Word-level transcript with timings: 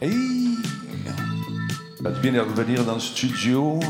Hey! 0.00 0.56
Ça 2.02 2.10
fait 2.10 2.14
du 2.14 2.20
bien 2.30 2.32
de 2.32 2.40
revenir 2.40 2.84
dans 2.84 2.94
le 2.94 3.00
studio 3.00 3.80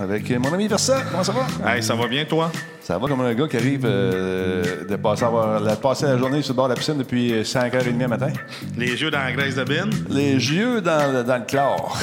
avec 0.00 0.30
mon 0.38 0.52
ami 0.52 0.66
Versa. 0.68 1.02
Comment 1.10 1.22
ça 1.22 1.32
va? 1.32 1.46
Hey, 1.74 1.82
ça 1.82 1.94
va 1.94 2.08
bien, 2.08 2.24
toi? 2.24 2.50
Ça 2.80 2.98
va 2.98 3.06
comme 3.06 3.20
un 3.20 3.34
gars 3.34 3.46
qui 3.46 3.56
arrive 3.56 3.82
euh, 3.84 4.84
de 4.84 4.96
passer, 4.96 5.24
avoir- 5.24 5.60
passer 5.78 6.06
la 6.06 6.18
journée 6.18 6.42
sur 6.42 6.54
le 6.54 6.56
bord 6.56 6.64
de 6.68 6.72
la 6.72 6.76
piscine 6.78 6.98
depuis 6.98 7.32
5h30 7.42 7.98
le 7.98 8.08
matin. 8.08 8.32
Les 8.76 9.00
yeux 9.00 9.10
dans 9.10 9.20
la 9.20 9.32
graisse 9.32 9.54
de 9.54 9.62
bin? 9.64 9.88
Les 10.08 10.32
yeux 10.32 10.80
dans 10.80 11.12
le, 11.12 11.22
dans 11.22 11.36
le 11.38 11.44
chlore. 11.44 11.96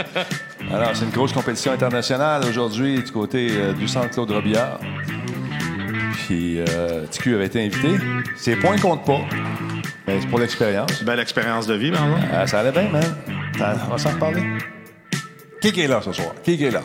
Alors, 0.72 0.90
c'est 0.94 1.04
une 1.04 1.10
grosse 1.10 1.32
compétition 1.32 1.72
internationale 1.72 2.42
aujourd'hui 2.48 2.96
du 3.02 3.10
côté 3.12 3.48
euh, 3.52 3.72
du 3.72 3.88
centre 3.88 4.10
Claude 4.10 4.30
Robillard. 4.30 4.78
Puis, 6.26 6.58
euh, 6.58 7.06
TQ 7.10 7.34
avait 7.36 7.46
été 7.46 7.64
invité. 7.64 7.96
Ses 8.36 8.56
points 8.56 8.76
comptent 8.78 9.04
pas. 9.06 9.20
Mais 10.06 10.20
c'est 10.20 10.28
pour 10.28 10.38
l'expérience. 10.38 11.02
Belle 11.02 11.20
expérience 11.20 11.66
de 11.66 11.74
vie. 11.74 11.92
Ah, 12.32 12.46
ça 12.46 12.60
allait 12.60 12.72
bien, 12.72 12.88
man. 12.90 13.02
Ça- 13.58 13.74
on 13.86 13.90
va 13.92 13.98
s'en 13.98 14.10
reparler. 14.10 14.42
Qui 15.60 15.72
qui 15.72 15.80
est 15.82 15.88
là 15.88 16.00
ce 16.04 16.12
soir? 16.12 16.34
Qui 16.42 16.58
qui 16.58 16.64
est 16.64 16.70
là? 16.70 16.82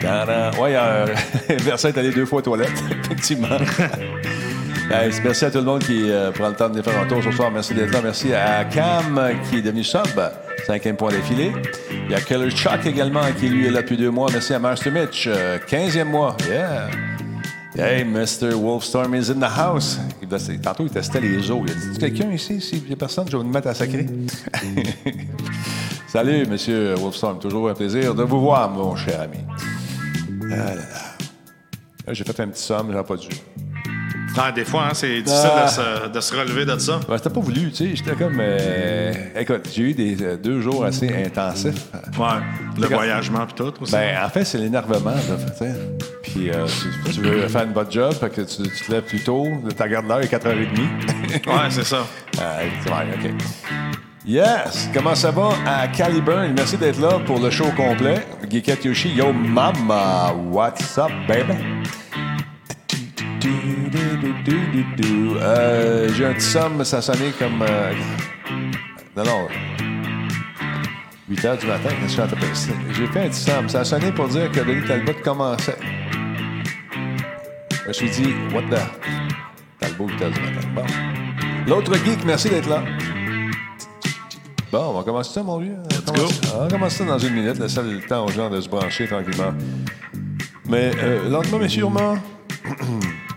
Tadam. 0.00 0.58
Ouais, 0.60 0.74
euh, 0.76 1.06
Versa 1.60 1.88
est 1.88 1.98
allé 1.98 2.10
deux 2.10 2.26
fois 2.26 2.38
aux 2.40 2.42
toilettes, 2.42 2.82
effectivement. 3.04 3.48
Hey, 4.90 5.10
merci 5.22 5.44
à 5.44 5.50
tout 5.50 5.58
le 5.58 5.64
monde 5.64 5.82
qui 5.84 6.10
euh, 6.10 6.30
prend 6.30 6.48
le 6.48 6.54
temps 6.54 6.64
de 6.70 6.78
venir 6.78 6.82
faire 6.90 6.98
un 6.98 7.06
tour 7.06 7.22
ce 7.22 7.30
soir. 7.30 7.50
Merci 7.50 7.74
d'être 7.74 7.92
là. 7.92 8.00
Merci 8.02 8.32
à 8.32 8.64
Cam 8.64 9.18
euh, 9.18 9.34
qui 9.50 9.58
est 9.58 9.60
devenu 9.60 9.84
sub. 9.84 10.00
Cinquième 10.66 10.96
point 10.96 11.12
d'affilée. 11.12 11.52
Il 12.06 12.10
y 12.10 12.14
a 12.14 12.22
Killer 12.22 12.50
Chuck 12.50 12.86
également 12.86 13.20
qui 13.38 13.50
lui 13.50 13.66
est 13.66 13.70
là 13.70 13.82
depuis 13.82 13.98
deux 13.98 14.08
mois. 14.10 14.30
Merci 14.32 14.54
à 14.54 14.58
Master 14.58 14.90
Mitch. 14.90 15.26
euh, 15.26 15.58
Quinzième 15.66 16.08
mois. 16.08 16.38
Yeah. 16.48 16.88
Hey, 17.80 18.02
Mr. 18.02 18.54
Wolfstorm 18.54 19.14
is 19.14 19.30
in 19.30 19.38
the 19.38 19.48
house. 19.48 20.00
Il 20.20 20.28
Tantôt, 20.60 20.82
il 20.82 20.90
testait 20.90 21.20
les 21.20 21.48
os. 21.48 21.60
Il 21.64 21.70
a 21.70 21.74
dit 21.74 21.98
quelqu'un 21.98 22.32
ici? 22.32 22.60
S'il 22.60 22.82
n'y 22.82 22.92
a 22.92 22.96
personne, 22.96 23.28
je 23.30 23.36
vais 23.36 23.44
me 23.44 23.52
mettre 23.52 23.68
à 23.68 23.74
sacrer. 23.74 24.04
Salut, 26.08 26.44
Monsieur 26.46 26.94
Wolfstorm. 26.96 27.38
Toujours 27.38 27.68
un 27.68 27.74
plaisir 27.74 28.16
de 28.16 28.24
vous 28.24 28.40
voir, 28.40 28.68
mon 28.68 28.96
cher 28.96 29.20
ami. 29.20 29.38
Ah 30.50 30.56
là 30.56 30.74
là. 30.74 30.82
Là, 32.04 32.12
J'ai 32.12 32.24
fait 32.24 32.40
un 32.40 32.48
petit 32.48 32.64
somme, 32.64 32.90
j'aurais 32.90 33.04
pas 33.04 33.16
dû. 33.16 33.28
Ah, 34.40 34.52
des 34.52 34.64
fois, 34.64 34.84
hein, 34.86 34.94
c'est 34.94 35.20
difficile 35.22 35.50
Ah. 35.52 35.64
de, 35.64 35.70
se, 35.70 36.08
de 36.14 36.20
se 36.20 36.36
relever 36.36 36.64
de 36.64 36.78
ça. 36.78 37.00
Ouais, 37.08 37.16
c'était 37.16 37.30
pas 37.30 37.40
voulu, 37.40 37.70
tu 37.72 37.88
sais. 37.88 37.96
J'étais 37.96 38.12
comme. 38.14 38.38
euh, 38.40 39.12
Écoute, 39.36 39.68
j'ai 39.74 39.82
eu 39.82 39.94
des 39.94 40.16
euh, 40.22 40.36
deux 40.36 40.60
jours 40.60 40.84
assez 40.84 41.08
intensifs. 41.26 41.86
Ouais. 42.18 42.26
Le 42.80 42.86
voyagement 42.86 43.44
puis 43.46 43.54
tout 43.54 43.72
aussi. 43.82 43.92
Ben, 43.92 44.16
en 44.24 44.28
fait, 44.28 44.44
c'est 44.44 44.58
l'énervement, 44.58 45.14
tu 45.14 45.58
sais. 45.64 45.74
Puis, 46.22 46.50
euh, 46.50 46.66
tu, 47.06 47.12
tu 47.14 47.20
veux 47.22 47.48
faire 47.48 47.64
une 47.64 47.72
bonne 47.72 47.90
job, 47.90 48.12
fait 48.14 48.30
que 48.30 48.42
tu, 48.42 48.62
tu 48.62 48.84
te 48.86 48.92
lèves 48.92 49.02
plus 49.04 49.22
tôt, 49.24 49.46
ta 49.76 49.88
garde 49.88 50.06
l'heure 50.06 50.20
est 50.20 50.32
4h30. 50.32 50.46
ouais, 51.46 51.52
c'est 51.70 51.84
ça. 51.84 52.06
Euh, 52.40 52.60
ouais, 52.86 53.06
OK. 53.14 53.30
Yes! 54.26 54.90
Comment 54.92 55.14
ça 55.14 55.30
va 55.30 55.50
à 55.66 55.88
Caliburn? 55.88 56.52
Merci 56.54 56.76
d'être 56.76 57.00
là 57.00 57.18
pour 57.26 57.40
le 57.40 57.48
show 57.50 57.70
complet. 57.76 58.26
Geekette 58.50 58.84
Yoshi, 58.84 59.08
yo 59.14 59.32
mama, 59.32 60.32
what's 60.50 60.98
up, 60.98 61.10
baby? 61.26 61.54
Euh, 64.46 66.08
J'ai 66.14 66.24
un 66.26 66.32
petit 66.34 66.46
somme, 66.46 66.84
ça 66.84 67.02
sonnait 67.02 67.32
comme. 67.38 67.62
euh, 67.62 67.92
Non, 69.16 69.24
non. 69.24 69.48
8 71.28 71.36
h 71.44 71.58
du 71.60 71.66
matin, 71.66 71.88
qu'est-ce 72.00 72.16
que 72.16 72.22
je? 72.72 72.94
J'ai 72.94 73.06
fait 73.08 73.26
un 73.26 73.28
petit 73.28 73.40
somme. 73.40 73.68
Ça 73.68 73.80
a 73.80 73.84
sonné 73.84 74.12
pour 74.12 74.28
dire 74.28 74.50
que 74.50 74.60
Denis 74.60 74.86
Talbot 74.86 75.12
commençait. 75.22 75.76
Je 77.82 77.88
me 77.88 77.92
suis 77.92 78.10
dit, 78.10 78.34
what 78.54 78.62
the? 78.70 78.80
Talbot, 79.80 80.08
8 80.08 80.14
h 80.16 80.32
du 80.32 80.40
matin. 80.40 80.68
Bon. 80.74 80.84
L'autre 81.66 81.94
geek, 82.04 82.24
merci 82.24 82.48
d'être 82.48 82.68
là. 82.68 82.82
Bon, 84.72 84.90
on 84.90 84.98
va 84.98 85.02
commencer 85.02 85.32
ça, 85.34 85.42
mon 85.42 85.58
vieux. 85.58 85.76
On 86.08 86.12
commence- 86.12 86.40
On 86.54 86.58
va 86.64 86.68
commencer 86.68 86.96
ça 86.98 87.04
dans 87.04 87.18
une 87.18 87.34
minute. 87.34 87.58
Laissez 87.58 87.82
le 87.82 88.00
temps 88.00 88.24
aux 88.24 88.30
gens 88.30 88.48
de 88.48 88.60
se 88.60 88.68
brancher 88.68 89.06
tranquillement. 89.06 89.52
Mais 90.66 90.90
euh, 91.02 91.28
lentement, 91.28 91.58
mais 91.58 91.68
sûrement. 91.68 92.14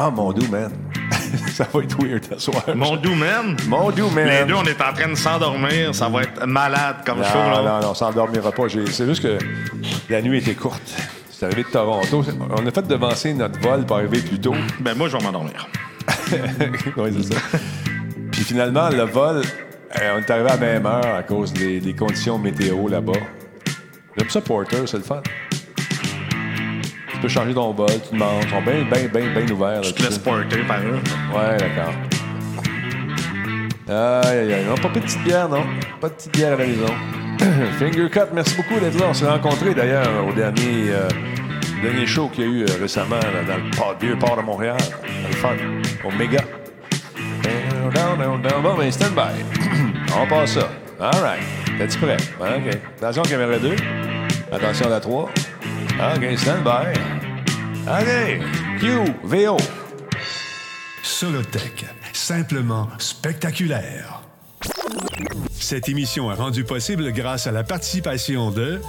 ah, 0.00 0.10
mon 0.10 0.32
doux, 0.32 0.46
man. 0.48 0.70
ça 1.52 1.66
va 1.72 1.82
être 1.82 2.00
weird 2.00 2.24
ce 2.30 2.38
soir. 2.38 2.62
Mon 2.72 2.96
doux 2.96 3.14
man. 3.16 3.56
Mon 3.66 3.90
doux, 3.90 4.08
man. 4.10 4.28
Les 4.28 4.44
deux, 4.44 4.54
on 4.54 4.62
est 4.62 4.80
en 4.80 4.92
train 4.92 5.08
de 5.08 5.16
s'endormir. 5.16 5.92
Ça 5.92 6.08
va 6.08 6.22
être 6.22 6.46
malade 6.46 6.98
comme 7.04 7.24
show, 7.24 7.36
Non, 7.38 7.50
là. 7.50 7.62
non, 7.62 7.80
non, 7.80 7.90
on 7.90 7.94
s'endormira 7.94 8.52
pas. 8.52 8.62
C'est 8.68 9.06
juste 9.06 9.22
que 9.22 9.38
la 10.08 10.22
nuit 10.22 10.38
était 10.38 10.54
courte. 10.54 10.80
C'est 11.30 11.46
arrivé 11.46 11.64
de 11.64 11.68
Toronto. 11.68 12.24
On 12.56 12.64
a 12.66 12.70
fait 12.70 12.86
devancer 12.86 13.34
notre 13.34 13.58
vol 13.60 13.84
pour 13.84 13.96
arriver 13.96 14.20
plus 14.20 14.40
tôt. 14.40 14.54
Ben, 14.78 14.96
moi, 14.96 15.08
je 15.08 15.16
vais 15.16 15.22
m'endormir. 15.24 15.66
oui, 16.96 17.10
c'est 17.16 17.34
ça. 17.34 17.40
Puis 18.30 18.42
finalement, 18.42 18.88
le 18.90 19.02
vol, 19.02 19.42
euh, 20.00 20.14
on 20.16 20.18
est 20.18 20.30
arrivé 20.30 20.48
à 20.48 20.54
la 20.54 20.58
même 20.58 20.86
heure 20.86 21.14
à 21.16 21.22
cause 21.24 21.52
des, 21.52 21.80
des 21.80 21.94
conditions 21.94 22.38
météo 22.38 22.86
là-bas. 22.86 23.12
J'aime 24.16 24.30
ça, 24.30 24.40
Porter, 24.40 24.86
c'est 24.86 24.98
le 24.98 25.02
fun. 25.02 25.22
Tu 27.18 27.22
peux 27.22 27.28
changer 27.28 27.52
ton 27.52 27.72
vol, 27.72 27.88
tu 28.08 28.14
demandes. 28.14 28.44
Ils 28.44 28.48
sont 28.48 28.62
bien, 28.62 28.84
bien, 28.90 29.08
bien, 29.12 29.34
bien 29.44 29.54
ouverts. 29.54 29.82
Je 29.82 29.90
te 29.92 30.02
laisse 30.02 30.18
porter 30.18 30.58
par 30.68 30.78
eux. 30.78 31.00
Ouais, 31.34 31.56
d'accord. 31.56 31.92
Aïe, 33.88 34.38
aïe, 34.38 34.52
aïe. 34.54 34.64
Non, 34.68 34.74
pas 34.76 34.88
de 34.88 35.00
petite 35.00 35.24
bière, 35.24 35.48
non? 35.48 35.64
Pas 36.00 36.08
de 36.10 36.14
petite 36.14 36.32
bière 36.32 36.52
à 36.52 36.56
la 36.56 36.66
maison. 36.66 36.86
Finger 37.78 38.08
Cut, 38.10 38.20
merci 38.32 38.54
beaucoup 38.56 38.78
d'être 38.78 38.98
là. 39.00 39.06
On 39.10 39.14
s'est 39.14 39.26
rencontrés 39.28 39.74
d'ailleurs 39.74 40.08
au 40.28 40.32
dernier, 40.32 40.90
euh, 40.90 41.08
dernier 41.82 42.06
show 42.06 42.28
qu'il 42.28 42.44
y 42.44 42.46
a 42.46 42.50
eu 42.50 42.62
euh, 42.62 42.66
récemment 42.80 43.16
là, 43.16 43.42
dans 43.48 43.56
le 43.64 43.70
port- 43.76 43.96
vieux 44.00 44.16
port 44.16 44.36
de 44.36 44.42
Montréal. 44.42 44.76
Dans 45.22 45.28
le 45.28 45.34
fun. 45.34 45.56
Au 46.04 46.10
méga. 46.12 46.42
Down, 47.42 47.92
down, 47.94 48.18
down, 48.18 48.42
down. 48.42 48.62
Bon, 48.62 48.74
ben, 48.76 48.92
stand 48.92 49.14
by. 49.14 49.42
On 50.20 50.26
passe 50.28 50.52
ça. 50.54 50.68
All 51.00 51.20
right. 51.22 51.42
T'es-tu 51.78 51.98
prêt? 51.98 52.16
OK. 52.40 52.76
Attention, 53.02 53.22
caméra 53.22 53.58
2. 53.58 53.74
Attention 54.52 54.86
à 54.86 54.90
la 54.90 55.00
3. 55.00 55.30
OK, 56.00 56.38
stand 56.38 56.62
by. 56.62 56.94
OK. 57.88 58.40
Q, 58.78 59.12
VO. 59.24 59.56
Solotech, 61.02 61.86
simplement 62.12 62.88
spectaculaire. 62.98 64.22
Cette 65.50 65.88
émission 65.88 66.30
est 66.30 66.36
rendue 66.36 66.62
possible 66.62 67.10
grâce 67.12 67.48
à 67.48 67.50
la 67.50 67.64
participation 67.64 68.52
de 68.52 68.80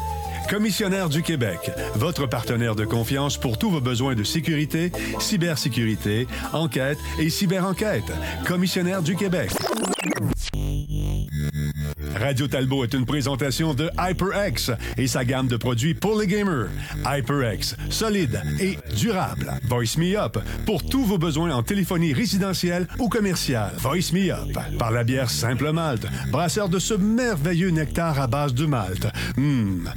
Commissionnaire 0.50 1.10
du 1.10 1.22
Québec, 1.22 1.72
votre 1.94 2.26
partenaire 2.26 2.74
de 2.76 2.84
confiance 2.84 3.38
pour 3.38 3.60
tous 3.60 3.70
vos 3.70 3.82
besoins 3.82 4.16
de 4.16 4.24
sécurité, 4.24 4.92
cybersécurité, 5.20 6.28
enquête 6.54 6.98
et 7.20 7.30
cyberenquête. 7.30 8.12
Commissionnaire 8.48 9.04
du 9.04 9.16
Québec. 9.16 9.52
Radio 12.16 12.48
Talbot 12.48 12.84
est 12.84 12.94
une 12.94 13.06
présentation 13.06 13.74
de 13.74 13.90
HyperX 13.98 14.72
et 14.98 15.08
sa 15.08 15.24
gamme 15.24 15.48
de 15.48 15.56
produits 15.56 15.94
pour 15.94 16.20
les 16.20 16.28
gamers. 16.28 16.68
HyperX, 17.06 17.76
solide 17.90 18.42
et 18.60 18.78
durable. 18.96 19.54
Voice 19.70 19.98
Me 19.98 20.18
Up 20.18 20.38
pour 20.66 20.84
tous 20.84 21.06
vos 21.06 21.18
besoins 21.18 21.52
en 21.52 21.64
téléphonie 21.64 22.14
résidentielle 22.14 22.88
ou 22.98 23.08
commerciale. 23.08 23.74
Voice 23.78 24.12
Me 24.12 24.32
Up 24.32 24.50
par 24.78 24.92
la 24.92 25.04
bière 25.04 25.30
Simple 25.30 25.72
Malte, 25.72 26.08
brasseur 26.32 26.68
de 26.68 26.80
ce 26.80 26.94
merveilleux 26.94 27.70
nectar 27.70 28.20
à 28.20 28.28
base 28.28 28.54
de 28.54 28.66
malt. 28.66 29.08
Hum, 29.38 29.90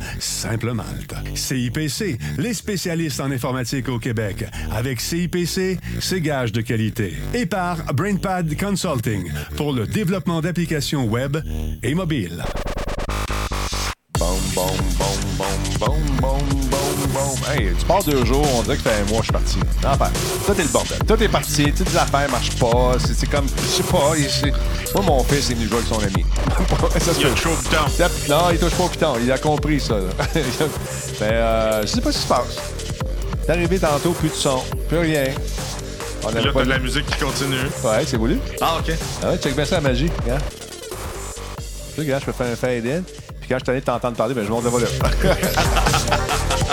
Simple 0.43 0.73
Malte. 0.73 1.15
CIPC, 1.37 2.19
les 2.37 2.53
spécialistes 2.53 3.21
en 3.21 3.31
informatique 3.31 3.89
au 3.89 4.01
Québec. 4.01 4.45
Avec 4.73 5.01
CIPC, 5.01 5.79
c'est 6.01 6.21
gage 6.21 6.51
de 6.51 6.63
qualité. 6.63 7.13
Et 7.33 7.47
par 7.47 7.95
BrainPad 7.95 8.59
Consulting 8.59 9.31
pour 9.57 9.73
le 9.73 9.87
développement 9.87 10.41
d'applications 10.41 11.05
web 11.05 11.37
et 11.85 11.95
mobiles. 11.95 12.43
Hey, 17.55 17.69
tu 17.79 17.85
pars 17.85 18.03
deux 18.03 18.25
jours, 18.25 18.47
on 18.57 18.63
dirait 18.63 18.77
que 18.77 18.83
fait 18.83 18.91
un 19.01 19.05
mois, 19.11 19.19
je 19.19 19.25
suis 19.25 19.33
parti. 19.33 19.59
Enfin, 19.85 20.11
tout 20.47 20.53
est 20.59 20.63
le 20.63 20.69
bordel. 20.69 20.99
Tout 21.07 21.23
est 21.23 21.29
parti, 21.29 21.73
toutes 21.77 21.91
les 21.91 21.97
affaires 21.99 22.31
marchent 22.31 22.57
pas. 22.59 22.95
C'est 22.99 23.29
comme, 23.29 23.47
je 23.63 23.69
sais 23.69 23.83
pas. 23.83 24.13
il- 24.17 24.53
Moi, 24.95 25.05
mon 25.05 25.25
fils 25.25 25.51
est 25.51 25.55
venu 25.55 25.69
jouer 25.69 25.79
avec 25.79 25.89
son 25.89 25.99
ami. 26.01 26.25
Ça 27.01 27.13
Il 27.19 27.27
a 27.27 27.29
le 27.29 27.35
temps. 27.71 27.91
Tape- 27.99 28.29
Non, 28.29 28.51
il 28.53 28.59
touche 28.59 28.73
pas 28.75 28.85
au 28.85 28.89
piton. 28.89 29.15
Il 29.23 29.31
a 29.31 29.39
compris 29.39 29.81
ça. 29.81 29.97
Mais 31.21 31.27
euh, 31.27 31.83
je 31.83 31.87
sais 31.87 32.01
pas 32.01 32.13
ce 32.13 32.17
qui 32.19 32.23
se 32.23 32.29
passe. 32.29 32.57
T'es 33.45 33.53
arrivé 33.53 33.79
tantôt, 33.79 34.13
plus 34.13 34.29
de 34.31 34.35
son, 34.35 34.63
plus 34.89 34.99
rien. 34.99 35.25
On 36.25 36.31
Là, 36.31 36.41
t'as 36.55 36.65
de 36.65 36.69
la 36.71 36.79
musique 36.79 37.05
qui 37.07 37.19
continue. 37.25 37.57
Ouais, 37.85 38.05
c'est 38.07 38.17
voulu. 38.17 38.39
Ah, 38.61 38.77
OK. 38.79 38.95
Ah 39.23 39.31
ouais, 39.31 39.39
check 39.39 39.55
bien 39.57 39.65
ça 39.65 39.77
la 39.77 39.81
magie. 39.83 40.11
Regarde. 40.23 40.43
Tu 40.49 41.97
sais, 41.97 42.01
regarde, 42.03 42.21
je 42.23 42.27
peux 42.27 42.33
faire 42.33 42.53
un 42.53 42.57
fade-in. 42.57 43.03
Puis 43.41 43.49
quand 43.51 43.59
je 43.59 43.65
t'allais 43.65 43.81
t'entendre 43.81 44.17
parler, 44.17 44.33
ben, 44.35 44.45
je 44.45 44.51
monte 44.51 44.63
le 44.65 44.71
volume. 44.71 44.89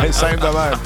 C'est 0.02 0.12
simple 0.14 0.40
de 0.40 0.46
même. 0.46 0.80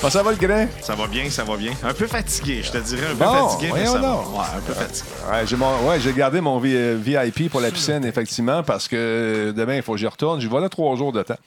Bon, 0.00 0.10
ça 0.10 0.22
va 0.22 0.30
le 0.30 0.36
grain? 0.36 0.66
Ça 0.80 0.94
va 0.94 1.06
bien, 1.08 1.28
ça 1.28 1.42
va 1.42 1.56
bien. 1.56 1.72
Un 1.82 1.92
peu 1.92 2.06
fatigué, 2.06 2.62
je 2.62 2.70
te 2.70 2.78
dirais. 2.78 3.06
Un 3.12 3.16
peu 3.16 3.24
fatigué, 3.24 3.70
mais 3.74 3.84
ça 3.86 3.98
va. 3.98 4.14
Ouais, 4.18 4.44
un 4.56 4.60
peu 4.60 4.72
fatigué. 4.72 5.08
Ouais, 5.30 5.46
j'ai 5.46 5.56
mon- 5.56 5.88
ouais, 5.88 5.98
j'ai 5.98 6.12
gardé 6.12 6.40
mon 6.40 6.58
V- 6.60 6.72
euh, 6.76 6.96
VIP 7.00 7.48
pour 7.50 7.60
la 7.60 7.70
piscine, 7.72 8.04
effectivement, 8.04 8.62
parce 8.62 8.86
que 8.86 9.52
demain, 9.56 9.74
il 9.76 9.82
faut 9.82 9.92
que 9.92 9.98
j'y 9.98 10.06
retourne. 10.06 10.40
J'y 10.40 10.46
vais 10.46 10.60
là 10.60 10.68
trois 10.68 10.94
jours 10.96 11.12
de 11.12 11.22
temps. 11.22 11.38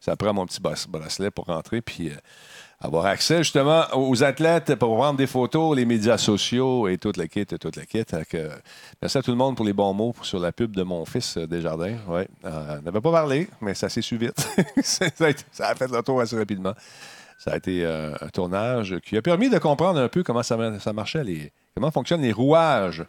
Ça 0.00 0.14
prend 0.14 0.32
mon 0.32 0.46
petit 0.46 0.60
bracelet 0.60 1.30
pour 1.32 1.46
rentrer. 1.46 1.80
Puis 1.80 2.10
euh, 2.10 2.12
avoir 2.80 3.06
accès 3.06 3.38
justement 3.38 3.84
aux 3.94 4.22
athlètes 4.22 4.74
pour 4.74 4.96
prendre 4.96 5.16
des 5.16 5.26
photos, 5.26 5.76
les 5.76 5.86
médias 5.86 6.18
sociaux 6.18 6.88
et 6.88 6.98
tout 6.98 7.12
le 7.16 7.26
kit, 7.26 7.46
tout 7.46 7.70
le 7.74 7.82
kit. 7.82 8.04
Merci 9.00 9.18
à 9.18 9.22
tout 9.22 9.30
le 9.30 9.36
monde 9.36 9.56
pour 9.56 9.64
les 9.64 9.72
bons 9.72 9.94
mots 9.94 10.14
sur 10.22 10.38
la 10.38 10.52
pub 10.52 10.76
de 10.76 10.82
mon 10.82 11.04
fils 11.04 11.36
euh, 11.36 11.46
Desjardins. 11.46 11.96
Ouais, 12.06 12.28
euh, 12.44 12.78
on 12.78 12.82
n'avait 12.82 13.00
pas 13.00 13.12
parlé, 13.12 13.48
mais 13.60 13.74
ça 13.74 13.88
s'est 13.88 14.02
su 14.02 14.16
vite. 14.16 14.46
ça, 14.82 15.06
a 15.06 15.74
fait 15.74 15.90
le 15.90 16.02
tour 16.02 16.20
assez 16.20 16.36
rapidement. 16.36 16.74
Ça 17.38 17.52
a 17.52 17.56
été 17.56 17.84
euh, 17.84 18.14
un 18.20 18.28
tournage 18.28 18.96
qui 19.04 19.16
a 19.16 19.22
permis 19.22 19.48
de 19.48 19.58
comprendre 19.58 20.00
un 20.00 20.08
peu 20.08 20.22
comment 20.22 20.42
ça, 20.42 20.58
ça 20.80 20.92
marchait, 20.92 21.24
les, 21.24 21.52
comment 21.74 21.90
fonctionnent 21.90 22.22
les 22.22 22.32
rouages 22.32 23.04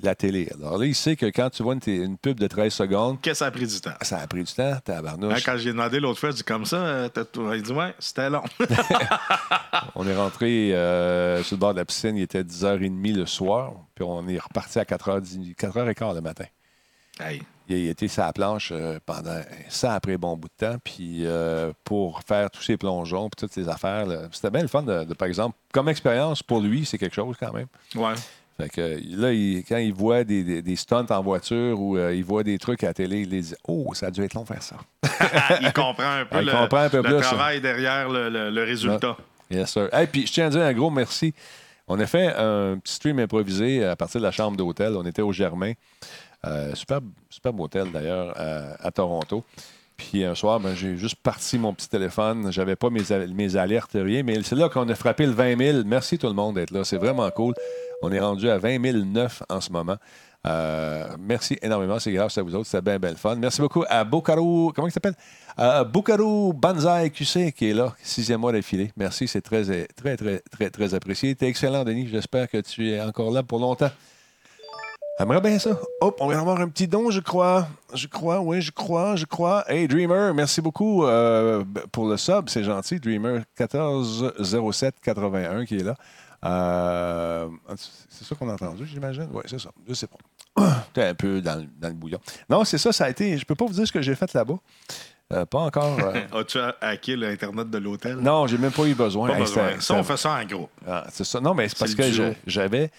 de 0.00 0.06
la 0.06 0.14
télé. 0.14 0.48
Alors 0.54 0.78
là, 0.78 0.86
il 0.86 0.94
sait 0.94 1.16
que 1.16 1.26
quand 1.26 1.50
tu 1.50 1.62
vois 1.62 1.74
une, 1.86 2.16
pub 2.18 2.38
de 2.38 2.46
13 2.46 2.72
secondes, 2.72 3.20
que 3.20 3.34
ça 3.34 3.46
a 3.46 3.50
pris 3.50 3.66
du 3.66 3.80
temps? 3.80 3.90
ça 4.02 4.18
a 4.18 4.26
pris 4.26 4.44
du 4.44 4.52
temps, 4.52 4.62
Hein, 4.72 4.80
tabarnouche. 4.84 5.42
quand 5.44 5.56
j'ai 5.56 5.72
demandé 5.72 5.98
l'autre 6.00 6.20
fois, 6.20 6.30
je 6.30 6.36
dis 6.36 6.44
comme 6.44 6.64
ça, 6.64 6.76
euh, 6.76 7.08
il 7.54 7.62
dit 7.62 7.72
ouais, 7.72 7.94
c'était 7.98 8.30
long. 8.30 8.42
On 9.94 10.06
est 10.06 10.16
rentré 10.16 10.74
euh, 10.74 11.42
sur 11.42 11.56
le 11.56 11.60
bord 11.60 11.72
de 11.74 11.78
la 11.80 11.84
piscine, 11.84 12.16
il 12.16 12.22
était 12.22 12.42
10h30 12.42 13.14
le 13.16 13.26
soir, 13.26 13.72
puis 13.94 14.04
on 14.04 14.26
est 14.28 14.38
reparti 14.38 14.78
à 14.78 14.84
4h, 14.84 15.54
4h15 15.56 16.14
le 16.14 16.20
matin. 16.20 16.44
Il 17.70 17.88
a 17.88 17.90
été 17.90 18.06
sur 18.08 18.22
la 18.22 18.32
planche 18.32 18.70
euh, 18.72 18.98
pendant 19.04 19.32
un 19.32 19.42
sacré 19.68 20.16
bon 20.16 20.36
bout 20.36 20.48
de 20.48 20.66
temps, 20.66 20.76
puis 20.82 21.26
euh, 21.26 21.72
pour 21.84 22.22
faire 22.22 22.50
tous 22.50 22.62
ses 22.62 22.76
plongeons, 22.76 23.28
puis 23.28 23.40
toutes 23.40 23.52
ces 23.52 23.68
affaires. 23.68 24.06
C'était 24.32 24.50
bien 24.50 24.62
le 24.62 24.68
fun, 24.68 24.82
de, 24.84 25.04
de- 25.04 25.14
par 25.14 25.26
exemple, 25.28 25.56
comme 25.72 25.88
expérience 25.88 26.42
pour 26.42 26.60
lui, 26.60 26.86
c'est 26.86 26.96
quelque 26.96 27.14
chose 27.16 27.36
quand 27.38 27.52
même. 27.52 27.66
ouais. 27.96 28.14
Fait 28.60 28.68
que 28.68 28.98
là, 29.16 29.32
il- 29.32 29.62
quand 29.68 29.76
il 29.76 29.92
voit 29.92 30.24
des, 30.24 30.42
des- 30.42 30.62
des 30.62 30.76
stunts 30.76 31.06
en 31.10 31.22
voiture 31.22 31.80
ou 31.80 31.96
euh, 31.96 32.12
il 32.14 32.24
voit 32.24 32.42
des 32.42 32.58
trucs 32.58 32.82
à 32.82 32.88
la 32.88 32.94
télé, 32.94 33.20
il 33.20 33.28
dit 33.28 33.54
Oh, 33.68 33.92
ça 33.94 34.06
a 34.06 34.10
dû 34.10 34.22
être 34.24 34.34
long 34.34 34.44
faire 34.44 34.62
ça. 34.62 34.76
il 35.60 35.72
comprend 35.72 36.10
un 36.10 36.24
peu 36.30 36.38
il 36.40 36.46
le, 36.46 36.52
comprend 36.52 36.78
un 36.78 36.88
peu 36.90 36.96
le 36.96 37.02
plus, 37.04 37.20
travail 37.20 37.60
derrière 37.60 38.08
le, 38.08 38.28
le- 38.28 38.50
le 38.50 38.64
résultat. 38.64 39.16
Yes, 39.50 39.70
sir. 39.70 39.88
Et 39.98 40.06
puis, 40.06 40.26
je 40.26 40.32
tiens 40.32 40.46
à 40.46 40.50
dire 40.50 40.62
un 40.62 40.72
gros 40.72 40.90
merci. 40.90 41.32
On 41.86 41.98
a 42.00 42.06
fait 42.06 42.34
un 42.36 42.78
petit 42.78 42.94
stream 42.94 43.18
improvisé 43.20 43.84
à 43.84 43.96
partir 43.96 44.20
de 44.20 44.26
la 44.26 44.32
chambre 44.32 44.56
d'hôtel. 44.56 44.94
On 44.96 45.06
était 45.06 45.22
au 45.22 45.32
Germain. 45.32 45.72
Euh, 46.46 46.74
superbe, 46.74 47.06
superbe 47.30 47.58
hôtel, 47.60 47.90
d'ailleurs, 47.92 48.34
à, 48.36 48.86
à 48.86 48.90
Toronto. 48.90 49.42
Puis 49.96 50.22
un 50.24 50.34
soir, 50.36 50.60
ben, 50.60 50.74
j'ai 50.76 50.96
juste 50.96 51.16
parti 51.16 51.58
mon 51.58 51.72
petit 51.74 51.88
téléphone. 51.88 52.52
J'avais 52.52 52.76
pas 52.76 52.90
mes, 52.90 53.00
mes 53.34 53.56
alertes, 53.56 53.92
rien. 53.94 54.22
Mais 54.22 54.40
c'est 54.44 54.54
là 54.54 54.68
qu'on 54.68 54.88
a 54.88 54.94
frappé 54.94 55.26
le 55.26 55.32
20 55.32 55.58
000. 55.58 55.78
Merci 55.86 56.18
tout 56.18 56.28
le 56.28 56.34
monde 56.34 56.54
d'être 56.56 56.70
là. 56.72 56.84
C'est 56.84 56.98
vraiment 56.98 57.28
cool. 57.30 57.54
On 58.00 58.12
est 58.12 58.20
rendu 58.20 58.48
à 58.48 58.58
20 58.58 58.78
009 58.78 59.42
en 59.48 59.60
ce 59.60 59.72
moment. 59.72 59.96
Euh, 60.46 61.08
merci 61.18 61.58
énormément. 61.62 61.98
C'est 61.98 62.12
grâce 62.12 62.38
à 62.38 62.42
vous 62.42 62.54
autres. 62.54 62.66
C'était 62.66 62.80
bien, 62.80 62.98
bien 62.98 63.14
fun. 63.16 63.34
Merci 63.36 63.60
beaucoup 63.60 63.84
à 63.88 64.04
Bokaro. 64.04 64.72
Comment 64.74 64.86
il 64.86 64.92
s'appelle? 64.92 65.16
Euh, 65.58 65.82
Bokaro 65.82 66.52
Banzai 66.52 67.10
QC 67.10 67.52
qui 67.52 67.70
est 67.70 67.74
là, 67.74 67.94
sixième 68.02 68.40
mois 68.40 68.52
d'affilée. 68.52 68.92
Merci. 68.96 69.26
C'est 69.26 69.40
très, 69.40 69.64
très, 69.96 70.16
très, 70.50 70.70
très, 70.70 70.94
apprécié. 70.94 71.34
T'es 71.34 71.48
excellent, 71.48 71.84
Denis. 71.84 72.06
J'espère 72.06 72.48
que 72.48 72.58
tu 72.58 72.90
es 72.90 73.00
encore 73.00 73.32
là 73.32 73.42
pour 73.42 73.58
longtemps. 73.58 73.90
J'aimerais 75.18 75.40
bien 75.40 75.58
ça. 75.58 75.76
Hop, 76.00 76.18
on 76.20 76.28
vient 76.28 76.38
avoir 76.38 76.60
un 76.60 76.68
petit 76.68 76.86
don, 76.86 77.10
je 77.10 77.18
crois. 77.18 77.66
Je 77.92 78.06
crois, 78.06 78.38
oui, 78.38 78.62
je 78.62 78.70
crois, 78.70 79.16
je 79.16 79.24
crois. 79.24 79.64
Hey, 79.68 79.88
Dreamer, 79.88 80.32
merci 80.32 80.60
beaucoup 80.60 81.04
euh, 81.04 81.64
pour 81.90 82.08
le 82.08 82.16
sub. 82.16 82.48
C'est 82.48 82.62
gentil. 82.62 83.00
Dreamer 83.00 83.40
140781 83.58 85.64
qui 85.64 85.78
est 85.78 85.82
là. 85.82 85.96
Euh, 86.44 87.48
c'est 88.08 88.24
ça 88.24 88.34
qu'on 88.34 88.48
a 88.48 88.52
entendu, 88.54 88.86
j'imagine? 88.86 89.28
Oui, 89.32 89.42
c'est 89.46 89.58
ça. 89.60 89.70
Je 89.88 89.94
sais 89.94 90.06
pas. 90.06 90.18
T'es 90.92 91.04
un 91.04 91.14
peu 91.14 91.40
dans, 91.40 91.56
le- 91.56 91.68
dans 91.78 91.88
le 91.88 91.94
bouillon. 91.94 92.18
Non, 92.48 92.64
c'est 92.64 92.78
ça, 92.78 92.92
ça 92.92 93.06
a 93.06 93.10
été. 93.10 93.36
Je 93.38 93.44
peux 93.44 93.54
pas 93.54 93.64
vous 93.66 93.72
dire 93.74 93.86
ce 93.86 93.92
que 93.92 94.02
j'ai 94.02 94.14
fait 94.14 94.32
là-bas. 94.32 94.56
Euh, 95.32 95.44
pas 95.44 95.58
encore. 95.58 95.98
euh, 96.00 96.20
As-tu 96.40 96.58
hacké 96.80 97.16
l'Internet 97.16 97.68
de 97.68 97.78
l'hôtel? 97.78 98.16
non, 98.16 98.46
j'ai 98.46 98.56
même 98.56 98.70
pas 98.72 98.84
eu 98.84 98.94
besoin. 98.94 99.28
Pas 99.28 99.34
Hey, 99.34 99.40
besoin. 99.42 99.68
c'était- 99.70 99.80
Ça, 99.82 99.94
on 99.94 100.02
fait 100.04 100.16
ça 100.16 100.32
en 100.40 100.44
gros. 100.44 100.70
ah, 100.86 101.04
c'est 101.10 101.24
ça. 101.24 101.40
Non, 101.40 101.54
mais 101.54 101.68
c'est 101.68 101.78
parce 101.78 101.94
que 101.94 102.02
j'avais, 102.46 102.90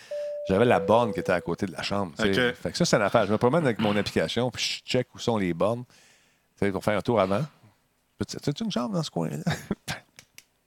j'avais 0.47 0.65
la 0.65 0.79
borne 0.79 1.11
qui 1.13 1.19
était 1.21 1.31
à 1.31 1.41
côté 1.41 1.65
de 1.65 1.71
la 1.71 1.81
chambre. 1.81 2.11
tu 2.19 2.33
sais. 2.33 2.49
OK. 2.49 2.55
Fait 2.55 2.71
que 2.71 2.77
ça, 2.77 2.85
c'est 2.85 2.95
une 2.97 3.01
affaire. 3.03 3.25
Je 3.25 3.31
me 3.31 3.37
promène 3.37 3.63
avec 3.63 3.79
mon 3.79 3.95
application, 3.97 4.51
puis 4.51 4.81
je 4.85 4.89
check 4.91 5.07
où 5.15 5.19
sont 5.19 5.37
les 5.37 5.53
bornes 5.53 5.85
tu 5.85 6.65
sais, 6.65 6.71
pour 6.71 6.83
faire 6.83 6.97
un 6.97 7.01
tour 7.01 7.19
avant. 7.19 7.41
C'est 8.27 8.59
une 8.59 8.69
chambre 8.71 8.93
dans 8.93 9.03
ce 9.03 9.09
coin-là? 9.09 9.37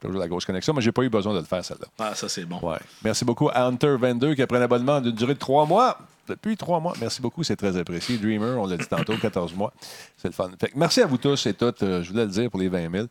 Toujours 0.03 0.21
la 0.21 0.29
grosse 0.29 0.45
connexion, 0.45 0.75
mais 0.75 0.83
j'ai 0.83 0.93
pas 0.93 1.03
eu 1.03 1.09
besoin 1.09 1.33
de 1.33 1.39
le 1.39 1.45
faire, 1.45 1.65
celle-là. 1.65 1.87
Ah, 1.99 2.15
ça, 2.15 2.29
c'est 2.29 2.45
bon. 2.45 2.59
Ouais. 2.61 2.79
Merci 3.05 3.25
beaucoup 3.25 3.49
à 3.49 3.71
Hunter22 3.71 4.35
qui 4.35 4.43
a 4.43 4.47
pris 4.47 4.59
un 4.59 4.63
abonnement 4.63 5.01
d'une 5.01 5.13
durée 5.15 5.35
de 5.35 5.39
trois 5.39 5.65
mois. 5.65 5.97
Depuis 6.29 6.57
trois 6.57 6.79
mois. 6.81 6.93
Merci 7.01 7.21
beaucoup, 7.23 7.43
c'est 7.43 7.57
très 7.57 7.77
apprécié. 7.77 8.17
Dreamer, 8.19 8.57
on 8.61 8.67
l'a 8.67 8.77
dit 8.77 8.87
tantôt, 8.87 9.17
14 9.21 9.55
mois. 9.55 9.73
C'est 10.17 10.29
le 10.29 10.35
fun. 10.35 10.51
Fait 10.61 10.69
que 10.69 10.73
merci 10.79 11.01
à 11.03 11.07
vous 11.07 11.17
tous 11.19 11.47
et 11.47 11.55
toutes. 11.55 11.83
Euh, 11.83 12.03
je 12.03 12.11
voulais 12.11 12.25
le 12.25 12.31
dire 12.31 12.51
pour 12.51 12.61
les 12.61 12.69
20 12.69 12.91
000. 12.93 13.07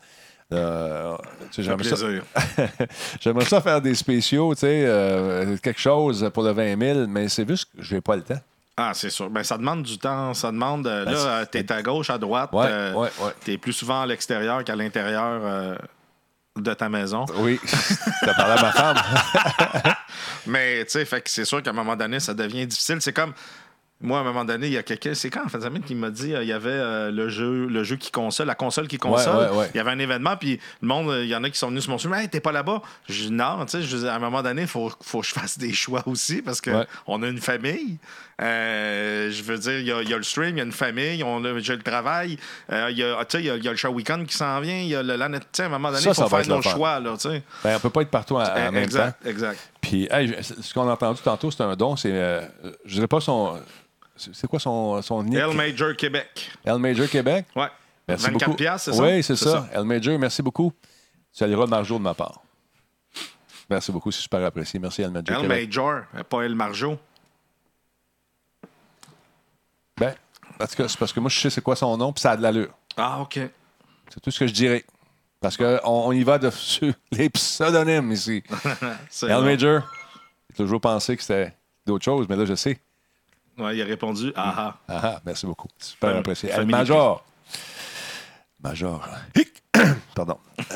Euh, 0.54 1.16
j'aimerais 1.58 1.84
ça- 1.86 1.96
plaisir. 1.96 2.24
J'aimerais 3.22 3.46
ça 3.46 3.62
faire 3.62 3.80
des 3.82 3.96
spéciaux, 3.96 4.54
tu 4.54 4.62
sais, 4.62 4.84
euh, 4.86 5.56
quelque 5.58 5.80
chose 5.80 6.30
pour 6.34 6.44
le 6.44 6.52
20 6.52 6.78
000, 6.78 7.08
mais 7.08 7.30
c'est 7.30 7.48
juste 7.48 7.70
que 7.74 7.82
je 7.82 7.96
n'ai 7.96 8.02
pas 8.02 8.18
le 8.18 8.22
temps. 8.22 8.40
Ah, 8.76 8.92
c'est 8.94 9.10
sûr. 9.10 9.30
Ben, 9.30 9.44
ça 9.44 9.58
demande 9.58 9.84
du 9.84 9.98
temps. 9.98 10.34
Ça 10.34 10.52
demande. 10.52 10.88
euh, 10.88 11.06
Ben, 11.06 11.12
là, 11.12 11.46
tu 11.46 11.58
es 11.58 11.72
à 11.72 11.82
gauche, 11.82 12.10
à 12.10 12.18
droite. 12.18 12.50
Ouais, 12.52 12.66
ouais, 12.66 12.96
ouais. 12.96 13.32
Tu 13.46 13.52
es 13.54 13.58
plus 13.58 13.74
souvent 13.74 14.02
à 14.02 14.06
l'extérieur 14.06 14.64
qu'à 14.66 14.76
l'intérieur 14.76 15.42
de 16.58 16.74
ta 16.74 16.90
maison. 16.90 17.26
Oui, 17.38 17.60
tu 18.24 18.30
as 18.30 18.34
parlé 18.34 18.60
à 18.60 18.62
ma 18.62 18.72
femme. 18.72 18.98
Mais, 20.48 20.84
tu 20.86 20.92
sais, 20.92 21.06
fait 21.06 21.22
que 21.22 21.30
c'est 21.30 21.46
sûr 21.46 21.62
qu'à 21.64 21.70
un 21.70 21.74
moment 21.74 21.96
donné, 21.96 22.20
ça 22.20 22.34
devient 22.34 22.66
difficile. 22.68 22.98
C'est 23.02 23.14
comme. 23.14 23.34
Moi, 24.04 24.18
à 24.18 24.22
un 24.22 24.24
moment 24.24 24.44
donné, 24.44 24.66
il 24.66 24.74
y 24.74 24.80
a 24.80 24.82
quelqu'un, 24.82 25.14
c'est 25.14 25.30
quand 25.30 25.46
en 25.46 25.48
fait 25.48 25.62
semaine 25.62 25.84
qui 25.84 25.94
m'a 25.94 26.10
dit 26.10 26.34
euh, 26.34 26.42
il 26.42 26.48
y 26.50 26.54
avait 26.54 26.72
euh, 26.72 27.12
le 27.12 27.30
jeu 27.30 27.68
le 27.68 27.84
jeu 27.84 27.98
qui 27.98 28.10
console, 28.10 28.48
la 28.48 28.56
console 28.56 28.88
qui 28.88 28.98
console. 28.98 29.52
ouais, 29.52 29.58
ouais. 29.60 29.70
Il 29.76 29.78
y 29.78 29.80
avait 29.80 29.92
un 29.92 30.00
événement, 30.00 30.36
puis 30.38 30.60
le 30.82 30.88
monde, 30.88 31.10
euh, 31.12 31.24
il 31.24 31.30
y 31.30 31.36
en 31.36 31.44
a 31.44 31.52
qui 31.52 31.60
sont 31.60 31.68
venus 31.68 31.84
sur 31.84 31.92
mon 31.92 32.00
sujet. 32.00 32.16
Hey, 32.24 32.28
t'es 32.28 32.40
pas 32.40 32.52
là-bas. 32.52 32.82
Je 33.08 33.26
dis 33.26 33.32
non, 33.32 33.64
tu 33.68 33.84
sais, 33.84 34.08
à 34.08 34.16
un 34.16 34.20
moment 34.20 34.42
donné, 34.42 34.64
il 34.64 34.68
faut, 34.68 34.92
faut 35.04 35.22
que 35.22 35.28
je 35.28 35.34
fasse 35.34 35.60
des 35.60 35.72
choix 35.74 36.02
aussi 36.08 36.42
parce 36.42 36.62
qu'on 36.62 36.80
Ouais. 36.80 37.26
a 37.26 37.30
une 37.30 37.38
famille. 37.40 38.00
Euh, 38.42 39.30
je 39.30 39.44
veux 39.44 39.58
dire, 39.58 39.80
il 39.80 39.86
y, 39.86 39.92
a, 39.92 40.02
il 40.02 40.10
y 40.10 40.14
a 40.14 40.18
le 40.18 40.24
stream, 40.24 40.56
il 40.56 40.58
y 40.58 40.62
a 40.62 40.64
une 40.64 40.72
famille, 40.72 41.24
on 41.24 41.44
a, 41.46 41.60
j'ai 41.60 41.76
le 41.76 41.84
travail. 41.84 42.38
Euh, 42.72 42.88
il 42.90 42.98
y 42.98 43.04
a, 43.04 43.10
y 43.34 43.50
a, 43.50 43.56
il 43.56 43.64
y 43.64 43.68
a 43.68 43.72
le 43.72 43.78
show 43.78 43.90
week-end 43.90 44.24
qui 44.28 44.36
s'en 44.36 44.60
vient. 44.62 44.80
Il 44.80 44.88
y 44.88 44.96
a 44.96 45.04
le 45.04 45.16
LAN. 45.16 45.32
Tu 45.34 45.40
sais, 45.54 45.64
à 45.64 45.66
un 45.68 45.70
moment 45.70 45.90
donné, 45.90 46.02
Ça, 46.02 46.10
il 46.10 46.16
ça 46.16 46.24
faut 46.24 46.30
faire 46.38 46.48
nos 46.48 46.62
choix, 46.62 47.00
là, 47.00 47.14
tu 47.14 47.30
sais. 47.30 47.44
Ben, 47.64 47.76
on 47.76 47.80
peut 47.80 47.90
pas 47.92 48.02
être 48.02 48.10
partout 48.10 48.38
en, 48.38 48.42
en 48.44 48.72
même 48.72 48.74
temps. 48.74 48.82
exact, 48.84 49.26
exact. 49.26 49.60
Puis, 49.80 50.08
hey, 50.12 50.36
ce 50.42 50.74
qu'on 50.74 50.90
a 50.90 50.94
entendu 50.94 51.22
tantôt, 51.22 51.52
c'est 51.52 51.62
un 51.62 51.76
don. 51.76 51.96
C'est, 51.96 52.12
euh, 52.12 52.42
je 52.86 52.96
dirais 52.96 53.08
pas 53.08 53.20
son. 53.22 53.60
C'est 54.16 54.48
quoi 54.48 54.60
son, 54.60 55.02
son 55.02 55.24
nick? 55.24 55.38
L 55.40 55.54
Major 55.56 55.96
Québec. 55.96 56.52
L 56.66 56.78
Major 56.78 57.08
Québec? 57.10 57.46
Ouais. 57.56 57.68
Merci 58.08 58.26
24 58.26 58.46
beaucoup. 58.46 58.58
piastres, 58.58 58.92
c'est 58.92 58.98
ça? 58.98 59.04
Oui, 59.04 59.24
c'est 59.24 59.36
ça. 59.36 59.68
L 59.74 59.84
Major, 59.84 60.18
merci 60.20 60.42
beaucoup. 60.42 60.74
Tu 61.32 61.40
salueras 61.40 61.66
Marjo 61.68 61.98
de 61.98 62.04
ma 62.04 62.14
part. 62.14 62.42
Merci 63.70 63.92
beaucoup, 63.92 64.12
c'est 64.12 64.22
super 64.22 64.44
apprécié. 64.44 64.80
Merci, 64.80 65.02
L 65.02 65.12
Major 65.12 65.36
L 65.36 65.42
Québec. 65.44 65.68
Major, 65.68 66.02
pas 66.30 66.42
L 66.44 66.56
Marjo. 66.56 67.00
Ben, 70.02 70.16
parce 70.58 70.74
que, 70.74 70.88
c'est 70.88 70.98
parce 70.98 71.14
que 71.14 71.20
moi, 71.20 71.30
je 71.30 71.40
sais 71.40 71.50
c'est 71.52 71.62
quoi 71.62 71.76
son 71.76 71.96
nom, 71.96 72.12
puis 72.12 72.22
ça 72.22 72.32
a 72.32 72.38
de 72.38 72.42
l'allure. 72.42 72.74
Ah, 72.98 73.20
OK. 73.22 73.40
C'est 74.10 74.20
tout 74.20 74.32
ce 74.32 74.40
que 74.40 74.48
je 74.48 74.54
dirais. 74.54 74.84
Parce 75.40 75.56
qu'on 75.58 75.80
on 75.84 76.12
y 76.12 76.24
va 76.24 76.40
de 76.40 76.50
sur 76.52 76.92
les 77.12 77.30
pseudonymes 77.30 78.12
ici. 78.12 78.44
C'est 79.10 79.28
L 79.28 79.36
bon. 79.38 79.42
Major, 79.44 79.84
j'ai 80.50 80.56
toujours 80.58 80.82
pensé 80.82 81.16
que 81.16 81.22
c'était 81.22 81.54
d'autres 81.86 82.04
choses, 82.06 82.28
mais 82.28 82.36
là, 82.36 82.46
je 82.46 82.56
sais. 82.56 82.80
Ouais, 83.60 83.76
il 83.78 83.82
a 83.82 83.86
répondu 83.86 84.34
Ah 84.36 84.54
ah. 84.58 84.78
Ah, 84.88 85.02
ah, 85.04 85.22
merci 85.26 85.46
beaucoup. 85.46 85.68
Super 85.78 86.10
Fam- 86.12 86.18
apprécié. 86.20 86.50
El 86.50 86.56
famille 86.56 86.72
Major. 86.72 87.24
Major. 88.64 89.08
Hic! 89.36 89.62
Pardon. 90.16 90.38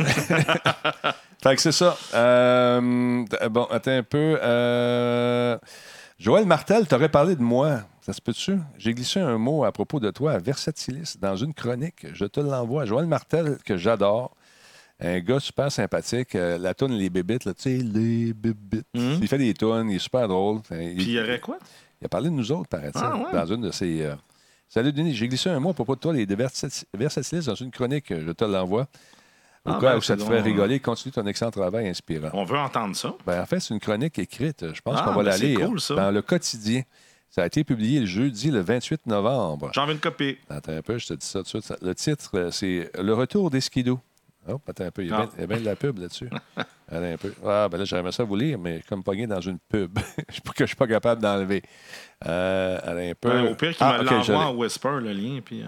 fait 1.44 1.56
que 1.56 1.62
c'est 1.62 1.72
ça. 1.72 1.98
Euh, 2.14 3.26
bon, 3.50 3.64
attends 3.66 3.92
un 3.92 4.04
peu. 4.04 4.38
Euh, 4.42 5.58
Joël 6.18 6.46
Martel, 6.46 6.88
t'aurais 6.88 7.10
parlé 7.10 7.36
de 7.36 7.42
moi. 7.42 7.82
Ça 8.02 8.14
se 8.14 8.22
peut-tu? 8.22 8.58
J'ai 8.78 8.94
glissé 8.94 9.20
un 9.20 9.38
mot 9.38 9.66
à 9.66 9.72
propos 9.72 10.00
de 10.00 10.10
toi 10.12 10.34
à 10.34 10.38
Versatilis 10.38 11.18
dans 11.20 11.36
une 11.36 11.54
chronique. 11.54 12.06
Je 12.14 12.26
te 12.26 12.40
l'envoie. 12.40 12.86
Joël 12.86 13.06
Martel, 13.06 13.58
que 13.66 13.76
j'adore. 13.76 14.34
Un 15.02 15.20
gars 15.20 15.42
super 15.42 15.70
sympathique. 15.72 16.36
Euh, 16.36 16.58
la 16.58 16.74
toune 16.74 16.94
Les 16.94 17.10
Bébites, 17.10 17.44
là, 17.44 17.54
tu 17.54 17.64
sais, 17.64 17.78
Les 17.84 18.34
Bébites. 18.34 18.88
Mhm. 18.94 19.20
Il 19.22 19.28
fait 19.28 19.38
des 19.38 19.54
tunes, 19.54 19.90
il 19.90 19.96
est 19.98 20.00
super 20.00 20.28
drôle. 20.30 20.62
Il- 20.72 20.96
Puis 20.96 21.06
il 21.06 21.12
y 21.12 21.20
aurait 21.20 21.40
quoi? 21.42 21.58
il 22.02 22.06
a 22.06 22.08
parlé 22.10 22.30
de 22.30 22.34
nous 22.36 22.50
autres, 22.52 22.70
paraît-il, 22.70 23.02
Ah, 23.04 23.18
ouais? 23.18 23.32
dans 23.34 23.46
une 23.54 23.62
de 23.62 23.72
ses. 23.72 24.04
euh, 24.04 24.16
Salut 24.70 24.94
Denis, 24.94 25.14
j'ai 25.14 25.28
glissé 25.28 25.50
un 25.50 25.60
mot 25.60 25.70
à 25.72 25.74
propos 25.74 25.96
de 25.96 26.00
toi, 26.00 26.14
les 26.14 26.26
Versat- 26.26 26.86
Versatilis, 26.98 27.46
dans 27.46 27.56
une 27.56 27.72
chronique, 27.72 28.08
je 28.18 28.32
te 28.32 28.46
l'envoie. 28.46 28.88
Au 29.66 29.72
Ah, 29.72 29.78
cas 29.82 29.92
ben, 29.94 29.98
où 29.98 30.02
ça 30.02 30.16
te 30.16 30.22
ferait 30.24 30.40
euh, 30.40 30.44
rigoler, 30.44 30.80
continue 30.80 31.12
ton 31.12 31.26
excellent 31.26 31.50
travail 31.52 31.88
inspirant. 31.88 32.30
On 32.34 32.44
veut 32.44 32.58
entendre 32.58 32.96
ça. 32.96 33.16
Ben, 33.26 33.42
en 33.42 33.46
fait, 33.46 33.60
c'est 33.60 33.74
une 33.74 33.80
chronique 33.80 34.20
écrite. 34.20 34.74
Je 34.74 34.82
pense 34.82 34.98
Ah, 35.00 35.06
qu'on 35.06 35.12
va 35.14 35.24
ben, 35.24 35.30
la 35.32 35.38
lire 35.38 35.60
cool, 35.68 35.80
dans 35.90 36.12
le 36.12 36.22
quotidien. 36.22 36.84
Ça 37.32 37.44
a 37.44 37.48
été 37.48 37.64
publié 37.64 38.00
le 38.00 38.06
jeudi, 38.06 38.52
le 38.52 38.62
28 38.62 39.08
novembre. 39.08 39.72
J'en 39.74 39.86
veux 39.88 39.94
une 39.94 40.00
copie. 40.00 40.38
Attends 40.50 40.72
un 40.74 40.82
peu, 40.82 40.98
je 40.98 41.08
te 41.08 41.14
dis 41.16 41.26
ça 41.26 41.40
tout 41.40 41.58
de 41.58 41.64
suite. 41.64 41.74
Le 41.82 41.94
titre, 41.96 42.30
euh, 42.36 42.52
c'est 42.52 42.90
Le 43.02 43.14
retour 43.14 43.50
des 43.50 43.60
skidos. 43.60 44.00
Oh, 44.48 44.62
attends 44.68 44.86
un 44.86 44.92
peu, 44.92 45.02
il 45.04 45.10
y 45.10 45.12
a 45.12 45.16
Ah. 45.16 45.22
bien- 45.24 45.30
il 45.36 45.42
y 45.42 45.44
a 45.44 45.48
bien 45.48 45.60
de 45.60 45.66
la 45.66 45.76
pub 45.76 45.98
là-dessus. 45.98 46.30
Attends 46.88 47.04
un 47.04 47.18
peu. 47.18 47.34
Ah, 47.44 47.68
ben 47.68 47.80
là, 47.80 47.84
j'aimerais 47.86 48.12
ça 48.12 48.24
vous 48.24 48.36
lire, 48.36 48.60
mais 48.60 48.80
comme 48.88 49.04
pogné 49.04 49.26
dans 49.26 49.42
une 49.42 49.58
pub. 49.58 49.98
Je 50.30 50.40
que 50.40 50.54
je 50.60 50.66
suis 50.68 50.76
pas 50.76 50.86
capable 50.86 51.20
d'enlever. 51.20 51.64
Euh, 52.28 52.78
attends 52.78 52.98
un 52.98 53.14
peu. 53.20 53.30
Ben, 53.30 53.48
au 53.52 53.56
pire, 53.56 53.76
qu'il 53.76 53.78
Ah, 53.86 53.98
me 53.98 54.04
l'envoie 54.04 54.46
en 54.46 54.54
Whisper, 54.56 55.00
le 55.02 55.12
lien. 55.14 55.40
Puis, 55.44 55.62
euh, 55.64 55.66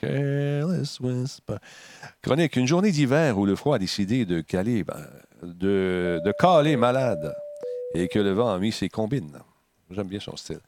Careless 0.00 0.98
Whisper. 1.00 1.56
Chronique, 2.22 2.56
une 2.56 2.66
journée 2.66 2.90
d'hiver 2.90 3.36
où 3.36 3.44
le 3.44 3.54
froid 3.54 3.76
a 3.76 3.78
décidé 3.78 4.24
de 4.24 4.40
caler, 4.40 4.82
ben, 4.82 5.06
de, 5.42 6.76
malade 6.76 7.34
et 7.94 8.08
que 8.08 8.18
le 8.18 8.32
vent 8.32 8.50
a 8.50 8.58
mis 8.58 8.72
ses 8.72 8.88
combines. 8.88 9.38
J'aime 9.90 10.06
bien 10.06 10.20
son 10.20 10.36
style. 10.36 10.60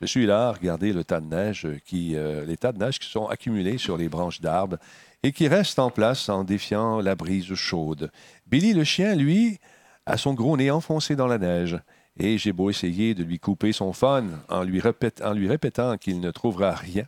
Je 0.00 0.06
suis 0.06 0.24
là 0.24 0.48
à 0.48 0.52
regarder 0.52 0.94
le 0.94 1.04
tas 1.04 1.20
de 1.20 1.26
neige 1.26 1.68
qui, 1.84 2.16
euh, 2.16 2.46
les 2.46 2.56
tas 2.56 2.72
de 2.72 2.78
neige 2.78 2.98
qui 2.98 3.10
sont 3.10 3.26
accumulés 3.26 3.76
sur 3.76 3.98
les 3.98 4.08
branches 4.08 4.40
d'arbres 4.40 4.78
et 5.22 5.32
qui 5.32 5.46
restent 5.46 5.78
en 5.78 5.90
place 5.90 6.30
en 6.30 6.42
défiant 6.42 7.00
la 7.00 7.14
brise 7.14 7.52
chaude. 7.54 8.10
Billy 8.46 8.72
le 8.72 8.84
chien, 8.84 9.14
lui, 9.14 9.58
a 10.06 10.16
son 10.16 10.32
gros 10.32 10.56
nez 10.56 10.70
enfoncé 10.70 11.16
dans 11.16 11.26
la 11.26 11.36
neige. 11.36 11.78
Et 12.18 12.38
j'ai 12.38 12.52
beau 12.52 12.70
essayer 12.70 13.14
de 13.14 13.24
lui 13.24 13.38
couper 13.38 13.72
son 13.72 13.92
fun 13.92 14.24
en 14.48 14.62
lui, 14.62 14.80
en 15.22 15.32
lui 15.34 15.48
répétant 15.48 15.98
qu'il 15.98 16.20
ne 16.20 16.30
trouvera 16.30 16.72
rien 16.72 17.04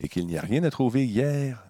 et 0.00 0.08
qu'il 0.08 0.26
n'y 0.26 0.38
a 0.38 0.40
rien 0.40 0.62
à 0.64 0.70
trouver 0.70 1.04
hier, 1.04 1.64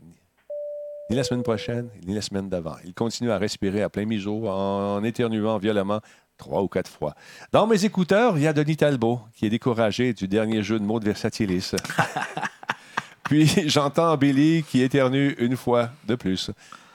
ni 1.11 1.16
la 1.16 1.25
semaine 1.25 1.42
prochaine, 1.42 1.88
ni 2.06 2.14
la 2.14 2.20
semaine 2.20 2.49
d'avant. 2.49 2.76
Il 2.85 2.94
continue 2.94 3.30
à 3.30 3.38
respirer 3.38 3.82
à 3.82 3.88
plein 3.88 4.04
miseau 4.04 4.47
en 4.49 5.02
éternuant 5.02 5.58
violemment 5.58 6.00
trois 6.37 6.62
ou 6.62 6.68
quatre 6.68 6.90
fois. 6.90 7.14
Dans 7.52 7.66
mes 7.66 7.85
écouteurs, 7.85 8.37
il 8.37 8.44
y 8.44 8.47
a 8.47 8.52
Denis 8.52 8.76
Talbot 8.76 9.20
qui 9.35 9.47
est 9.47 9.50
découragé 9.50 10.12
du 10.12 10.28
dernier 10.28 10.62
jeu 10.62 10.78
de 10.78 10.85
mots 10.85 11.00
de 11.00 11.06
Versatilis. 11.06 11.75
Puis 13.25 13.68
j'entends 13.68 14.16
Billy 14.16 14.62
qui 14.62 14.82
éternue 14.82 15.35
une 15.38 15.56
fois 15.56 15.90
de 16.06 16.14
plus, 16.14 16.50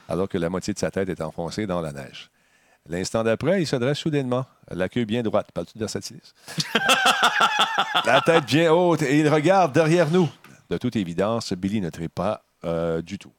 alors 0.08 0.28
que 0.28 0.38
la 0.38 0.48
moitié 0.48 0.74
de 0.74 0.78
sa 0.78 0.90
tête 0.90 1.08
est 1.08 1.20
enfoncée 1.20 1.66
dans 1.66 1.80
la 1.80 1.92
neige. 1.92 2.30
L'instant 2.88 3.22
d'après, 3.22 3.62
il 3.62 3.66
se 3.66 3.76
dresse 3.76 3.98
soudainement, 3.98 4.44
la 4.70 4.88
queue 4.88 5.04
bien 5.04 5.22
droite. 5.22 5.48
Parles-tu 5.52 5.78
de 5.78 5.80
Versatilis? 5.80 6.34
la 8.04 8.20
tête 8.20 8.44
bien 8.44 8.72
haute 8.72 9.02
et 9.02 9.20
il 9.20 9.28
regarde 9.28 9.72
derrière 9.72 10.10
nous. 10.10 10.28
De 10.74 10.78
toute 10.78 10.96
évidence, 10.96 11.52
Billy 11.52 11.80
ne 11.80 11.88
trie 11.88 12.08
pas 12.08 12.42
euh, 12.64 13.00
du 13.00 13.16
tout. 13.16 13.30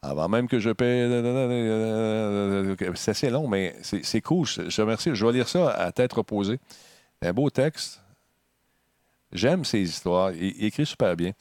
Avant 0.00 0.30
même 0.30 0.48
que 0.48 0.58
je 0.58 0.70
paie. 0.70 1.06
C'est 2.94 3.10
assez 3.10 3.28
long, 3.28 3.48
mais 3.48 3.76
c'est 3.82 4.22
cool. 4.22 4.46
Je 4.46 4.74
te 4.74 4.80
remercie. 4.80 5.10
Je 5.12 5.26
vais 5.26 5.32
lire 5.32 5.46
ça 5.46 5.68
à 5.72 5.92
tête 5.92 6.14
reposée. 6.14 6.58
Un 7.20 7.34
beau 7.34 7.50
texte. 7.50 8.00
J'aime 9.30 9.66
ces 9.66 9.82
histoires. 9.82 10.32
Il, 10.32 10.56
il 10.56 10.64
écrit 10.64 10.86
super 10.86 11.14
bien. 11.16 11.32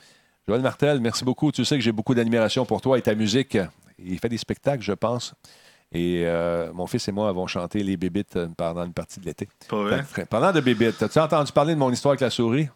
Joël 0.45 0.61
Martel, 0.61 0.99
merci 0.99 1.23
beaucoup. 1.23 1.53
Tu 1.53 1.63
sais 1.63 1.77
que 1.77 1.81
j'ai 1.81 1.93
beaucoup 1.93 2.13
d'admiration 2.13 2.65
pour 2.65 2.81
toi 2.81 2.97
et 2.97 3.01
ta 3.01 3.15
musique. 3.15 3.57
Il 3.97 4.19
fait 4.19 4.27
des 4.27 4.37
spectacles, 4.37 4.83
je 4.83 4.91
pense. 4.91 5.33
Et 5.93 6.23
euh, 6.25 6.73
mon 6.73 6.85
fils 6.85 7.07
et 7.07 7.13
moi 7.13 7.29
avons 7.29 7.47
chanté 7.47 7.81
Les 7.81 7.95
Bébites 7.95 8.35
euh, 8.35 8.49
pendant 8.57 8.83
une 8.83 8.91
partie 8.91 9.21
de 9.21 9.25
l'été. 9.25 9.47
Pendant 10.29 10.51
de 10.51 10.59
Bébites, 10.59 11.01
as-tu 11.01 11.17
entendu 11.17 11.53
parler 11.53 11.75
de 11.75 11.79
mon 11.79 11.93
histoire 11.93 12.11
avec 12.11 12.19
la 12.19 12.29
souris? 12.29 12.67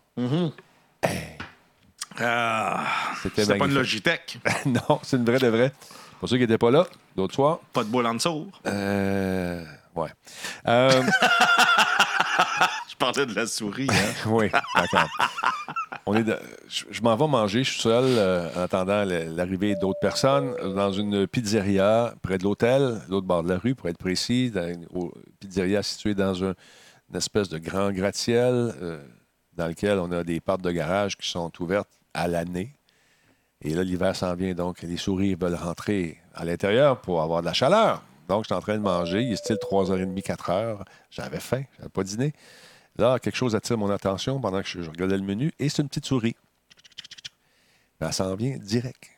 Ah, 2.20 2.86
C'était 3.22 3.46
c'est 3.46 3.58
pas 3.58 3.66
une. 3.66 3.74
Logitech. 3.74 4.40
non, 4.66 5.00
c'est 5.04 5.18
une 5.18 5.26
vraie 5.26 5.40
de 5.40 5.48
vraie. 5.48 5.72
Pour 6.20 6.30
ceux 6.30 6.38
qui 6.38 6.42
n'étaient 6.44 6.58
pas 6.58 6.72
là, 6.72 6.86
d'autres 7.16 7.34
soirs. 7.36 7.60
Pas 7.74 7.84
de 7.84 7.90
boule 7.90 8.06
en 8.08 8.14
dessous. 8.14 8.50
Euh, 8.66 9.64
ouais. 9.96 10.10
Euh, 10.68 11.02
Je 12.90 12.96
parlais 12.98 13.26
de 13.26 13.34
la 13.34 13.46
souris. 13.48 13.88
hein. 13.90 14.14
oui, 14.28 14.50
d'accord. 14.76 15.10
On 16.06 16.14
est 16.16 16.24
de- 16.24 16.40
je 16.68 16.86
je 16.92 17.02
m'en 17.02 17.16
vais 17.16 17.28
manger, 17.28 17.64
je 17.64 17.72
suis 17.72 17.82
seul 17.82 18.04
euh, 18.06 18.50
en 18.56 18.62
attendant 18.62 19.04
l'arrivée 19.06 19.76
d'autres 19.76 20.00
personnes 20.00 20.54
dans 20.76 20.92
une 20.92 21.28
pizzeria 21.28 22.14
près 22.22 22.38
de 22.38 22.44
l'hôtel, 22.44 23.02
l'autre 23.10 23.28
bord 23.28 23.44
de 23.44 23.50
la 23.50 23.58
rue, 23.58 23.76
pour 23.76 23.90
être 23.90 23.98
précis, 23.98 24.52
dans 24.52 24.68
une 24.68 24.86
au- 24.94 25.14
pizzeria 25.40 25.82
située 25.84 26.14
dans 26.16 26.44
un- 26.44 26.54
une 27.10 27.16
espèce 27.18 27.50
de 27.50 27.58
grand 27.58 27.92
gratte-ciel 27.92 28.74
euh, 28.82 29.04
dans 29.54 29.68
lequel 29.68 30.00
on 30.00 30.12
a 30.12 30.24
des 30.24 30.40
portes 30.40 30.62
de 30.62 30.72
garage 30.72 31.16
qui 31.18 31.30
sont 31.30 31.52
ouvertes 31.62 31.90
à 32.14 32.28
l'année. 32.28 32.76
Et 33.62 33.74
là, 33.74 33.84
l'hiver 33.84 34.16
s'en 34.16 34.36
vient, 34.36 34.54
donc 34.54 34.82
les 34.82 34.98
souris 34.98 35.36
veulent 35.36 35.56
rentrer 35.56 36.18
à 36.34 36.44
l'intérieur 36.44 37.00
pour 37.00 37.22
avoir 37.22 37.42
de 37.42 37.46
la 37.46 37.54
chaleur. 37.54 38.04
Donc, 38.28 38.44
je 38.44 38.48
suis 38.48 38.56
en 38.56 38.62
train 38.62 38.76
de 38.76 38.82
manger. 38.82 39.22
Il 39.22 39.34
est 39.34 39.38
style 39.38 39.58
3h30, 39.58 40.22
4h. 40.22 40.80
J'avais 41.10 41.40
faim, 41.40 41.64
j'avais 41.78 41.90
pas 41.90 42.04
dîné. 42.04 42.34
Là, 42.98 43.20
quelque 43.20 43.36
chose 43.36 43.56
attire 43.56 43.78
mon 43.78 43.90
attention 43.90 44.40
pendant 44.40 44.62
que 44.62 44.68
je, 44.68 44.82
regardais 44.82 45.18
le 45.18 45.24
menu 45.24 45.52
et 45.60 45.70
c'est 45.70 45.82
une 45.82 45.88
petite 45.88 46.06
souris. 46.06 46.36
Mais 48.00 48.08
elle 48.08 48.14
s'en 48.14 48.36
vient 48.36 48.58
direct. 48.58 49.10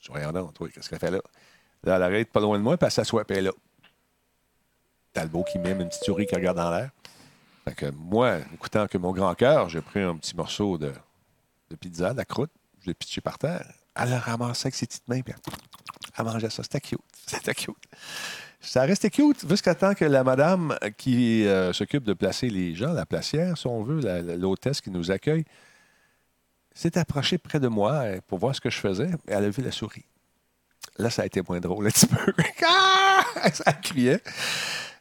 Je 0.00 0.32
donc, 0.32 0.54
toi, 0.54 0.68
qu'est-ce 0.68 0.88
qu'elle 0.88 0.98
fait 0.98 1.10
là? 1.10 1.20
Là, 1.84 1.96
elle 1.96 2.02
arrête 2.02 2.30
pas 2.30 2.40
loin 2.40 2.58
de 2.58 2.62
moi, 2.62 2.76
puis 2.76 2.86
elle 2.86 2.92
s'assoit, 2.92 3.24
puis 3.24 3.36
elle 3.36 3.46
est 3.46 3.48
là. 3.48 3.54
Talbot 5.12 5.44
qui 5.44 5.58
mime 5.58 5.80
une 5.80 5.88
petite 5.88 6.04
souris 6.04 6.26
qui 6.26 6.34
regarde 6.34 6.58
en 6.58 6.70
l'air. 6.70 6.90
Fait 7.64 7.74
que 7.74 7.86
moi, 7.90 8.38
écoutant 8.52 8.86
que 8.86 8.98
mon 8.98 9.12
grand 9.12 9.34
cœur, 9.34 9.68
j'ai 9.68 9.80
pris 9.80 10.00
un 10.00 10.16
petit 10.16 10.36
morceau 10.36 10.78
de, 10.78 10.92
pizza, 11.76 12.12
la 12.12 12.24
croûte, 12.24 12.50
je 12.80 12.86
l'ai 12.86 12.94
pitché 12.94 13.20
par 13.20 13.38
terre. 13.38 13.66
Elle 13.94 14.10
le 14.10 14.16
ramassait 14.16 14.66
avec 14.68 14.74
ses 14.74 14.86
petites 14.86 15.06
mains, 15.08 15.20
puis 15.20 15.34
elle, 16.18 16.24
mangeait 16.24 16.50
ça. 16.50 16.62
C'était 16.62 16.80
cute. 16.80 17.00
C'était 17.26 17.54
cute. 17.54 17.76
Ça 18.60 18.82
restait 18.82 19.10
cute 19.10 19.46
jusqu'à 19.48 19.74
temps 19.74 19.94
que 19.94 20.04
la 20.04 20.22
madame 20.24 20.78
qui 20.96 21.46
euh, 21.46 21.72
s'occupe 21.72 22.04
de 22.04 22.12
placer 22.12 22.48
les 22.48 22.74
gens, 22.74 22.92
la 22.92 23.04
placière, 23.06 23.58
si 23.58 23.66
on 23.66 23.82
veut, 23.82 24.00
la- 24.00 24.22
la- 24.22 24.36
l'hôtesse 24.36 24.80
qui 24.80 24.90
nous 24.90 25.10
accueille, 25.10 25.44
s'est 26.74 26.96
approchée 26.96 27.38
près 27.38 27.60
de 27.60 27.68
moi 27.68 27.92
euh, 28.04 28.20
pour 28.26 28.38
voir 28.38 28.54
ce 28.54 28.60
que 28.60 28.70
je 28.70 28.78
faisais. 28.78 29.10
et 29.28 29.32
Elle 29.32 29.44
a 29.44 29.50
vu 29.50 29.62
la 29.62 29.72
souris. 29.72 30.04
Là, 30.98 31.10
ça 31.10 31.22
a 31.22 31.26
été 31.26 31.42
moins 31.46 31.60
drôle 31.60 31.86
un 31.86 31.90
petit 31.90 32.06
peu. 32.06 32.32
Ah! 32.68 33.50
ça 33.52 33.72
criait. 33.72 34.20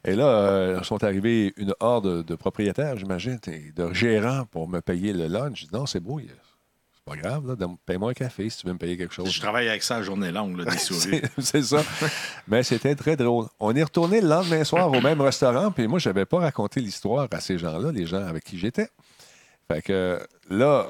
Et 0.03 0.15
là, 0.15 0.25
euh, 0.25 0.83
sont 0.83 1.03
arrivés 1.03 1.53
une 1.57 1.73
horde 1.79 2.23
de 2.25 2.35
propriétaires, 2.35 2.97
j'imagine, 2.97 3.39
de 3.75 3.93
gérants 3.93 4.45
pour 4.45 4.67
me 4.67 4.79
payer 4.81 5.13
le 5.13 5.27
lunch. 5.27 5.61
Je 5.61 5.65
dis 5.67 5.73
non, 5.73 5.85
c'est 5.85 5.99
beau, 5.99 6.19
pas 7.05 7.15
grave, 7.15 7.57
paye-moi 7.85 8.11
un 8.11 8.13
café 8.13 8.49
si 8.49 8.59
tu 8.59 8.67
veux 8.67 8.73
me 8.73 8.77
payer 8.77 8.95
quelque 8.95 9.13
chose. 9.13 9.31
Je 9.31 9.39
travaille 9.39 9.67
avec 9.67 9.81
ça 9.83 9.97
à 9.97 10.03
journée 10.03 10.31
longue, 10.31 10.57
là, 10.57 10.65
des 10.65 10.77
souris. 10.77 11.21
C'est 11.37 11.41
c'est 11.41 11.63
ça. 11.63 11.83
Mais 12.47 12.63
c'était 12.63 12.95
très 12.95 13.15
drôle. 13.15 13.47
On 13.59 13.75
est 13.75 13.83
retourné 13.83 14.21
le 14.21 14.27
lendemain 14.27 14.63
soir 14.63 14.89
au 14.91 15.01
même 15.01 15.19
restaurant, 15.21 15.71
puis 15.71 15.87
moi, 15.87 15.99
je 15.99 16.09
n'avais 16.09 16.25
pas 16.25 16.39
raconté 16.39 16.79
l'histoire 16.79 17.27
à 17.31 17.39
ces 17.39 17.57
gens-là, 17.57 17.91
les 17.91 18.05
gens 18.05 18.23
avec 18.25 18.43
qui 18.43 18.59
j'étais. 18.59 18.89
Fait 19.71 19.81
que 19.81 20.19
là, 20.49 20.87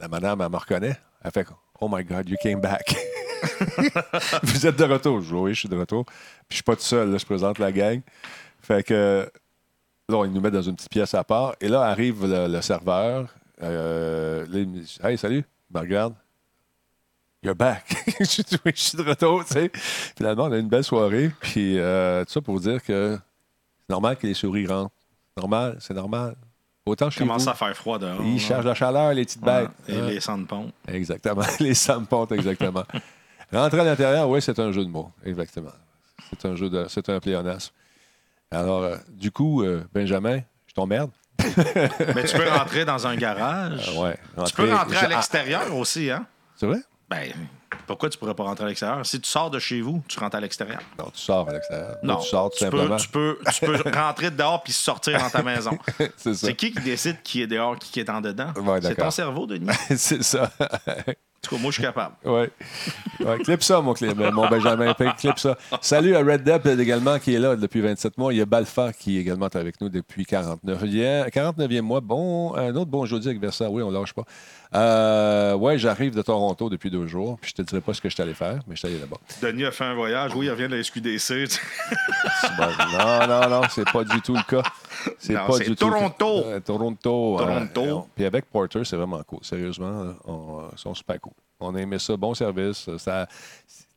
la 0.00 0.08
madame, 0.08 0.40
elle 0.40 0.50
me 0.50 0.56
reconnaît. 0.56 0.98
Elle 1.22 1.30
fait 1.30 1.46
Oh 1.80 1.88
my 1.90 2.02
God, 2.04 2.28
you 2.28 2.36
came 2.42 2.60
back. 2.60 2.94
Vous 4.42 4.66
êtes 4.66 4.76
de 4.76 4.84
retour. 4.84 5.20
Je 5.20 5.28
dis 5.28 5.34
Oui, 5.34 5.54
je 5.54 5.60
suis 5.60 5.68
de 5.68 5.76
retour. 5.76 6.04
Puis 6.04 6.14
je 6.50 6.54
suis 6.56 6.62
pas 6.62 6.76
tout 6.76 6.82
seul, 6.82 7.10
là, 7.10 7.18
je 7.18 7.24
présente 7.24 7.58
la 7.58 7.70
gang. 7.70 8.00
Fait 8.60 8.82
que 8.82 9.30
là, 10.08 10.24
ils 10.24 10.32
nous 10.32 10.40
mettent 10.40 10.54
dans 10.54 10.62
une 10.62 10.76
petite 10.76 10.90
pièce 10.90 11.14
à 11.14 11.24
part. 11.24 11.54
Et 11.60 11.68
là, 11.68 11.82
arrive 11.82 12.26
le, 12.26 12.48
le 12.48 12.60
serveur. 12.60 13.28
Euh, 13.62 14.46
là, 14.48 14.58
il 14.58 14.68
me 14.68 14.80
dit 14.80 14.98
Hey, 15.02 15.16
salut. 15.18 15.44
Me 15.72 15.80
regarde. 15.80 16.14
You're 17.42 17.56
back. 17.56 17.84
je, 18.20 18.42
oui, 18.64 18.72
je 18.74 18.80
suis 18.80 18.98
de 18.98 19.02
retour, 19.02 19.44
tu 19.44 19.54
sais. 19.54 19.70
Finalement, 19.74 20.44
on 20.44 20.52
a 20.52 20.58
une 20.58 20.68
belle 20.68 20.84
soirée. 20.84 21.30
Puis, 21.40 21.78
euh, 21.78 22.24
tout 22.24 22.32
ça 22.32 22.40
pour 22.40 22.60
dire 22.60 22.82
que 22.84 23.18
c'est 23.80 23.88
normal 23.90 24.16
que 24.16 24.26
les 24.26 24.34
souris 24.34 24.66
rentrent. 24.66 24.94
Normal, 25.36 25.76
c'est 25.80 25.94
normal. 25.94 26.36
Autant 26.86 27.10
chez 27.10 27.20
commence 27.20 27.44
vous, 27.44 27.50
à 27.50 27.54
faire 27.54 27.76
froid 27.76 27.98
dehors. 27.98 28.20
ils 28.24 28.38
cherchent 28.40 28.64
la 28.64 28.74
chaleur, 28.74 29.12
les 29.14 29.24
petites 29.24 29.42
Ouais, 29.44 29.62
bêtes. 29.62 29.70
Et 29.88 29.96
Hein? 29.98 30.06
les 30.06 30.20
sans-ponts. 30.20 30.70
Exactement. 30.86 31.42
Les 31.60 31.74
sampontes, 31.74 32.32
exactement. 32.32 32.82
Rentrer 33.52 33.80
à 33.80 33.84
l'intérieur, 33.84 34.28
oui, 34.28 34.40
c'est 34.42 34.58
un 34.58 34.72
jeu 34.72 34.84
de 34.84 34.90
mots. 34.90 35.10
Exactement. 35.24 35.70
C'est 36.30 36.48
un 36.48 36.56
jeu 36.56 36.68
de. 36.70 36.86
C'est 36.88 37.08
un 37.08 37.20
pléonasme. 37.20 37.72
Alors, 38.50 38.82
euh, 38.82 38.96
du 39.10 39.30
coup, 39.30 39.62
euh, 39.62 39.84
Benjamin, 39.92 40.40
je 40.66 40.74
t'emmerde. 40.74 41.10
Mais 42.14 42.24
tu 42.24 42.36
peux 42.36 42.48
rentrer 42.48 42.84
dans 42.84 43.06
un 43.06 43.16
garage. 43.16 43.90
Ah 43.96 44.00
ouais. 44.00 44.18
Tu 44.46 44.52
peux 44.54 44.72
rentrer 44.72 44.96
à 44.98 45.08
l'extérieur 45.08 45.74
aussi, 45.74 46.10
hein? 46.10 46.26
C'est 46.56 46.66
vrai? 46.66 46.78
Ben, 47.08 47.32
pourquoi 47.86 48.08
tu 48.08 48.18
pourrais 48.18 48.34
pas 48.34 48.44
rentrer 48.44 48.64
à 48.64 48.68
l'extérieur? 48.68 49.04
Si 49.04 49.20
tu 49.20 49.28
sors 49.28 49.50
de 49.50 49.58
chez 49.58 49.80
vous, 49.80 50.02
tu 50.08 50.18
rentres 50.18 50.36
à 50.36 50.40
l'extérieur. 50.40 50.80
Non, 50.98 51.10
tu 51.12 51.20
sors 51.20 51.48
à 51.48 51.52
l'extérieur. 51.52 51.96
Non, 52.02 52.16
tu 52.16 52.28
sors 52.28 52.50
tout 52.50 52.58
tu 52.58 52.64
simplement. 52.64 52.96
peux, 52.96 52.96
tu, 52.96 53.08
peux, 53.08 53.38
tu 53.52 53.82
peux 53.82 53.90
rentrer 53.94 54.30
dehors 54.30 54.62
puis 54.62 54.72
sortir 54.72 55.18
dans 55.18 55.30
ta 55.30 55.42
maison. 55.42 55.78
c'est 56.16 56.34
ça. 56.34 56.46
C'est 56.46 56.54
qui 56.54 56.72
qui 56.72 56.80
décide 56.80 57.22
qui 57.22 57.42
est 57.42 57.46
dehors, 57.46 57.78
qui 57.78 58.00
est 58.00 58.08
en 58.08 58.20
dedans? 58.20 58.52
Ouais, 58.56 58.80
c'est 58.82 58.94
ton 58.94 59.10
cerveau, 59.10 59.46
Denis. 59.46 59.68
c'est 59.96 60.22
ça. 60.22 60.50
En 61.44 61.48
tout 61.48 61.56
cas, 61.56 61.60
moi, 61.60 61.70
je 61.72 61.74
suis 61.74 61.82
capable. 61.82 62.14
Oui. 62.24 62.46
Ouais, 63.26 63.38
clip 63.38 63.62
ça, 63.62 63.80
mon, 63.80 63.94
clip, 63.94 64.16
mon 64.16 64.48
Benjamin. 64.48 64.94
Clip 65.18 65.38
ça. 65.38 65.56
Salut 65.80 66.14
à 66.14 66.20
Red 66.20 66.44
Depp 66.44 66.66
également 66.66 67.18
qui 67.18 67.34
est 67.34 67.38
là 67.38 67.56
depuis 67.56 67.80
27 67.80 68.16
mois. 68.16 68.32
Il 68.32 68.38
y 68.38 68.40
a 68.40 68.46
Balfa 68.46 68.92
qui 68.92 69.16
est 69.16 69.20
également 69.20 69.46
avec 69.46 69.80
nous 69.80 69.88
depuis 69.88 70.22
49e, 70.22 71.28
49e 71.30 71.80
mois. 71.80 72.00
Bon, 72.00 72.54
un 72.54 72.74
autre 72.76 72.90
bon 72.90 73.04
jeudi 73.06 73.28
avec 73.28 73.40
Versa. 73.40 73.68
Oui, 73.68 73.82
on 73.82 73.90
lâche 73.90 74.12
pas. 74.12 74.24
Euh, 74.74 75.54
ouais, 75.54 75.78
j'arrive 75.78 76.14
de 76.14 76.22
Toronto 76.22 76.70
depuis 76.70 76.90
deux 76.90 77.06
jours. 77.06 77.38
Puis 77.40 77.50
je 77.50 77.62
te 77.62 77.68
dirai 77.68 77.80
pas 77.80 77.92
ce 77.92 78.00
que 78.00 78.08
je 78.08 78.14
suis 78.14 78.22
allé 78.22 78.34
faire, 78.34 78.60
mais 78.66 78.74
je 78.74 78.80
suis 78.80 78.88
allé 78.88 78.98
là-bas. 78.98 79.18
Denis 79.42 79.64
a 79.64 79.72
fait 79.72 79.84
un 79.84 79.94
voyage. 79.94 80.32
Oui, 80.34 80.46
il 80.46 80.50
revient 80.50 80.68
de 80.68 80.76
la 80.76 80.82
SQDC. 80.82 81.58
Bon. 82.56 82.66
Non, 82.98 83.26
non, 83.26 83.48
non, 83.48 83.62
c'est 83.70 83.90
pas 83.90 84.04
du 84.04 84.20
tout 84.20 84.34
le 84.34 84.42
cas. 84.42 84.62
C'est 85.18 85.34
pas 85.34 85.58
du 85.58 85.64
tout. 85.66 85.74
Toronto. 85.74 86.42
Euh, 86.46 86.60
Toronto. 86.60 87.36
Toronto. 87.38 87.80
euh, 87.82 88.00
puis 88.14 88.24
avec 88.24 88.46
Porter, 88.46 88.82
c'est 88.84 88.96
vraiment 88.96 89.22
cool. 89.24 89.40
Sérieusement, 89.42 90.14
on, 90.24 90.60
euh, 90.60 90.68
ils 90.72 90.78
sont 90.78 90.94
super 90.94 91.20
cool. 91.20 91.32
On 91.60 91.74
a 91.74 91.80
aimé 91.80 91.98
ça. 91.98 92.16
Bon 92.16 92.34
service. 92.34 92.88
Ça, 92.98 93.26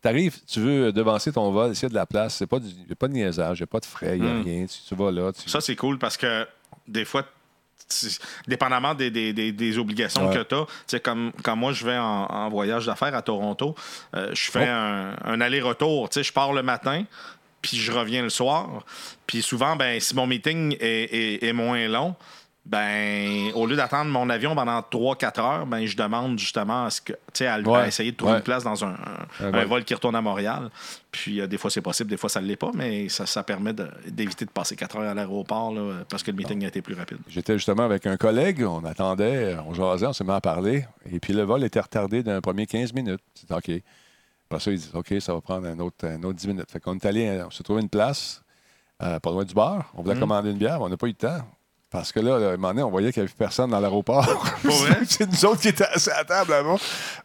T'arrives, 0.01 0.37
tu 0.45 0.59
veux 0.59 0.91
devancer 0.91 1.31
ton 1.31 1.49
vol, 1.51 1.71
essayer 1.71 1.89
de 1.89 1.95
la 1.95 2.05
place. 2.05 2.35
C'est 2.35 2.45
pas 2.45 2.59
du- 2.59 2.67
Il 2.69 2.85
n'y 2.85 2.91
a 2.91 2.95
pas 2.95 3.07
de 3.07 3.13
niaisage, 3.13 3.57
il 3.57 3.61
n'y 3.61 3.63
a 3.63 3.67
pas 3.67 3.79
de 3.79 3.85
frais, 3.85 4.17
il 4.17 4.23
n'y 4.23 4.29
a 4.29 4.33
Mm. 4.33 4.43
rien. 4.43 4.65
Tu, 4.67 4.77
tu 4.87 4.93
vas 4.95 5.09
là. 5.11 5.31
Tu... 5.33 5.49
Ça, 5.49 5.61
c'est 5.61 5.75
cool 5.75 5.97
parce 5.97 6.15
que 6.15 6.47
des 6.87 7.05
fois, 7.05 7.23
dépendamment 8.47 8.93
des, 8.95 9.09
des- 9.11 9.33
des- 9.33 9.51
des 9.51 9.77
obligations 9.77 10.27
Ouais. 10.29 10.35
que 10.43 10.43
tu 10.87 10.95
as. 10.95 10.99
Comme, 10.99 11.31
quand 11.43 11.55
moi, 11.55 11.71
je 11.71 11.85
vais 11.85 11.97
en, 11.97 12.25
en 12.25 12.49
voyage 12.49 12.85
d'affaires 12.85 13.15
à 13.15 13.21
Toronto, 13.21 13.75
euh, 14.15 14.29
je 14.33 14.51
fais 14.51 14.67
Oh. 14.67 14.71
un, 14.71 15.15
un 15.23 15.41
aller-retour. 15.41 16.09
Tu 16.09 16.15
sais, 16.19 16.23
Je 16.23 16.33
pars 16.33 16.53
le 16.53 16.63
matin, 16.63 17.03
puis 17.67 17.77
je 17.77 17.91
reviens 17.91 18.21
le 18.21 18.29
soir. 18.29 18.83
Puis 19.27 19.41
souvent, 19.41 19.75
ben, 19.75 19.99
si 19.99 20.15
mon 20.15 20.27
meeting 20.27 20.75
est, 20.79 21.03
est- 21.13 21.43
est 21.43 21.53
moins 21.53 21.87
long, 21.87 22.15
ben, 22.65 23.51
au 23.53 23.67
lieu 23.67 23.75
d'attendre 23.75 24.09
mon 24.09 24.27
avion 24.29 24.55
pendant 24.55 24.81
3-4 24.81 25.39
heures, 25.39 25.65
ben, 25.67 25.85
je 25.85 25.95
demande 25.95 26.39
justement 26.39 26.85
à, 26.85 26.89
ce 26.89 26.99
que, 26.99 27.13
à, 27.43 27.59
Ouais. 27.59 27.77
à 27.81 27.87
essayer 27.87 28.11
de 28.11 28.17
trouver 28.17 28.33
Ouais. 28.33 28.37
une 28.39 28.43
place 28.43 28.63
dans 28.63 28.83
un, 28.83 28.89
un- 29.39 29.45
Un 29.45 29.53
un 29.53 29.65
vol. 29.65 29.83
qui 29.83 29.93
retourne 29.93 30.15
à 30.15 30.21
Montréal. 30.21 30.69
Puis 31.11 31.41
euh, 31.41 31.47
des 31.47 31.59
fois, 31.59 31.69
c'est 31.69 31.81
possible, 31.81 32.09
des 32.09 32.17
fois, 32.17 32.27
ça 32.29 32.41
ne 32.41 32.47
l'est 32.47 32.55
pas, 32.55 32.71
mais 32.73 33.07
ça, 33.07 33.27
ça 33.27 33.43
permet 33.43 33.71
d'éviter 34.07 34.45
de 34.45 34.49
passer 34.49 34.75
4 34.75 34.97
heures 34.97 35.09
à 35.09 35.13
l'aéroport 35.13 35.73
parce 36.09 36.23
que 36.23 36.31
le 36.31 36.37
meeting 36.37 36.63
a 36.65 36.69
été 36.69 36.81
plus 36.81 36.95
rapide. 36.95 37.19
J'étais 37.27 37.53
justement 37.53 37.83
avec 37.83 38.07
un 38.07 38.17
collègue, 38.17 38.63
on 38.63 38.83
attendait, 38.83 39.55
on 39.67 39.73
jasait, 39.75 40.07
on 40.07 40.13
s'est 40.13 40.23
mis 40.23 40.31
à 40.31 40.41
parler, 40.41 40.85
et 41.11 41.19
puis 41.19 41.33
le 41.33 41.43
vol 41.43 41.63
était 41.63 41.79
retardé 41.81 42.23
d'un 42.23 42.41
premier 42.41 42.65
15 42.65 42.93
minutes. 42.93 43.21
C'est 43.35 43.51
OK. 43.51 43.69
Après 44.49 44.59
ça, 44.63 44.71
ils 44.71 44.77
disent 44.77 44.91
OK, 44.93 45.13
ça 45.19 45.33
va 45.33 45.41
prendre 45.41 45.67
un 45.67 45.79
autre, 45.79 46.05
un 46.07 46.21
autre 46.23 46.35
10 46.37 46.47
minutes. 46.47 46.71
Fait 46.71 46.79
qu'on 46.79 46.95
est 46.95 47.05
allé, 47.05 47.41
on 47.45 47.51
s'est 47.51 47.63
trouvé 47.63 47.81
une 47.81 47.89
place, 47.89 48.41
euh, 49.01 49.19
pas 49.19 49.31
loin 49.31 49.43
du 49.43 49.53
bar. 49.53 49.91
On 49.95 50.03
voulait 50.03 50.19
commander 50.19 50.51
une 50.51 50.57
bière, 50.57 50.79
mais 50.79 50.85
on 50.85 50.89
n'a 50.89 50.97
pas 50.97 51.07
eu 51.07 51.11
le 51.11 51.15
temps. 51.15 51.39
Parce 51.91 52.11
que 52.11 52.19
là, 52.19 52.35
à 52.35 52.37
un 52.53 52.57
moment 52.57 52.69
donné, 52.69 52.83
on 52.83 52.89
voyait 52.89 53.13
qu'il 53.13 53.23
n'y 53.23 53.27
avait 53.29 53.35
personne 53.37 53.69
dans 53.71 53.79
l'aéroport. 53.79 54.25
C'est 55.07 55.31
nous 55.31 55.45
autres 55.45 55.61
qui 55.61 55.69
assis 55.83 56.09
à 56.09 56.17
la 56.17 56.25
table 56.25 56.51
là-bas. 56.51 56.75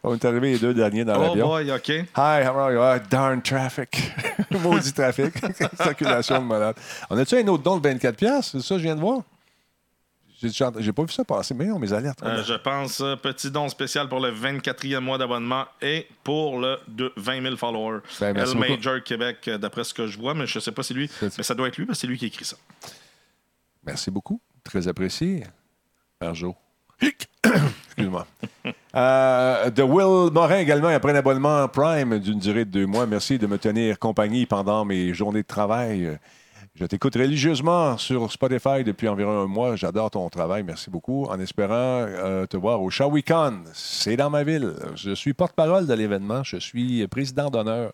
On 0.01 0.13
est 0.13 0.23
arrivés 0.23 0.53
les 0.53 0.59
deux 0.59 0.73
derniers 0.73 1.03
dans 1.03 1.17
Oh 1.17 1.21
l'avion. 1.23 1.47
boy, 1.47 1.71
OK. 1.73 1.89
Hi, 1.89 2.05
how 2.45 2.57
are 2.57 2.71
you? 2.71 2.79
Ah, 2.79 2.99
darn 2.99 3.41
traffic. 3.41 4.13
Maudit 4.63 4.93
trafic. 4.93 5.33
Circulation 5.83 6.39
de 6.39 6.45
malade. 6.45 6.75
On 7.09 7.17
a-tu 7.17 7.35
un 7.37 7.47
autre 7.49 7.63
don 7.63 7.77
de 7.79 7.89
24$? 7.89 8.13
piastres? 8.13 8.51
C'est 8.53 8.61
ça 8.61 8.75
que 8.75 8.79
je 8.79 8.83
viens 8.83 8.95
de 8.95 9.01
voir? 9.01 9.21
J'ai 10.41 10.93
pas 10.93 11.03
vu 11.03 11.11
ça 11.11 11.23
passer, 11.23 11.53
mais 11.53 11.69
on 11.71 11.79
mes 11.79 11.93
alertes. 11.93 12.21
Euh, 12.23 12.43
je 12.43 12.53
pense, 12.55 13.01
euh, 13.01 13.15
petit 13.15 13.51
don 13.51 13.69
spécial 13.69 14.09
pour 14.09 14.19
le 14.19 14.31
24e 14.31 14.99
mois 14.99 15.17
d'abonnement 15.17 15.65
et 15.81 16.07
pour 16.23 16.59
le 16.59 16.79
de 16.87 17.11
20 17.17 17.41
000 17.43 17.57
followers. 17.57 17.99
Ben, 18.19 18.33
beaucoup. 18.33 18.57
Major 18.57 19.03
Québec, 19.03 19.37
euh, 19.47 19.57
d'après 19.57 19.83
ce 19.83 19.93
que 19.93 20.07
je 20.07 20.17
vois, 20.17 20.33
mais 20.33 20.47
je 20.47 20.59
sais 20.59 20.71
pas 20.71 20.83
si 20.83 20.93
lui. 20.93 21.09
Mais 21.21 21.43
ça 21.43 21.53
doit 21.53 21.67
être 21.67 21.77
lui 21.77 21.85
parce 21.85 21.99
que 21.99 22.01
c'est 22.01 22.07
lui 22.07 22.17
qui 22.17 22.25
écrit 22.25 22.45
ça. 22.45 22.57
Merci 23.85 24.09
beaucoup. 24.09 24.41
Très 24.63 24.87
apprécié. 24.87 25.43
Joe. 26.33 26.53
Excuse-moi. 27.01 28.27
Euh, 28.93 29.69
de 29.69 29.83
Will 29.83 30.33
Morin 30.33 30.57
également, 30.57 30.89
après 30.89 31.13
un 31.13 31.15
abonnement 31.15 31.65
Prime 31.69 32.19
d'une 32.19 32.39
durée 32.39 32.65
de 32.65 32.71
deux 32.71 32.85
mois. 32.85 33.05
Merci 33.05 33.37
de 33.37 33.47
me 33.47 33.57
tenir 33.57 33.97
compagnie 33.97 34.45
pendant 34.45 34.83
mes 34.83 35.13
journées 35.13 35.43
de 35.43 35.47
travail. 35.47 36.19
Je 36.73 36.85
t'écoute 36.85 37.15
religieusement 37.15 37.97
sur 37.97 38.31
Spotify 38.31 38.85
depuis 38.85 39.09
environ 39.09 39.41
un 39.41 39.45
mois. 39.45 39.75
J'adore 39.75 40.09
ton 40.09 40.29
travail. 40.29 40.63
Merci 40.63 40.89
beaucoup. 40.89 41.25
En 41.25 41.37
espérant 41.37 42.05
euh, 42.07 42.45
te 42.45 42.55
voir 42.55 42.81
au 42.81 42.89
Shawicon. 42.89 43.63
C'est 43.73 44.15
dans 44.15 44.29
ma 44.29 44.45
ville. 44.45 44.73
Je 44.95 45.11
suis 45.11 45.33
porte-parole 45.33 45.85
de 45.85 45.93
l'événement. 45.93 46.43
Je 46.43 46.55
suis 46.57 47.05
président 47.07 47.49
d'honneur 47.49 47.91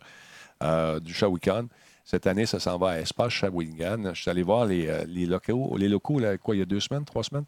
euh, 0.61 0.99
du 0.99 1.11
Shawicon. 1.11 1.69
Cette 2.05 2.27
année, 2.27 2.45
ça 2.45 2.59
s'en 2.59 2.77
va 2.77 2.91
à 2.91 2.99
Espace 2.99 3.33
Shawinigan. 3.33 4.13
Je 4.13 4.21
suis 4.21 4.29
allé 4.29 4.43
voir 4.43 4.65
les, 4.65 4.87
euh, 4.87 5.05
locaux, 5.07 5.75
les 5.75 5.89
locaux 5.89 6.19
il 6.19 6.59
y 6.59 6.61
a 6.61 6.65
deux 6.65 6.79
semaines, 6.79 7.03
trois 7.03 7.23
semaines. 7.23 7.45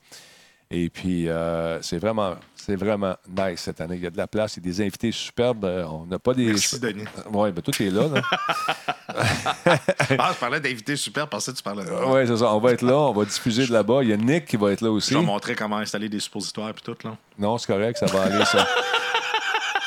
Et 0.71 0.89
puis, 0.91 1.27
euh, 1.27 1.82
c'est 1.82 1.97
vraiment, 1.97 2.36
c'est 2.55 2.75
vraiment 2.75 3.15
nice 3.27 3.62
cette 3.62 3.82
année. 3.82 3.95
Il 3.95 4.03
y 4.03 4.05
a 4.08 4.12
de 4.12 4.17
la 4.17 4.27
place, 4.27 4.55
il 4.55 4.63
y 4.63 4.69
a 4.69 4.71
des 4.71 4.82
invités 4.82 5.12
superbes. 5.12 5.65
Euh, 5.65 5.84
On 5.86 6.05
n'a 6.05 6.19
pas 6.19 6.36
des. 6.36 6.45
Merci, 6.45 6.79
Denis. 6.79 7.05
Oui, 7.34 7.51
ben 7.51 7.62
tout 7.63 7.82
est 7.82 7.89
là. 7.89 8.08
là. 8.08 8.21
Ah, 10.17 10.32
je 10.34 10.39
parlais 10.39 10.60
d'invités 10.60 10.95
super 10.95 11.27
parce 11.27 11.47
que 11.47 11.51
tu 11.51 11.63
parlais 11.63 11.84
de 11.84 11.89
oui, 11.89 12.21
c'est 12.27 12.38
ça. 12.38 12.53
On 12.53 12.60
va 12.60 12.71
être 12.71 12.84
là, 12.84 12.95
on 12.95 13.13
va 13.13 13.25
diffuser 13.25 13.65
de 13.67 13.73
là-bas. 13.73 13.99
Il 14.03 14.10
y 14.10 14.13
a 14.13 14.17
Nick 14.17 14.45
qui 14.45 14.55
va 14.58 14.71
être 14.71 14.82
là 14.82 14.91
aussi. 14.91 15.13
Je 15.13 15.17
vais 15.19 15.25
montrer 15.25 15.55
comment 15.55 15.77
installer 15.77 16.08
des 16.10 16.19
suppositoires 16.19 16.69
et 16.69 16.73
tout. 16.73 16.95
Là. 17.03 17.17
Non, 17.38 17.58
c'est 17.58 17.67
correct, 17.67 17.97
ça 17.97 18.05
va 18.05 18.23
aller, 18.23 18.45
ça. 18.45 18.65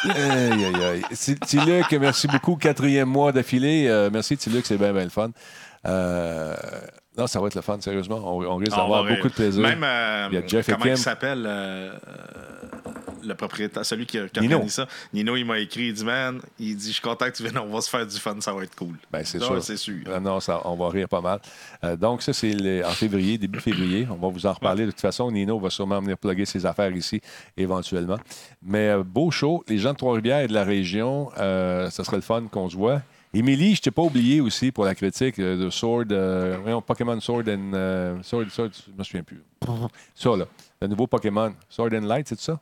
Aïe, 0.05 0.65
aïe, 0.65 0.85
aïe. 0.85 1.03
Ti- 1.17 1.37
Tiluc, 1.39 1.91
merci 1.93 2.27
beaucoup. 2.27 2.57
Quatrième 2.57 3.09
mois 3.09 3.31
d'affilée. 3.33 3.87
Euh, 3.89 4.11
merci, 4.13 4.37
Tiluc, 4.37 4.67
c'est 4.67 4.77
bien, 4.77 4.93
bien 4.93 5.05
le 5.05 5.11
fun. 5.11 5.31
Euh, 5.87 6.55
non, 7.19 7.27
ça 7.27 7.41
va 7.41 7.47
être 7.49 7.55
le 7.55 7.61
fun, 7.63 7.79
sérieusement. 7.81 8.17
On, 8.25 8.43
on 8.45 8.57
risque 8.57 8.73
Ah, 8.75 8.81
d'avoir 8.81 9.05
beaucoup 9.05 9.29
de 9.29 9.35
plaisir. 9.35 9.63
Même, 9.63 9.85
euh, 9.85 10.29
Il 10.31 10.35
y 10.35 10.43
a 10.43 10.47
Jeff 10.47 10.69
et 10.69 10.73
comment 10.73 10.85
Kim. 10.85 10.95
il 10.95 10.99
s'appelle 10.99 11.45
euh, 11.47 11.93
euh, 11.93 12.91
le 13.25 13.35
propriétaire, 13.35 13.85
celui 13.85 14.07
qui 14.07 14.19
a, 14.19 14.29
qui 14.29 14.39
a 14.39 14.43
Nino. 14.43 14.55
organisé 14.57 14.83
ça? 14.83 14.89
Nino, 15.13 15.37
il 15.37 15.45
m'a 15.45 15.59
écrit, 15.59 15.89
il 15.89 15.93
dit, 15.93 16.05
man, 16.05 16.41
il 16.59 16.75
dit, 16.77 16.89
je 16.89 16.93
suis 16.95 17.03
content 17.03 17.27
que 17.27 17.33
tu 17.37 17.43
viennes, 17.43 17.59
on 17.59 17.73
va 17.73 17.81
se 17.81 17.91
faire 17.91 18.07
du 18.07 18.19
fun, 18.19 18.35
ça 18.41 18.53
va 18.53 18.65
être 18.65 18.75
cool. 18.75 18.97
Ben, 19.13 19.23
c'est 19.25 19.39
sûr. 19.41 19.63
C'est 19.63 19.77
sûr. 19.77 20.03
Ah 20.13 20.19
non, 20.21 20.41
ça, 20.41 20.61
on 20.65 20.75
va 20.75 20.89
rire 20.89 21.09
pas 21.09 21.21
mal. 21.21 21.41
Euh, 21.85 21.97
donc, 21.97 22.23
ça, 22.23 22.33
c'est 22.33 22.85
en 22.85 22.91
février, 22.91 23.39
début 23.39 23.61
février. 23.61 24.09
On 24.11 24.17
va 24.17 24.29
vous 24.29 24.47
en 24.47 24.53
reparler. 24.53 24.87
De 24.87 24.91
toute 24.91 25.01
façon, 25.01 25.31
Nino 25.31 25.59
va 25.59 25.71
sûrement 25.71 26.01
venir 26.01 26.17
plugger 26.19 26.47
ses 26.47 26.67
affaires 26.67 26.91
ici, 26.97 27.21
éventuellement. 27.57 28.19
Mais 28.63 28.89
euh, 28.89 29.03
beau 29.05 29.31
show. 29.31 29.63
Les 29.69 29.79
gens 29.79 29.93
de 29.93 29.99
Trois-Rivières 29.99 30.41
et 30.41 30.49
de 30.49 30.55
la 30.55 30.65
région, 30.65 31.31
euh, 31.39 31.91
ça 31.91 32.05
serait 32.05 32.17
le 32.17 32.23
fun 32.23 32.43
qu'on 32.51 32.69
se 32.71 32.77
voit. 32.77 33.03
Émilie, 33.35 33.75
je 33.75 33.81
t'ai 33.83 33.91
pas 33.91 34.03
oublié 34.03 34.41
aussi 34.41 34.71
pour 34.73 34.85
la 34.85 34.95
critique 34.95 35.39
euh, 35.39 35.57
de 35.57 35.71
Sword, 35.71 36.05
euh, 36.11 36.59
voyons, 36.63 36.83
Pokémon 36.83 37.19
Sword 37.21 37.45
and. 37.49 37.73
euh, 37.75 38.23
Sword, 38.23 38.51
Sword, 38.51 38.71
je 38.87 38.93
me 38.97 39.03
souviens 39.05 39.23
plus. 39.23 39.43
Ça, 40.15 40.37
là. 40.37 40.45
Le 40.83 40.89
nouveau 40.89 41.07
Pokémon. 41.07 41.55
Sword 41.71 41.91
and 41.95 42.03
Light, 42.07 42.29
c'est 42.29 42.39
ça? 42.41 42.61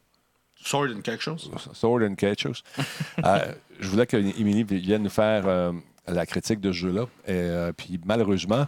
Sword 0.63 0.91
and 0.97 1.01
quelque 1.01 1.23
chose. 1.23 1.51
Sword 1.73 2.03
and 2.03 2.15
quelque 2.15 2.41
chose. 2.43 2.63
Euh, 3.25 3.53
je 3.81 3.89
voulais 3.89 4.07
que 4.07 4.17
Émilie 4.17 4.65
vienne 4.65 5.03
nous 5.03 5.11
faire 5.11 5.43
euh, 5.47 5.73
la 6.07 6.25
critique 6.27 6.61
de 6.61 6.71
ce 6.73 6.77
jeu-là. 6.79 7.07
Et, 7.27 7.73
puis 7.77 8.01
malheureusement, 8.05 8.67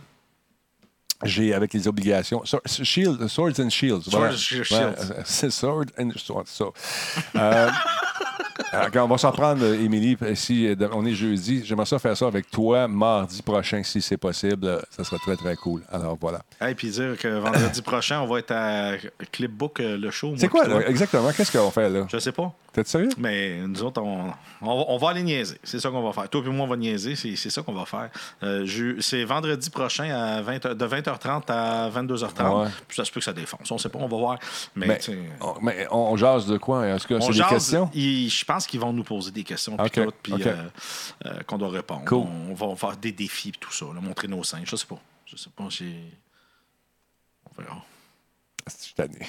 j'ai 1.24 1.54
avec 1.54 1.72
les 1.72 1.86
obligations. 1.88 2.44
So- 2.44 2.60
Shield, 2.66 3.28
Swords 3.28 3.60
and 3.60 3.70
Shields. 3.70 4.08
voilà. 4.10 4.32
and 4.32 4.36
Shields. 4.36 4.70
Ouais, 4.72 5.22
c'est 5.24 5.50
Sword 5.50 5.86
and 5.98 6.10
Sword. 6.16 6.46
ça. 6.46 6.64
Euh, 8.74 8.88
on 8.96 9.06
va 9.08 9.18
s'en 9.18 9.32
prendre, 9.32 9.62
euh, 9.64 9.74
Émilie, 9.84 10.16
si 10.34 10.66
euh, 10.66 10.74
on 10.92 11.04
est 11.04 11.14
jeudi, 11.14 11.62
j'aimerais 11.64 11.86
ça 11.86 11.98
faire 11.98 12.16
ça 12.16 12.26
avec 12.26 12.50
toi 12.50 12.88
mardi 12.88 13.42
prochain, 13.42 13.82
si 13.82 14.00
c'est 14.00 14.16
possible. 14.16 14.80
Ça 14.90 15.04
serait 15.04 15.18
très, 15.18 15.36
très 15.36 15.56
cool. 15.56 15.82
Alors 15.92 16.16
voilà. 16.20 16.40
Et 16.66 16.74
puis 16.74 16.90
dire 16.90 17.16
que 17.18 17.28
vendredi 17.28 17.82
prochain, 17.82 18.20
on 18.20 18.26
va 18.26 18.38
être 18.38 18.52
à 18.52 18.92
Clipbook, 19.30 19.78
le 19.80 20.10
show. 20.10 20.34
C'est 20.36 20.48
quoi, 20.48 20.66
là, 20.66 20.80
exactement? 20.88 21.30
Qu'est-ce 21.36 21.56
qu'on 21.56 21.70
fait 21.70 21.88
là? 21.90 22.06
Je 22.10 22.18
sais 22.18 22.32
pas. 22.32 22.52
T'es 22.72 22.84
sérieux? 22.84 23.10
Mais 23.18 23.58
nous 23.66 23.82
autres, 23.82 24.00
on, 24.00 24.30
on, 24.62 24.66
va- 24.66 24.84
on 24.88 24.96
va 24.96 25.10
aller 25.10 25.22
niaiser. 25.22 25.58
C'est 25.62 25.78
ça 25.78 25.90
qu'on 25.90 26.02
va 26.02 26.12
faire. 26.12 26.28
Toi 26.30 26.42
et 26.46 26.48
moi, 26.48 26.64
on 26.64 26.70
va 26.70 26.76
niaiser. 26.76 27.14
C'est 27.16 27.50
ça 27.50 27.60
qu'on 27.62 27.74
va 27.74 27.84
faire. 27.84 28.08
Euh, 28.42 28.66
c'est 29.00 29.24
vendredi 29.24 29.68
prochain 29.68 30.04
à 30.10 30.40
20, 30.40 30.74
de 30.74 30.86
20h30 30.86 31.42
à 31.48 31.90
22h30. 31.90 32.62
Ouais. 32.62 32.68
Puis 32.88 32.96
ça 32.96 33.04
se 33.04 33.12
peut 33.12 33.20
que 33.20 33.24
ça 33.24 33.34
défonce. 33.34 33.70
On 33.70 33.76
sait 33.76 33.90
pas. 33.90 33.98
On 33.98 34.08
va 34.08 34.16
voir. 34.16 34.38
Mais, 34.74 34.98
on, 35.42 35.54
mais 35.60 35.86
on, 35.90 35.98
on 36.12 36.16
jase 36.16 36.46
de 36.46 36.56
quoi? 36.56 36.86
Est-ce 36.86 37.06
que 37.06 37.20
c'est 37.20 37.32
des 37.32 37.42
questions? 37.42 37.90
je 37.94 38.44
pense 38.46 38.61
qu'ils 38.66 38.80
vont 38.80 38.92
nous 38.92 39.04
poser 39.04 39.30
des 39.30 39.44
questions. 39.44 39.76
Puis 39.76 39.86
Ok, 39.86 39.92
tout, 40.06 40.12
puis 40.22 40.34
euh, 40.46 40.68
euh, 41.26 41.42
qu'on 41.46 41.58
doit 41.58 41.70
répondre. 41.70 42.04
Cool. 42.04 42.26
On, 42.50 42.54
va 42.54 42.74
faire 42.76 42.96
des 42.96 43.12
défis 43.12 43.50
et 43.50 43.52
tout 43.52 43.72
ça. 43.72 43.86
là, 43.86 44.00
montrer 44.00 44.28
nos 44.28 44.42
seins. 44.44 44.62
Je 44.64 44.76
sais 44.76 44.86
pas. 44.86 44.98
Je 45.26 45.36
sais 45.36 45.50
pas. 45.54 45.64
j'ai- 45.68 46.12
On 47.50 47.62
verra. 47.62 47.76
Je 48.68 48.72
suis 48.84 48.94
tanné. 48.94 49.18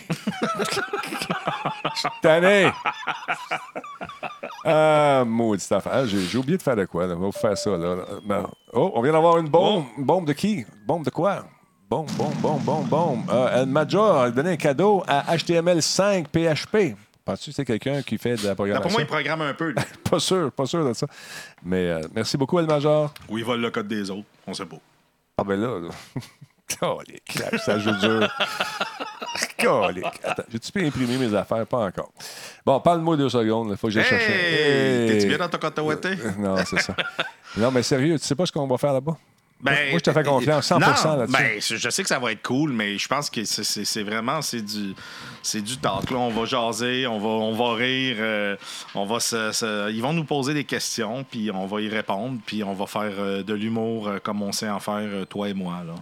Je 1.96 2.00
suis 2.00 2.10
tanné. 2.22 2.72
Ah, 4.66 5.24
maudite 5.26 5.72
affaire. 5.72 5.92
Ah, 5.94 6.06
J'ai 6.06 6.38
oublié 6.38 6.58
de 6.58 6.62
faire 6.64 6.76
de 6.76 6.86
quoi. 6.86 7.08
Là. 7.08 7.16
On 7.16 7.20
va 7.20 7.26
vous 7.28 7.32
faire 7.32 7.58
ça. 7.58 7.72
Là. 7.72 8.06
Ben, 8.26 8.48
Oh, 8.72 8.92
on 8.96 9.02
vient 9.02 9.12
d'avoir 9.12 9.38
une 9.40 9.50
bombe. 9.50 9.86
Une 9.98 10.04
bombe 10.06 10.26
de 10.28 10.34
qui? 10.34 10.58
Une 10.60 10.66
bombe 10.86 11.04
de 11.06 11.10
quoi? 11.10 11.46
Bombe, 11.90 12.10
bombe, 12.14 12.36
bombe, 12.36 12.62
bombe, 12.64 12.88
bombe. 12.88 13.30
Euh, 13.30 13.62
El 13.62 13.68
Major 13.68 14.18
a 14.22 14.32
donné 14.32 14.52
un 14.52 14.58
cadeau 14.58 15.04
à 15.08 15.36
HTML5 15.36 16.26
PHP. 16.28 16.96
Penses-tu 17.26 17.52
que 17.52 17.56
c'est 17.56 17.66
quelqu'un 17.66 18.02
qui 18.02 18.18
fait 18.18 18.36
de 18.36 18.46
la 18.48 18.54
programmation? 18.56 18.82
pour 18.90 18.92
moi, 18.92 19.02
il 19.02 19.08
programme 19.08 19.42
un 19.42 19.54
peu. 19.54 19.74
Pas 20.10 20.20
sûr, 20.20 20.52
pas 20.52 20.66
sûr 20.66 20.86
de 20.88 20.94
ça. 20.94 21.08
Mais 21.64 21.90
euh, 21.90 22.02
merci 22.14 22.36
beaucoup, 22.38 22.60
El 22.60 22.66
Major. 22.68 23.14
Ou 23.30 23.38
il 23.38 23.46
vole 23.46 23.62
le 23.62 23.72
code 23.72 23.88
des 23.88 24.10
autres. 24.12 24.26
On 24.46 24.54
sait 24.54 24.66
pas. 24.66 24.76
Ah 25.38 25.44
ben 25.44 25.60
là, 25.60 25.80
là. 25.80 25.90
Calique, 26.68 27.40
ça 27.66 27.80
joue 27.80 27.92
dur. 27.92 28.28
Calique. 29.58 30.06
Attends, 30.24 30.44
j'ai-tu 30.52 30.72
pu 30.72 30.86
imprimer 30.86 31.18
mes 31.18 31.34
affaires? 31.36 31.66
Pas 31.66 31.86
encore. 31.86 32.12
Bon, 32.66 32.80
parle-moi 32.80 33.16
deux 33.18 33.30
secondes. 33.30 33.70
Il 33.72 33.78
faut 33.78 33.88
que 33.88 33.94
j'aille 33.94 34.04
chercher. 34.06 34.32
Hey! 34.32 35.08
T'es-tu 35.10 35.22
Hey! 35.24 35.28
bien 35.30 35.38
dans 35.38 35.50
ton 35.50 35.58
côte 35.58 35.80
Non, 36.38 36.56
c'est 36.66 36.82
ça. 36.82 36.96
Non, 37.58 37.72
mais 37.72 37.84
sérieux, 37.84 38.20
tu 38.20 38.26
sais 38.26 38.36
pas 38.36 38.46
ce 38.46 38.52
qu'on 38.52 38.68
va 38.68 38.78
faire 38.78 38.94
là-bas? 38.94 39.18
Ben, 39.62 39.90
Moi, 39.92 40.00
je 40.00 40.04
te 40.04 40.12
fais 40.12 40.24
confiance, 40.24 40.66
100 40.68 40.80
non, 40.80 40.88
là-dessus. 40.88 41.32
Ben, 41.74 41.80
je 41.80 41.90
sais 41.90 42.04
que 42.04 42.10
ça 42.10 42.20
va 42.20 42.34
être 42.34 42.42
cool, 42.44 42.74
mais 42.74 42.98
je 42.98 43.08
pense 43.08 43.30
que 43.30 43.46
c'est- 43.46 43.64
c'est 43.64 43.86
c'est 43.86 44.04
vraiment 44.04 44.42
c'est 44.42 44.62
du 44.62 44.94
c'est 45.44 45.62
du 45.62 45.78
talk. 45.78 46.10
Là. 46.10 46.18
On 46.18 46.30
va 46.30 46.46
jaser, 46.46 47.06
on 47.06 47.20
va, 47.20 47.28
on 47.28 47.54
va 47.54 47.76
rire, 47.76 48.16
euh, 48.20 48.56
on 48.96 49.06
va 49.06 49.20
se, 49.20 49.52
se- 49.52 49.92
ils 49.92 50.02
vont 50.02 50.14
nous 50.14 50.24
poser 50.24 50.54
des 50.56 50.64
questions, 50.64 51.24
puis 51.30 51.52
on 51.52 51.68
va 51.68 51.82
y 51.82 51.90
répondre, 51.90 52.40
puis 52.46 52.64
on 52.64 52.74
va 52.74 52.88
faire 52.88 53.12
euh, 53.20 53.44
de 53.44 53.54
l'humour 53.54 54.08
euh, 54.08 54.18
comme 54.20 54.42
on 54.42 54.52
sait 54.52 54.70
en 54.70 54.80
faire, 54.80 54.96
euh, 55.04 55.26
toi 55.26 55.50
et 55.50 55.54
moi. 55.54 55.84
Là. 55.86 55.94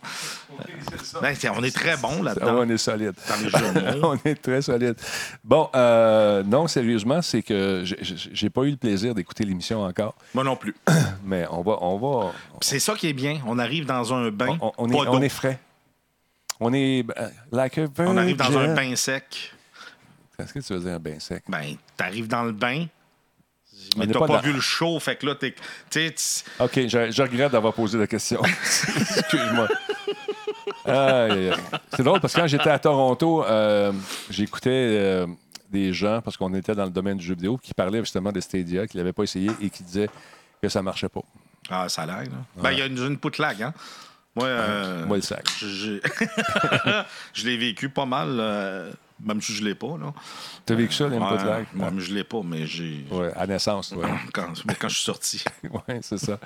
Ben, 1.22 1.36
on 1.58 1.64
est 1.64 1.76
très 1.76 1.98
bons 1.98 2.20
Ah, 2.22 2.24
là-dedans. 2.24 2.56
on 2.60 2.70
est 2.70 2.78
solide. 2.78 3.14
On 4.04 4.18
est 4.26 4.36
très 4.42 4.62
solide. 4.62 4.96
Bon, 5.44 5.70
euh, 5.76 6.44
non, 6.44 6.68
sérieusement, 6.68 7.22
c'est 7.22 7.42
que 7.42 7.84
j'ai- 7.86 8.50
pas 8.50 8.64
eu 8.64 8.72
le 8.72 8.78
plaisir 8.78 9.16
d'écouter 9.16 9.44
l'émission 9.46 9.84
encore, 9.84 10.14
Moi 10.34 10.44
non 10.44 10.56
plus. 10.56 10.76
mais 11.24 11.46
on 11.50 11.62
va, 11.62 11.78
on 11.82 11.98
va, 11.98 12.32
C'est 12.62 12.80
ça 12.80 12.94
qui 12.96 13.08
est 13.08 13.14
bien. 13.14 13.40
On 13.48 13.58
arrive 13.60 13.86
dans 13.86 14.14
un 14.14 14.30
bain. 14.30 14.58
on, 14.62 14.72
on 14.78 14.88
pas 14.90 14.94
est, 15.04 15.06
d'eau. 15.06 15.12
on 15.14 15.22
est 15.22 15.30
frais. 15.30 15.60
On 16.64 16.72
est 16.74 17.04
like 17.52 17.78
a 17.80 17.88
On 18.00 18.16
arrive 18.18 18.38
dans 18.38 18.56
un 18.58 18.74
bain 18.76 18.96
sec. 18.96 19.52
Qu'est-ce 20.38 20.54
que 20.54 20.60
tu 20.60 20.74
veux 20.74 20.80
dire, 20.80 20.94
un 20.94 21.00
bain 21.00 21.20
sec? 21.20 21.44
Ben, 21.48 21.76
t'arrives 21.98 22.28
dans 22.28 22.44
le 22.44 22.52
bain, 22.52 22.86
mais 23.98 24.06
t'as 24.08 24.20
pas 24.20 24.28
pas, 24.28 24.36
dans- 24.38 24.42
vu 24.42 24.54
le 24.54 24.62
show, 24.62 25.00
fait 25.00 25.16
que 25.16 25.26
là, 25.26 25.36
t'es. 25.36 25.54
OK, 26.60 26.72
je, 26.88 27.12
je 27.12 27.22
regrette 27.22 27.52
d'avoir 27.52 27.74
posé 27.74 27.98
la 27.98 28.06
question. 28.08 28.42
Excuse-moi. 29.18 29.68
C'est 30.86 32.04
drôle 32.04 32.20
parce 32.20 32.34
que 32.34 32.40
quand 32.42 32.48
j'étais 32.48 32.70
à 32.70 32.80
Toronto, 32.80 33.44
euh, 33.46 33.92
j'écoutais 34.30 34.70
euh, 34.70 35.28
des 35.72 35.94
gens, 35.94 36.22
parce 36.22 36.38
qu'on 36.38 36.54
était 36.54 36.76
dans 36.76 36.86
le 36.86 36.92
domaine 36.92 37.18
du 37.18 37.26
jeu 37.26 37.36
vidéo, 37.36 37.58
qui 37.58 37.74
parlaient 37.74 38.00
justement 38.00 38.32
de 38.32 38.40
Stadia, 38.40 38.88
qui 38.88 38.98
ne 38.98 39.02
l'avaient 39.02 39.14
pas 39.14 39.24
essayé 39.24 39.52
et 39.62 39.70
qui 39.70 39.84
disaient 39.84 40.10
que 40.62 40.70
ça 40.70 40.80
ne 40.80 40.86
marchait 40.86 41.10
pas. 41.10 41.22
Ah, 41.70 41.88
ça 41.90 42.06
lag, 42.06 42.28
là. 42.28 42.38
Ben, 42.58 42.72
il 42.72 42.80
y 42.80 42.82
a 42.82 42.86
une, 42.86 42.98
une 42.98 43.18
poutre 43.18 43.42
lag, 43.42 43.62
hein. 43.62 43.74
Moi, 44.36 44.46
euh, 44.48 45.06
Moi, 45.06 45.18
le 45.18 45.22
sac. 45.22 45.46
je 45.60 47.46
l'ai 47.46 47.58
vécu 47.58 47.90
pas 47.90 48.06
mal, 48.06 48.38
euh, 48.40 48.92
même 49.24 49.42
si 49.42 49.54
je 49.54 49.64
l'ai 49.64 49.76
pas. 49.76 49.98
Tu 50.66 50.74
as 50.74 50.76
vécu 50.76 50.94
ça, 50.94 51.08
l'input 51.10 51.34
Ouais, 51.36 51.44
lag? 51.46 51.66
ouais, 51.76 51.92
mais 51.92 52.02
je 52.02 52.14
l'ai 52.14 52.24
pas, 52.24 52.42
mais 52.44 52.66
j'ai. 52.66 53.06
Ouais, 53.12 53.32
à 53.36 53.46
naissance, 53.46 53.92
ouais. 53.92 54.08
Quand, 54.34 54.54
mais 54.66 54.76
quand 54.76 54.88
je 54.90 54.96
suis 54.96 55.04
sorti. 55.04 55.44
oui, 55.64 55.96
c'est 56.02 56.18
ça. 56.18 56.40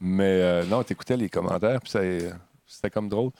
Mais 0.00 0.40
euh, 0.42 0.64
non, 0.66 0.82
tu 0.84 0.92
écoutais 0.92 1.16
les 1.16 1.30
commentaires, 1.30 1.80
puis 1.80 1.92
euh, 1.96 2.30
c'était 2.66 2.90
comme 2.90 3.08
drôle. 3.08 3.30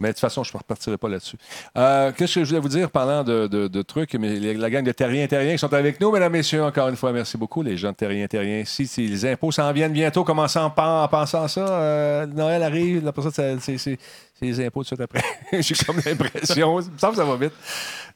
Mais 0.00 0.08
de 0.08 0.12
toute 0.12 0.20
façon, 0.20 0.42
je 0.44 0.52
ne 0.52 0.58
repartirai 0.58 0.96
pas 0.98 1.08
là-dessus. 1.08 1.36
Euh, 1.78 2.12
Qu'est-ce 2.16 2.34
que 2.36 2.44
je 2.44 2.48
voulais 2.48 2.60
vous 2.60 2.68
dire 2.68 2.90
parlant 2.90 3.22
de, 3.24 3.82
trucs? 3.82 4.14
Mais 4.14 4.38
la 4.38 4.70
gang 4.70 4.84
de 4.84 4.92
Terrien 4.92 5.26
Terrien 5.26 5.52
qui 5.52 5.58
sont 5.58 5.72
avec 5.72 6.00
nous, 6.00 6.10
mesdames, 6.10 6.32
messieurs, 6.32 6.64
encore 6.64 6.88
une 6.88 6.96
fois, 6.96 7.12
merci 7.12 7.36
beaucoup, 7.36 7.62
les 7.62 7.76
gens 7.76 7.90
de 7.90 7.96
Terrien 7.96 8.26
Terrien. 8.26 8.62
Si, 8.64 8.88
les 8.96 9.26
impôts 9.26 9.52
s'en 9.52 9.72
viennent 9.72 9.92
bientôt, 9.92 10.24
commençant 10.24 10.72
en, 10.76 10.82
en 10.82 11.08
pensant 11.08 11.42
à 11.44 11.48
ça, 11.48 11.66
euh, 11.68 12.26
Noël 12.26 12.62
arrive, 12.62 13.06
après 13.06 13.30
ça- 13.30 13.58
c'est 13.60 13.98
c'est- 14.34 14.44
les 14.46 14.66
impôts 14.66 14.80
tout 14.84 14.94
de 14.94 14.96
suite 14.96 15.00
après. 15.00 15.22
J'ai 15.62 15.74
comme 15.84 15.96
l'impression. 16.04 16.80
Il 16.80 16.90
me 16.92 16.98
semble 16.98 17.12
que 17.14 17.18
ça 17.18 17.24
va 17.24 17.36
vite. 17.36 17.52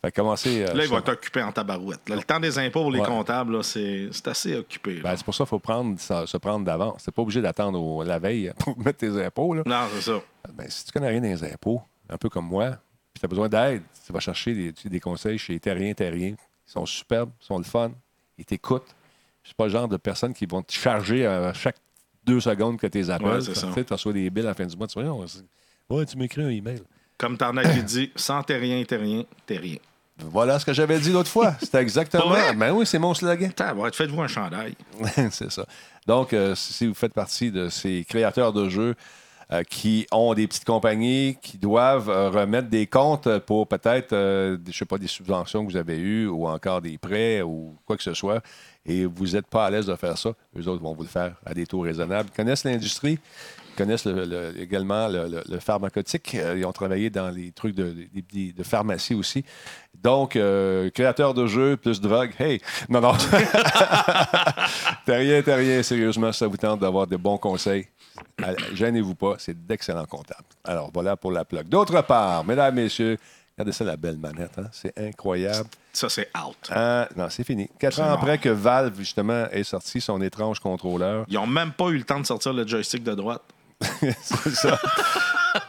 Fait 0.01 0.13
commencez. 0.13 0.63
euh, 0.63 0.75
Là, 0.75 0.85
il 0.85 0.91
va 0.91 1.03
t'occuper 1.03 1.43
en 1.43 1.51
tabarouette. 1.53 2.09
Là, 2.09 2.17
le 2.17 2.23
temps 2.23 2.39
des 2.41 2.57
impôts 2.59 2.83
pour 2.83 2.93
les 2.93 3.01
Ouais. 3.01 3.07
comptables, 3.07 3.63
c'est 3.65 4.11
assez 4.27 4.55
occupé. 4.57 5.01
Ben, 5.01 5.17
c'est 5.17 5.25
pour 5.25 5.35
ça 5.35 5.45
qu'il 5.45 5.49
faut 5.51 5.59
prendre, 5.59 5.99
se 5.99 6.37
prendre 6.37 6.65
d'avance. 6.65 7.03
C'est 7.05 7.13
pas 7.15 7.23
obligé 7.23 7.41
d'attendre 7.43 8.05
la 8.05 8.19
veille 8.19 8.53
pour 8.59 8.79
mettre 8.79 8.99
tes 8.99 9.25
impôts. 9.25 9.55
Là. 9.55 9.63
non, 9.67 9.87
c'est 9.95 10.03
ça. 10.11 10.21
Ben, 10.55 10.67
si 10.69 10.85
tu 10.85 10.93
connais 10.93 11.09
rien 11.09 11.21
des 11.21 11.43
impôts, 11.45 11.83
un 12.09 12.17
peu 12.17 12.29
comme 12.29 12.47
moi, 12.47 12.71
puis 13.13 13.21
tu 13.21 13.25
as 13.27 13.29
besoin 13.29 13.49
d'aide, 13.49 13.83
tu 14.07 14.13
vas 14.13 14.21
chercher 14.21 14.73
des, 14.85 15.01
conseils 15.01 15.39
chez 15.39 15.59
Terrien 15.59 15.93
Terrien. 15.95 16.35
Ils 16.67 16.71
sont 16.71 16.87
superbes, 16.87 17.31
ils 17.43 17.47
sont 17.47 17.59
le 17.59 17.65
fun, 17.65 17.91
ils 18.37 18.45
t'écoutent. 18.45 18.95
C'est 19.43 19.57
pas 19.57 19.65
le 19.65 19.71
genre 19.71 19.89
de 19.89 19.97
personnes 19.97 20.35
qui 20.35 20.47
vont 20.47 20.63
te 20.63 20.73
charger 20.73 21.27
à 21.27 21.53
chaque 21.55 21.77
deux 22.25 22.41
secondes 22.41 22.79
que 22.79 22.87
tes 22.87 23.09
appels. 23.11 23.27
Ouais, 23.27 23.39
tu 23.43 23.55
ça. 23.55 23.73
sais, 23.73 23.85
tu 23.85 23.93
reçois 23.93 24.13
des 24.13 24.29
billes 24.31 24.45
à 24.45 24.49
la 24.49 24.55
fin 24.55 24.67
du 24.67 24.77
mois, 24.77 24.87
tu 24.87 24.99
dis, 25.03 25.43
Ouais, 25.91 25.99
ouais, 25.99 26.07
tu 26.07 26.17
m'écris 26.19 26.43
un 26.43 26.51
email. 26.51 26.83
Comme 27.17 27.37
t'en 27.37 27.57
as 27.57 27.65
qui 27.73 27.83
dit, 27.83 28.11
sans 28.17 28.43
t'es 28.43 28.57
rien, 28.57 28.83
t'es 28.85 28.97
rien, 28.97 29.25
t'es 29.47 29.57
rien. 29.57 29.77
Voilà 30.19 30.59
ce 30.59 30.67
que 30.67 30.73
j'avais 30.73 30.99
dit 30.99 31.13
l'autre 31.13 31.31
fois. 31.31 31.55
C'était 31.61 31.79
exactement. 31.79 32.35
Ben 32.57 32.73
oui, 32.73 32.85
c'est 32.85 32.99
mon 32.99 33.15
slogan. 33.15 33.53
Tabarouette, 33.53 33.95
faites-vous 33.95 34.21
un 34.21 34.27
chandail. 34.29 34.75
c'est 35.31 35.51
ça. 35.51 35.65
Donc, 36.07 36.33
euh, 36.33 36.55
si 36.57 36.87
vous 36.87 36.95
faites 36.95 37.13
partie 37.15 37.53
de 37.53 37.69
ces 37.69 38.05
créateurs 38.09 38.53
de 38.53 38.69
jeux 38.69 38.97
euh, 39.53 39.63
qui 39.63 40.07
ont 40.11 40.35
des 40.35 40.49
petites 40.49 40.65
compagnies 40.65 41.39
qui 41.41 41.57
doivent 41.57 42.11
euh, 42.11 42.31
remettre 42.31 42.69
des 42.69 42.87
comptes 42.89 43.39
pour 43.41 43.69
peut-être, 43.69 44.11
des- 44.57 44.73
je 44.73 44.77
sais 44.77 44.85
pas, 44.85 44.99
des 44.99 45.07
subventions 45.07 45.65
que 45.65 45.71
vous 45.71 45.77
avez 45.77 45.97
eues 45.99 46.27
ou 46.27 46.49
encore 46.49 46.83
des 46.83 46.99
prêts 46.99 47.41
ou 47.43 47.77
quoi 47.87 47.97
que 47.97 48.03
ce 48.03 48.13
soit, 48.15 48.43
et 48.85 49.07
vous 49.07 49.27
n'êtes 49.29 49.47
pas 49.47 49.67
à 49.67 49.71
l'aise 49.71 49.87
de 49.87 49.95
faire 49.95 50.19
ça, 50.19 50.31
eux 50.59 50.67
autres 50.69 50.83
vont 50.83 50.95
vous 50.95 51.03
le 51.03 51.09
faire 51.09 51.35
à 51.47 51.55
des 51.55 51.67
taux 51.67 51.81
raisonnables. 51.81 52.29
Ils 52.33 52.37
connaissent 52.37 52.65
l'industrie, 52.65 53.19
connaissent 53.79 54.07
le- 54.07 54.25
le- 54.25 54.61
également 54.61 55.09
le, 55.09 55.59
pharmaceutique. 55.61 56.35
Euh, 56.35 56.57
ils 56.59 56.65
ont 56.67 56.73
travaillé 56.73 57.09
dans 57.11 57.31
les 57.31 57.53
trucs 57.53 57.75
de, 57.75 57.85
de- 57.85 58.23
de- 58.33 58.53
de 58.53 58.63
pharmacie 58.63 59.15
aussi. 59.15 59.45
Donc, 60.03 60.37
euh, 60.37 60.91
créateur 60.91 61.33
de 61.35 61.47
jeux 61.47 61.77
plus 61.77 62.01
drogue, 62.01 62.31
hey! 62.39 62.61
Non, 62.89 63.01
non. 63.01 63.13
t'as 65.07 65.17
rien, 65.17 65.43
t'as 65.43 65.57
rien. 65.57 65.83
Sérieusement, 65.83 66.33
ça 66.33 66.47
vous 66.47 66.57
tente 66.57 66.81
d'avoir 66.81 67.07
de 67.07 67.17
bons 67.17 67.39
conseils, 67.39 67.87
allez, 68.43 68.57
gênez-vous 68.75 69.15
pas. 69.15 69.35
C'est 69.39 69.67
d'excellents 69.67 70.05
comptables. 70.07 70.45
Alors, 70.65 70.91
voilà 70.93 71.17
pour 71.17 71.33
la 71.33 71.45
plug. 71.45 71.69
D'autre 71.69 72.01
part, 72.03 72.45
mesdames, 72.45 72.75
messieurs, 72.75 73.17
regardez 73.57 73.73
ça, 73.73 73.85
la 73.85 73.97
belle 73.97 74.19
manette. 74.19 74.59
hein? 74.59 74.69
C'est 74.73 74.97
incroyable. 74.99 75.69
Ça, 75.93 76.09
c'est 76.09 76.29
out. 76.47 76.57
Ah, 76.71 77.09
non, 77.17 77.27
c'est 77.29 77.45
fini. 77.45 77.69
Quatre 77.79 78.01
ans 78.01 78.13
après 78.13 78.39
que 78.39 78.49
Valve, 78.51 78.97
justement, 78.99 79.47
ait 79.51 79.65
sorti 79.65 80.01
son 80.01 80.21
étrange 80.23 80.61
contrôleur. 80.61 81.25
Ils 81.29 81.39
ont 81.39 81.47
même 81.47 81.73
pas 81.73 81.89
eu 81.89 81.99
le 81.99 82.05
temps 82.05 82.21
de 82.21 82.27
sortir 82.27 82.53
le 82.53 82.67
joystick 82.67 83.03
de 83.03 83.15
droite. 83.15 83.43
c'est 84.23 84.51
ça. 84.55 84.79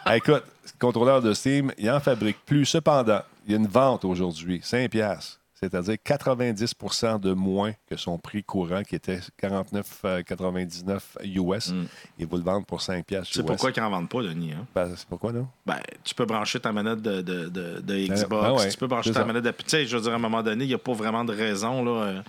Ah, 0.05 0.17
écoute, 0.17 0.43
contrôleur 0.79 1.21
de 1.21 1.33
Steam, 1.33 1.71
il 1.77 1.85
n'en 1.87 1.99
fabrique 1.99 2.37
plus. 2.45 2.65
Cependant, 2.65 3.21
il 3.45 3.51
y 3.51 3.55
a 3.55 3.57
une 3.57 3.67
vente 3.67 4.05
aujourd'hui, 4.05 4.59
5 4.63 4.89
piastres. 4.89 5.37
C'est-à-dire 5.53 5.95
90% 5.95 7.19
de 7.19 7.33
moins 7.33 7.73
que 7.89 7.97
son 7.97 8.17
prix 8.17 8.43
courant 8.45 8.81
qui 8.83 8.95
était 8.95 9.19
49,99 9.43 10.99
US. 11.25 11.73
Et 12.17 12.25
vous 12.25 12.37
le 12.37 12.43
vendez 12.43 12.65
pour 12.65 12.81
5 12.81 13.05
piastres 13.05 13.33
C'est 13.33 13.45
pourquoi 13.45 13.71
qu'ils 13.71 13.83
en 13.83 13.89
vendent 13.89 14.09
pas, 14.09 14.21
Denis. 14.23 14.53
Hein? 14.53 14.65
Ben, 14.73 14.89
c'est 14.95 15.07
pourquoi, 15.07 15.31
non? 15.33 15.47
Ben, 15.65 15.79
tu 16.03 16.15
peux 16.15 16.25
brancher 16.25 16.59
ta 16.59 16.71
manette 16.71 17.01
de, 17.01 17.21
de, 17.21 17.49
de, 17.49 17.79
de 17.81 17.95
Xbox, 18.07 18.29
ben 18.29 18.53
ouais, 18.53 18.69
tu 18.69 18.77
peux 18.77 18.87
brancher 18.87 19.11
ta 19.11 19.19
ça. 19.19 19.25
manette 19.25 19.43
de. 19.43 19.51
Tu 19.51 19.63
sais, 19.67 19.85
je 19.85 19.95
veux 19.97 20.01
dire, 20.03 20.13
à 20.13 20.15
un 20.15 20.19
moment 20.19 20.41
donné, 20.43 20.63
il 20.63 20.67
n'y 20.69 20.73
a 20.73 20.77
pas 20.79 20.93
vraiment 20.93 21.25
de 21.25 21.33
raison. 21.33 21.83
Là, 21.83 22.03
euh, 22.03 22.21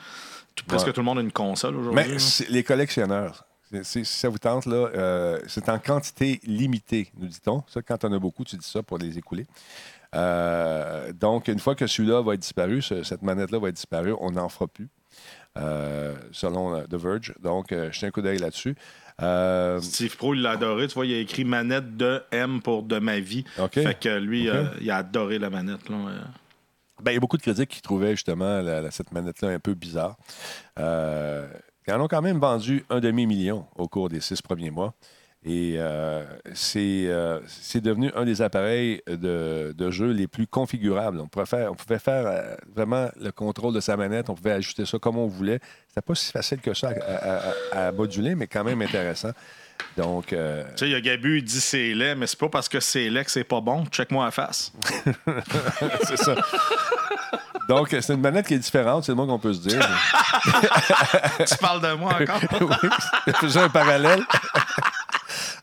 tout- 0.55 0.65
presque 0.67 0.87
Ouais. 0.89 0.93
tout 0.93 1.01
le 1.01 1.05
monde 1.05 1.19
a 1.19 1.23
une 1.23 1.33
console 1.33 1.77
aujourd'hui. 1.77 2.03
Mais 2.11 2.17
les 2.49 2.65
collectionneurs, 2.65 3.45
si 3.83 4.05
ça 4.05 4.29
vous 4.29 4.39
tente, 4.39 4.67
là, 4.67 4.91
euh, 4.95 5.39
c'est 5.47 5.69
en 5.69 5.79
quantité 5.79 6.41
limitée, 6.45 7.11
nous 7.19 7.27
dit-on. 7.29 7.63
Ça, 7.69 7.83
quand 7.83 8.05
on 8.05 8.13
a 8.13 8.19
beaucoup, 8.19 8.45
tu 8.45 8.57
dis 8.57 8.67
ça 8.69 8.83
pour 8.83 8.99
les 8.99 9.17
écouler. 9.19 9.47
Euh, 10.15 11.13
donc, 11.13 11.49
une 11.49 11.59
fois 11.61 11.75
que 11.75 11.87
celui-là 11.87 12.21
va 12.23 12.35
être 12.35 12.41
disparu, 12.41 12.83
ce- 12.83 13.03
cette 13.03 13.23
manette-là 13.23 13.59
va 13.59 13.69
être 13.69 13.77
disparue, 13.77 14.15
on 14.21 14.33
n'en 14.33 14.49
fera 14.49 14.67
plus, 14.67 14.89
euh, 15.59 16.15
selon 16.33 16.83
The 16.83 16.95
Verge. 16.95 17.35
Donc, 17.43 17.69
jetez 17.71 18.07
un 18.07 18.11
coup 18.11 18.23
d'œil 18.23 18.39
là-dessus. 18.39 18.75
Euh, 19.23 19.81
Steve 19.81 20.17
Pro, 20.17 20.35
il 20.35 20.43
l'a 20.43 20.53
adoré. 20.53 20.89
Tu 20.89 20.95
vois, 20.95 21.07
il 21.07 21.15
a 21.15 21.19
écrit 21.19 21.45
manette 21.45 21.97
de 21.97 22.23
M 22.33 22.61
pour 22.63 22.83
de 22.83 22.99
ma 22.99 23.21
vie. 23.21 23.45
OK. 23.59 23.75
Fait 23.75 23.99
que 23.99 24.19
lui, 24.19 24.49
euh, 24.49 24.65
il 24.81 24.91
a 24.91 24.97
adoré 24.97 25.39
la 25.39 25.51
manette. 25.51 25.89
Là. 25.91 25.97
Ben, 27.03 27.13
il 27.13 27.15
y 27.15 27.17
a 27.17 27.21
beaucoup 27.21 27.37
de 27.37 27.43
critiques 27.43 27.69
qui 27.71 27.83
trouvaient 27.83 28.13
justement 28.13 28.61
la- 28.63 28.81
la- 28.81 28.91
cette 28.91 29.13
manette-là 29.13 29.51
un 29.51 29.59
peu 29.59 29.75
bizarre. 29.75 30.17
Euh, 30.79 31.47
ils 31.91 31.95
en 31.95 32.01
ont 32.03 32.09
quand 32.09 32.23
même 32.23 32.39
vendu 32.39 32.85
un 32.91 33.01
demi-million 33.01 33.67
au 33.77 33.89
cours 33.89 34.09
des 34.09 34.21
six 34.21 34.41
premiers 34.41 34.71
mois. 34.71 34.95
Et 35.43 35.77
euh, 35.79 36.23
c'est 36.53 37.05
euh, 37.07 37.41
devenu 37.77 38.11
un 38.15 38.27
des 38.27 38.43
appareils 38.43 39.01
de, 39.09 39.75
de 39.75 39.91
jeu 39.91 40.11
les 40.13 40.27
plus 40.29 40.47
configurables. 40.47 41.19
On, 41.19 41.29
pouvait 41.29 41.47
faire, 41.47 41.73
on 41.73 41.75
pouvait 41.75 41.99
faire 41.99 42.27
euh, 42.27 42.55
vraiment 42.77 43.09
le 43.19 43.33
contrôle 43.33 43.73
de 43.73 43.81
sa 43.81 43.97
manette, 43.97 44.29
on 44.29 44.35
pouvait 44.35 44.53
ajuster 44.53 44.85
ça 44.85 44.99
comme 44.99 45.17
on 45.17 45.27
voulait. 45.27 45.59
C'était 45.89 46.03
pas 46.03 46.15
si 46.15 46.31
facile 46.31 46.59
que 46.61 46.75
ça 46.75 46.91
à, 46.91 47.15
à- 47.15 47.53
à- 47.73 47.87
à 47.89 47.93
moduler, 47.93 48.35
mais 48.35 48.47
quand 48.49 48.65
même 48.65 48.83
intéressant. 48.83 49.31
Donc, 49.97 50.35
euh, 50.35 50.63
Tu 50.77 50.81
sais, 50.81 50.87
il 50.89 50.93
y 50.93 50.95
a 50.95 51.01
Gabu, 51.01 51.39
il 51.39 51.43
dit 51.45 51.59
c'est 51.59 51.95
laid, 51.95 52.15
mais 52.17 52.27
c'est 52.27 52.39
pas 52.39 52.51
parce 52.51 52.69
que 52.69 52.79
c'est 52.79 53.09
laid 53.09 53.25
que 53.25 53.31
c'est 53.31 53.43
pas 53.45 53.63
bon. 53.63 53.87
Check-moi 53.87 54.27
la 54.27 54.31
face. 54.31 54.75
c'est 56.07 56.19
ça. 56.19 56.35
Donc, 57.71 57.89
c'est 58.01 58.15
une 58.15 58.21
manette 58.21 58.49
qui 58.49 58.55
est 58.55 58.59
différente, 58.59 59.05
c'est 59.05 59.13
le 59.13 59.17
moins 59.17 59.29
qu'on 59.29 59.39
peut 59.39 59.55
se 59.55 59.61
dire. 59.61 59.81
tu 61.49 61.57
parles 61.59 61.81
de 61.81 61.93
moi 61.95 62.15
encore? 62.21 62.41
oui, 62.83 63.33
faisais 63.35 63.61
un 63.61 63.69
parallèle. 63.69 64.23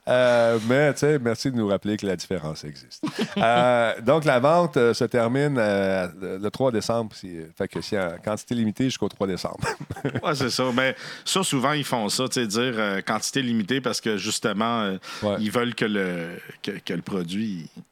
Euh, 0.07 0.57
mais, 0.69 0.93
tu 0.93 0.99
sais, 0.99 1.19
merci 1.19 1.51
de 1.51 1.57
nous 1.57 1.67
rappeler 1.67 1.97
que 1.97 2.05
la 2.05 2.15
différence 2.15 2.63
existe. 2.63 3.03
Euh, 3.35 3.93
donc, 4.01 4.23
la 4.23 4.39
vente 4.39 4.77
euh, 4.77 4.93
se 4.93 5.03
termine 5.03 5.55
le 5.55 6.37
le 6.37 6.49
3 6.49 6.71
décembre. 6.71 7.13
Si, 7.13 7.39
fait 7.57 7.67
que 7.67 7.81
c'est 7.81 7.99
en 7.99 8.15
quantité 8.23 8.55
limitée 8.55 8.85
jusqu'au 8.85 9.09
3 9.09 9.27
décembre. 9.27 9.59
Ouais, 10.23 10.33
c'est 10.33 10.49
ça. 10.49 10.63
Mais 10.73 10.95
ça, 11.25 11.43
souvent, 11.43 11.73
ils 11.73 11.83
font 11.83 12.07
ça, 12.07 12.29
tu 12.29 12.39
sais, 12.39 12.47
dire 12.47 13.03
quantité 13.05 13.41
limitée 13.41 13.81
parce 13.81 13.99
que 13.99 14.15
justement, 14.15 14.97
Ouais. 15.23 15.35
ils 15.39 15.51
veulent 15.51 15.75
que 15.75 15.83
le, 15.85 16.39
que, 16.63 16.71
que 16.71 16.93
le 16.93 17.01
produit 17.01 17.69
il 17.75 17.83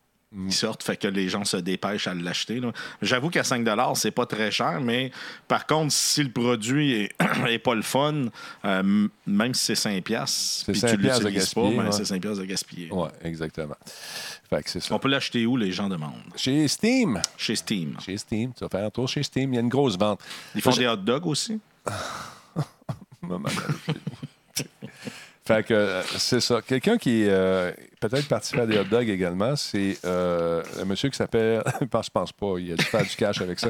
sorte, 0.50 0.84
fait 0.84 0.98
que 0.98 1.08
les 1.08 1.30
gens 1.30 1.46
se 1.46 1.58
dépêchent 1.58 2.08
à 2.08 2.14
l'acheter. 2.14 2.62
J'avoue 3.02 3.30
qu'à 3.30 3.44
5 3.44 3.68
c'est 3.96 4.12
pas 4.12 4.26
très 4.26 4.52
cher, 4.52 4.82
mais 4.82 5.12
par 5.48 5.66
contre, 5.66 5.94
si 5.94 6.24
le 6.24 6.32
produit 6.32 6.94
est, 6.94 7.16
est 7.48 7.60
pas 7.60 7.76
le 7.76 7.82
fun, 7.82 8.26
euh, 8.66 9.08
même 9.26 9.54
si 9.54 9.66
c'est 9.66 9.76
5 9.76 10.04
piastres, 10.04 10.66
puis 10.72 10.80
5 10.80 10.90
tu 10.90 10.98
l'utilises 10.98 11.54
pas, 11.54 11.62
ben, 11.62 11.86
ouais. 11.86 11.92
c'est 11.92 12.06
5 12.06 12.22
piastres 12.22 12.42
de 12.42 12.46
gaspiller. 12.46 12.90
oui, 12.92 13.10
exactement. 13.24 13.76
Fait 14.50 14.64
que 14.64 14.70
c'est 14.70 14.80
ça. 14.80 14.94
On 14.94 15.00
peut 15.00 15.10
l'acheter 15.10 15.46
où, 15.46 15.58
les 15.58 15.72
gens 15.72 15.90
demandent? 15.90 16.14
Chez 16.36 16.68
Steam. 16.68 17.22
Chez 17.38 17.56
Steam. 17.56 17.98
Chez 18.06 18.18
Steam. 18.18 18.54
Tu 18.54 18.64
vas 18.64 18.70
faire 18.70 18.86
un 18.86 18.90
tour 18.90 19.08
chez 19.08 19.24
Steam. 19.24 19.54
Il 19.54 19.56
y 19.56 19.60
a 19.60 19.62
une 19.62 19.70
grosse 19.70 19.98
vente. 19.98 20.20
Ils 20.54 20.62
font 20.62 20.72
des 20.72 20.88
hot 20.88 20.98
dogs 20.98 21.26
aussi? 21.26 21.60
Fait 25.48 25.64
que 25.64 25.76
euh, 25.76 26.02
c'est 26.18 26.40
ça. 26.40 26.60
Quelqu'un 26.64 26.98
qui 26.98 27.26
euh, 27.30 27.72
peut-être 28.00 28.28
participé 28.28 28.62
à 28.62 28.66
des 28.66 28.80
hot 28.80 28.86
dogs 28.86 29.08
également, 29.08 29.56
c'est 29.56 30.00
euh, 30.04 30.64
un 30.82 30.86
monsieur 30.86 31.10
qui 31.10 31.18
s'appelle. 31.18 31.62
je 31.82 32.10
pense, 32.10 32.32
pas, 32.32 32.56
il 32.58 32.72
a 32.72 32.76
dû 32.76 32.84
faire 32.84 33.04
du 33.04 33.16
cash 33.16 33.42
avec 33.42 33.60
ça. 33.60 33.70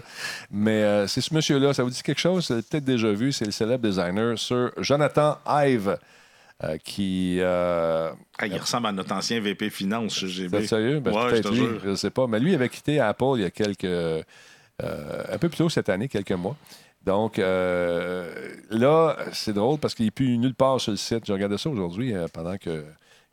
Mais 0.50 1.06
c'est 1.08 1.20
ce 1.20 1.34
monsieur-là, 1.34 1.74
ça 1.74 1.84
vous 1.84 1.90
dit 1.90 2.02
quelque 2.02 2.22
chose? 2.22 2.48
Vous 2.48 2.54
l'avez 2.54 2.64
peut-être 2.64 2.86
déjà 2.86 3.12
vu, 3.12 3.34
c'est 3.34 3.44
le 3.44 3.52
célèbre 3.52 3.86
designer 3.86 4.40
Sir 4.40 4.72
Jonathan 4.78 5.38
Ive. 5.46 5.98
qui. 6.86 7.42
Ah, 7.44 8.14
il 8.46 8.58
ressemble 8.58 8.88
à 8.88 8.94
notre 8.94 9.12
ancien 9.12 9.42
VP 9.42 9.70
Finance 9.70 10.16
chez 10.16 10.30
GB. 10.30 10.62
c'est 10.62 10.68
sérieux? 10.68 11.00
Ben, 11.02 11.12
ouais, 11.12 11.24
je 11.24 11.30
peut-être 11.30 11.44
te 11.44 11.50
lui, 11.50 11.58
jure. 11.58 11.80
je 11.84 11.90
ne 11.90 11.96
sais 11.96 12.10
pas. 12.10 12.26
Mais 12.28 12.40
lui 12.40 12.56
avait 12.56 12.70
quitté 12.70 13.02
Apple 13.02 13.34
il 13.36 13.42
y 13.42 13.46
a 13.46 13.52
quelques. 13.52 14.24
un 14.82 15.38
peu 15.40 15.50
plus 15.50 15.58
tôt 15.58 15.70
cette 15.70 15.90
année, 15.90 16.08
quelques 16.08 16.32
mois. 16.32 16.56
Donc 17.06 17.38
euh, 17.40 18.34
là, 18.70 19.16
c'est 19.32 19.54
drôle 19.54 19.78
parce 19.80 19.94
qu'il 19.94 20.06
n'est 20.06 20.12
plus 20.12 20.38
nulle 20.38 20.56
part 20.56 20.80
sur 20.82 20.92
le 20.92 20.98
site. 20.98 21.26
J'ai 21.26 21.34
regardé 21.34 21.58
ça 21.58 21.70
aujourd'hui 21.70 22.14
euh, 22.16 22.28
pendant 22.34 22.58
que 22.58 22.84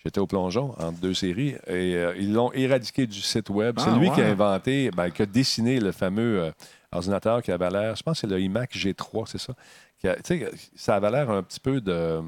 j'étais 0.05 0.21
au 0.21 0.27
plongeon 0.27 0.71
entre 0.79 0.99
deux 1.01 1.15
séries 1.15 1.55
et 1.67 1.95
euh, 1.97 2.15
ils 2.19 2.33
l'ont 2.33 2.53
éradiqué 2.53 3.07
du 3.07 3.21
site 3.21 3.49
web. 3.51 3.77
c'est 3.79 3.87
Ah, 3.89 3.99
lui 3.99 4.11
qui 4.11 4.21
a 4.21 4.27
inventé, 4.29 4.91
ben, 4.91 5.11
qui 5.11 5.23
a 5.23 5.27
dessiné 5.27 5.81
le 5.81 5.93
fameux 5.93 6.53
ordinateur 6.93 7.43
qui 7.43 7.51
avait 7.51 7.71
l'air, 7.71 7.97
je 7.97 8.03
pense 8.03 8.21
que 8.21 8.27
c'est 8.29 8.35
le 8.35 8.41
iMac 8.41 8.73
G3, 8.77 9.25
c'est 9.27 9.39
ça. 9.39 9.55
Qui 9.99 10.09
a- 10.09 10.17
Tu 10.17 10.23
sais, 10.41 10.51
ça 10.77 10.97
avait 10.97 11.11
l'air 11.11 11.31
un 11.31 11.43
petit 11.43 11.61
peu 11.61 11.81
de. 11.81 12.21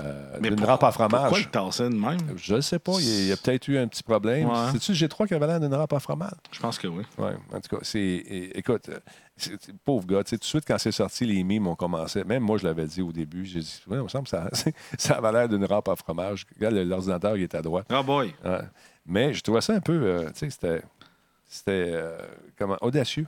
Euh, 0.00 0.38
Mais 0.40 0.48
d'une 0.50 0.58
pour- 0.58 0.66
rampe 0.68 0.82
à 0.82 0.90
fromage. 0.90 1.20
Pourquoi 1.20 1.38
le 1.38 1.44
tasser 1.44 1.84
de 1.84 1.94
même? 1.94 2.18
Je 2.36 2.54
ne 2.56 2.60
sais 2.60 2.78
pas, 2.80 2.94
il 2.98 3.26
y 3.26 3.32
a, 3.32 3.36
peut-être 3.36 3.68
eu 3.68 3.78
un 3.78 3.86
petit 3.86 4.02
problème. 4.02 4.48
Ouais. 4.48 4.54
C'est-tu 4.72 4.90
le 4.92 4.96
G3 4.98 5.28
qui 5.28 5.34
avait 5.34 5.46
l'air 5.46 5.60
d'une 5.60 5.72
rampe 5.74 5.92
à 5.92 6.00
fromage? 6.00 6.32
Je 6.50 6.58
pense 6.60 6.78
que 6.78 6.88
oui. 6.88 7.04
Oui, 7.18 7.30
en 7.52 7.60
tout 7.60 7.76
cas, 7.76 7.82
c'est. 7.82 7.98
é- 8.00 8.58
Écoute, 8.58 8.88
euh, 8.88 8.98
c'est- 9.36 9.72
pauvre 9.84 10.04
gars, 10.06 10.24
tout 10.24 10.36
de 10.36 10.42
suite, 10.44 10.64
quand 10.66 10.78
c'est 10.78 10.90
sorti, 10.92 11.24
les 11.26 11.44
mimes 11.44 11.68
ont 11.68 11.76
commencé. 11.76 12.24
Même 12.24 12.42
moi, 12.42 12.58
je 12.58 12.64
l'avais 12.66 12.86
dit 12.86 13.02
au 13.02 13.12
début. 13.12 13.44
J'ai 13.44 13.60
dit, 13.60 13.82
ouais, 13.86 13.98
il 13.98 14.02
me 14.02 14.08
semble 14.08 14.24
que 14.24 14.30
ça, 14.30 14.48
ça 14.98 15.14
avait 15.14 15.30
l'air 15.32 15.48
d'une 15.48 15.64
rampe 15.64 15.88
à 15.88 15.94
fromage. 15.96 16.44
Regarde, 16.56 16.74
l'ordinateur, 16.74 17.36
il 17.36 17.44
est 17.44 17.54
à 17.54 17.62
droite. 17.62 17.86
Ah 17.90 18.02
boy. 18.02 18.34
Ouais. 18.44 18.58
Mais 19.06 19.32
je 19.32 19.42
trouvais 19.42 19.60
ça 19.60 19.74
un 19.74 19.80
peu. 19.80 19.92
euh, 20.02 20.24
tu 20.30 20.38
sais, 20.40 20.50
c'était. 20.50 20.82
C'était. 21.46 21.90
euh, 21.94 22.18
comment, 22.58 22.76
audacieux. 22.80 23.26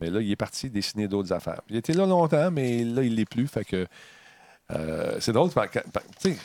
Mais 0.00 0.10
là, 0.10 0.20
il 0.20 0.30
est 0.30 0.36
parti 0.36 0.68
dessiner 0.70 1.08
d'autres 1.08 1.32
affaires. 1.32 1.60
Il 1.70 1.76
était 1.76 1.92
là 1.94 2.04
longtemps, 2.06 2.50
mais 2.52 2.84
là, 2.84 3.02
il 3.02 3.12
ne 3.12 3.16
l'est 3.16 3.24
plus. 3.28 3.48
Fait 3.48 3.64
que. 3.64 3.86
Euh, 4.74 5.16
c'est 5.20 5.32
drôle. 5.32 5.50
Tu 5.50 6.30
sais, 6.30 6.36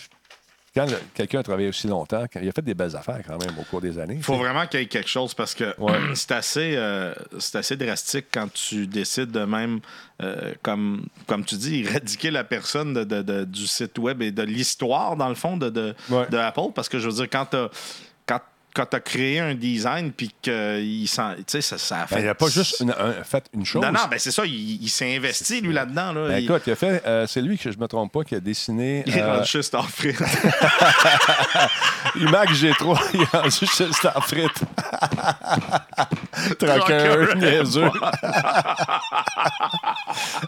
quand 0.76 0.88
quelqu'un 1.14 1.40
a 1.40 1.44
travaillé 1.44 1.68
aussi 1.70 1.88
longtemps, 1.88 2.26
il 2.42 2.50
a 2.50 2.52
fait 2.52 2.64
des 2.64 2.74
belles 2.74 2.96
affaires 2.96 3.22
quand 3.28 3.38
même 3.38 3.56
au 3.60 3.64
cours 3.64 3.80
des 3.80 4.00
années. 4.00 4.16
Il 4.16 4.24
faut 4.24 4.38
vraiment 4.38 4.66
qu'il 4.66 4.80
y 4.80 4.84
ait 4.84 4.88
quelque 4.88 5.10
chose 5.10 5.34
parce 5.36 5.54
que 5.54 5.74
Ouais. 5.80 5.94
c'est 6.16 6.32
assez, 6.32 6.74
euh, 6.76 7.14
c'est 7.38 7.60
assez 7.60 7.78
drastique 7.78 8.26
quand 8.34 8.52
tu 8.52 8.88
décides 8.88 9.30
de 9.32 9.46
même, 9.46 9.82
euh, 10.24 10.54
comme, 10.64 11.06
comme 11.28 11.46
tu 11.46 11.56
dis, 11.56 11.82
éradiquer 11.82 12.32
la 12.32 12.44
personne 12.44 12.94
de, 12.96 13.04
de- 13.04 13.22
de- 13.22 13.44
du 13.46 13.68
site 13.68 14.00
web 14.00 14.22
et 14.24 14.32
de 14.32 14.42
l'histoire, 14.42 15.16
dans 15.16 15.30
le 15.30 15.36
fond, 15.36 15.58
de, 15.58 15.70
de, 15.70 15.94
Ouais. 16.10 16.28
de 16.30 16.38
Apple. 16.38 16.72
Parce 16.74 16.90
que 16.90 16.98
je 16.98 17.08
veux 17.08 17.14
dire, 17.14 17.30
quand 17.30 17.46
tu 17.46 17.58
quand, 18.74 18.84
quand 18.84 18.94
as 18.96 19.00
créé 19.00 19.40
un 19.40 19.54
design, 19.56 20.12
puis 20.12 20.32
qu'il 20.42 21.08
s'en. 21.08 21.34
Tu 21.36 21.44
sais, 21.48 21.62
ça, 21.62 21.78
ça 21.78 22.02
a 22.02 22.08
fait. 22.08 22.16
Ben, 22.16 22.22
il 22.22 22.26
n'a 22.26 22.36
pas 22.36 22.48
juste 22.50 22.80
une- 22.82 22.92
un- 22.92 23.24
fait 23.24 23.46
une 23.54 23.66
chose. 23.66 23.82
Non, 23.84 23.92
non, 23.92 24.02
ben 24.10 24.18
c'est 24.20 24.32
ça, 24.32 24.46
il, 24.46 24.82
il 24.84 24.90
s'est 24.90 25.16
investi, 25.16 25.62
lui, 25.62 25.74
là-dedans. 25.74 26.12
Là. 26.14 26.28
Ben, 26.30 26.38
il, 26.40 26.46
écoute, 26.46 26.64
il 26.68 26.72
a 26.74 26.76
fait, 26.76 27.02
euh, 27.06 27.26
c'est 27.28 27.42
lui 27.42 27.58
que 27.58 27.72
je 27.72 27.78
me 27.78 27.88
trompe 27.88 28.12
pas 28.12 28.24
qui 28.24 28.36
a 28.36 28.40
dessiné 28.40 29.04
il 29.06 29.16
est 29.18 29.22
euh, 29.22 29.36
rendu 29.38 29.50
juste 29.50 29.74
en 29.76 29.84
frite. 29.84 30.20
iMac 32.16 32.52
G3, 32.52 33.00
il 33.14 33.22
est 33.22 33.26
rendu 33.38 33.52
chez 33.52 33.86
le 33.86 33.92
Star 33.94 34.26
Frites. 34.28 34.62
Traqueur, 36.60 37.36
niaiseux. 37.36 37.90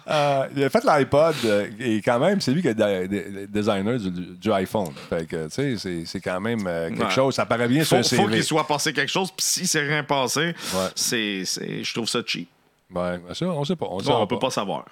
Euh, 0.07 0.45
il 0.55 0.63
a 0.63 0.69
fait 0.69 0.83
l'iPod 0.83 1.33
euh, 1.45 1.67
et 1.79 1.97
quand 2.01 2.19
même, 2.19 2.39
c'est 2.39 2.51
lui 2.51 2.61
qui 2.61 2.67
est 2.67 3.47
designer 3.49 3.97
du, 3.97 4.11
du 4.11 4.51
iPhone. 4.51 4.93
Fait 5.09 5.25
que, 5.25 5.45
tu 5.45 5.51
sais, 5.51 5.77
c'est- 5.77 6.03
c'est 6.05 6.19
quand 6.19 6.39
même 6.39 6.65
euh, 6.67 6.89
quelque 6.89 7.03
Ouais. 7.05 7.09
chose. 7.09 7.35
Ça 7.35 7.45
paraît 7.45 7.67
bien 7.67 7.83
sur 7.83 7.97
un 7.97 8.03
faut 8.15 8.27
qu'il 8.27 8.43
soit 8.43 8.67
passé 8.67 8.93
quelque 8.93 9.11
chose, 9.11 9.29
puis 9.31 9.45
si 9.45 9.67
c'est 9.67 9.81
rien 9.81 10.03
passé, 10.03 10.53
Ouais. 10.73 10.89
c'est, 10.95 11.43
je 11.45 11.93
trouve 11.93 12.07
ça 12.07 12.19
cheap. 12.25 12.49
Ben 12.89 13.19
ça, 13.33 13.45
on 13.47 13.63
sait 13.65 13.75
pas. 13.75 13.87
On, 13.89 13.97
Bon, 14.01 14.17
on 14.21 14.27
peut 14.27 14.39
pas 14.39 14.49
savoir. 14.51 14.85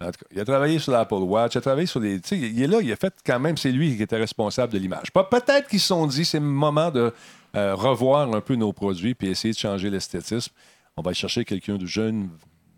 En 0.00 0.06
tout 0.06 0.12
cas, 0.12 0.26
il 0.30 0.40
a 0.40 0.44
travaillé 0.44 0.78
sur 0.78 0.92
l'Apple 0.92 1.14
Watch, 1.14 1.54
il 1.54 1.58
a 1.58 1.60
travaillé 1.62 1.86
sur 1.86 2.02
sais, 2.02 2.36
il 2.38 2.62
est 2.62 2.66
là, 2.66 2.80
il 2.82 2.92
a 2.92 2.96
fait 2.96 3.14
quand 3.24 3.40
même, 3.40 3.56
c'est 3.56 3.72
lui 3.72 3.96
qui 3.96 4.02
était 4.02 4.16
responsable 4.18 4.72
de 4.72 4.78
l'image. 4.78 5.10
Peut-être 5.12 5.68
qu'ils 5.68 5.80
se 5.80 5.86
sont 5.88 6.06
dit, 6.06 6.24
c'est 6.24 6.38
le 6.38 6.44
moment 6.44 6.90
de 6.90 7.12
euh, 7.56 7.74
revoir 7.74 8.32
un 8.34 8.40
peu 8.42 8.56
nos 8.56 8.72
produits 8.74 9.14
puis 9.14 9.28
essayer 9.28 9.54
de 9.54 9.58
changer 9.58 9.88
l'esthétisme. 9.88 10.52
On 10.98 11.02
va 11.02 11.14
chercher 11.14 11.44
quelqu'un 11.46 11.76
de 11.76 11.86
jeune, 11.86 12.28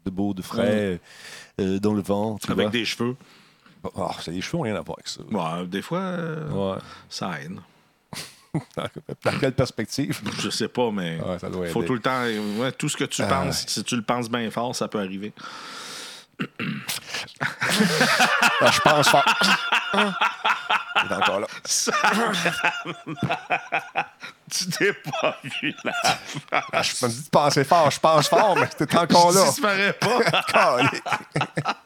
de 0.07 0.11
beau, 0.11 0.33
de 0.33 0.43
frais, 0.43 1.01
euh, 1.61 1.79
dans 1.81 1.93
le 1.93 2.03
vent. 2.03 2.37
Avec 2.47 2.57
vois. 2.57 2.71
des 2.71 2.85
cheveux. 2.85 3.17
Oh, 3.97 4.09
c'est 4.21 4.31
les 4.31 4.41
cheveux 4.41 4.59
ont 4.59 4.62
rien 4.62 4.77
à 4.77 4.81
voir 4.81 4.99
avec 4.99 5.09
ça. 5.09 5.21
Ouais, 5.31 5.67
des 5.67 5.83
fois, 5.83 5.99
euh, 6.01 6.51
Ouais. 6.75 6.79
ça 7.09 7.41
aide. 7.43 7.59
Dans 9.24 9.38
quelle 9.38 9.54
perspective? 9.54 10.20
Je 10.40 10.48
sais 10.50 10.68
pas, 10.68 10.90
mais 10.90 11.20
Ouais, 11.20 11.38
ça 11.38 11.48
doit 11.50 11.66
faut 11.68 11.80
aider. 11.80 11.87
tout 11.87 11.94
le 11.94 12.00
temps. 12.00 12.22
ouais, 12.61 12.72
tout 12.72 12.88
ce 12.88 12.96
que 12.96 13.04
tu 13.04 13.22
Ah, 13.22 13.26
penses, 13.26 13.64
si 13.66 13.84
tu 13.84 13.94
le 13.96 14.02
penses 14.02 14.28
bien 14.30 14.50
fort, 14.50 14.74
ça 14.74 14.88
peut 14.88 14.98
arriver. 14.98 15.32
Ah, 17.40 17.40
je 18.70 18.80
pense 18.80 19.08
fort. 19.08 19.24
Il 21.04 21.12
est 21.12 21.14
encore 21.14 21.40
là. 21.40 21.46
Tu 24.50 24.66
t'es 24.70 24.92
pas 24.94 25.37
vu 25.61 25.74
là. 25.84 25.92
Ah, 26.72 26.80
je 26.82 27.04
me 27.04 27.11
dis 27.11 27.22
de 27.24 27.28
penser 27.28 27.64
fort, 27.64 27.90
je 27.90 28.00
pense 28.00 28.28
fort, 28.28 28.56
mais 28.56 28.66
t'es 28.68 28.96
encore 28.96 29.30
là. 29.32 29.44
Se 29.52 29.61
ferait 29.61 29.92
pas. 29.92 30.18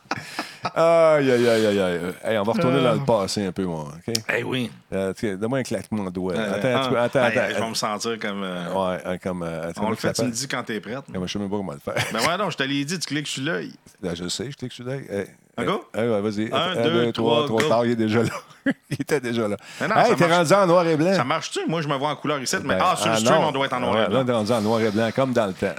Aïe, 0.74 1.30
aïe, 1.30 1.48
aïe, 1.48 1.66
aïe, 1.66 1.80
aïe. 1.80 2.00
Hey, 2.24 2.38
on 2.38 2.42
va 2.44 2.52
retourner 2.52 2.82
dans 2.82 2.92
le 2.94 3.04
passé 3.04 3.44
un 3.46 3.52
peu, 3.52 3.64
moi. 3.64 3.88
OK? 4.06 4.14
Eh 4.36 4.42
oui. 4.44 4.70
Euh, 4.92 5.12
tiens, 5.12 5.34
Donne-moi 5.36 5.58
un 5.58 5.62
claquement 5.62 6.04
de 6.04 6.10
doigts. 6.10 6.34
Euh, 6.34 6.54
attends, 6.54 6.94
ah, 6.96 7.02
attends, 7.02 7.18
hey, 7.26 7.38
attends. 7.38 7.54
Je 7.56 7.60
vais 7.62 7.68
me 7.70 7.74
sentir 7.74 8.18
comme. 8.20 8.42
euh, 8.42 8.72
Ouais, 8.72 8.98
hein, 9.04 9.18
comme. 9.18 9.42
euh, 9.42 9.70
attends, 9.70 9.82
on 9.86 9.90
le 9.90 9.96
comment 9.96 9.96
fait, 9.96 10.08
ça 10.08 10.12
tu 10.14 10.22
me 10.22 10.26
s'appelle? 10.26 10.30
dis 10.32 10.48
quand 10.48 10.62
t'es 10.62 10.80
prête. 10.80 11.04
Eh, 11.12 11.18
moi, 11.18 11.26
je 11.26 11.32
sais 11.32 11.38
même 11.38 11.50
pas 11.50 11.56
comment 11.56 11.72
le 11.72 11.78
faire. 11.78 11.94
Ben 12.12 12.20
ouais, 12.20 12.36
non, 12.38 12.50
je 12.50 12.56
te 12.56 12.62
l'ai 12.62 12.84
dit, 12.84 12.98
tu 12.98 13.06
cliques 13.06 13.26
sur 13.26 13.42
l'œil. 13.44 13.72
Là, 14.02 14.14
je 14.14 14.22
le 14.24 14.28
sais, 14.28 14.50
je 14.50 14.56
clique 14.56 14.72
sur 14.72 14.84
l'œil. 14.84 15.04
Hey, 15.10 15.26
Un 15.56 15.64
go? 15.64 15.84
ouais, 15.94 16.20
vas-y. 16.20 16.50
Un, 16.52 16.82
deux, 16.82 17.12
trois, 17.12 17.46
go. 17.48 17.60
tard, 17.60 17.84
il 17.86 17.92
est 17.92 17.96
déjà 17.96 18.22
là. 18.22 18.30
il 18.90 19.00
était 19.00 19.20
déjà 19.20 19.48
là. 19.48 19.56
Mais 19.80 19.88
non, 19.88 19.96
hey, 19.96 20.10
ça 20.10 20.14
t'es 20.14 20.28
marche. 20.28 20.48
rendu 20.50 20.62
en 20.62 20.66
noir 20.68 20.86
et 20.86 20.96
blanc. 20.96 21.14
Ça 21.14 21.24
marche-tu? 21.24 21.60
Moi, 21.66 21.82
je 21.82 21.88
me 21.88 21.96
vois 21.96 22.10
en 22.10 22.16
couleur 22.16 22.40
ici, 22.40 22.54
mais 22.62 22.76
Ben, 22.76 22.80
ah, 22.84 22.96
sur 22.96 23.08
le 23.08 23.14
ah, 23.14 23.16
stream, 23.16 23.40
non. 23.40 23.48
on 23.48 23.52
doit 23.52 23.66
être 23.66 23.72
en 23.72 23.80
noir 23.80 23.94
Ouais, 23.94 24.00
et 24.00 24.02
Là, 24.02 24.08
blanc. 24.08 24.22
on 24.24 24.28
est 24.28 24.32
rendu 24.36 24.52
en 24.52 24.60
noir 24.60 24.80
et 24.80 24.90
blanc, 24.92 25.10
comme 25.14 25.32
dans 25.32 25.46
le 25.46 25.52
temps. 25.54 25.74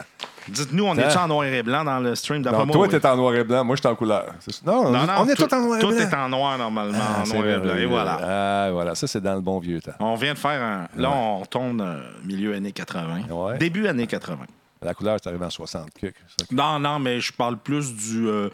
Dites-nous, 0.48 0.84
on 0.86 0.92
Hein? 0.98 0.98
est-tu 1.08 1.18
en 1.18 1.28
noir 1.28 1.46
et 1.46 1.64
blanc 1.64 1.84
dans 1.84 2.00
le 2.00 2.16
stream? 2.16 2.42
D'après 2.42 2.66
moi, 2.66 2.74
toi, 2.74 2.88
t'es 2.88 3.06
en 3.08 3.16
noir 3.16 3.36
et 3.36 3.44
blanc, 3.44 3.64
moi, 3.64 3.76
je 3.76 3.82
suis 3.82 3.88
en 3.90 3.96
couleur. 3.96 4.26
Non, 4.66 4.92
Non, 4.92 5.00
on 5.20 5.28
est 5.28 5.36
tout- 5.36 5.48
tous 5.48 5.56
en 5.56 5.62
noir 5.62 5.78
et 5.78 5.82
Tout 5.82 5.90
blanc. 5.90 5.98
est 6.00 6.14
en 6.16 6.30
noir, 6.30 6.58
normalement, 6.58 6.98
Ah, 7.00 7.22
en 7.22 7.26
c'est 7.26 7.34
noir 7.38 7.48
et 7.48 7.58
blanc. 7.60 7.76
Et 7.76 7.86
voilà. 7.86 8.20
Ah, 8.22 8.70
voilà. 8.72 8.96
Ça, 8.96 9.08
c'est 9.08 9.22
dans 9.22 9.36
le 9.36 9.42
bon 9.42 9.60
vieux 9.60 9.82
temps. 9.82 9.92
On 10.00 10.16
vient 10.16 10.34
de 10.34 10.38
faire 10.40 10.62
un. 10.62 10.88
Là, 11.00 11.12
on 11.12 11.40
retourne 11.40 11.82
euh, 11.82 12.00
milieu 12.26 12.54
années 12.54 12.72
80. 12.72 13.22
Ouais. 13.30 13.58
Début 13.58 13.88
années 13.88 14.08
80. 14.08 14.38
La 14.84 14.94
couleur, 14.94 15.18
c'est 15.22 15.30
arrivé 15.30 15.46
en 15.46 15.50
60. 15.50 15.92
cuc. 15.94 16.16
Ça, 16.40 16.46
Non, 16.52 16.80
non, 16.80 17.00
mais 17.00 17.20
je 17.20 17.32
parle 17.34 17.58
plus 17.58 17.94
du. 17.94 18.28
euh, 18.28 18.50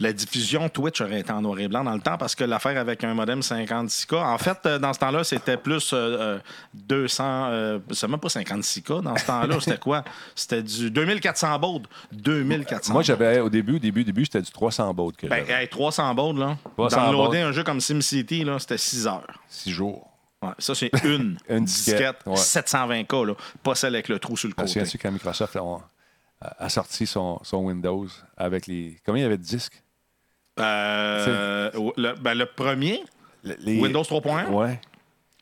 la 0.00 0.12
diffusion 0.12 0.68
Twitch 0.68 1.00
aurait 1.00 1.20
été 1.20 1.32
en 1.32 1.42
noir 1.42 1.58
et 1.60 1.68
blanc 1.68 1.84
dans 1.84 1.94
le 1.94 2.00
temps 2.00 2.18
parce 2.18 2.34
que 2.34 2.44
l'affaire 2.44 2.78
avec 2.78 3.04
un 3.04 3.14
modem 3.14 3.40
56K, 3.40 4.14
en 4.16 4.38
fait, 4.38 4.58
euh, 4.66 4.78
dans 4.78 4.92
ce 4.92 4.98
temps-là, 4.98 5.24
c'était 5.24 5.56
plus 5.56 5.92
euh, 5.92 6.36
euh, 6.36 6.38
200. 6.74 7.24
euh, 7.50 7.78
c'est 7.92 8.08
même 8.08 8.18
pas 8.20 8.28
56K 8.28 9.02
dans 9.02 9.16
ce 9.16 9.26
temps-là. 9.26 9.60
C'était 9.60 9.78
quoi? 9.78 10.04
C'était 10.34 10.62
du 10.62 10.90
2400 10.90 11.58
baud. 11.58 11.86
2400 12.12 12.92
Moi, 12.92 13.02
j'avais, 13.02 13.40
au 13.40 13.48
début, 13.50 13.78
début, 13.80 14.04
début, 14.04 14.24
c'était 14.24 14.42
du 14.42 14.50
300 14.50 14.92
baud 14.94 15.14
que 15.16 15.26
Ben, 15.26 15.44
j'avais. 15.46 15.62
hey, 15.62 15.68
300 15.68 16.14
baud, 16.14 16.38
là. 16.38 16.56
300 16.76 16.96
Downloader 17.12 17.40
un 17.40 17.52
jeu 17.52 17.64
comme 17.64 17.80
SimCity, 17.80 18.44
là, 18.44 18.58
c'était 18.58 18.78
6 18.78 19.06
heures. 19.06 19.26
Six 19.48 19.70
jours. 19.70 20.07
Ouais, 20.42 20.50
ça, 20.58 20.74
c'est 20.74 20.90
une, 21.04 21.36
Une 21.48 21.64
disquette. 21.64 21.96
disquette, 21.96 22.16
ouais. 22.26 22.34
720K, 22.34 23.26
là. 23.26 23.34
Pas 23.62 23.74
celle 23.74 23.94
avec 23.94 24.08
le 24.08 24.18
trou 24.18 24.36
sur 24.36 24.48
le 24.48 24.54
Parce 24.54 24.72
côté. 24.72 24.86
que 24.98 25.02
quand 25.02 25.10
Microsoft 25.10 25.56
a, 25.56 25.62
a 26.58 26.68
sorti 26.68 27.06
son, 27.06 27.40
son 27.42 27.58
Windows 27.64 28.06
avec 28.36 28.66
les. 28.68 28.96
Combien 29.04 29.22
il 29.22 29.24
y 29.24 29.26
avait 29.26 29.38
de 29.38 29.42
disques? 29.42 29.82
Euh, 30.60 31.70
le, 31.96 32.14
ben, 32.20 32.34
le 32.34 32.46
premier, 32.46 33.02
Le- 33.44 33.56
les- 33.60 33.80
Windows 33.80 34.02
3.1, 34.02 34.48
Ouais. 34.50 34.80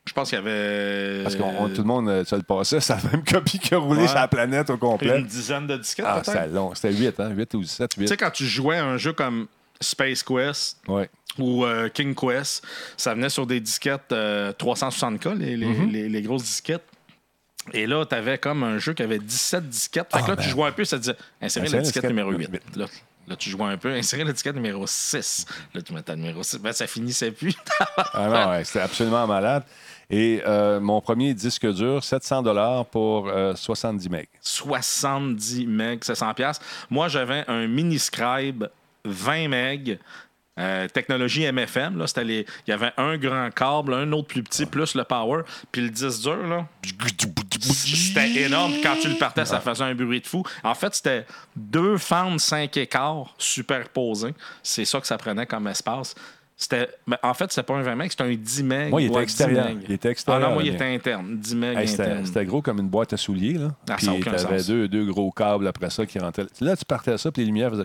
je 0.07 0.13
pense 0.13 0.29
qu'il 0.31 0.37
y 0.39 0.41
avait. 0.41 1.23
Parce 1.23 1.37
que 1.37 1.75
tout 1.75 1.83
le 1.83 1.87
monde 1.87 2.09
euh, 2.09 2.25
se 2.25 2.37
le 2.37 2.43
passait, 2.43 2.81
c'est 2.81 2.95
la 3.03 3.11
même 3.11 3.25
copie 3.25 3.59
qui 3.59 3.75
a 3.75 3.79
roulé 3.79 4.03
Ouais. 4.03 4.07
sur 4.09 4.17
la 4.17 4.29
planète 4.29 4.71
au 4.71 4.77
complet. 4.77 5.19
Une 5.21 5.27
dizaine 5.27 5.67
de 5.67 5.77
disquettes, 5.77 6.07
Ah, 6.09 6.23
c'était 6.25 6.49
long. 6.49 6.75
C'était 6.75 6.93
8, 6.95 7.21
hein? 7.21 7.31
8 7.31 7.55
ou 7.55 7.63
7, 7.65 7.91
Tu 7.95 8.01
8. 8.01 8.09
sais, 8.09 8.17
quand 8.17 8.31
tu 8.31 8.45
jouais 8.47 8.77
à 8.79 8.85
un 8.85 8.97
jeu 8.99 9.13
comme 9.13 9.47
Space 9.81 10.23
Quest 10.23 10.79
Ouais. 10.89 11.09
ou 11.39 11.65
euh, 11.65 11.89
King 11.89 12.15
Quest, 12.15 12.65
ça 12.97 13.15
venait 13.15 13.29
sur 13.31 13.47
des 13.47 13.61
disquettes 13.61 14.13
euh, 14.13 14.53
360K, 14.53 15.35
les, 15.37 15.57
les, 15.57 15.67
Mm-hmm. 15.67 15.91
les- 15.93 16.09
les 16.09 16.23
grosses 16.23 16.43
disquettes. 16.45 16.85
Et 17.73 17.87
là, 17.87 18.07
tu 18.07 18.15
avais 18.15 18.39
comme 18.39 18.63
un 18.63 18.79
jeu 18.79 18.95
qui 18.95 19.03
avait 19.03 19.19
17 19.19 19.69
disquettes. 19.69 20.07
Fait 20.13 20.21
que 20.21 20.25
Ah, 20.25 20.29
là, 20.29 20.37
ben. 20.37 20.43
tu 20.45 20.49
jouais 20.51 20.69
un 20.69 20.73
peu, 20.73 20.85
ça 20.85 20.97
te 20.99 21.03
disait 21.03 21.17
insérer 21.43 21.69
la 21.69 21.81
disquette 21.81 22.05
numéro 22.05 22.31
numéro 22.31 22.53
8. 22.53 22.77
Là, 22.77 22.87
là, 23.27 23.35
tu 23.37 23.51
jouais 23.51 23.65
un 23.65 23.77
peu, 23.77 23.93
insérer 23.93 24.23
la 24.25 24.33
disquette 24.33 24.55
numéro 24.55 24.87
6. 24.87 25.47
Là, 25.75 25.83
tu 25.83 25.93
mettais 25.93 26.13
le 26.13 26.19
numéro 26.19 26.43
6. 26.45 26.59
Ben, 26.59 26.73
ça 26.73 26.87
finissait 26.87 27.33
plus. 27.33 27.55
Ah 28.15 28.29
non, 28.29 28.51
ouais, 28.53 28.65
c'était 28.65 28.81
absolument 28.81 29.27
malade. 29.27 29.65
Et 30.09 30.41
euh, 30.47 30.79
mon 30.79 31.01
premier 31.01 31.35
disque 31.35 31.67
dur, 31.75 32.05
700 32.05 32.85
pour 32.85 33.29
euh, 33.29 33.57
70 33.57 34.09
megs. 34.09 34.29
70 34.41 35.67
MB, 35.67 36.05
700 36.05 36.35
pièces. 36.35 36.61
Moi, 36.89 37.09
j'avais 37.09 37.45
un 37.49 37.67
mini 37.67 37.99
scribe 37.99 38.67
20 39.07 39.49
MB. 39.49 39.99
euh, 40.59 40.89
technologie 40.89 41.51
MFM, 41.53 41.99
là, 41.99 42.07
c'était 42.07 42.25
les... 42.25 42.47
il 42.67 42.71
y 42.71 42.73
avait 42.73 42.93
un 42.97 43.19
grand 43.19 43.51
câble, 43.51 43.93
un 43.93 44.11
autre 44.13 44.29
plus 44.29 44.43
petit, 44.43 44.65
plus 44.65 44.95
le 44.95 45.05
power, 45.05 45.43
puis 45.71 45.83
le 45.83 45.91
disque 45.91 46.23
dur, 46.23 46.47
là, 46.47 46.67
c'était 47.61 48.43
énorme. 48.43 48.73
Quand 48.83 48.97
tu 49.01 49.09
le 49.09 49.17
partais, 49.17 49.45
ça 49.45 49.61
faisait 49.61 49.85
un 49.85 49.95
bruit 49.95 50.21
de 50.21 50.27
fou. 50.27 50.43
En 50.63 50.75
fait, 50.75 50.95
c'était 50.95 51.27
deux 51.55 51.99
fentes 51.99 52.41
5 52.41 52.75
écarts 52.79 53.35
superposées. 53.39 54.35
C'est 54.63 54.85
ça 54.85 55.01
que 55.01 55.07
ça 55.07 55.19
prenait 55.19 55.47
comme 55.47 55.67
espace. 55.67 56.15
C'était, 56.59 56.89
ben, 57.07 57.19
en 57.23 57.35
fait, 57.35 57.51
c'était 57.53 57.63
pas 57.67 57.75
un 57.75 57.83
20 57.83 57.97
MB, 57.97 58.03
c'était 58.09 58.25
un 58.25 58.35
10 58.35 58.63
MB. 58.63 58.73
Moi, 58.89 59.03
il 59.03 59.07
était 59.09 59.23
extérieur. 59.23 59.69
Il 59.87 59.93
était 59.93 60.09
extérieur. 60.11 60.43
Ah 60.43 60.49
non, 60.49 60.55
moi, 60.55 60.63
il 60.63 60.75
était 60.75 60.95
interne. 60.95 61.37
10 61.37 61.55
MB 61.55 61.65
Hey, 61.65 61.87
c'était, 61.87 62.03
interne. 62.05 62.27
c'était 62.27 62.45
gros 62.47 62.63
comme 62.63 62.79
une 62.79 62.89
boîte 62.89 63.13
à 63.13 63.19
souliers. 63.19 63.59
Là. 63.59 63.69
Ah, 63.91 63.97
puis 63.97 64.07
ça 64.07 64.13
a 64.13 64.15
aucun 64.15 64.31
t'avais 64.31 64.59
sens. 64.59 64.67
deux, 64.69 64.89
deux 64.89 65.05
gros 65.05 65.31
câbles 65.31 65.67
après 65.69 65.91
ça 65.91 66.07
qui 66.07 66.19
rentraient. 66.19 66.47
Là, 66.63 66.75
tu 66.75 66.85
partais 66.87 67.19
ça, 67.19 67.31
puis 67.31 67.43
les 67.43 67.47
lumières 67.47 67.71
faisaient. 67.71 67.85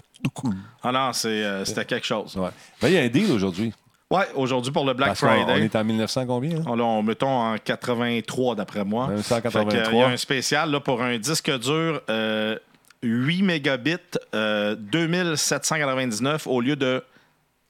Ah 0.84 0.91
non, 0.93 1.12
c'est, 1.12 1.27
euh, 1.27 1.65
c'était 1.65 1.84
quelque 1.84 2.07
chose. 2.07 2.38
Ouais. 2.38 2.49
Ben, 2.81 2.88
il 2.88 2.93
y 2.93 2.97
a 2.97 3.01
un 3.01 3.10
deal 3.10 3.29
aujourd'hui. 3.31 3.73
Ouais, 4.10 4.25
aujourd'hui 4.36 4.71
pour 4.71 4.86
le 4.86 4.93
Black 4.93 5.10
Parce 5.10 5.19
Friday. 5.19 5.45
on 5.53 5.55
est 5.55 5.75
en 5.75 5.84
1900 5.86 6.25
combien? 6.25 6.57
là? 6.57 6.63
On, 6.65 6.75
là, 6.75 6.84
on 6.84 7.01
mettons 7.03 7.27
en 7.29 7.57
83 7.57 8.55
d'après 8.55 8.84
moi. 8.86 9.07
1983. 9.07 9.71
Fait 9.71 9.77
que, 9.77 9.84
euh, 9.84 9.89
il 9.93 9.97
y 9.99 10.01
a 10.01 10.07
un 10.07 10.17
spécial 10.17 10.69
là, 10.71 10.79
pour 10.81 11.01
un 11.01 11.17
disque 11.17 11.49
dur 11.60 12.01
euh, 12.10 12.57
8 13.03 13.41
mégabits, 13.43 13.95
euh, 14.36 14.75
2799 14.77 16.47
au 16.47 16.62
lieu 16.62 16.75
de 16.75 17.03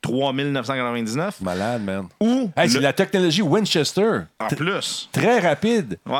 3999. 0.01 1.41
Malade, 1.41 1.83
man. 1.83 2.07
Ou, 2.19 2.51
Hey, 2.55 2.69
c'est 2.69 2.79
la 2.79 2.93
technologie 2.93 3.41
Winchester. 3.41 4.21
en 4.39 4.47
plus, 4.47 5.09
Très 5.11 5.39
rapide. 5.39 5.97
ouais. 6.05 6.19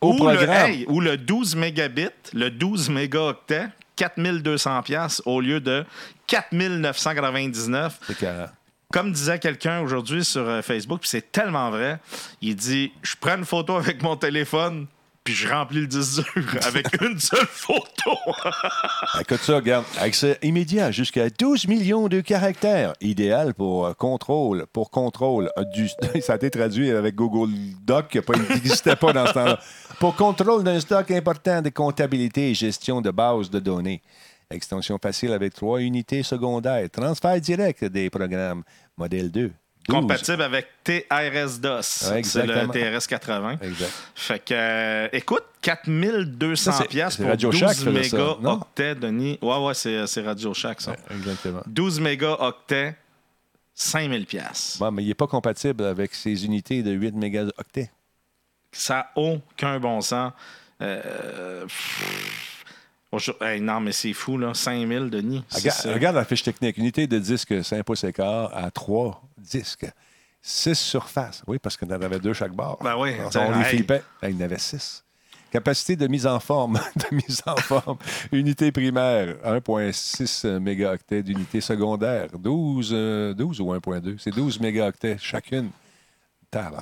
Au 0.00 0.14
ou, 0.14 0.28
le, 0.28 0.48
hey, 0.50 0.84
ou 0.88 1.00
le 1.00 1.16
12 1.16 1.54
mégabits, 1.54 2.08
le 2.32 2.50
12 2.50 2.90
mégaoctets, 2.90 3.68
4200 3.94 4.82
pièces 4.82 5.22
au 5.24 5.40
lieu 5.40 5.60
de 5.60 5.84
4999. 6.26 7.98
C'est 8.06 8.18
carré. 8.18 8.46
Comme 8.92 9.12
disait 9.12 9.38
quelqu'un 9.38 9.80
aujourd'hui 9.80 10.24
sur 10.24 10.42
euh, 10.46 10.60
Facebook, 10.60 11.00
puis 11.00 11.08
c'est 11.08 11.32
tellement 11.32 11.70
vrai, 11.70 11.98
il 12.42 12.56
dit 12.56 12.92
Je 13.02 13.14
prends 13.18 13.36
une 13.36 13.44
photo 13.44 13.76
avec 13.76 14.02
mon 14.02 14.16
téléphone, 14.16 14.86
puis 15.24 15.34
je 15.34 15.48
remplis 15.48 15.82
le 15.82 15.86
disque 15.86 16.22
avec 16.66 17.00
une 17.00 17.18
seule 17.18 17.46
photo. 17.46 18.12
Écoute 19.20 19.40
ça, 19.40 19.56
regarde. 19.56 19.84
Accès 20.00 20.38
immédiat 20.42 20.90
jusqu'à 20.90 21.30
12 21.30 21.68
millions 21.68 22.08
de 22.08 22.20
caractères. 22.20 22.94
Idéal 23.00 23.54
pour 23.54 23.86
euh, 23.86 23.92
contrôle. 23.94 24.66
Pour 24.72 24.90
contrôle. 24.90 25.50
ça 26.20 26.32
a 26.32 26.36
été 26.36 26.50
traduit 26.50 26.90
avec 26.90 27.14
Google 27.14 27.52
Doc 27.82 28.08
qui 28.08 28.18
n'existait 28.54 28.96
pas 28.96 29.12
dans 29.12 29.26
ce 29.26 29.32
temps-là. 29.32 29.60
Pour 30.00 30.16
contrôle 30.16 30.64
d'un 30.64 30.80
stock 30.80 31.10
important 31.10 31.62
de 31.62 31.68
comptabilité 31.68 32.50
et 32.50 32.54
gestion 32.54 33.00
de 33.00 33.10
base 33.10 33.50
de 33.50 33.60
données. 33.60 34.02
Extension 34.50 34.98
facile 35.00 35.32
avec 35.32 35.54
trois 35.54 35.80
unités 35.80 36.22
secondaires. 36.22 36.88
Transfert 36.90 37.40
direct 37.40 37.84
des 37.84 38.10
programmes. 38.10 38.64
Modèle 38.96 39.30
2. 39.30 39.52
12. 39.88 40.00
Compatible 40.00 40.42
avec 40.42 40.66
TRS-DOS. 40.84 42.10
Ouais, 42.10 42.22
c'est 42.22 42.46
le 42.46 42.54
exactement. 42.54 42.72
TRS-80. 42.72 43.58
Exact. 43.62 43.90
Fait 44.14 44.38
que, 44.38 44.54
euh, 44.54 45.08
écoute, 45.12 45.42
4200 45.60 46.70
Ça, 46.72 46.78
c'est- 46.78 46.88
pièces 46.88 47.16
pour 47.16 47.26
Radio 47.26 47.50
12 47.50 47.58
Shack 47.60 47.78
non? 47.84 47.92
mégaoctets, 47.92 48.94
Denis. 48.94 49.38
Ouais, 49.42 49.56
ouais, 49.58 49.74
c'est, 49.74 50.06
c'est 50.06 50.22
Radio 50.22 50.54
Shack, 50.54 50.80
ça. 50.80 50.94
Exactement. 51.10 51.62
12 51.66 51.98
mégaoctets, 52.00 52.94
5000 53.74 54.26
pièces. 54.26 54.76
Bon, 54.78 54.92
mais 54.92 55.02
il 55.02 55.08
n'est 55.08 55.14
pas 55.14 55.26
compatible 55.26 55.84
avec 55.84 56.14
ces 56.14 56.44
unités 56.44 56.82
de 56.82 56.92
8 56.92 57.14
mégaoctets. 57.16 57.90
Ça 58.70 58.94
n'a 58.94 59.10
aucun 59.16 59.80
bon 59.80 60.00
sens. 60.00 60.32
Euh, 60.80 61.62
pff, 61.64 62.51
hey, 63.40 63.60
non, 63.60 63.80
mais 63.80 63.92
c'est 63.92 64.12
fou, 64.12 64.38
là. 64.38 64.54
5000, 64.54 65.10
Denis. 65.10 65.44
Regarde, 65.54 65.86
regarde 65.94 66.16
la 66.16 66.24
fiche 66.24 66.42
technique. 66.42 66.78
Unité 66.78 67.06
de 67.06 67.18
disque 67.18 67.64
5 67.64 67.82
pouces 67.82 68.04
et 68.04 68.12
quart 68.12 68.50
à 68.56 68.70
3 68.70 69.22
disques. 69.38 69.86
6 70.40 70.74
surfaces. 70.74 71.42
Oui, 71.46 71.58
parce 71.58 71.76
qu'on 71.76 71.86
en 71.86 72.00
avait 72.00 72.18
deux 72.18 72.32
chaque 72.32 72.52
barre. 72.52 72.78
Ben 72.82 72.96
oui, 72.98 73.12
On, 73.24 73.28
t'sais, 73.28 73.38
on 73.38 73.52
les 73.52 73.58
hey. 73.58 73.64
flippait. 73.76 74.02
Ben, 74.20 74.28
il 74.30 74.36
y 74.36 74.42
en 74.42 74.44
avait 74.44 74.58
6. 74.58 75.04
Capacité 75.52 75.96
de 75.96 76.06
mise 76.06 76.26
en 76.26 76.40
forme. 76.40 76.80
de 76.96 77.14
mise 77.14 77.42
en 77.46 77.56
forme. 77.56 77.98
Unité 78.32 78.72
primaire, 78.72 79.36
1,6 79.44 80.58
mégaoctets 80.58 81.22
d'unité 81.22 81.60
secondaire. 81.60 82.28
12, 82.38 82.90
euh, 82.92 83.34
12 83.34 83.60
ou 83.60 83.72
1,2? 83.74 84.16
C'est 84.18 84.34
12 84.34 84.60
mégaoctets 84.60 85.18
chacune. 85.20 85.70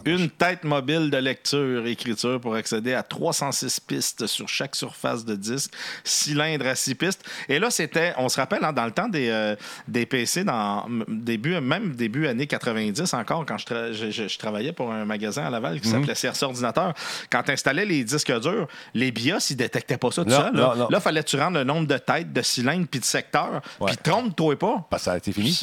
Une 0.05 0.29
tête 0.31 0.65
mobile 0.65 1.11
de 1.11 1.17
lecture, 1.17 1.87
écriture 1.87 2.41
pour 2.41 2.55
accéder 2.55 2.93
à 2.95 3.03
306 3.03 3.81
pistes 3.81 4.27
sur 4.27 4.49
chaque 4.49 4.75
surface 4.75 5.25
de 5.25 5.37
disque, 5.37 5.73
cylindre 6.03 6.67
à 6.67 6.75
6 6.75 6.95
pistes. 6.97 7.25
Et 7.49 7.59
là, 7.61 7.71
c'était, 7.71 8.13
on 8.19 8.29
se 8.29 8.37
rappelle, 8.37 8.65
hein, 8.65 8.73
dans 8.73 8.85
le 8.85 8.91
temps 8.91 9.09
des, 9.09 9.29
euh, 9.29 9.55
des 9.87 10.07
PC, 10.07 10.43
dans 10.45 10.87
début, 11.09 11.61
même 11.61 11.95
début 11.95 12.27
années 12.27 12.47
90 12.49 13.15
encore, 13.15 13.47
quand 13.47 13.59
je, 13.59 13.67
tra- 13.67 13.93
je- 13.93 14.11
je- 14.11 14.27
je 14.29 14.39
travaillais 14.39 14.73
pour 14.73 14.91
un 14.93 15.05
magasin 15.05 15.45
à 15.47 15.51
Laval 15.51 15.81
qui 15.81 15.89
Mhm. 15.89 15.95
s'appelait 15.95 16.15
CRC 16.15 16.43
Ordinateur, 16.47 16.95
quand 17.31 17.43
tu 17.45 17.53
installais 17.53 17.87
les 17.87 18.03
disques 18.03 18.33
durs, 18.41 18.67
les 18.95 19.13
BIOS, 19.13 19.39
ils 19.51 19.57
détectaient 19.57 19.99
pas 19.99 20.11
ça 20.11 20.25
tout 20.25 20.31
seul. 20.31 20.55
Là. 20.55 20.75
Là, 20.91 21.01
fallait 21.01 21.23
que 21.23 21.29
tu 21.29 21.37
rendes 21.39 21.55
le 21.55 21.65
nombre 21.65 21.87
de 21.87 21.97
têtes, 21.99 22.33
de 22.33 22.43
cylindres 22.43 22.87
puis 22.91 22.99
de 23.01 23.05
secteurs. 23.05 23.61
Puis 23.87 23.97
trompe-toi 23.99 24.59
pas. 24.59 24.87
Parce 24.91 25.03
que 25.03 25.05
ça 25.05 25.13
a 25.13 25.17
été 25.19 25.33
fini. 25.33 25.57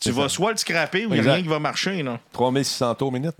Tu 0.00 0.10
vas 0.10 0.22
ça. 0.24 0.28
soit 0.28 0.50
le 0.50 0.56
scraper 0.58 1.06
ou 1.06 1.14
il 1.14 1.20
n'y 1.22 1.28
a 1.28 1.32
rien 1.34 1.42
qui 1.42 1.48
va 1.48 1.58
marcher. 1.60 2.02
Là. 2.02 2.18
3600 2.32 2.94
tours 2.96 3.12
minute. 3.12 3.34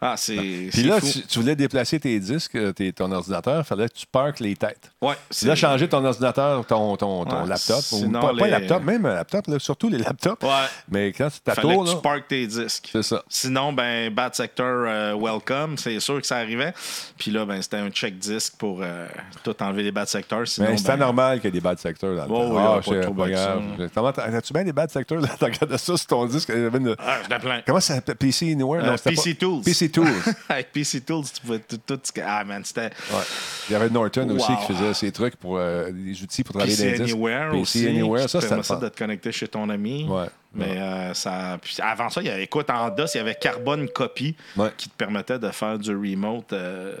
Ah, 0.00 0.14
c'est. 0.16 0.36
Puis 0.36 0.70
c'est 0.72 0.82
là, 0.82 1.00
fou. 1.00 1.06
tu, 1.10 1.22
tu 1.22 1.38
voulais 1.40 1.56
déplacer 1.56 1.98
tes 1.98 2.20
disques, 2.20 2.54
euh, 2.56 2.70
tes- 2.72 2.92
ton 2.92 3.10
ordinateur, 3.12 3.58
il 3.60 3.64
fallait 3.64 3.88
que 3.88 3.94
tu 3.94 4.06
parques 4.06 4.40
les 4.40 4.54
têtes. 4.54 4.92
Ouais, 5.00 5.14
Tu 5.30 5.50
as 5.50 5.54
changé 5.54 5.88
ton 5.88 6.04
ordinateur, 6.04 6.66
ton, 6.66 6.96
ton, 6.96 7.24
ton 7.24 7.42
Ouais, 7.42 7.48
laptop. 7.48 7.82
Ou 7.92 8.10
pas, 8.10 8.20
pas 8.20 8.32
les- 8.44 8.50
laptop, 8.50 8.82
même 8.82 9.06
un 9.06 9.14
laptop, 9.14 9.46
là, 9.46 9.58
surtout 9.58 9.88
les 9.88 9.98
laptops. 9.98 10.42
Ouais. 10.42 10.50
Mais 10.90 11.12
quand 11.12 11.28
tu 11.30 11.38
Fallait 11.44 11.56
t'attends, 11.68 11.84
que 11.84 11.88
tu 11.88 11.94
là, 11.94 12.00
parques 12.02 12.28
tes 12.28 12.46
disques. 12.46 12.90
c'est 12.92 13.02
ça. 13.02 13.22
Sinon, 13.28 13.72
ben, 13.72 14.12
Bad 14.12 14.34
Sector 14.34 14.66
euh, 14.86 15.16
Welcome, 15.18 15.78
c'est 15.78 15.98
sûr 16.00 16.20
que 16.20 16.26
ça 16.26 16.36
arrivait. 16.36 16.74
Puis 17.16 17.30
là, 17.30 17.46
ben, 17.46 17.62
c'était 17.62 17.78
un 17.78 17.88
check 17.88 18.18
disque 18.18 18.54
pour 18.58 18.80
euh, 18.82 19.06
tout 19.42 19.54
enlever 19.62 19.82
les 19.82 19.92
Bad 19.92 20.08
Sectors. 20.08 20.46
Sinon, 20.46 20.68
Mais 20.70 20.76
c'était 20.76 20.92
ben, 20.92 20.98
normal 20.98 21.40
qu'il 21.40 21.46
y 21.46 21.48
ait 21.48 21.52
des 21.52 21.60
bad 21.60 21.78
sectors 21.78 22.14
dans 22.14 22.26
le 22.26 22.30
Ouais, 22.30 22.38
temps. 22.48 22.54
ouais, 22.54 22.62
Ah, 22.62 22.74
pas 22.76 22.82
c'est 22.84 23.00
trop 23.00 23.14
pas 23.14 23.28
grave. 23.30 24.34
As-tu 24.36 24.52
bien 24.52 24.64
des 24.64 24.72
bad 24.74 24.90
sectors? 24.90 25.20
là? 25.20 25.28
T'as 25.38 25.46
regardé 25.46 25.78
ça 25.78 25.96
sur 25.96 26.06
ton 26.06 26.26
disque? 26.26 26.50
Ah, 26.50 27.18
j'en 27.30 27.36
ai 27.36 27.38
plein. 27.40 27.62
Comment 27.66 27.80
ça 27.80 27.94
s'appelle? 27.94 28.16
PC 28.16 28.52
Anywhere? 28.52 28.84
Euh, 28.84 28.96
c'était 28.98 29.10
PC 29.10 29.34
pas- 29.34 29.40
Tools. 29.40 29.62
PC 29.62 29.85
Tools. 29.90 30.06
Avec 30.48 30.72
PC 30.72 31.00
Tools, 31.02 31.24
tu 31.34 31.40
pouvais 31.40 31.58
tout. 31.60 31.78
tout 31.78 32.00
ah, 32.24 32.44
man, 32.44 32.64
c'était. 32.64 32.90
Ouais. 33.10 33.22
Il 33.68 33.72
y 33.72 33.74
avait 33.76 33.90
Norton 33.90 34.28
aussi 34.30 34.52
qui 34.56 34.72
faisait 34.72 34.94
ses 34.94 35.12
trucs 35.12 35.36
pour 35.36 35.56
euh, 35.58 35.90
des 35.92 36.22
outils 36.22 36.44
pour 36.44 36.54
travailler 36.54 36.76
PC 36.76 36.90
les. 36.92 37.00
Anywhere 37.12 37.50
PC 37.50 37.60
aussi. 37.62 37.86
Anywhere, 37.88 38.28
ça, 38.28 38.40
c'était 38.40 38.62
ça 38.62 38.76
de 38.76 38.88
te 38.88 38.98
connecter 38.98 39.32
chez 39.32 39.48
ton 39.48 39.68
ami. 39.68 40.06
Ouais. 40.08 40.26
Mais 40.54 40.78
euh, 40.78 41.12
ça. 41.12 41.58
puis 41.60 41.76
avant 41.82 42.08
ça, 42.08 42.22
il 42.22 42.28
y 42.28 42.30
avait, 42.30 42.44
écoute, 42.44 42.70
en 42.70 42.88
DOS, 42.88 43.14
il 43.14 43.18
y 43.18 43.20
avait 43.20 43.34
Carbon 43.34 43.86
Copy 43.94 44.34
Ouais. 44.56 44.72
qui 44.76 44.88
te 44.88 44.94
permettait 44.94 45.38
de 45.38 45.50
faire 45.50 45.78
du 45.78 45.90
remote. 45.94 46.52
euh, 46.54 46.96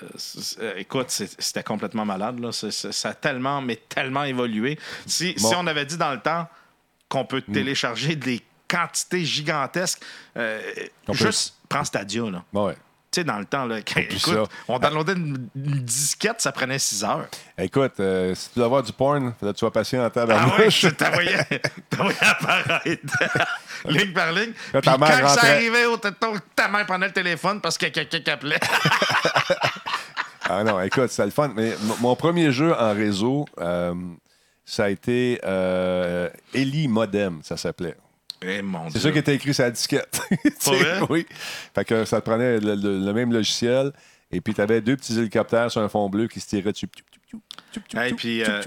euh, 0.60 0.74
écoute, 0.76 1.06
c'était 1.08 1.62
complètement 1.62 2.04
malade. 2.04 2.38
Là. 2.38 2.50
Ça 2.52 3.08
a 3.08 3.14
tellement, 3.14 3.62
mais 3.62 3.76
tellement 3.88 4.24
évolué. 4.24 4.78
Si, 5.06 5.34
Bon. 5.40 5.48
si 5.48 5.54
on 5.56 5.66
avait 5.66 5.86
dit 5.86 5.96
dans 5.96 6.12
le 6.12 6.20
temps 6.20 6.46
qu'on 7.08 7.24
peut 7.24 7.40
télécharger 7.40 8.14
des 8.16 8.42
quantités 8.68 9.24
gigantesques, 9.24 10.02
euh, 10.36 10.60
juste 11.12 11.54
prends 11.68 11.84
Stadia. 11.84 12.22
Là. 12.30 12.42
Ouais. 12.52 12.74
Tu 13.10 13.20
sais, 13.20 13.24
dans 13.24 13.38
le 13.38 13.44
temps, 13.44 13.64
là, 13.64 13.76
quand- 13.82 14.00
Oublie 14.00 14.16
écoute, 14.16 14.34
ça. 14.34 14.44
on 14.68 14.78
downloadait 14.78 15.12
une, 15.14 15.48
une 15.54 15.80
disquette, 15.82 16.40
ça 16.40 16.50
prenait 16.52 16.78
6 16.78 17.04
heures. 17.04 17.26
Écoute, 17.56 17.94
euh, 18.00 18.34
si 18.34 18.50
tu 18.50 18.58
veux 18.58 18.64
avoir 18.64 18.82
du 18.82 18.92
porn, 18.92 19.32
que 19.40 19.52
tu 19.52 19.58
sois 19.58 19.72
patient 19.72 20.02
en 20.02 20.06
Ah 20.06 20.10
tabarnouche. 20.10 20.84
ouais, 20.84 20.92
t'envoyais 20.92 21.46
apparaître 22.20 22.84
ligne 23.86 24.12
par 24.12 24.32
ligne. 24.32 24.52
Quand 24.72 24.80
Puis 24.80 25.28
ça 25.28 25.40
arrivait 25.52 25.86
au 25.86 25.96
téton, 25.96 26.34
ta 26.54 26.68
mère 26.68 26.84
prenait 26.84 27.06
le 27.06 27.12
téléphone 27.12 27.60
parce 27.60 27.78
qu'il 27.78 27.88
y 27.88 27.90
a 27.90 27.94
quelqu'un 27.94 28.20
qui 28.20 28.30
appelait. 28.30 28.60
Ah 30.48 30.62
non, 30.62 30.80
écoute, 30.80 31.08
c'était 31.10 31.24
le 31.24 31.30
fun. 31.32 31.52
Mais 31.56 31.74
mon 32.00 32.14
premier 32.14 32.52
jeu 32.52 32.72
en 32.72 32.94
réseau, 32.94 33.46
euh, 33.58 33.94
ça 34.64 34.84
a 34.84 34.88
été 34.90 35.40
euh, 35.44 36.28
Eli 36.54 36.86
Modem, 36.86 37.40
ça 37.42 37.56
s'appelait. 37.56 37.96
Eh 38.42 38.60
C'est 38.92 38.98
ça 38.98 39.10
qui 39.12 39.18
était 39.18 39.34
écrit 39.34 39.54
sur 39.54 39.64
la 39.64 39.70
disquette. 39.70 40.20
Oui. 41.08 41.26
Fait 41.74 41.84
que 41.84 42.04
ça 42.04 42.20
te 42.20 42.24
prenait 42.28 42.58
le, 42.60 42.74
le- 42.74 43.04
le 43.04 43.12
même 43.12 43.32
logiciel. 43.32 43.92
Et 44.30 44.40
puis, 44.40 44.54
tu 44.54 44.60
avais 44.60 44.80
deux 44.80 44.96
petits 44.96 45.18
hélicoptères 45.18 45.70
sur 45.70 45.80
un 45.80 45.88
fond 45.88 46.08
bleu 46.10 46.26
qui 46.28 46.40
se 46.40 46.48
tiraient 46.48 46.72
dessus. 46.72 46.88
Hey, 47.94 48.10
tchou, 48.10 48.16
puis, 48.16 48.42
euh, 48.44 48.62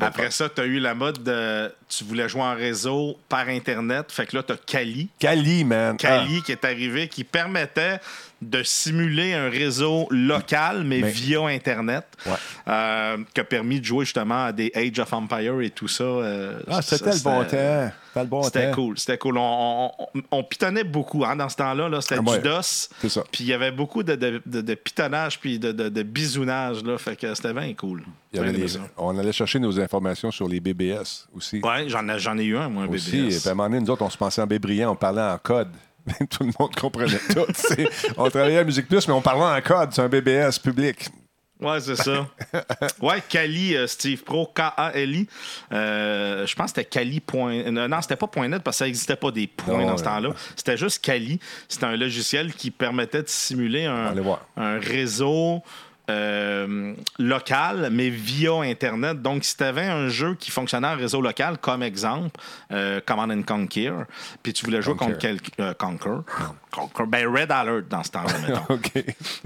Après 0.00 0.30
ça, 0.30 0.48
tu 0.48 0.60
as 0.60 0.64
eu 0.64 0.78
la 0.78 0.94
mode 0.94 1.22
de. 1.22 1.72
Tu 1.88 2.02
voulais 2.04 2.28
jouer 2.28 2.42
en 2.42 2.54
réseau 2.54 3.16
par 3.28 3.48
Internet. 3.48 4.10
Fait 4.10 4.26
que 4.26 4.36
là, 4.36 4.42
tu 4.42 4.52
as 4.52 4.56
Kali. 4.56 5.08
Kali, 5.20 5.64
man. 5.64 5.96
Kali 5.96 6.42
qui 6.42 6.50
est 6.52 6.64
arrivé, 6.64 7.06
qui 7.08 7.22
permettait 7.22 8.00
de 8.42 8.62
simuler 8.62 9.32
un 9.32 9.48
réseau 9.48 10.06
local, 10.10 10.82
mais, 10.84 11.00
Mais- 11.00 11.10
via 11.10 11.46
Internet, 11.46 12.04
Ouais. 12.26 12.32
euh, 12.68 13.16
qui 13.32 13.40
a 13.40 13.44
permis 13.44 13.80
de 13.80 13.84
jouer 13.86 14.04
justement 14.04 14.44
à 14.46 14.52
des 14.52 14.70
Age 14.74 14.98
of 14.98 15.10
Empire 15.12 15.60
et 15.62 15.70
tout 15.70 15.88
ça. 15.88 16.04
euh, 16.04 16.60
Ah, 16.68 16.82
c'était 16.82 17.12
le 17.12 17.22
bon 17.22 17.44
temps. 17.44 17.90
C'était 18.14 18.26
bon 18.66 18.74
cool, 18.74 18.98
c'était 18.98 19.18
cool. 19.18 19.38
On, 19.38 19.90
on- 19.98 20.06
on- 20.14 20.22
on 20.38 20.42
pitonnait 20.44 20.84
beaucoup 20.84 21.24
hein, 21.24 21.36
dans 21.36 21.48
ce 21.48 21.56
temps-là. 21.56 21.88
Là, 21.88 22.00
c'était 22.00 22.16
Ah 22.18 22.30
ouais. 22.30 22.38
du 22.38 22.44
DOS. 22.48 22.88
C'est 23.00 23.08
ça. 23.10 23.22
Puis 23.30 23.44
il 23.44 23.46
y 23.46 23.52
avait 23.52 23.70
beaucoup 23.72 24.02
de, 24.02 24.14
de, 24.14 24.40
de- 24.44 24.60
de 24.62 24.74
pitonnage 24.74 25.38
puis 25.38 25.58
de, 25.58 26.02
bisounage. 26.02 26.82
Là, 26.84 26.98
fait 26.98 27.16
que 27.16 27.34
c'était 27.34 27.52
bien 27.54 27.72
cool. 27.74 28.04
Bien 28.32 28.44
les- 28.44 28.66
on 28.98 29.18
allait 29.18 29.32
chercher 29.32 29.58
nos 29.58 29.78
informations 29.80 30.30
sur 30.30 30.48
les 30.48 30.60
BBS 30.60 31.26
aussi. 31.34 31.60
Ouais, 31.62 31.75
j'en 31.88 32.08
ai, 32.08 32.18
j'en 32.18 32.38
ai 32.38 32.44
eu 32.44 32.56
un, 32.56 32.68
moi, 32.68 32.84
un 32.84 32.88
aussi. 32.88 33.10
BBS. 33.22 33.40
Puis 33.40 33.48
à 33.48 33.52
un 33.52 33.54
moment 33.54 33.68
donné, 33.68 33.80
nous 33.80 33.90
autres, 33.90 34.02
on 34.02 34.10
se 34.10 34.16
pensait 34.18 34.42
en 34.42 34.46
bébrillant, 34.46 34.92
on 34.92 34.96
parlait 34.96 35.22
en 35.22 35.38
code. 35.38 35.70
tout 36.30 36.44
le 36.44 36.52
monde 36.58 36.74
comprenait 36.74 37.18
tout. 37.32 37.46
on 38.16 38.30
travaillait 38.30 38.58
à 38.58 38.64
Musique 38.64 38.88
Plus, 38.88 39.06
mais 39.08 39.14
on 39.14 39.22
parlait 39.22 39.58
en 39.58 39.60
code. 39.62 39.92
C'est 39.92 40.02
un 40.02 40.08
BBS 40.08 40.58
public. 40.62 41.08
Ouais, 41.60 41.80
c'est 41.80 41.96
ça. 41.96 42.28
ouais, 43.00 43.22
Kali, 43.26 43.74
euh, 43.74 43.86
Steve 43.86 44.22
Pro, 44.22 44.46
K-A-L-I. 44.54 45.26
Euh, 45.72 46.46
je 46.46 46.54
pense 46.54 46.72
que 46.72 46.80
c'était 46.82 46.84
Kali. 46.84 47.20
Point... 47.20 47.54
euh, 47.54 47.88
Non, 47.88 48.02
c'était 48.02 48.16
pas 48.16 48.26
point 48.26 48.46
.net 48.46 48.62
parce 48.62 48.76
que 48.76 48.78
ça 48.80 48.84
n'existait 48.84 49.16
pas 49.16 49.30
des 49.30 49.46
points 49.46 49.78
Non, 49.78 49.86
dans 49.86 49.96
ce 49.96 50.04
temps-là. 50.04 50.30
C'était 50.54 50.76
juste 50.76 51.02
Kali. 51.02 51.40
C'était 51.66 51.86
un 51.86 51.96
logiciel 51.96 52.52
qui 52.52 52.70
permettait 52.70 53.22
de 53.22 53.28
simuler 53.28 53.86
un, 53.86 54.06
Allez 54.08 54.20
voir. 54.20 54.46
un 54.58 54.78
réseau 54.78 55.62
euh, 56.10 56.94
local, 57.18 57.88
mais 57.90 58.08
via 58.10 58.52
Internet. 58.62 59.20
Donc, 59.22 59.44
si 59.44 59.56
tu 59.56 59.64
avais 59.64 59.86
un 59.86 60.08
jeu 60.08 60.34
qui 60.34 60.50
fonctionnait 60.50 60.86
en 60.88 60.96
réseau 60.96 61.20
local, 61.20 61.58
comme 61.58 61.82
exemple, 61.82 62.40
euh, 62.72 63.00
Command 63.04 63.30
and 63.30 63.42
Conquer, 63.42 63.92
puis 64.42 64.52
tu 64.52 64.64
voulais 64.64 64.82
jouer 64.82 64.94
Conquer. 64.94 65.06
contre 65.12 65.18
quelqu'un. 65.18 65.62
euh, 65.64 65.74
Conquer. 65.74 66.10
Conquer. 66.70 67.06
Ben, 67.08 67.26
Red 67.28 67.50
Alert 67.50 67.88
dans 67.88 68.02
ce 68.02 68.10
temps-là, 68.12 68.32
mettons 68.48 68.78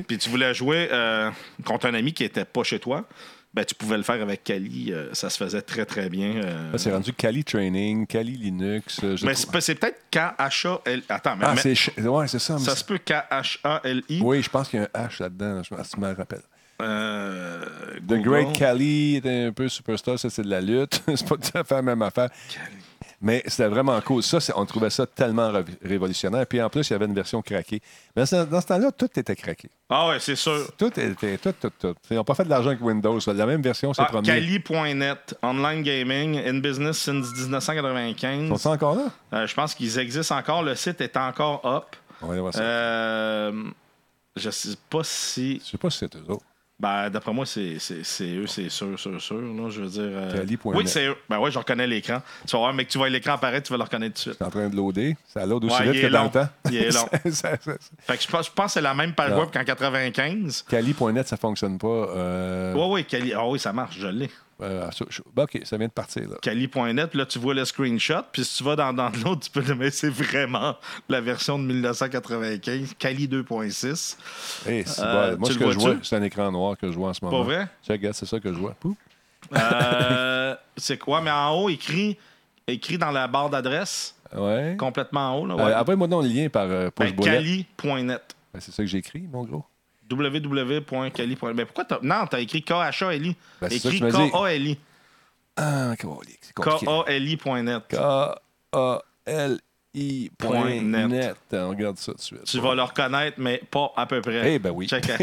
puis 0.07 0.19
tu 0.19 0.29
voulais 0.31 0.53
jouer 0.55 0.89
euh, 0.93 1.31
contre 1.65 1.87
un 1.87 1.95
ami 1.95 2.13
qui 2.13 2.25
était 2.25 2.45
pas 2.45 2.63
chez 2.63 2.79
toi, 2.79 3.05
ben 3.53 3.65
tu 3.65 3.75
pouvais 3.75 3.97
le 3.97 4.03
faire 4.05 4.23
avec 4.23 4.45
Kali. 4.45 4.93
euh, 4.93 5.13
ça 5.13 5.29
se 5.29 5.37
faisait 5.37 5.63
très, 5.63 5.85
très 5.85 6.09
bien. 6.09 6.37
euh. 6.37 6.79
C'est 6.79 6.93
rendu 6.93 7.13
Kali 7.13 7.43
Training, 7.45 8.07
Kali 8.07 8.37
Linux. 8.37 9.01
euh, 9.03 9.17
mais 9.25 9.35
trouve- 9.35 9.59
c'est, 9.61 9.75
peut-être 9.75 10.01
K-H-A-L... 10.13 11.03
Attends, 11.09 11.37
mais, 11.37 11.45
Ah, 11.49 11.55
mais 11.55 11.75
c'est. 11.75 12.01
Ouais, 12.07 12.29
ça. 12.29 12.55
mais 12.55 12.61
ça 12.61 12.77
se 12.77 12.85
peut 12.85 12.99
K-H-A-L-I. 12.99 14.21
Oui, 14.23 14.43
je 14.43 14.49
pense 14.51 14.69
qu'il 14.69 14.81
y 14.81 14.83
a 14.83 14.89
un 14.95 15.07
H 15.07 15.21
là-dedans. 15.23 15.63
Je 15.65 15.75
me- 16.01 16.15
rappelle. 16.15 16.43
Euh, 16.83 17.65
The. 18.09 18.15
Great 18.23 18.53
Kali 18.57 19.17
était 19.17 19.45
un 19.47 19.53
peu 19.53 19.69
superstar, 19.69 20.19
ça 20.19 20.31
c'est 20.31 20.43
de 20.43 20.49
la 20.49 20.61
lutte. 20.61 21.03
c'est 21.15 21.29
pas 21.29 21.37
tout 21.37 21.59
à 21.59 21.65
fait 21.65 21.75
la 21.75 21.83
même 21.83 22.03
affaire. 22.03 22.31
Mais 23.23 23.43
c'était 23.47 23.69
vraiment 23.69 24.01
cool. 24.01 24.23
Ça, 24.23 24.39
on 24.57 24.65
trouvait 24.65 24.89
ça 24.89 25.07
tellement 25.07 25.53
ré- 25.53 25.65
révolutionnaire. 25.85 26.47
Puis 26.47 26.63
en 26.63 26.71
plus, 26.71 26.89
il 26.89 26.93
y 26.93 26.97
avait 26.97 27.05
une 27.05 27.15
version 27.15 27.43
craquée. 27.43 27.83
Mais 28.17 28.23
dans 28.23 28.61
ce 28.61 28.67
temps-là, 28.67 28.91
tout 28.93 29.11
était 29.15 29.37
craqué. 29.37 29.69
Ah 29.91 30.09
ouais, 30.09 30.19
c'est 30.21 30.37
sûr. 30.37 30.71
Tout 30.79 30.87
était. 30.99 31.37
Tout, 31.37 31.53
tout, 31.61 31.71
tout. 31.79 31.95
Ils 32.11 32.17
n'ont 32.17 32.25
pas 32.25 32.35
fait 32.35 32.45
de 32.45 32.49
l'argent 32.49 32.69
avec 32.71 32.81
Windows. 32.81 33.19
La 33.27 33.45
même 33.45 33.61
version, 33.61 33.93
c'est 33.93 34.01
Ah, 34.03 34.07
promis. 34.07 34.27
Kali.net, 34.27 35.37
online 35.43 35.83
gaming, 35.83 36.39
in 36.47 36.61
business 36.61 36.97
since 36.99 37.31
1995. 37.37 38.49
Sont-ils 38.49 38.69
encore 38.69 38.95
là? 38.95 39.05
Euh, 39.35 39.47
je 39.47 39.55
pense 39.55 39.75
qu'ils 39.75 39.99
existent 39.99 40.37
encore. 40.39 40.63
Le 40.63 40.75
site 40.75 41.01
est 41.03 41.17
encore 41.19 41.61
up. 41.67 41.97
On 42.23 42.27
va 42.27 42.33
aller 42.33 42.41
voir 42.41 42.55
ça. 42.55 42.61
Euh, 42.63 43.53
je 44.37 44.49
sais 44.51 44.77
pas 44.89 45.05
si. 45.05 45.61
Je 45.65 45.71
sais 45.73 45.79
pas 45.79 45.91
si 45.91 45.99
c'est 45.99 46.17
eux 46.17 46.25
autres. 46.29 46.45
Ben, 46.81 47.11
d'après 47.11 47.33
moi, 47.35 47.45
c'est 47.45 47.75
eux, 47.75 48.47
c'est 48.47 48.69
sûr, 48.71 48.99
sûr, 48.99 49.21
sûr. 49.21 49.37
Là, 49.41 49.69
je 49.69 49.83
veux 49.83 49.89
dire. 49.89 50.03
euh. 50.03 50.33
Oui, 50.79 50.85
c'est 50.89 51.07
eux. 51.09 51.17
Ben 51.29 51.39
ouais, 51.39 51.51
je 51.51 51.59
reconnais 51.59 51.87
l'écran. 51.87 52.23
Tu 52.47 52.53
vas 52.53 52.59
voir, 52.59 52.73
mais 52.73 52.87
que 52.87 52.91
tu 52.91 52.97
vois 52.97 53.11
l'écran 53.11 53.35
apparaître, 53.35 53.67
tu 53.67 53.73
vas 53.73 53.77
le 53.77 53.85
reconnaître 53.85 54.15
tout 54.15 54.31
de 54.31 54.35
suite. 54.35 54.37
C'est 54.39 54.45
en 54.45 54.51
train 54.51 54.69
de 54.71 54.75
loader. 54.77 55.15
Ça 55.29 55.45
load 55.45 55.63
aussi 55.67 55.77
Ouais, 55.79 55.93
vite 55.93 56.03
que 56.03 56.07
dans 56.07 56.25
le 56.25 56.31
temps. 56.31 56.49
Il 56.71 56.77
est 56.77 56.91
long. 56.91 57.07
Ça- 57.25 57.31
ça- 57.33 57.57
ça- 57.61 57.73
Fait 58.07 58.17
que 58.17 58.23
je 58.23 58.29
pense, 58.29 58.47
je 58.47 58.51
pense 58.53 58.67
que 58.67 58.73
c'est 58.73 58.81
la 58.81 58.95
même 58.95 59.13
page 59.13 59.33
web 59.39 59.51
qu'en 59.53 59.63
95. 59.63 60.65
Kali.net, 60.69 61.29
ça 61.29 61.37
fonctionne 61.37 61.77
pas. 61.79 61.87
Euh, 61.87 62.73
Oui, 62.75 62.87
oui, 62.91 63.05
Kali. 63.05 63.33
Ah 63.35 63.47
oui, 63.47 63.59
ça 63.59 63.73
marche, 63.75 63.99
je 63.99 64.07
l'ai. 64.09 64.31
Euh, 64.63 64.89
je- 65.09 65.23
ben, 65.35 65.45
OK, 65.45 65.61
ça 65.65 65.77
vient 65.77 65.87
de 65.89 65.93
partir. 65.93 66.23
Puis 66.43 67.19
là, 67.19 67.27
tu 67.27 67.39
vois 67.39 67.55
le 67.55 67.65
screenshot, 67.65 68.23
puis 68.33 68.45
si 68.45 68.59
tu 68.59 68.65
vas 68.65 68.77
dans, 68.77 68.93
dans 68.93 69.11
l'autre, 69.25 69.41
tu 69.41 69.51
peux 69.51 69.63
le 69.63 69.75
mettre, 69.75 69.97
c'est 69.97 70.11
vraiment 70.11 70.77
la 71.09 71.21
version 71.21 71.59
de 71.59 71.65
1995, 71.65 72.95
Kali 72.99 73.29
2.6. 73.29 74.17
Hey, 74.69 74.85
c'est 74.87 75.03
Euh, 75.03 75.33
bon. 75.33 75.41
Moi, 75.41 75.49
ce 75.51 75.59
que 75.59 75.71
je 75.71 75.79
vois, 75.79 75.97
c'est 76.03 76.17
un 76.17 76.23
écran 76.23 76.51
noir 76.53 76.77
que 76.77 76.91
je 76.91 76.97
vois 76.97 77.11
en 77.11 77.15
ce 77.15 77.25
moment. 77.25 77.39
Pas 77.39 77.45
vrai? 77.45 77.69
C'est 78.13 78.27
ça 78.27 78.41
que 78.41 78.53
je 78.53 78.59
vois. 78.59 78.75
Euh, 79.55 80.55
c'est 80.77 80.99
quoi? 80.99 81.21
Mais 81.21 81.31
en 81.31 81.51
haut, 81.55 81.69
écrit, 81.69 82.17
écrit 82.67 82.99
dans 82.99 83.11
la 83.11 83.27
barre 83.29 83.51
d'adresse, 83.51 84.15
Ouais. 84.37 84.77
complètement 84.79 85.35
en 85.35 85.39
haut. 85.41 85.47
Là, 85.47 85.55
Euh, 85.55 85.67
ouais. 85.67 85.75
Envoie-moi 85.75 86.07
donc 86.07 86.23
le 86.23 86.29
lien 86.29 86.49
par 86.49 86.67
euh, 86.69 86.91
Ben. 86.97 87.15
Kali.net. 87.17 88.37
Ben, 88.53 88.61
c'est 88.61 88.73
ça 88.73 88.83
que 88.83 88.87
j'ai 88.89 88.99
écrit, 88.99 89.23
mon 89.33 89.45
gros. 89.45 89.65
www.kali.net. 90.11 91.55
Mais 91.55 91.65
pourquoi 91.65 91.85
t'as. 91.85 91.99
Non, 92.03 92.27
t'as 92.29 92.41
écrit 92.41 92.63
K-H-A-L-I. 92.63 93.37
Ben, 93.61 93.69
c'est 93.71 93.79
ça 93.79 93.91
que 93.91 93.95
écrit 93.97 94.11
dit. 94.11 94.31
K-A-L-I. 94.31 94.79
Ah, 95.57 95.95
colique, 96.01 96.39
c'est 96.43 96.55
compliqué. 96.55 96.87
K-A-L-I.net. 96.87 97.83
K-A-L-I.net. 99.95 101.37
On 101.53 101.69
regarde 101.71 101.97
ça 101.99 102.13
tout 102.13 102.19
de 102.19 102.23
suite. 102.23 102.45
Tu 102.45 102.59
vas 102.61 102.75
le 102.75 102.83
reconnaître, 102.83 103.37
mais 103.39 103.61
pas 103.71 103.93
à 103.97 104.07
peu 104.07 104.21
près. 104.21 104.55
Eh 104.55 104.59
ben 104.59 104.71
oui. 104.71 104.87
Check. 104.89 105.09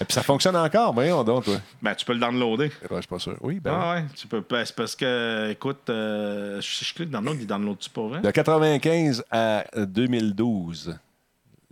Et 0.00 0.04
puis 0.04 0.14
ça 0.14 0.22
fonctionne 0.22 0.54
encore, 0.54 0.92
voyons 0.94 1.24
donc, 1.24 1.44
toi. 1.44 1.56
ben, 1.82 1.92
tu 1.94 2.04
peux 2.04 2.12
le 2.12 2.20
downloader. 2.20 2.70
Eh 2.84 2.86
ben, 2.88 2.96
je 2.96 3.00
suis 3.00 3.08
pas 3.08 3.18
sûr. 3.18 3.36
Oui, 3.40 3.58
ben. 3.58 3.72
Ah 3.74 3.94
ouais, 3.94 4.04
tu 4.14 4.28
peux. 4.28 4.44
ben, 4.48 4.64
c'est 4.64 4.74
parce 4.76 4.94
que, 4.94 5.50
écoute, 5.50 5.90
euh, 5.90 6.60
je, 6.60 6.84
je 6.84 6.94
clique 6.94 7.10
dans 7.10 7.20
l'autre, 7.20 7.38
il 7.40 7.46
download-tu 7.46 7.90
pas 7.90 8.02
vrai? 8.02 8.20
De 8.20 8.30
95 8.30 9.24
à 9.30 9.64
2012, 9.76 10.96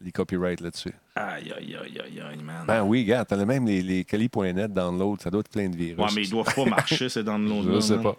les 0.03 0.13
copyrights 0.13 0.61
là-dessus. 0.61 0.93
Aïe, 1.15 1.53
aïe, 1.57 1.77
aïe, 1.83 2.01
aïe, 2.05 2.21
aïe, 2.31 2.43
man. 2.43 2.65
Ben 2.67 2.83
oui, 2.83 3.03
regarde, 3.03 3.27
t'as 3.29 3.43
même 3.45 3.67
les, 3.67 3.81
les 3.83 4.05
Kali.net 4.05 4.73
download, 4.73 5.21
ça 5.23 5.31
doit 5.31 5.41
être 5.41 5.51
plein 5.51 5.69
de 5.69 5.77
virus. 5.77 5.99
ouais, 5.99 6.11
mais 6.15 6.23
ils 6.23 6.31
doivent 6.31 6.55
pas 6.55 6.65
marcher, 6.71 7.09
ces 7.09 7.23
downloads-là. 7.25 7.75
Je 7.77 7.81
sais 7.81 7.95
man. 7.95 8.03
pas. 8.03 8.17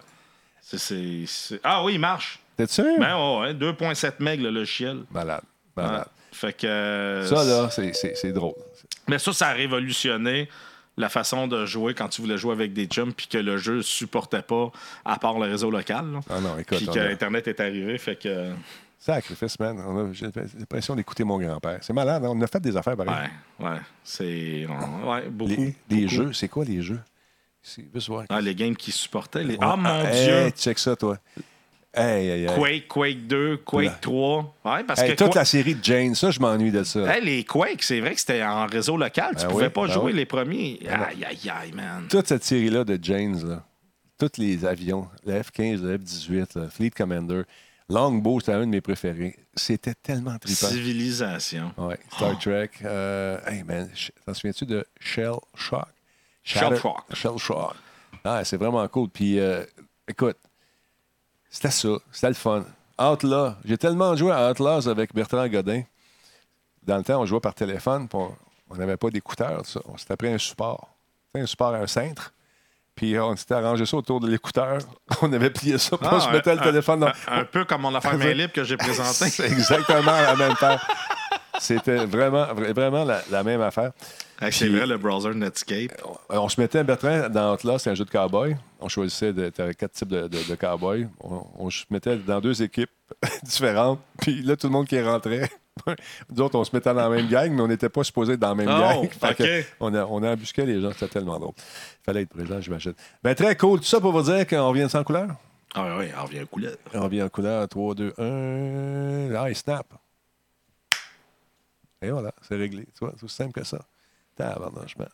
C'est- 0.60 0.78
c'est- 0.78 1.24
c'est- 1.26 1.60
Ah 1.62 1.84
oui, 1.84 1.94
il 1.94 2.00
marche. 2.00 2.40
T'es 2.56 2.66
sûr? 2.66 2.84
Ben 2.98 3.16
ouais, 3.16 3.40
ouais, 3.40 3.54
2.7 3.54 4.14
meg 4.20 4.40
le 4.40 4.50
logiciel. 4.50 5.04
Malade. 5.12 5.42
Malade. 5.76 6.06
Fait 6.32 6.52
que. 6.52 6.66
euh, 6.66 7.26
Ça, 7.26 7.44
là, 7.44 7.70
c'est- 7.70 7.92
c'est 7.94 8.14
c'est 8.16 8.32
drôle. 8.32 8.54
Mais 9.06 9.18
ça, 9.18 9.32
ça 9.32 9.48
a 9.48 9.52
révolutionné 9.52 10.48
la 10.96 11.08
façon 11.08 11.46
de 11.46 11.64
jouer 11.64 11.94
quand 11.94 12.08
tu 12.08 12.20
voulais 12.20 12.36
jouer 12.36 12.52
avec 12.52 12.72
des 12.72 12.86
chums 12.86 13.12
puis 13.14 13.28
que 13.28 13.38
le 13.38 13.56
jeu 13.56 13.82
supportait 13.82 14.42
pas 14.42 14.70
à 15.04 15.16
part 15.18 15.38
le 15.38 15.46
réseau 15.48 15.70
local. 15.70 16.10
là. 16.12 16.20
Ah 16.28 16.40
non, 16.40 16.58
écoute, 16.58 16.78
Puis 16.78 16.86
que 16.88 16.98
a- 16.98 17.04
Internet 17.08 17.46
est 17.46 17.60
arrivé, 17.60 17.96
fait 17.98 18.16
que. 18.16 18.50
Sacrifice, 18.98 19.58
man. 19.60 19.78
A- 19.78 20.12
J'ai 20.12 20.26
l'impression 20.58 20.96
d'écouter 20.96 21.24
mon 21.24 21.38
grand-père. 21.38 21.78
C'est 21.82 21.92
malade, 21.92 22.24
hein? 22.24 22.30
on 22.32 22.40
a 22.40 22.46
fait 22.46 22.60
des 22.60 22.76
affaires 22.76 22.96
pareilles. 22.96 23.30
Ouais, 23.60 23.66
ouais. 23.68 23.76
C'est. 24.02 24.66
Ouais, 25.04 25.28
beaucoup. 25.30 25.50
Les, 25.50 25.74
les 25.88 26.02
beaucoup. 26.02 26.08
jeux, 26.08 26.32
c'est 26.32 26.48
quoi 26.48 26.64
les 26.64 26.82
jeux? 26.82 27.00
Ah, 28.28 28.40
les 28.40 28.54
games 28.54 28.76
qui 28.76 28.90
supportaient. 28.92 29.44
Les... 29.44 29.56
Ah, 29.60 29.76
mon 29.76 30.02
Dieu! 30.10 30.50
check 30.56 30.78
ça, 30.78 30.96
toi. 30.96 31.18
Hey, 31.94 32.28
hey, 32.28 32.44
hey. 32.44 32.54
Quake, 32.54 32.88
Quake 32.88 33.26
2, 33.26 33.56
Quake 33.58 33.86
Là. 33.86 33.98
3. 34.00 34.54
Ouais, 34.64 34.84
parce 34.84 35.02
que. 35.02 35.12
toute 35.14 35.34
la 35.34 35.44
série 35.44 35.74
de 35.74 35.82
Jane, 35.82 36.14
ça, 36.14 36.30
je 36.30 36.38
m'ennuie 36.38 36.70
de 36.70 36.82
ça. 36.82 37.00
Hey, 37.16 37.24
les 37.24 37.44
Quake, 37.44 37.82
c'est 37.82 38.00
vrai 38.00 38.14
que 38.14 38.20
c'était 38.20 38.42
en 38.44 38.66
réseau 38.66 38.96
local. 38.96 39.34
Tu 39.36 39.42
Ben 39.44 39.50
pouvais 39.50 39.64
oui, 39.66 39.70
pas 39.72 39.86
ben 39.86 39.92
jouer 39.92 40.04
oui. 40.04 40.12
les 40.12 40.26
premiers. 40.26 40.78
Ben. 40.84 40.90
Aïe, 41.08 41.24
aïe, 41.24 41.50
aïe, 41.50 41.72
man. 41.72 42.06
Toute 42.08 42.26
cette 42.28 42.44
série-là 42.44 42.84
de 42.84 42.98
Janes, 43.02 43.42
là, 43.48 43.64
tous 44.18 44.38
les 44.40 44.64
avions, 44.64 45.08
le 45.26 45.42
F-15, 45.42 45.82
le 45.82 45.96
F-18, 45.98 46.58
le 46.60 46.68
Fleet 46.68 46.90
Commander, 46.90 47.42
Longbow, 47.88 48.40
c'était 48.40 48.52
un 48.52 48.60
de 48.60 48.66
mes 48.66 48.80
préférés. 48.80 49.36
C'était 49.54 49.94
tellement 49.94 50.38
trippant. 50.38 50.66
Civilisation. 50.68 51.72
Ouais, 51.78 51.98
Star 52.12 52.38
Trek. 52.38 52.70
euh, 52.84 53.38
hey 53.46 53.62
man, 53.62 53.88
t'en 54.26 54.34
souviens-tu 54.34 54.66
de 54.66 54.86
Shell 55.00 55.34
Shock? 55.54 55.86
Shell 56.42 56.76
Shock. 56.78 56.98
Shell 57.14 57.38
Shock. 57.38 57.74
Ah, 58.24 58.44
c'est 58.44 58.56
vraiment 58.58 58.86
cool. 58.88 59.08
Puis, 59.08 59.38
euh, 59.40 59.64
écoute, 60.06 60.36
c'était 61.48 61.70
ça. 61.70 61.88
C'était 62.12 62.28
le 62.28 62.34
fun. 62.34 62.64
Outlaw. 62.98 63.54
J'ai 63.64 63.78
tellement 63.78 64.14
joué 64.16 64.32
à 64.32 64.50
Outlaws 64.50 64.88
avec 64.88 65.14
Bertrand 65.14 65.46
Godin. 65.48 65.82
Dans 66.82 66.98
le 66.98 67.04
temps, 67.04 67.20
on 67.20 67.26
jouait 67.26 67.40
par 67.40 67.54
téléphone, 67.54 68.08
on- 68.12 68.32
n'avait 68.76 68.96
pas 68.98 69.08
d'écouteurs, 69.10 69.64
ça. 69.64 69.80
On 69.86 69.96
s'était 69.96 70.16
pris 70.16 70.28
un 70.28 70.38
support. 70.38 70.88
Un 71.34 71.46
support 71.46 71.74
à 71.74 71.78
un 71.78 71.86
cintre. 71.86 72.34
Puis 72.98 73.16
on 73.16 73.36
s'était 73.36 73.54
arrangé 73.54 73.86
ça 73.86 73.96
autour 73.96 74.18
de 74.18 74.28
l'écouteur. 74.28 74.78
On 75.22 75.32
avait 75.32 75.50
plié 75.50 75.78
ça, 75.78 75.96
on 76.00 76.04
Ah, 76.04 76.18
se 76.18 76.28
un- 76.28 76.32
le 76.56 76.60
téléphone 76.60 76.98
dans... 77.00 77.06
Un, 77.06 77.40
un 77.40 77.44
peu 77.44 77.64
comme 77.64 77.82
mon 77.82 77.94
affaire 77.94 78.18
main 78.18 78.32
libre 78.32 78.52
que 78.52 78.64
j'ai 78.64 78.76
présentée. 78.76 79.26
Exactement 79.44 80.10
la 80.20 80.34
même 80.34 80.50
affaire. 80.50 80.84
C'était 81.60 82.04
vraiment, 82.06 82.44
vra- 82.46 82.72
vraiment 82.72 83.04
la, 83.04 83.22
la 83.30 83.42
même 83.42 83.60
affaire. 83.60 83.92
Ah, 84.40 84.50
c'est 84.52 84.68
vrai, 84.68 84.86
le 84.86 84.96
browser 84.98 85.34
Netscape. 85.34 85.92
Euh, 86.30 86.36
On 86.38 86.48
se 86.48 86.60
mettait, 86.60 86.84
Bertrand, 86.84 87.28
dans 87.28 87.54
Outlaw, 87.54 87.78
c'est 87.78 87.90
un 87.90 87.94
jeu 87.94 88.04
de 88.04 88.10
cowboy. 88.10 88.56
On 88.80 88.88
choisissait 88.88 89.32
de, 89.32 89.50
quatre 89.72 89.92
types 89.92 90.08
de, 90.08 90.28
de, 90.28 90.38
de 90.48 90.54
cowboys. 90.54 91.08
On, 91.20 91.42
on 91.58 91.70
se 91.70 91.84
mettait 91.90 92.16
dans 92.18 92.40
deux 92.40 92.62
équipes 92.62 92.90
différentes. 93.42 93.98
Puis 94.20 94.42
là, 94.42 94.56
tout 94.56 94.68
le 94.68 94.72
monde 94.72 94.86
qui 94.86 95.00
rentrait, 95.00 95.50
nous 96.30 96.40
autres, 96.44 96.56
on 96.56 96.62
se 96.62 96.70
mettait 96.74 96.94
dans 96.94 97.08
la 97.08 97.08
même 97.08 97.26
gang, 97.28 97.50
mais 97.52 97.62
on 97.62 97.66
n'était 97.68 97.88
pas 97.88 98.04
supposé 98.04 98.34
être 98.34 98.40
dans 98.40 98.50
la 98.50 98.54
même 98.54 98.68
Oh, 98.70 98.78
gang. 98.80 99.32
OK. 99.32 99.48
on, 99.80 99.92
a, 99.94 100.04
on 100.04 100.22
a 100.22 100.30
embusqué 100.32 100.64
les 100.64 100.80
gens, 100.80 100.92
c'était 100.92 101.08
tellement 101.08 101.38
drôle. 101.40 101.54
Il 101.56 102.04
fallait 102.04 102.22
être 102.22 102.28
présent, 102.30 102.60
j'imagine. 102.60 102.94
Ben, 103.24 103.34
très 103.34 103.56
cool. 103.56 103.80
Tout 103.80 103.86
ça 103.86 104.00
pour 104.00 104.12
vous 104.12 104.22
dire 104.22 104.46
qu'on 104.46 104.70
vient 104.70 104.88
sans 104.88 105.02
couleur? 105.02 105.28
Ah 105.74 105.96
oui, 105.98 106.06
on 106.18 106.24
revient 106.24 106.46
couleur. 106.50 106.76
On 106.94 107.08
vient 107.08 107.26
en 107.26 107.28
couleur 107.28 107.68
3, 107.68 107.94
2, 107.96 108.14
1. 108.18 109.34
Ah, 109.36 109.50
il 109.50 109.56
snap. 109.56 109.86
Et 112.00 112.10
voilà, 112.10 112.32
c'est 112.42 112.56
réglé. 112.56 112.86
Tu 112.86 113.00
vois, 113.00 113.12
c'est 113.16 113.24
aussi 113.24 113.34
simple 113.34 113.52
que 113.52 113.64
ça. 113.64 113.78
Tabarnouche, 114.36 114.96
man. 114.96 115.08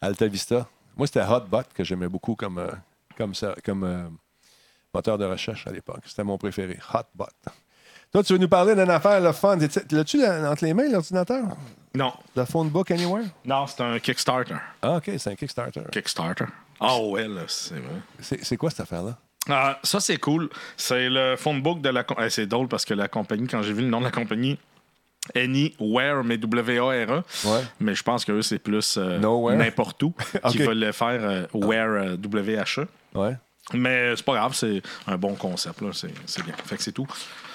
Alta 0.00 0.26
Vista. 0.26 0.66
Moi, 0.96 1.06
c'était 1.06 1.22
Hotbot 1.22 1.62
que 1.72 1.84
j'aimais 1.84 2.08
beaucoup 2.08 2.34
comme, 2.34 2.58
euh, 2.58 2.70
comme, 3.16 3.34
ça, 3.34 3.54
comme 3.64 3.84
euh, 3.84 4.08
moteur 4.92 5.18
de 5.18 5.24
recherche 5.24 5.66
à 5.66 5.70
l'époque. 5.70 6.02
C'était 6.06 6.24
mon 6.24 6.38
préféré. 6.38 6.78
Hotbot. 6.92 7.26
Toi, 8.12 8.22
tu 8.22 8.32
veux 8.32 8.38
nous 8.38 8.48
parler 8.48 8.74
d'une 8.74 8.90
affaire, 8.90 9.20
le 9.20 9.32
fun. 9.32 9.56
L'as-tu 9.90 10.24
entre 10.24 10.64
les 10.64 10.74
mains, 10.74 10.88
l'ordinateur? 10.88 11.44
Non. 11.94 12.12
Le 12.36 12.44
phone 12.44 12.68
book 12.68 12.90
anywhere? 12.90 13.24
Non, 13.44 13.66
c'est 13.66 13.80
un 13.82 13.98
Kickstarter. 13.98 14.56
Ah, 14.82 14.96
OK, 14.96 15.10
c'est 15.18 15.30
un 15.30 15.34
Kickstarter. 15.34 15.82
Kickstarter. 15.90 16.46
Ah 16.78 16.98
ouais, 17.00 17.26
là, 17.26 17.42
c'est 17.48 17.74
vrai. 17.74 18.38
C'est 18.42 18.56
quoi 18.56 18.70
cette 18.70 18.80
affaire-là? 18.80 19.18
Ah, 19.48 19.78
ça, 19.82 20.00
c'est 20.00 20.18
cool. 20.18 20.48
C'est 20.76 21.08
le 21.08 21.36
phonebook 21.36 21.80
de 21.80 21.88
la... 21.88 22.04
Eh, 22.18 22.30
c'est 22.30 22.46
drôle 22.46 22.68
parce 22.68 22.84
que 22.84 22.94
la 22.94 23.08
compagnie, 23.08 23.46
quand 23.46 23.62
j'ai 23.62 23.72
vu 23.72 23.82
le 23.82 23.88
nom 23.88 23.98
de 23.98 24.04
la 24.04 24.10
compagnie, 24.10 24.58
Anywhere, 25.34 26.22
mais 26.24 26.36
W-A-R-E. 26.36 27.22
Ouais. 27.44 27.60
Mais 27.80 27.94
je 27.94 28.02
pense 28.02 28.24
que 28.24 28.32
eux, 28.32 28.42
c'est 28.42 28.58
plus 28.58 28.96
euh, 28.98 29.18
n'importe 29.56 30.02
où 30.02 30.14
qu'ils 30.50 30.62
veulent 30.64 30.78
le 30.78 30.92
faire 30.92 31.20
euh, 31.22 31.46
Where 31.54 32.12
euh, 32.12 32.16
W-H-E. 32.16 32.86
Ouais. 33.14 33.36
Mais 33.72 34.14
c'est 34.14 34.24
pas 34.24 34.34
grave, 34.34 34.54
c'est 34.54 34.82
un 35.06 35.16
bon 35.16 35.34
concept, 35.34 35.80
là. 35.80 35.88
C'est, 35.92 36.44
bien. 36.44 36.54
Fait 36.66 36.76
que 36.76 36.82
c'est 36.82 36.92
tout. 36.92 37.06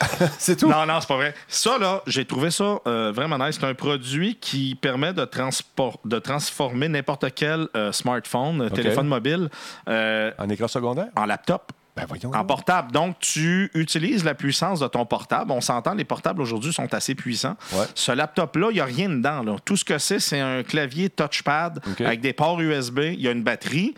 C'est 0.40 0.56
tout? 0.56 0.70
Non, 0.70 0.86
non, 0.86 1.00
c'est 1.02 1.08
pas 1.08 1.18
vrai. 1.18 1.36
Ça, 1.50 1.78
là, 1.78 2.02
j'ai 2.08 2.24
trouvé 2.24 2.52
ça 2.52 2.80
euh, 2.88 3.12
vraiment 3.14 3.38
nice. 3.38 3.58
C'est 3.60 3.68
un 3.68 3.74
produit 3.74 4.36
qui 4.36 4.76
permet 4.76 5.14
de, 5.14 5.26
transport, 5.26 6.00
de 6.06 6.18
transformer 6.20 6.88
n'importe 6.88 7.26
quel 7.36 7.68
euh, 7.76 7.92
smartphone, 7.92 8.70
téléphone 8.72 9.08
mobile, 9.08 9.50
euh, 9.90 10.32
En 10.40 10.48
écran 10.50 10.70
secondaire? 10.70 11.10
en 11.18 11.26
laptop. 11.26 11.74
Ben 11.96 12.06
voyons. 12.08 12.32
En 12.34 12.46
portable. 12.46 12.92
Donc, 12.92 13.20
tu 13.20 13.70
utilises 13.74 14.24
la 14.24 14.34
puissance 14.36 14.80
de 14.80 14.88
ton 14.88 15.06
portable. 15.06 15.52
On 15.52 15.62
s'entend, 15.62 15.94
les 15.96 16.06
portables 16.06 16.42
aujourd'hui 16.42 16.72
sont 16.72 16.94
assez 16.94 17.16
puissants. 17.16 17.58
Ouais. 17.74 17.86
Ce 17.96 18.12
laptop-là, 18.12 18.68
il 18.72 18.76
n'y 18.76 18.80
a 18.80 18.86
rien 18.86 19.10
dedans. 19.10 19.44
là. 19.44 19.56
Tout 19.66 19.76
ce 19.76 19.84
que 19.84 19.98
c'est, 19.98 20.20
c'est 20.20 20.40
un 20.40 20.64
clavier 20.64 21.10
touchpad 21.10 21.82
avec 22.00 22.22
des 22.22 22.34
ports 22.34 22.60
USB. 22.62 23.00
Il 23.14 23.20
y 23.22 23.28
a 23.28 23.32
une 23.32 23.44
batterie, 23.44 23.96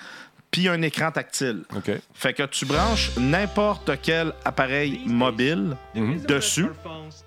puis 0.50 0.68
un 0.68 0.82
écran 0.82 1.12
tactile. 1.12 1.64
Fait 2.14 2.34
que 2.34 2.44
tu 2.44 2.66
branches 2.66 3.12
n'importe 3.18 3.92
quel 4.02 4.34
appareil 4.44 5.02
mobile 5.06 5.78
Mhm. 5.96 6.22
dessus 6.26 6.68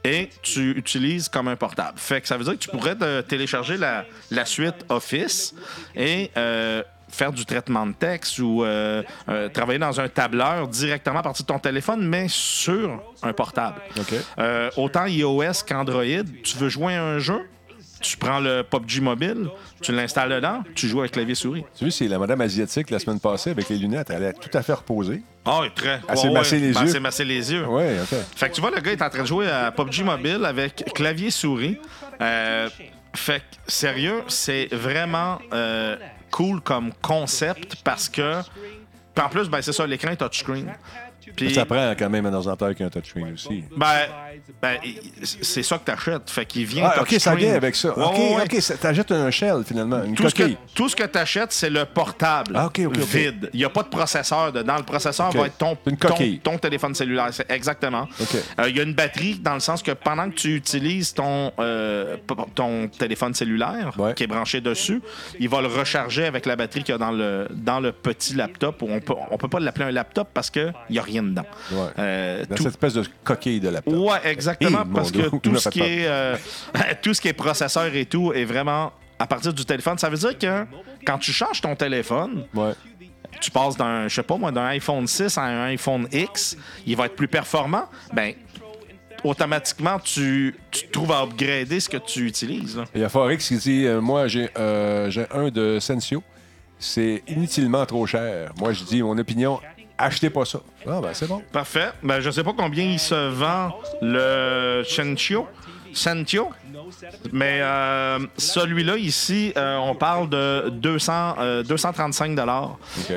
et 0.05 0.29
tu 0.43 0.73
utilises 0.73 1.29
comme 1.29 1.49
un 1.49 1.57
portable. 1.57 1.99
Fait 1.99 2.21
que 2.21 2.27
ça 2.29 2.37
veut 2.37 2.45
dire 2.45 2.53
que 2.55 2.59
tu 2.59 2.69
pourrais 2.71 2.97
te 2.97 3.21
télécharger 3.23 3.77
la, 3.77 4.05
la 4.31 4.45
suite 4.45 4.85
Office 4.91 5.55
et 5.97 6.31
euh, 6.37 6.83
faire 7.15 7.33
du 7.33 7.45
traitement 7.47 7.87
de 7.87 7.93
texte 7.93 8.39
ou 8.41 8.65
euh, 8.65 9.03
euh, 9.29 9.49
travailler 9.49 9.79
dans 9.79 10.01
un 10.01 10.09
tableur 10.09 10.69
directement 10.69 11.21
à 11.21 11.23
partir 11.23 11.45
de 11.47 11.53
ton 11.53 11.59
téléphone, 11.59 12.07
mais 12.07 12.27
sur 12.29 13.01
un 13.23 13.33
portable. 13.33 13.81
Euh, 14.39 14.71
autant 14.77 15.07
iOS 15.07 15.63
qu'Android, 15.67 16.03
tu 16.43 16.57
veux 16.59 16.69
jouer 16.69 16.95
à 16.95 17.05
un 17.05 17.19
jeu, 17.19 17.41
tu 18.01 18.17
prends 18.17 18.41
le 18.41 18.63
PUBG 18.63 19.01
mobile, 19.01 19.49
tu 19.81 19.93
l'installes 19.93 20.29
dedans, 20.31 20.63
tu 20.75 20.89
joues 20.89 21.01
avec 21.01 21.13
clavier 21.13 21.35
souris. 21.35 21.65
Tu 21.79 21.85
vois, 21.85 21.91
c'est 21.91 22.09
la 22.09 22.19
madame 22.19 22.41
asiatique 22.41 22.91
la 22.91 22.99
semaine 22.99 23.21
passée 23.21 23.51
avec 23.51 23.69
les 23.69 23.79
lunettes. 23.79 24.11
Elle 24.11 24.25
est 24.25 24.33
tout 24.35 24.57
à 24.57 24.63
fait 24.63 24.75
reposée. 24.75 25.23
Ah, 25.47 25.61
très. 25.75 26.01
Elle 26.09 26.19
s'est 26.19 26.31
massé 26.31 26.59
les 26.59 26.73
Ben, 26.73 26.81
yeux. 26.81 26.87
elle 26.87 26.93
s'est 26.93 27.01
massé 27.01 27.25
les 27.25 27.53
yeux. 27.53 27.65
Oui, 27.69 27.85
OK. 28.03 28.19
Fait 28.37 28.49
que 28.51 28.55
tu 28.55 28.61
vois, 28.61 28.71
le 28.71 28.81
gars 28.81 28.93
est 28.93 29.03
en 29.03 29.09
train 29.09 29.23
de 29.23 29.27
jouer 29.27 29.49
à 29.49 29.71
PUBG 29.73 30.03
Mobile 30.03 30.45
avec 30.45 30.85
clavier 30.95 31.31
souris. 31.31 31.79
Fait 33.17 33.39
que, 33.39 33.45
sérieux, 33.69 34.23
c'est 34.27 34.69
vraiment 34.73 35.39
cool 36.35 36.61
comme 36.61 36.93
concept 37.01 37.77
parce 37.85 38.09
que. 38.09 38.41
Puis 39.15 39.25
en 39.25 39.29
plus, 39.29 39.49
ben, 39.49 39.63
c'est 39.63 39.73
ça, 39.73 39.87
l'écran 39.87 40.11
est 40.11 40.17
touchscreen. 40.17 40.75
Puis, 41.37 41.55
Ça 41.55 41.65
prend 41.65 41.93
quand 41.99 42.11
même 42.11 42.27
un 42.27 42.33
ordinateur 42.35 42.75
qui 42.75 42.83
a 42.83 42.87
un 42.87 42.91
touchscreen 42.91 43.33
aussi. 43.35 43.65
ben, 43.77 43.87
ben, 44.61 44.79
c'est 45.23 45.63
ça 45.63 45.79
que 45.79 45.85
t'achètes. 45.85 46.31
Fait 46.31 46.45
qu'il 46.47 46.67
vient 46.67 46.91
Ah, 46.95 47.03
OK, 47.03 47.13
ça 47.19 47.35
vient 47.35 47.55
avec 47.55 47.75
ça. 47.75 47.97
Ouais, 47.97 48.05
OK, 48.05 48.17
ouais, 48.19 48.37
ouais. 48.37 48.43
OK. 48.59 48.79
T'achètes 48.81 49.13
un 49.13 49.31
shell, 49.31 49.63
finalement, 49.67 50.03
une 50.05 50.15
Tout 50.15 50.29
ce, 50.29 50.35
que, 50.35 50.43
coquille. 50.43 50.57
tout 50.75 50.89
ce 50.89 50.97
que 50.97 51.05
tu 51.05 51.19
achètes, 51.19 51.53
c'est 51.53 51.71
le 51.71 51.85
portable 51.85 52.55
Ah, 52.57 52.71
vide. 52.75 53.51
Il 53.53 53.59
n'y 53.59 53.65
a 53.65 53.71
pas 53.71 53.83
de 53.83 53.89
processeur 53.89 54.53
dedans. 54.53 54.77
Le 54.77 54.83
processeur 54.83 55.31
va 55.33 55.47
être 55.47 55.59
ton, 55.59 55.77
Une 55.87 55.97
ton, 55.97 56.09
coquille. 56.09 56.39
ton 56.41 56.59
téléphone 56.59 56.95
cellulaire. 56.95 57.31
Exactement. 57.49 58.09
Euh, 58.61 58.69
Il 58.69 58.77
y 58.77 58.81
a 58.81 58.83
une 58.83 58.95
batterie 58.95 59.37
dans 59.37 59.55
le 59.55 59.61
sens 59.61 59.83
que 59.83 59.93
pendant 59.93 60.29
que 60.31 60.35
tu 60.35 60.55
utilises 60.57 61.15
ton, 61.15 61.53
euh, 61.59 62.17
ton 62.55 62.89
téléphone 62.89 63.35
cellulaire 63.35 63.93
qui 64.17 64.25
est 64.25 64.27
branché 64.27 64.61
dessus, 64.61 65.01
il 65.39 65.49
va 65.49 65.61
le 65.61 65.69
recharger 65.69 66.25
avec 66.27 66.47
la 66.47 66.57
batterie 66.57 66.83
qu'il 66.83 66.93
y 66.93 66.97
a 66.97 66.99
dans 66.99 67.13
le, 67.13 67.49
dans 67.51 67.81
le 67.81 67.93
petit 67.93 68.35
laptop. 68.35 68.83
On 68.83 69.01
peut, 69.01 69.15
on 69.31 69.37
peut 69.39 69.49
pas 69.49 69.61
l'appeler 69.61 69.87
un 69.87 69.91
laptop 69.93 70.29
parce 70.35 70.51
qu'il 70.51 70.73
n'y 70.91 70.99
a 70.99 71.03
rien 71.03 71.14
dedans. 71.23 71.47
Ouais. 71.73 71.79
Euh, 71.99 72.45
Dans 72.47 72.55
tout- 72.57 72.63
cette 72.65 72.73
espèce 72.73 72.95
de 72.95 73.05
coquille 73.23 73.61
de 73.61 73.69
laptop. 73.69 73.95
Ouais, 73.95 74.19
exactement, 74.25 74.81
Eh, 74.83 74.89
mon 74.89 74.95
parce 74.95 75.13
que 75.13 75.37
tout 75.39 75.57
ce, 75.57 75.69
qui 75.69 75.81
est, 75.81 76.07
euh, 76.07 76.37
tout 77.03 77.15
ce 77.15 77.21
qui 77.21 77.29
est 77.29 77.33
processeur 77.33 77.95
et 77.95 78.05
tout 78.07 78.33
est 78.33 78.45
vraiment 78.45 78.93
à 79.19 79.27
partir 79.27 79.53
du 79.53 79.65
téléphone. 79.65 79.97
Ça 79.99 80.09
veut 80.09 80.17
dire 80.19 80.37
que 80.39 80.65
quand 81.07 81.19
tu 81.19 81.33
changes 81.33 81.61
ton 81.61 81.75
téléphone, 81.77 82.47
Ouais. 82.55 82.73
tu 83.41 83.51
passes 83.51 83.77
d'un, 83.77 84.09
je 84.09 84.15
sais 84.15 84.23
pas 84.23 84.37
moi, 84.37 84.51
d'un 84.53 84.67
iPhone 84.67 85.07
6 85.07 85.39
à 85.39 85.43
un 85.43 85.65
iPhone 85.67 86.09
X, 86.13 86.57
il 86.87 86.97
va 86.97 87.07
être 87.07 87.17
plus 87.17 87.29
performant, 87.29 87.85
ben 88.13 88.35
automatiquement, 89.23 89.99
tu, 89.99 90.55
tu 90.71 90.89
trouves 90.89 91.13
à 91.13 91.23
upgrader 91.23 91.81
ce 91.81 91.89
que 91.89 91.97
tu 91.97 92.27
utilises. 92.27 92.77
là. 92.77 92.85
Il 92.95 93.01
y 93.01 93.05
a 93.05 93.09
Forex 93.09 93.47
qui 93.49 93.57
dit 93.57 93.87
euh, 93.87 94.01
Moi, 94.01 94.27
j'ai 94.29 94.49
j'ai 95.09 95.27
un 95.33 95.49
de 95.49 95.79
Sensio. 95.81 96.23
C'est 96.79 97.23
inutilement 97.29 97.87
trop 97.87 98.05
cher. 98.07 98.53
Moi, 98.59 98.73
je 98.73 98.85
dis 98.85 99.03
mon 99.03 99.17
opinion 99.17 99.61
achetez 99.99 100.31
pas 100.31 100.45
ça. 100.45 100.61
Ah, 100.87 101.01
ben, 101.01 101.11
c'est 101.13 101.29
bon. 101.29 101.43
Parfait. 101.53 101.91
Ben, 102.03 102.21
je 102.21 102.31
sais 102.31 102.45
pas 102.45 102.53
combien 102.57 102.85
il 102.85 102.99
se 102.99 103.29
vend 103.29 103.73
le. 104.03 104.83
Sentio. 105.95 106.51
Mais 107.33 107.61
euh, 107.63 108.19
celui-là, 108.37 108.97
ici, 108.97 109.53
euh, 109.57 109.77
on 109.77 109.95
parle 109.95 110.29
de 110.29 110.69
200, 110.71 111.35
euh, 111.39 111.63
235 111.63 112.35
dollars 112.35 112.77
OK. 112.99 113.13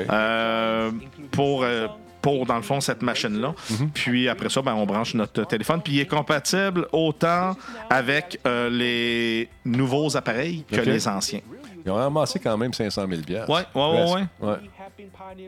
pour, 1.32 1.64
euh, 1.64 1.88
pour, 2.22 2.46
dans 2.46 2.56
le 2.56 2.62
fond, 2.62 2.80
cette 2.80 3.02
machine-là. 3.02 3.54
Puis 3.94 4.28
après 4.28 4.48
ça, 4.48 4.62
ben, 4.62 4.74
on 4.74 4.86
branche 4.86 5.14
notre 5.14 5.44
téléphone. 5.44 5.80
Puis 5.82 5.94
il 5.94 6.00
est 6.00 6.06
compatible 6.06 6.86
autant 6.92 7.56
avec 7.90 8.40
euh, 8.46 8.70
les 8.70 9.48
nouveaux 9.64 10.16
appareils 10.16 10.64
que 10.70 10.80
les 10.80 11.08
anciens. 11.08 11.40
Ils 11.84 11.90
ont 11.90 11.96
ramassé 11.96 12.38
quand 12.38 12.56
même 12.56 12.72
500 12.72 13.06
000 13.08 13.22
Ouais, 13.48 13.62
ouais, 13.74 14.12
ouais, 14.12 14.24
Presque. 14.40 14.58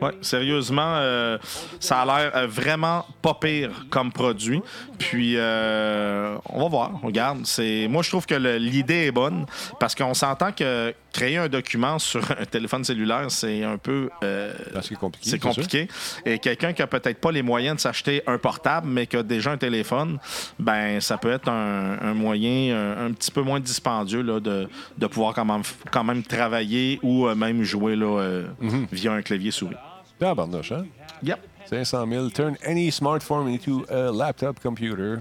Ouais. 0.01 0.11
sérieusement, 0.21 0.95
euh, 0.95 1.37
ça 1.79 2.01
a 2.01 2.05
l'air 2.05 2.35
euh, 2.35 2.47
vraiment 2.47 3.05
pas 3.21 3.33
pire 3.33 3.85
comme 3.89 4.11
produit. 4.11 4.61
Puis, 4.97 5.33
euh, 5.37 6.37
on 6.49 6.63
va 6.63 6.69
voir. 6.69 6.91
Regarde, 7.03 7.45
moi 7.89 8.03
je 8.03 8.09
trouve 8.09 8.25
que 8.25 8.35
l'idée 8.35 9.07
est 9.07 9.11
bonne 9.11 9.45
parce 9.79 9.95
qu'on 9.95 10.13
s'entend 10.13 10.51
que 10.51 10.93
créer 11.13 11.37
un 11.37 11.47
document 11.49 11.99
sur 11.99 12.21
un 12.39 12.45
téléphone 12.45 12.83
cellulaire, 12.83 13.29
c'est 13.29 13.63
un 13.63 13.77
peu 13.77 14.09
euh, 14.23 14.53
Ben, 14.73 14.81
c'est 14.81 14.95
compliqué. 14.95 15.29
c'est 15.29 15.39
compliqué. 15.39 15.87
Et 16.25 16.39
quelqu'un 16.39 16.73
qui 16.73 16.81
a 16.81 16.87
peut-être 16.87 17.19
pas 17.19 17.31
les 17.31 17.41
moyens 17.41 17.75
de 17.77 17.81
s'acheter 17.81 18.21
un 18.27 18.37
portable, 18.37 18.87
mais 18.87 19.07
qui 19.07 19.17
a 19.17 19.23
déjà 19.23 19.51
un 19.51 19.57
téléphone, 19.57 20.19
ben 20.59 20.99
ça 21.01 21.17
peut 21.17 21.31
être 21.31 21.49
un, 21.49 21.97
un 22.01 22.13
moyen 22.13 22.75
un, 22.75 23.07
un 23.07 23.11
petit 23.11 23.31
peu 23.31 23.41
moins 23.41 23.59
dispendieux 23.59 24.21
là, 24.21 24.39
de, 24.39 24.67
de 24.97 25.07
pouvoir 25.07 25.33
quand 25.33 25.45
même, 25.45 25.63
quand 25.91 26.03
même 26.03 26.23
travailler 26.23 26.99
ou 27.03 27.27
euh, 27.27 27.35
même 27.35 27.63
jouer 27.63 27.95
là, 27.95 28.19
euh, 28.19 28.47
Mhm. 28.59 28.87
via 28.91 29.13
un 29.13 29.21
clavier 29.21 29.51
souris. 29.51 29.75
Ah, 30.21 30.33
hein? 30.37 30.85
Yep. 31.23 31.39
500 31.65 32.07
000. 32.07 32.29
Turn 32.31 32.55
any 32.65 32.91
smartphone 32.91 33.47
into 33.47 33.85
a 33.89 34.11
laptop 34.11 34.59
computer. 34.61 35.19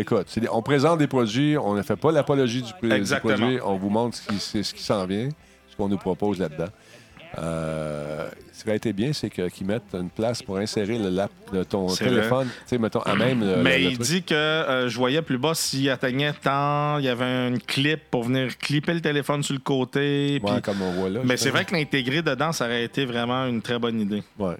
Écoute, 0.00 0.38
des- 0.38 0.48
on 0.50 0.62
présente 0.62 0.98
des 0.98 1.06
produits, 1.08 1.56
on 1.58 1.74
ne 1.74 1.82
fait 1.82 1.96
pas 1.96 2.12
l'apologie 2.12 2.62
du, 2.62 2.72
produit, 3.20 3.58
on 3.64 3.76
vous 3.76 3.90
montre 3.90 4.16
ce 4.16 4.26
qui, 4.28 4.38
c'est 4.38 4.62
ce 4.62 4.72
qui 4.74 4.82
s'en 4.82 5.04
vient, 5.06 5.28
ce 5.70 5.76
qu'on 5.76 5.88
nous 5.88 5.98
propose 5.98 6.38
là-dedans. 6.38 6.68
Euh, 7.36 8.28
ce 8.52 8.64
qui 8.64 8.70
a 8.70 8.74
été 8.74 8.92
bien, 8.92 9.12
c'est 9.12 9.28
qu'ils 9.28 9.66
mettent 9.66 9.94
une 9.94 10.08
place 10.08 10.42
pour 10.42 10.56
insérer 10.56 10.98
le 10.98 11.10
lap 11.10 11.30
de 11.52 11.62
ton 11.62 11.86
téléphone, 11.88 12.46
tu 12.48 12.54
sais, 12.66 12.78
mettons, 12.78 13.00
à 13.00 13.14
même 13.16 13.40
le, 13.40 13.62
Mais 13.62 13.78
le- 13.78 13.84
le 13.84 13.90
il 13.90 13.94
truc. 13.98 14.06
dit 14.08 14.22
que 14.22 14.34
euh, 14.34 14.88
je 14.88 14.96
voyais 14.96 15.20
plus 15.20 15.36
bas 15.38 15.52
s'il 15.54 15.88
atteignait 15.90 16.32
tant, 16.32 16.98
il 16.98 17.04
y 17.04 17.08
avait 17.08 17.48
une 17.48 17.58
clip 17.60 18.00
pour 18.10 18.24
venir 18.24 18.56
clipper 18.56 18.94
le 18.94 19.00
téléphone 19.02 19.42
sur 19.42 19.54
le 19.54 19.60
côté. 19.60 20.40
Ouais, 20.42 20.60
comme 20.62 20.80
on 20.80 20.92
voit 20.92 21.10
là. 21.10 21.20
mais 21.24 21.36
c'est 21.36 21.50
vrai 21.50 21.64
que 21.66 21.74
l'intégrer 21.74 22.22
dedans, 22.22 22.52
ça 22.52 22.64
aurait 22.64 22.84
été 22.84 23.04
vraiment 23.04 23.46
une 23.46 23.60
très 23.62 23.78
bonne 23.78 24.00
idée. 24.00 24.22
Ouais. 24.38 24.56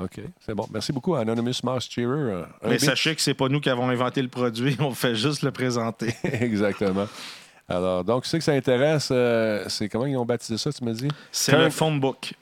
OK, 0.00 0.20
c'est 0.40 0.54
bon. 0.54 0.66
Merci 0.72 0.92
beaucoup, 0.92 1.14
Anonymous 1.14 1.60
Mars 1.62 1.86
Cheerer. 1.90 2.32
Euh, 2.32 2.44
Mais 2.64 2.70
bit. 2.78 2.80
sachez 2.80 3.14
que 3.14 3.20
c'est 3.20 3.34
pas 3.34 3.48
nous 3.48 3.60
qui 3.60 3.68
avons 3.68 3.88
inventé 3.90 4.22
le 4.22 4.28
produit, 4.28 4.76
on 4.80 4.92
fait 4.92 5.14
juste 5.14 5.42
le 5.42 5.50
présenter. 5.50 6.14
Exactement. 6.24 7.06
Alors, 7.68 8.02
donc, 8.02 8.26
ceux 8.26 8.38
que 8.38 8.44
ça 8.44 8.52
intéresse, 8.52 9.10
euh, 9.12 9.64
c'est 9.68 9.88
comment 9.88 10.06
ils 10.06 10.16
ont 10.16 10.24
baptisé 10.24 10.58
ça, 10.58 10.72
tu 10.72 10.82
me 10.84 10.92
dis? 10.92 11.08
C'est 11.30 11.56
le 11.56 11.70
phone 11.70 12.00
book. 12.00 12.32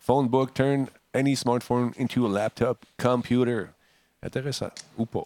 Phone 0.00 0.28
book, 0.28 0.52
turn 0.54 0.86
any 1.14 1.36
smartphone 1.36 1.92
into 1.98 2.26
a 2.26 2.28
laptop 2.30 2.84
computer. 3.00 3.66
Intéressant. 4.22 4.70
Ou 4.98 5.06
pas. 5.06 5.24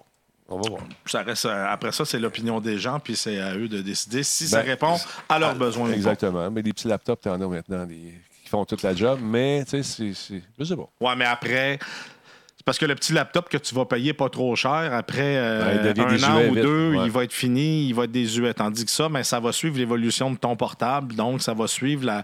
On 0.48 0.60
va 0.60 0.68
voir. 0.68 0.82
Ça 1.06 1.22
reste, 1.22 1.46
euh, 1.46 1.66
après 1.68 1.92
ça, 1.92 2.04
c'est 2.04 2.18
l'opinion 2.18 2.60
des 2.60 2.78
gens, 2.78 3.00
puis 3.00 3.16
c'est 3.16 3.40
à 3.40 3.54
eux 3.56 3.68
de 3.68 3.80
décider 3.80 4.22
si 4.22 4.46
ça 4.46 4.60
Ben, 4.60 4.66
répond 4.70 4.96
à 5.28 5.38
leurs 5.38 5.54
besoins. 5.54 5.86
ou 5.86 5.90
pas. 5.90 5.96
Exactement. 5.96 6.50
Mais 6.50 6.62
des 6.62 6.72
petits 6.72 6.88
laptops, 6.88 7.22
t'en 7.22 7.40
as 7.40 7.46
maintenant 7.46 7.86
des- 7.86 8.14
font 8.52 8.64
toute 8.64 8.82
la 8.82 8.94
job. 8.94 9.18
Mais, 9.22 9.64
tu 9.64 9.82
sais, 9.82 10.12
c'est-. 10.14 10.42
Je 10.58 10.64
sais 10.64 10.76
pas. 10.76 10.88
Ouais, 11.00 11.16
mais 11.16 11.24
après, 11.24 11.78
c'est 12.56 12.64
parce 12.64 12.78
que 12.78 12.84
le 12.86 12.94
petit 12.94 13.12
laptop 13.12 13.48
que 13.48 13.56
tu 13.56 13.74
vas 13.74 13.84
payer 13.86 14.12
pas 14.12 14.28
trop 14.28 14.54
cher, 14.54 14.92
après 14.94 15.36
euh, 15.36 15.82
Ouais, 15.82 16.00
un 16.00 16.22
an 16.24 16.38
ou 16.48 16.54
vite. 16.54 16.62
deux, 16.62 16.94
Ouais. 16.94 17.04
il 17.06 17.10
va 17.10 17.24
être 17.24 17.32
fini, 17.32 17.88
il 17.88 17.94
va 17.94 18.04
être 18.04 18.12
désuet. 18.12 18.54
Tandis 18.54 18.84
que 18.84 18.90
ça, 18.90 19.08
ben, 19.08 19.22
ça 19.24 19.40
va 19.40 19.50
suivre 19.50 19.76
l'évolution 19.78 20.30
de 20.30 20.36
ton 20.36 20.54
portable. 20.54 21.14
Donc, 21.16 21.42
ça 21.42 21.54
va 21.54 21.66
suivre 21.66 22.04
la. 22.04 22.22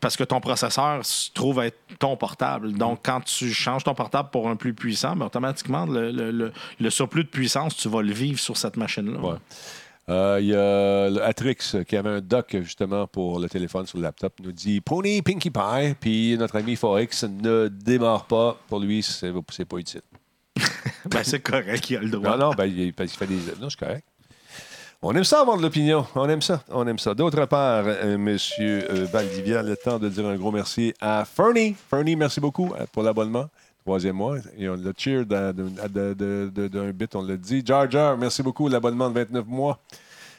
Parce 0.00 0.16
que 0.16 0.24
ton 0.24 0.40
processeur 0.40 1.04
se 1.04 1.30
trouve 1.32 1.60
être 1.62 1.78
ton 2.00 2.16
portable. 2.16 2.72
Donc, 2.72 3.00
quand 3.04 3.20
tu 3.20 3.52
changes 3.52 3.84
ton 3.84 3.94
portable 3.94 4.30
pour 4.30 4.48
un 4.48 4.56
plus 4.56 4.74
puissant, 4.74 5.14
ben, 5.14 5.26
automatiquement, 5.26 5.86
le, 5.86 6.10
le- 6.10 6.32
le- 6.32 6.52
le 6.80 6.90
surplus 6.90 7.22
de 7.24 7.28
puissance, 7.28 7.76
tu 7.76 7.88
vas 7.88 8.02
le 8.02 8.12
vivre 8.12 8.40
sur 8.40 8.56
cette 8.56 8.76
machine-là. 8.76 9.20
Ouais. 9.20 9.36
Euh, 10.08 10.38
Il 10.40 10.48
y 10.48 10.54
a 10.54 11.08
le 11.08 11.22
Atrix 11.22 11.56
qui 11.86 11.96
avait 11.96 12.10
un 12.10 12.20
dock 12.20 12.56
justement 12.60 13.06
pour 13.06 13.38
le 13.38 13.48
téléphone 13.48 13.86
sur 13.86 13.98
le 13.98 14.04
laptop. 14.04 14.34
nous 14.42 14.52
dit 14.52 14.80
Pony 14.80 15.22
Pinkie 15.22 15.50
Pie. 15.50 15.94
Puis 15.98 16.36
notre 16.38 16.56
ami 16.56 16.76
Forex 16.76 17.24
ne 17.24 17.68
démarre 17.68 18.26
pas. 18.26 18.58
Pour 18.68 18.80
lui, 18.80 19.02
c'est 19.02 19.32
pas 19.64 19.78
utile. 19.78 20.02
Ben, 21.10 21.22
c'est 21.22 21.40
correct, 21.40 21.90
il 21.90 21.96
a 21.98 22.00
le 22.00 22.08
droit. 22.08 22.30
Non, 22.30 22.46
non, 22.46 22.54
ben, 22.54 22.64
il, 22.64 22.94
parce 22.94 23.10
qu'il 23.10 23.18
fait 23.18 23.26
des. 23.26 23.60
Non, 23.60 23.68
c'est 23.68 23.78
correct. 23.78 24.06
On 25.02 25.14
aime 25.14 25.24
ça 25.24 25.40
avoir 25.42 25.58
de 25.58 25.62
l'opinion. 25.62 26.06
On 26.14 26.26
aime 26.30 26.40
ça. 26.40 26.64
On 26.70 26.86
aime 26.86 26.98
ça. 26.98 27.12
D'autre 27.14 27.44
part, 27.44 27.84
euh, 27.86 28.16
Monsieur 28.16 28.90
euh, 28.90 29.04
Valdivia, 29.04 29.62
le 29.62 29.76
temps 29.76 29.98
de 29.98 30.08
dire 30.08 30.26
un 30.26 30.36
gros 30.36 30.50
merci 30.50 30.94
à 30.98 31.26
Fernie. 31.26 31.76
Fernie, 31.90 32.16
merci 32.16 32.40
beaucoup 32.40 32.72
pour 32.90 33.02
l'abonnement. 33.02 33.50
Troisième 33.84 34.16
mois. 34.16 34.38
Et 34.56 34.66
on 34.68 34.76
l'a 34.76 34.92
cheer 34.96 35.26
d'un 35.26 35.52
bit, 36.92 37.14
on 37.14 37.22
l'a 37.22 37.36
dit. 37.36 37.62
Jar 37.64 37.90
Jar, 37.90 38.16
merci 38.16 38.42
beaucoup. 38.42 38.68
L'abonnement 38.68 39.10
de 39.10 39.14
29 39.14 39.46
mois. 39.46 39.78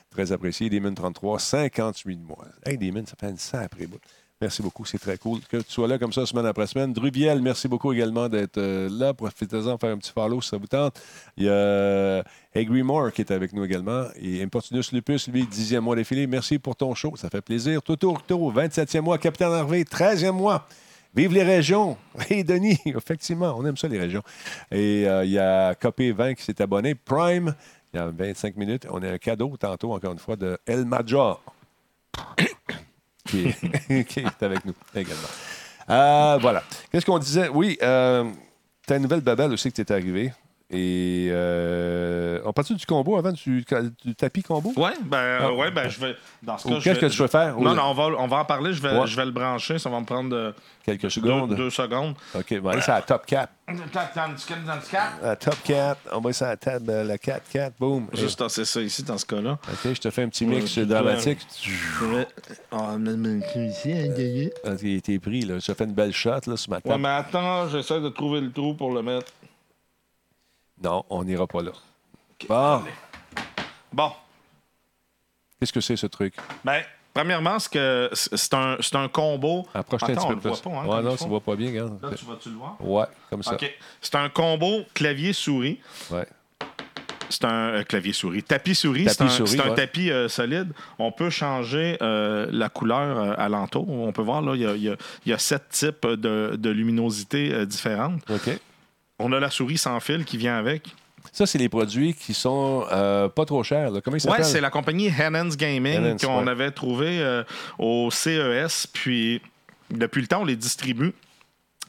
Très 0.09 0.31
apprécié. 0.31 0.69
Demon 0.69 0.93
33, 0.93 1.37
58 1.37 2.17
mois. 2.17 2.45
Hey, 2.65 2.77
Demon, 2.77 3.05
ça 3.05 3.13
fait 3.19 3.29
une 3.29 3.37
sacrée 3.37 3.85
bout. 3.85 3.99
Merci 4.41 4.61
beaucoup, 4.61 4.83
c'est 4.83 4.97
très 4.97 5.17
cool 5.17 5.39
que 5.49 5.57
tu 5.57 5.71
sois 5.71 5.87
là 5.87 5.97
comme 5.97 6.11
ça 6.11 6.25
semaine 6.25 6.45
après 6.45 6.67
semaine. 6.67 6.91
Drubiel, 6.91 7.41
merci 7.41 7.69
beaucoup 7.69 7.93
également 7.93 8.27
d'être 8.27 8.57
euh, 8.57 8.89
là. 8.91 9.13
Profitez-en, 9.13 9.77
faire 9.77 9.91
un 9.91 9.97
petit 9.97 10.11
follow 10.11 10.41
si 10.41 10.49
ça 10.49 10.57
vous 10.57 10.67
tente. 10.67 11.01
Il 11.37 11.45
y 11.45 11.49
a 11.49 12.21
Agri 12.53 12.83
Moore 12.83 13.13
qui 13.13 13.21
est 13.21 13.31
avec 13.31 13.53
nous 13.53 13.63
également. 13.63 14.07
Et 14.19 14.43
Importunus 14.43 14.91
Lupus, 14.91 15.29
lui, 15.29 15.43
10e 15.43 15.79
mois 15.79 15.95
défilé. 15.95 16.27
Merci 16.27 16.59
pour 16.59 16.75
ton 16.75 16.93
show, 16.93 17.15
ça 17.15 17.29
fait 17.29 17.41
plaisir. 17.41 17.81
Toto 17.81 18.11
Octo, 18.11 18.51
27e 18.51 18.99
mois. 19.01 19.17
Capitaine 19.17 19.53
Harvey, 19.53 19.83
13e 19.83 20.31
mois. 20.31 20.67
Vive 21.15 21.33
les 21.33 21.43
régions! 21.43 21.97
Hey, 22.29 22.43
Denis, 22.43 22.79
effectivement, 22.85 23.55
on 23.57 23.65
aime 23.65 23.77
ça, 23.77 23.87
les 23.87 23.99
régions. 23.99 24.23
Et 24.71 25.07
euh, 25.07 25.23
il 25.25 25.31
y 25.31 25.39
a 25.39 25.75
Copé 25.75 26.11
20 26.11 26.33
qui 26.33 26.43
s'est 26.43 26.61
abonné. 26.61 26.95
Prime, 26.95 27.55
il 27.93 27.97
y 27.97 27.99
a 27.99 28.07
25 28.07 28.55
minutes. 28.57 28.87
On 28.89 29.01
a 29.03 29.11
un 29.11 29.17
cadeau, 29.17 29.55
tantôt, 29.57 29.93
encore 29.93 30.11
une 30.11 30.19
fois, 30.19 30.35
de 30.35 30.57
El 30.65 30.85
Major 30.85 31.41
qui 33.25 33.47
est, 33.47 34.43
avec 34.43 34.65
nous 34.65 34.73
également. 34.95 35.27
Euh, 35.89 36.37
voilà. 36.41 36.63
Qu'est-ce 36.91 37.05
qu'on 37.05 37.19
disait? 37.19 37.49
Oui, 37.49 37.77
euh, 37.81 38.29
ta 38.87 38.99
nouvelle 38.99 39.21
Babel 39.21 39.51
aussi 39.51 39.71
que 39.71 39.75
tu 39.75 39.81
es 39.81 39.91
arrivé. 39.91 40.31
Et 40.71 41.27
euh, 41.29 42.39
on 42.43 42.51
parle 42.51 42.67
du 42.75 42.85
combo 42.87 43.17
avant, 43.17 43.31
du, 43.31 43.63
du 44.03 44.15
tapis 44.15 44.41
combo? 44.41 44.73
Ouais, 44.75 44.93
ben, 45.03 45.37
Ah. 45.41 45.53
ouais, 45.53 45.69
ben, 45.69 45.87
je 45.87 45.99
vais. 45.99 46.15
Dans 46.41 46.57
ce 46.57 46.67
cas, 46.67 46.79
qu'est-ce 46.81 46.99
que 46.99 47.05
tu 47.05 47.21
veux 47.21 47.27
faire? 47.27 47.55
Non, 47.59 47.75
non, 47.75 47.83
on 47.83 47.93
va, 47.93 48.03
on 48.17 48.25
va 48.27 48.37
en 48.37 48.45
parler. 48.45 48.73
Je 48.73 48.81
vais, 48.81 48.97
Ouais. 48.97 49.05
je 49.05 49.15
vais 49.15 49.25
le 49.25 49.31
brancher. 49.31 49.77
Ça 49.77 49.91
va 49.91 49.99
me 49.99 50.05
prendre 50.05 50.35
euh, 50.35 50.51
Quelques 50.83 51.11
secondes. 51.11 51.53
deux 51.55 51.69
secondes. 51.69 52.15
OK, 52.33 52.51
allez, 52.51 52.81
c'est 52.81 52.87
la 52.91 53.01
top 53.03 53.27
4. 53.27 53.51
Juste 53.69 53.93
La 55.21 55.35
top 55.35 55.55
4. 55.63 55.99
On 56.13 56.19
va 56.19 56.33
sur 56.33 56.45
la 56.47 56.57
table, 56.57 56.89
euh, 56.89 57.03
la 57.03 57.17
4-4, 57.17 57.73
boom. 57.79 58.07
Et- 58.13 58.25
tasser 58.35 58.65
ça 58.65 58.81
ici, 58.81 59.03
dans 59.03 59.17
ce 59.19 59.25
cas-là. 59.25 59.53
OK, 59.71 59.93
je 59.93 60.01
te 60.01 60.09
fais 60.09 60.23
un 60.23 60.29
petit 60.29 60.45
mix 60.47 60.75
Ouais, 60.77 60.85
dramatique. 60.85 61.39
Ah, 62.71 62.95
mais- 62.99 63.15
mais- 63.15 63.35
Ouais, 63.55 64.51
Ah, 64.65 64.75
T'es 64.75 64.99
t'es 65.03 65.19
pris, 65.19 65.41
là. 65.41 65.59
Je 65.59 65.65
te 65.67 65.73
fais 65.75 65.83
une 65.85 65.93
belle 65.93 66.11
shot, 66.13 66.31
là, 66.47 66.57
sur 66.57 66.69
ma 66.71 66.81
table. 66.81 66.99
mais 67.01 67.09
attends, 67.09 67.67
j'essaie 67.69 68.01
de 68.01 68.09
trouver 68.09 68.41
le 68.41 68.51
trou 68.51 68.73
pour 68.73 68.91
le 68.93 69.01
mettre. 69.01 69.31
Non, 70.83 71.03
on 71.09 71.23
n'ira 71.23 71.47
pas 71.47 71.61
là. 71.61 71.71
Bon, 72.49 72.83
Bon. 73.93 74.11
qu'est-ce 75.59 75.71
que 75.73 75.79
c'est, 75.81 75.95
ce 75.95 76.07
truc? 76.07 76.35
Ben, 76.65 76.81
premièrement, 77.13 77.57
c'est 77.59 77.71
que 77.71 78.09
c'est 78.13 78.35
c'est 78.35 78.53
un, 78.53 78.77
c'est 78.81 78.95
un 78.95 79.07
combo. 79.07 79.65
Approche-toi 79.73 80.09
un 80.11 80.15
petit 80.15 80.27
peu 80.27 80.35
plus. 80.51 80.59
pas, 80.59 80.69
hein, 80.71 80.85
ouais, 80.85 81.01
non, 81.01 81.15
tu 81.15 81.27
vois 81.27 81.39
pas 81.39 81.55
bien, 81.55 81.69
regarde. 81.69 81.97
Là, 82.03 82.09
tu 82.15 82.25
vas-tu 82.25 82.49
le 82.49 82.55
voir? 82.55 82.75
Ouais, 82.81 83.05
comme 83.29 83.41
ça. 83.41 83.53
OK. 83.53 83.73
C'est 84.01 84.15
un 84.15 84.29
combo 84.29 84.83
clavier-souris. 84.93 85.79
Ouais. 86.11 86.27
C'est 87.29 87.45
un 87.45 87.69
euh, 87.69 87.83
clavier-souris. 87.83 88.43
Tapis-souris, 88.43 89.05
c'est 89.09 89.21
un, 89.21 89.25
Tapis-souris, 89.25 89.49
c'est 89.49 89.59
un 89.61 89.69
ouais. 89.69 89.75
tapis 89.75 90.11
euh, 90.11 90.27
solide. 90.29 90.73
On 90.99 91.11
peut 91.11 91.31
changer 91.31 91.97
euh, 92.03 92.47
la 92.51 92.69
couleur 92.69 93.39
alentour. 93.39 93.89
On 93.89 94.11
peut 94.11 94.21
voir, 94.21 94.43
là, 94.43 94.53
il 94.55 94.61
y 94.61 94.65
a, 94.67 94.75
y 94.75 94.89
a- 94.89 94.95
y 95.25 95.33
a 95.33 95.39
sept 95.39 95.69
types 95.69 96.05
de, 96.05 96.55
de 96.55 96.69
luminosité 96.69 97.65
différentes. 97.65 98.21
OK. 98.29 98.59
On 99.19 99.31
a 99.31 99.39
la 99.39 99.49
souris 99.49 99.77
sans 99.77 99.99
fil 99.99 100.25
qui 100.25 100.37
vient 100.37 100.57
avec. 100.57 100.93
Ça, 101.31 101.45
c'est 101.45 101.57
les 101.57 101.69
produits 101.69 102.13
qui 102.13 102.33
sont 102.33 102.85
euh, 102.91 103.27
pas 103.29 103.45
trop 103.45 103.63
chers. 103.63 103.91
là. 103.91 104.01
Comment 104.01 104.17
ils 104.17 104.21
s'appellent? 104.21 104.45
c'est 104.45 104.61
la 104.61 104.69
compagnie 104.69 105.07
Hennens 105.07 105.57
Gaming 105.57 106.19
qu'on 106.19 106.43
ouais. 106.43 106.51
avait 106.51 106.71
trouvé 106.71 107.19
euh, 107.19 107.43
au 107.79 108.09
CES. 108.11 108.87
Puis, 108.87 109.41
depuis 109.89 110.21
le 110.21 110.27
temps, 110.27 110.41
on 110.41 110.45
les 110.45 110.55
distribue. 110.55 111.13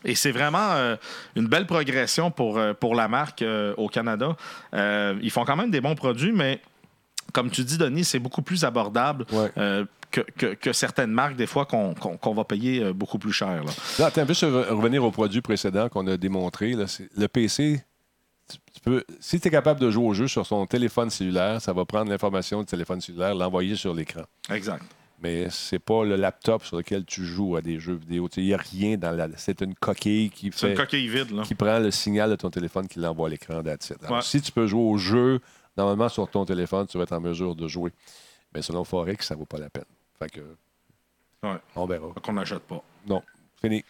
Et 0.05 0.15
c'est 0.15 0.31
vraiment 0.31 0.73
euh, 0.73 0.97
une 1.35 1.49
belle 1.49 1.67
progression 1.67 2.31
pour, 2.31 2.61
pour 2.81 2.95
la 2.95 3.09
marque 3.09 3.45
au 3.77 3.89
Canada. 3.89 4.37
Ils 4.73 5.31
font 5.31 5.45
quand 5.45 5.57
même 5.57 5.71
des 5.71 5.81
bons 5.81 5.95
produits, 5.95 6.33
mais 6.33 6.61
comme 7.37 7.51
tu 7.51 7.63
dis, 7.65 7.77
Denis, 7.79 8.05
c'est 8.05 8.19
beaucoup 8.19 8.43
plus 8.43 8.65
abordable 8.65 9.27
Ouais. 9.33 9.51
euh, 9.59 9.85
que, 10.11 10.23
que- 10.39 10.55
que 10.55 10.73
certaines 10.73 11.11
marques, 11.11 11.37
des 11.37 11.47
fois, 11.47 11.67
qu'on 11.67 12.35
va 12.35 12.45
payer 12.45 12.83
euh, 12.83 12.93
beaucoup 12.93 13.19
plus 13.19 13.33
cher. 13.33 13.63
là. 13.65 13.71
Là, 13.99 14.07
attends, 14.07 14.27
juste 14.27 14.43
re- 14.45 14.69
revenir 14.71 15.05
au 15.05 15.11
produit 15.11 15.43
précédent 15.43 15.89
qu'on 15.91 16.07
a 16.07 16.17
démontré. 16.17 16.73
là, 16.73 16.87
le 17.17 17.27
PC, 17.29 17.83
tu, 18.49 18.57
tu 18.73 18.81
peux, 18.81 19.05
si 19.21 19.39
tu 19.41 19.49
es 19.49 19.51
capable 19.51 19.81
de 19.81 19.91
jouer 19.91 20.07
au 20.07 20.15
jeu 20.15 20.29
sur 20.29 20.47
son 20.47 20.65
téléphone 20.67 21.11
cellulaire, 21.11 21.61
ça 21.61 21.73
va 21.73 21.85
prendre 21.85 22.11
l'information 22.11 22.61
du 22.61 22.67
téléphone 22.67 23.01
cellulaire, 23.01 23.35
l'envoyer 23.35 23.77
sur 23.77 23.93
l'écran. 23.93 24.23
Exact. 24.51 24.83
Mais 25.23 25.49
c'est 25.51 25.79
pas 25.79 26.05
le 26.05 26.15
laptop 26.17 26.63
sur 26.65 26.77
lequel 26.77 27.05
tu 27.05 27.25
joues 27.25 27.57
à 27.57 27.63
des 27.63 27.81
jeux 27.81 27.95
vidéo. 27.97 28.29
Il 28.37 28.45
n'y 28.45 28.55
a 28.55 28.59
rien 28.59 28.97
dans 28.99 29.13
la. 29.13 29.29
C'est 29.37 29.61
une 29.63 29.75
coquille 29.75 30.29
qui 30.31 30.51
C'est 30.53 30.67
fait. 30.67 30.71
une 30.73 30.77
coquille 30.79 31.09
vide. 31.09 31.31
Là. 31.33 31.43
qui 31.43 31.55
prend 31.55 31.79
le 31.79 31.91
signal 31.91 32.31
de 32.31 32.37
ton 32.37 32.51
téléphone 32.51 32.87
qui 32.87 32.99
l'envoie 33.01 33.29
à 33.29 33.31
l'écran 33.31 33.63
that's 33.63 33.91
it. 33.91 33.97
Alors, 34.05 34.17
Ouais. 34.19 34.23
Si 34.23 34.41
tu 34.43 34.53
peux 34.53 34.67
jouer 34.67 34.83
au 34.83 34.99
jeu, 34.99 35.41
normalement 35.77 36.09
sur 36.09 36.29
ton 36.29 36.45
téléphone, 36.45 36.87
tu 36.87 36.97
vas 36.99 37.05
être 37.05 37.13
en 37.13 37.21
mesure 37.21 37.55
de 37.55 37.69
jouer. 37.69 37.93
Mais 38.55 38.63
selon 38.63 38.85
Forex, 38.85 39.27
ça 39.27 39.35
vaut 39.35 39.45
pas 39.45 39.59
la 39.59 39.69
peine. 39.71 39.85
Fait 40.19 40.31
que 40.31 40.41
Ouais. 41.43 41.59
on 41.75 41.87
verra. 41.87 42.09
Qu'on 42.23 42.33
n'achète 42.33 42.61
pas. 42.61 42.83
Non, 43.07 43.23
fini. 43.61 43.85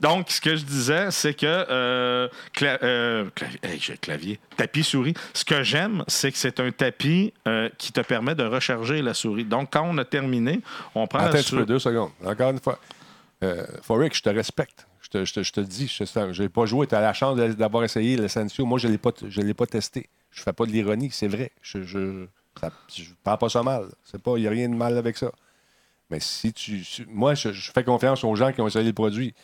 Donc, 0.00 0.30
ce 0.30 0.40
que 0.40 0.54
je 0.56 0.64
disais, 0.64 1.10
c'est 1.10 1.34
que 1.34 1.46
euh, 1.46 2.28
cla- 2.56 2.78
euh, 2.82 3.28
clavier, 3.34 3.58
hey, 3.64 3.78
j'ai 3.80 3.96
clavier, 3.96 4.40
tapis 4.56 4.84
souris. 4.84 5.14
Ce 5.34 5.44
que 5.44 5.62
j'aime, 5.62 6.04
c'est 6.06 6.30
que 6.30 6.38
c'est 6.38 6.60
un 6.60 6.70
tapis 6.70 7.32
euh, 7.48 7.68
qui 7.76 7.92
te 7.92 8.00
permet 8.00 8.34
de 8.34 8.44
recharger 8.44 9.02
la 9.02 9.14
souris. 9.14 9.44
Donc, 9.44 9.70
quand 9.72 9.82
on 9.84 9.98
a 9.98 10.04
terminé, 10.04 10.60
on 10.94 11.06
prend 11.06 11.18
Attends 11.20 11.34
la 11.34 11.42
souris. 11.42 11.66
deux 11.66 11.78
secondes. 11.80 12.12
Encore 12.24 12.50
une 12.50 12.60
fois. 12.60 12.78
Euh, 13.42 13.66
Forex, 13.82 14.18
je 14.18 14.22
te 14.22 14.30
respecte. 14.30 14.86
Je 15.00 15.08
te, 15.08 15.24
je 15.24 15.32
te- 15.34 15.42
je 15.42 15.52
te 15.52 15.60
dis, 15.60 15.88
je 15.88 16.40
n'ai 16.42 16.48
pas 16.48 16.64
joué. 16.64 16.86
Tu 16.86 16.94
as 16.94 17.00
la 17.00 17.12
chance 17.12 17.36
d'avoir 17.36 17.82
essayé 17.82 18.16
le 18.16 18.28
Sensio. 18.28 18.64
Moi, 18.64 18.78
je 18.78 18.86
ne 18.86 18.92
l'ai, 18.92 18.98
pas- 18.98 19.10
je 19.28 19.40
l'ai 19.42 19.52
pas 19.54 19.66
testé. 19.66 20.08
Je 20.32 20.42
fais 20.42 20.52
pas 20.52 20.66
de 20.66 20.72
l'ironie, 20.72 21.10
c'est 21.12 21.28
vrai. 21.28 21.52
Je 21.60 21.82
je, 21.82 22.26
ça, 22.60 22.70
pas 23.24 23.48
ça 23.48 23.62
mal. 23.62 23.88
Il 24.26 24.34
n'y 24.34 24.46
a 24.46 24.50
rien 24.50 24.68
de 24.68 24.74
mal 24.74 24.96
avec 24.98 25.16
ça. 25.16 25.30
Mais 26.10 26.20
si 26.20 26.52
tu. 26.52 26.84
moi, 27.08 27.34
je, 27.34 27.52
je 27.52 27.72
fais 27.72 27.84
confiance 27.84 28.24
aux 28.24 28.34
gens 28.34 28.52
qui 28.52 28.60
ont 28.60 28.66
essayé 28.66 28.84
le 28.84 28.92
produit. 28.92 29.34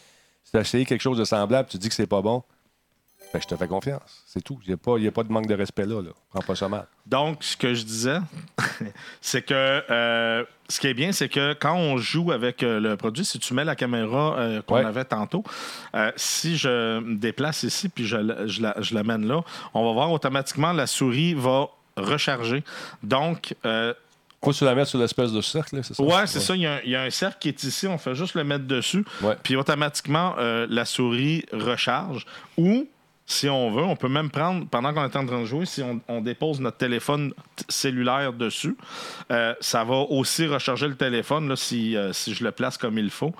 Si 0.45 0.53
tu 0.53 0.57
as 0.57 0.61
essayé 0.61 0.85
quelque 0.85 1.01
chose 1.01 1.19
de 1.19 1.25
semblable, 1.25 1.69
tu 1.69 1.79
dis 1.79 1.89
que 1.89 1.95
c'est 1.95 2.07
pas 2.07 2.23
bon, 2.23 2.43
ben, 3.33 3.41
je 3.43 3.47
te 3.47 3.57
fais 3.57 3.69
confiance. 3.69 4.23
C'est 4.27 4.43
tout. 4.43 4.59
Il 4.65 4.69
n'y 4.69 4.75
a, 4.75 4.77
pas- 4.79 4.99
y 4.99 5.07
a 5.07 5.13
pas 5.13 5.23
de 5.23 5.31
manque 5.33 5.47
de 5.47 5.55
respect 5.55 5.85
là. 5.87 6.01
là. 6.01 6.11
Prends 6.31 6.41
pas 6.43 6.55
ça 6.55 6.69
mal. 6.69 6.87
Donc, 7.07 7.45
ce 7.45 7.57
que 7.57 7.75
je 7.75 7.83
disais, 7.85 8.19
c'est 9.21 9.43
que 9.43 9.83
euh, 9.91 10.45
ce 10.69 10.81
qui 10.81 10.87
est 10.87 10.95
bien, 10.95 11.13
c'est 11.13 11.29
que 11.29 11.53
quand 11.55 11.75
on 11.75 11.99
joue 11.99 12.33
avec 12.33 12.63
euh, 12.63 12.81
le 12.81 12.97
produit, 12.97 13.25
si 13.25 13.39
tu 13.39 13.53
mets 13.55 13.65
la 13.65 13.77
caméra 13.77 14.37
euh, 14.39 14.63
qu'on 14.63 14.77
Ouais. 14.77 14.85
avait 14.85 15.05
tantôt, 15.05 15.45
si 16.17 16.57
je 16.57 17.01
me 17.01 17.17
déplace 17.17 17.63
ici 17.65 17.89
puis 17.89 18.07
je, 18.07 18.17
la- 18.17 18.47
je 18.47 18.63
la- 18.63 18.77
je 18.81 18.95
l'amène 18.95 19.27
là, 19.27 19.43
on 19.75 19.85
va 19.85 19.93
voir 19.93 20.11
automatiquement 20.13 20.73
la 20.73 20.87
souris 20.87 21.35
va 21.35 21.69
recharger. 21.97 22.63
Donc, 23.03 23.55
Faut 24.43 24.53
tu 24.53 24.65
la 24.65 24.75
mettes 24.75 24.87
sur 24.87 25.01
l'espèce 25.01 25.33
de 25.33 25.41
cercle, 25.41 25.77
là, 25.77 25.83
c'est 25.83 25.95
ça? 25.95 26.03
Ouais, 26.03 26.27
c'est 26.27 26.39
ça. 26.41 26.55
Il 26.55 26.63
y, 26.63 26.67
a 26.67 26.75
un, 26.75 26.81
il 26.85 26.91
y 26.91 26.97
a 26.97 27.03
un 27.03 27.11
cercle 27.11 27.39
qui 27.41 27.49
est 27.49 27.63
ici. 27.65 27.89
On 27.89 27.99
fait 27.99 28.15
juste 28.15 28.35
le 28.37 28.45
mettre 28.45 28.67
dessus. 28.67 29.05
Puis 29.43 29.57
automatiquement, 29.57 30.35
euh, 30.39 30.65
la 30.71 30.85
souris 30.85 31.45
recharge. 31.53 32.25
Ou, 32.57 32.87
si 33.31 33.47
on 33.49 33.71
veut, 33.71 33.83
on 33.83 33.95
peut 33.95 34.09
même 34.09 34.31
prendre, 34.31 34.67
pendant 34.69 34.95
qu'on 34.95 35.03
est 35.03 35.15
en 35.17 35.27
train 35.27 35.41
de 35.41 35.45
jouer, 35.45 35.67
si 35.67 35.83
on, 35.83 36.01
on 36.09 36.23
dépose 36.23 36.61
notre 36.61 36.79
téléphone 36.79 37.35
cellulaire 37.69 38.33
dessus, 38.33 38.75
euh, 39.31 39.55
ça 39.61 39.85
va 39.85 39.97
aussi 39.97 40.47
recharger 40.47 40.89
le 40.89 40.97
téléphone 40.97 41.47
là, 41.47 41.55
si, 41.55 41.95
euh, 41.95 42.13
si 42.15 42.33
je 42.33 42.43
le 42.43 42.53
place 42.53 42.79
comme 42.79 42.97
il 42.97 43.11
faut. 43.11 43.35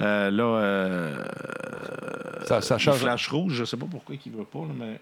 Euh, 0.00 0.30
là, 0.32 0.42
euh, 0.42 1.24
Ça, 2.46 2.60
ça 2.60 2.74
il 2.76 2.80
change. 2.80 2.96
flash 2.98 3.28
rouge, 3.28 3.52
je 3.54 3.64
sais 3.64 3.76
pas 3.76 3.86
pourquoi 3.88 4.16
il 4.26 4.32
veut 4.32 4.44
pas, 4.44 4.58
là, 4.58 4.72
mais 4.76 5.00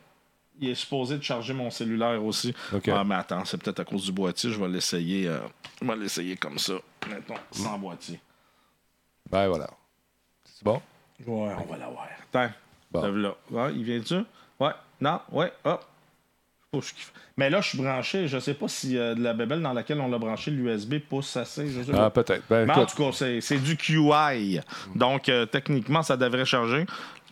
il 0.61 0.68
est 0.70 0.74
supposé 0.74 1.16
de 1.16 1.22
charger 1.22 1.55
mon 1.55 1.70
cellulaire 1.70 2.22
aussi. 2.22 2.55
OK. 2.74 2.89
Ah, 2.89 3.05
mais 3.05 3.14
attends, 3.14 3.45
c'est 3.47 3.57
peut-être 3.62 3.80
à 3.80 3.84
cause 3.84 4.05
du 4.05 4.12
boîtier. 4.12 4.51
Je 4.51 4.61
vais 4.61 4.68
l'essayer. 4.68 5.28
euh, 5.28 5.39
je 5.80 5.87
vais 5.87 5.97
l'essayer 5.97 6.37
comme 6.37 6.59
ça. 6.59 6.74
Mettons, 7.09 7.34
sans 7.53 7.78
boîtier. 7.78 8.20
Ben 9.30 9.49
voilà. 9.49 9.68
C'est 10.45 10.62
bon? 10.64 10.80
Ouais, 11.26 11.53
on 11.59 11.64
va 11.72 11.78
l'avoir. 11.78 12.07
Attends. 12.32 12.53
Bon. 12.93 13.03
Le 13.03 13.34
voilà. 13.51 13.68
Ouais, 13.68 13.72
il. 13.74 14.24
Non. 15.01 15.20
Ouais. 15.30 15.53
Hop. 15.64 15.84
Je 16.72 16.78
sais 16.80 16.80
pas 16.80 16.80
ce 16.87 16.93
qu'il 16.95 17.03
fait. 17.03 17.12
Mais 17.37 17.51
là, 17.51 17.61
je 17.61 17.68
suis 17.68 17.78
branché. 17.78 18.28
Je 18.28 18.39
sais 18.39 18.55
pas 18.55 18.66
si 18.68 18.97
euh, 18.97 19.14
de 19.14 19.22
la 19.22 19.34
bébelle 19.34 19.61
dans 19.61 19.72
laquelle 19.74 20.01
on 20.01 20.09
l'a 20.09 20.18
branché, 20.18 20.51
l'USB 20.51 21.01
pousse 21.01 21.37
assez. 21.37 21.68
Je 21.68 21.82
sais 21.82 21.93
Ah, 21.95 22.09
peut-être. 22.11 22.43
Ben, 22.49 22.64
Mais 22.66 22.72
en 22.72 22.87
tout 22.87 22.97
cas, 22.97 23.12
c'est 23.12 23.59
du 23.59 23.76
QI. 23.76 24.61
Donc, 24.95 25.28
euh, 25.28 25.45
techniquement, 25.47 26.03
ça 26.03 26.16
devrait 26.16 26.47
charger. 26.47 26.87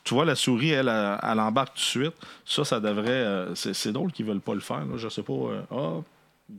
Tu 0.05 0.13
vois, 0.13 0.27
la 0.27 0.35
souris, 0.35 0.71
elle, 0.73 0.89
elle, 0.89 1.19
elle 1.23 1.41
embarque 1.41 1.69
tout 1.75 1.81
de 2.01 2.05
suite. 2.05 2.15
Ça, 2.45 2.65
ça 2.65 2.81
devrait. 2.81 3.09
euh, 3.11 3.55
c'est 3.55 3.93
drôle 3.93 4.13
qu'ils 4.13 4.27
veulent 4.27 4.41
pas 4.41 4.53
le 4.55 4.61
faire. 4.61 4.81
Là. 4.85 4.97
Je 4.97 5.09
sais 5.09 5.23
pas. 5.23 5.33
ah, 5.71 5.95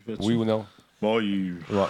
il 0.08 0.16
oui 0.20 0.34
ou 0.34 0.43
non? 0.46 0.66
Bon, 1.00 1.20
il- 1.20 1.58
Ouais. 1.70 1.84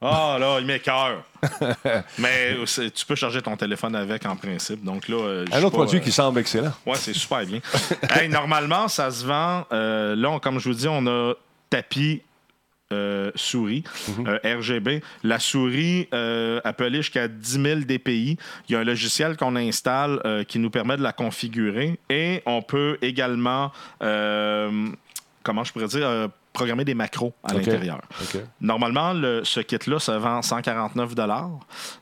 Ah, 0.00 0.36
là, 0.38 0.58
il 0.60 0.66
m'écœure. 0.66 1.24
Mais 2.18 2.54
euh, 2.56 2.66
c'est- 2.66 2.90
tu 2.92 3.04
peux 3.04 3.16
charger 3.16 3.42
ton 3.42 3.56
téléphone 3.56 3.96
avec 3.96 4.24
en 4.26 4.36
principe. 4.36 4.84
Donc 4.84 5.08
là. 5.08 5.16
euh, 5.16 5.44
Un 5.50 5.58
autre 5.58 5.70
pas, 5.70 5.78
produit 5.78 5.98
euh, 5.98 6.02
qui 6.02 6.12
semble 6.12 6.38
excellent. 6.40 6.72
Ouais, 6.86 6.94
c'est 6.96 7.14
super 7.14 7.44
bien. 7.44 7.60
Hey, 8.10 8.28
normalement, 8.28 8.86
ça 8.88 9.10
se 9.10 9.26
vend. 9.26 9.66
euh, 9.72 10.14
là, 10.14 10.30
on- 10.30 10.38
comme 10.38 10.60
je 10.60 10.68
vous 10.68 10.74
dis, 10.74 10.86
on 10.88 11.04
a 11.06 11.34
tapis 11.68 12.22
euh, 12.92 13.30
souris 13.34 13.82
Mhm. 14.18 14.26
euh, 14.28 14.56
RGB. 14.60 15.02
La 15.24 15.38
souris, 15.40 16.08
euh, 16.14 16.60
aller 16.64 16.98
jusqu'à 17.02 17.26
10 17.28 17.60
000 17.62 17.80
dpi. 17.80 18.38
Il 18.68 18.72
y 18.72 18.76
a 18.76 18.78
un 18.78 18.84
logiciel 18.84 19.36
qu'on 19.36 19.56
installe 19.56 20.44
qui 20.48 20.58
nous 20.60 20.70
permet 20.70 20.96
de 20.96 21.02
la 21.02 21.12
configurer 21.12 21.98
et 22.08 22.42
on 22.46 22.62
peut 22.62 22.96
également, 23.02 23.72
comment 24.00 25.64
je 25.64 25.72
pourrais 25.72 25.86
dire, 25.88 26.28
programmer 26.58 26.84
des 26.84 26.94
macros 26.94 27.32
à 27.44 27.54
l'intérieur. 27.54 28.00
Normalement, 28.60 29.12
le- 29.12 29.44
ce 29.44 29.60
kit-là 29.60 29.98
se 29.98 30.10
vend 30.12 30.42
149 30.42 31.14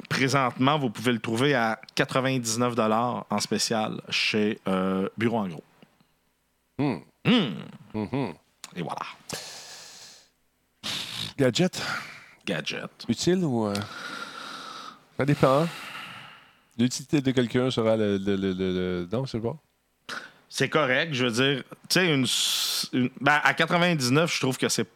Présentement, 0.08 0.78
vous 0.78 0.90
pouvez 0.90 1.12
le 1.12 1.18
trouver 1.20 1.54
à 1.54 1.78
99 1.94 2.74
en 3.30 3.40
spécial 3.40 4.00
chez 4.08 4.58
euh, 4.66 5.08
Bureau 5.18 5.38
en 5.38 5.48
gros. 5.48 5.64
Hmm. 6.78 6.96
Hmm. 7.26 7.54
Mhm. 7.94 8.32
Et 8.76 8.82
voilà. 8.82 9.02
Gadget, 11.38 11.82
Gadget. 12.46 12.90
utile 13.08 13.44
ou. 13.44 13.66
euh, 13.66 13.74
Ça 15.18 15.24
dépend. 15.24 15.66
L'utilité 16.78 17.20
de 17.20 17.30
quelqu'un 17.30 17.70
sera 17.70 17.96
le. 17.96 18.18
le, 18.18 18.36
le, 18.36 18.52
le- 18.52 19.08
Non, 19.12 19.26
c'est 19.26 19.40
pas. 19.40 19.56
C'est 20.58 20.70
correct, 20.70 21.12
je 21.12 21.26
veux 21.26 21.30
dire. 21.32 21.62
Tu 21.86 22.00
sais, 22.00 22.06
une, 22.14 22.24
s- 22.24 22.88
une- 22.94 23.10
ben, 23.20 23.38
à 23.44 23.52
99, 23.52 24.34
je 24.34 24.40
trouve 24.40 24.56
que 24.56 24.70
c'est 24.70 24.86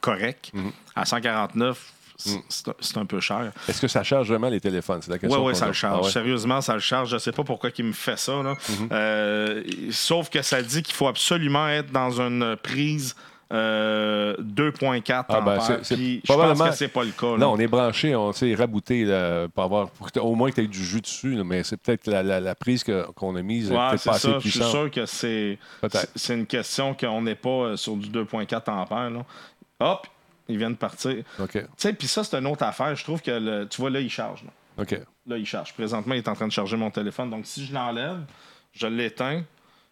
correct. 0.00 0.50
Mhm. 0.54 0.72
À 0.96 1.04
149, 1.04 1.78
c'est 2.16 2.30
Mhm. 2.36 2.42
c'est 2.80 2.96
un- 2.96 3.04
peu 3.04 3.20
cher. 3.20 3.52
Est-ce 3.68 3.78
que 3.82 3.88
ça 3.88 4.02
charge 4.02 4.28
vraiment 4.28 4.48
les 4.48 4.58
téléphones? 4.60 5.02
C'est 5.02 5.10
la 5.10 5.16
Oui, 5.16 5.20
question. 5.20 5.44
oui, 5.44 5.52
qu'on 5.52 5.58
ça 5.58 5.64
a. 5.66 5.68
le 5.68 5.74
charge. 5.74 5.98
Ah 6.00 6.06
ouais? 6.06 6.10
Sérieusement, 6.12 6.60
ça 6.62 6.72
le 6.72 6.80
charge. 6.80 7.10
Je 7.10 7.18
sais 7.18 7.32
pas 7.32 7.44
pourquoi 7.44 7.68
il 7.76 7.84
me 7.84 7.92
fait 7.92 8.18
ça. 8.18 8.42
là. 8.42 8.54
Euh, 8.90 9.62
sauf 9.90 10.30
que 10.30 10.40
ça 10.40 10.62
dit 10.62 10.82
qu'il 10.82 10.94
faut 10.94 11.08
absolument 11.08 11.68
être 11.68 11.90
dans 11.92 12.20
une 12.22 12.56
prise 12.56 13.14
euh, 13.52 14.34
2.4 14.38 15.26
Ah, 15.28 15.40
ben, 15.40 15.58
ampères. 15.58 15.78
c'est- 15.82 16.22
probablement- 16.24 16.70
que 16.70 16.74
c'est 16.74 16.88
pas 16.88 17.04
le 17.04 17.10
cas. 17.10 17.32
là. 17.32 17.36
Non, 17.38 17.52
on 17.52 17.58
est 17.58 17.66
branché, 17.66 18.16
on 18.16 18.32
s'est 18.32 18.54
rabouté 18.54 19.04
là, 19.04 19.46
pour 19.48 19.62
avoir, 19.64 19.90
pour 19.90 20.08
au 20.24 20.34
moins 20.34 20.50
que 20.50 20.56
tu 20.56 20.60
aies 20.62 20.66
du 20.66 20.84
jus 20.84 21.00
dessus, 21.00 21.34
là, 21.34 21.44
mais 21.44 21.62
c'est 21.62 21.76
peut-être 21.76 22.06
la, 22.06 22.22
la- 22.22 22.40
la 22.40 22.54
prise 22.54 22.82
que- 22.82 23.06
qu'on 23.12 23.36
a 23.36 23.42
mise 23.42 23.70
Ouais, 23.70 23.76
peut-être 23.90 24.04
pas 24.04 24.14
assez 24.14 24.28
ça. 24.32 24.38
Je 24.38 24.48
suis 24.48 24.62
sûr 24.62 24.90
que 24.90 25.04
c'est 25.06 25.58
c'est- 26.16 26.34
une 26.34 26.46
question 26.46 26.94
qu'on 26.94 27.22
n'est 27.22 27.34
pas 27.34 27.48
euh, 27.50 27.76
sur 27.76 27.96
du 27.96 28.08
2.4 28.08 28.68
ampères. 28.68 29.10
là. 29.10 29.24
Hop, 29.80 30.06
ils 30.48 30.56
viennent 30.58 30.72
de 30.72 30.76
partir. 30.78 31.16
Tu 31.36 31.42
OK. 31.42 31.64
sais, 31.76 31.92
puis 31.92 32.06
ça, 32.08 32.24
c'est 32.24 32.36
une 32.38 32.46
autre 32.46 32.62
affaire. 32.64 32.94
Je 32.94 33.04
trouve 33.04 33.20
que, 33.20 33.30
le- 33.32 33.68
tu 33.68 33.80
vois, 33.80 33.90
là, 33.90 34.00
il 34.00 34.10
charge. 34.10 34.44
Là, 35.26 35.36
il 35.36 35.46
charge. 35.46 35.72
Présentement, 35.74 36.14
il 36.14 36.18
est 36.18 36.28
en 36.28 36.34
train 36.34 36.46
de 36.48 36.52
charger 36.52 36.76
mon 36.76 36.90
téléphone. 36.90 37.30
Donc, 37.30 37.46
si 37.46 37.64
je 37.66 37.72
l'enlève, 37.74 38.18
je 38.72 38.86
l'éteins, 38.86 39.44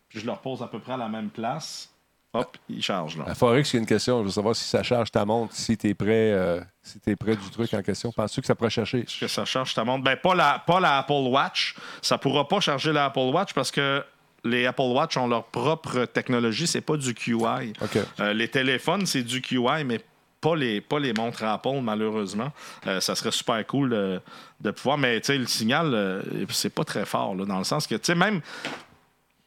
puis 0.08 0.18
je 0.20 0.26
le 0.26 0.32
repose 0.32 0.62
à 0.62 0.66
peu 0.66 0.78
près 0.80 0.94
à 0.94 0.96
la 0.96 1.08
même 1.08 1.28
place, 1.28 1.88
hop, 2.32 2.56
il 2.68 2.82
charge. 2.82 3.16
Là. 3.18 3.24
À 3.26 3.34
Forex, 3.34 3.72
il 3.72 3.76
y 3.76 3.78
a 3.78 3.80
une 3.80 3.86
question. 3.86 4.20
Je 4.20 4.24
veux 4.24 4.30
savoir 4.30 4.54
si 4.56 4.64
ça 4.64 4.82
charge 4.82 5.10
ta 5.10 5.24
montre, 5.24 5.54
si 5.54 5.76
tu 5.76 5.88
es 5.88 5.94
prêt, 5.94 6.32
euh, 6.32 6.60
si 6.82 7.00
t'es 7.00 7.16
prêt 7.16 7.36
du 7.36 7.50
truc 7.50 7.72
en 7.74 7.82
question. 7.82 8.12
Penses-tu 8.12 8.40
que 8.40 8.46
ça 8.46 8.54
pourrait 8.54 8.70
chercher? 8.70 9.04
que 9.04 9.28
ça 9.28 9.44
charge 9.44 9.74
ta 9.74 9.84
montre? 9.84 10.04
Ben, 10.04 10.16
pas 10.16 10.34
la, 10.34 10.62
pas 10.64 10.80
la 10.80 10.98
Apple 10.98 11.12
Watch. 11.12 11.74
Ça 12.02 12.18
pourra 12.18 12.46
pas 12.46 12.60
charger 12.60 12.92
la 12.92 13.06
Apple 13.06 13.30
Watch 13.32 13.52
parce 13.54 13.70
que 13.70 14.04
les 14.44 14.66
Apple 14.66 14.82
Watch 14.82 15.16
ont 15.16 15.28
leur 15.28 15.44
propre 15.44 16.04
technologie. 16.06 16.66
C'est 16.66 16.80
pas 16.80 16.96
du 16.96 17.14
QI. 17.14 17.72
Euh, 18.20 18.32
les 18.32 18.48
téléphones, 18.48 19.06
c'est 19.06 19.22
du 19.22 19.40
QI, 19.42 19.84
mais 19.84 20.00
pas 20.40 20.56
les, 20.56 20.80
pas 20.80 20.98
les 20.98 21.12
montres 21.12 21.44
Apple, 21.44 21.80
malheureusement. 21.82 22.50
Euh, 22.86 23.00
ça 23.00 23.14
serait 23.14 23.30
super 23.30 23.64
cool 23.66 23.90
de, 23.90 24.20
de 24.60 24.70
pouvoir. 24.70 24.96
Mais 24.98 25.20
tu 25.20 25.26
sais, 25.26 25.38
le 25.38 25.46
signal, 25.46 25.92
euh, 25.92 26.22
c'est 26.48 26.74
pas 26.74 26.84
très 26.84 27.04
fort, 27.04 27.34
là, 27.34 27.44
dans 27.44 27.58
le 27.58 27.64
sens 27.64 27.86
que, 27.86 27.94
tu 27.96 28.00
sais, 28.04 28.14
même. 28.14 28.40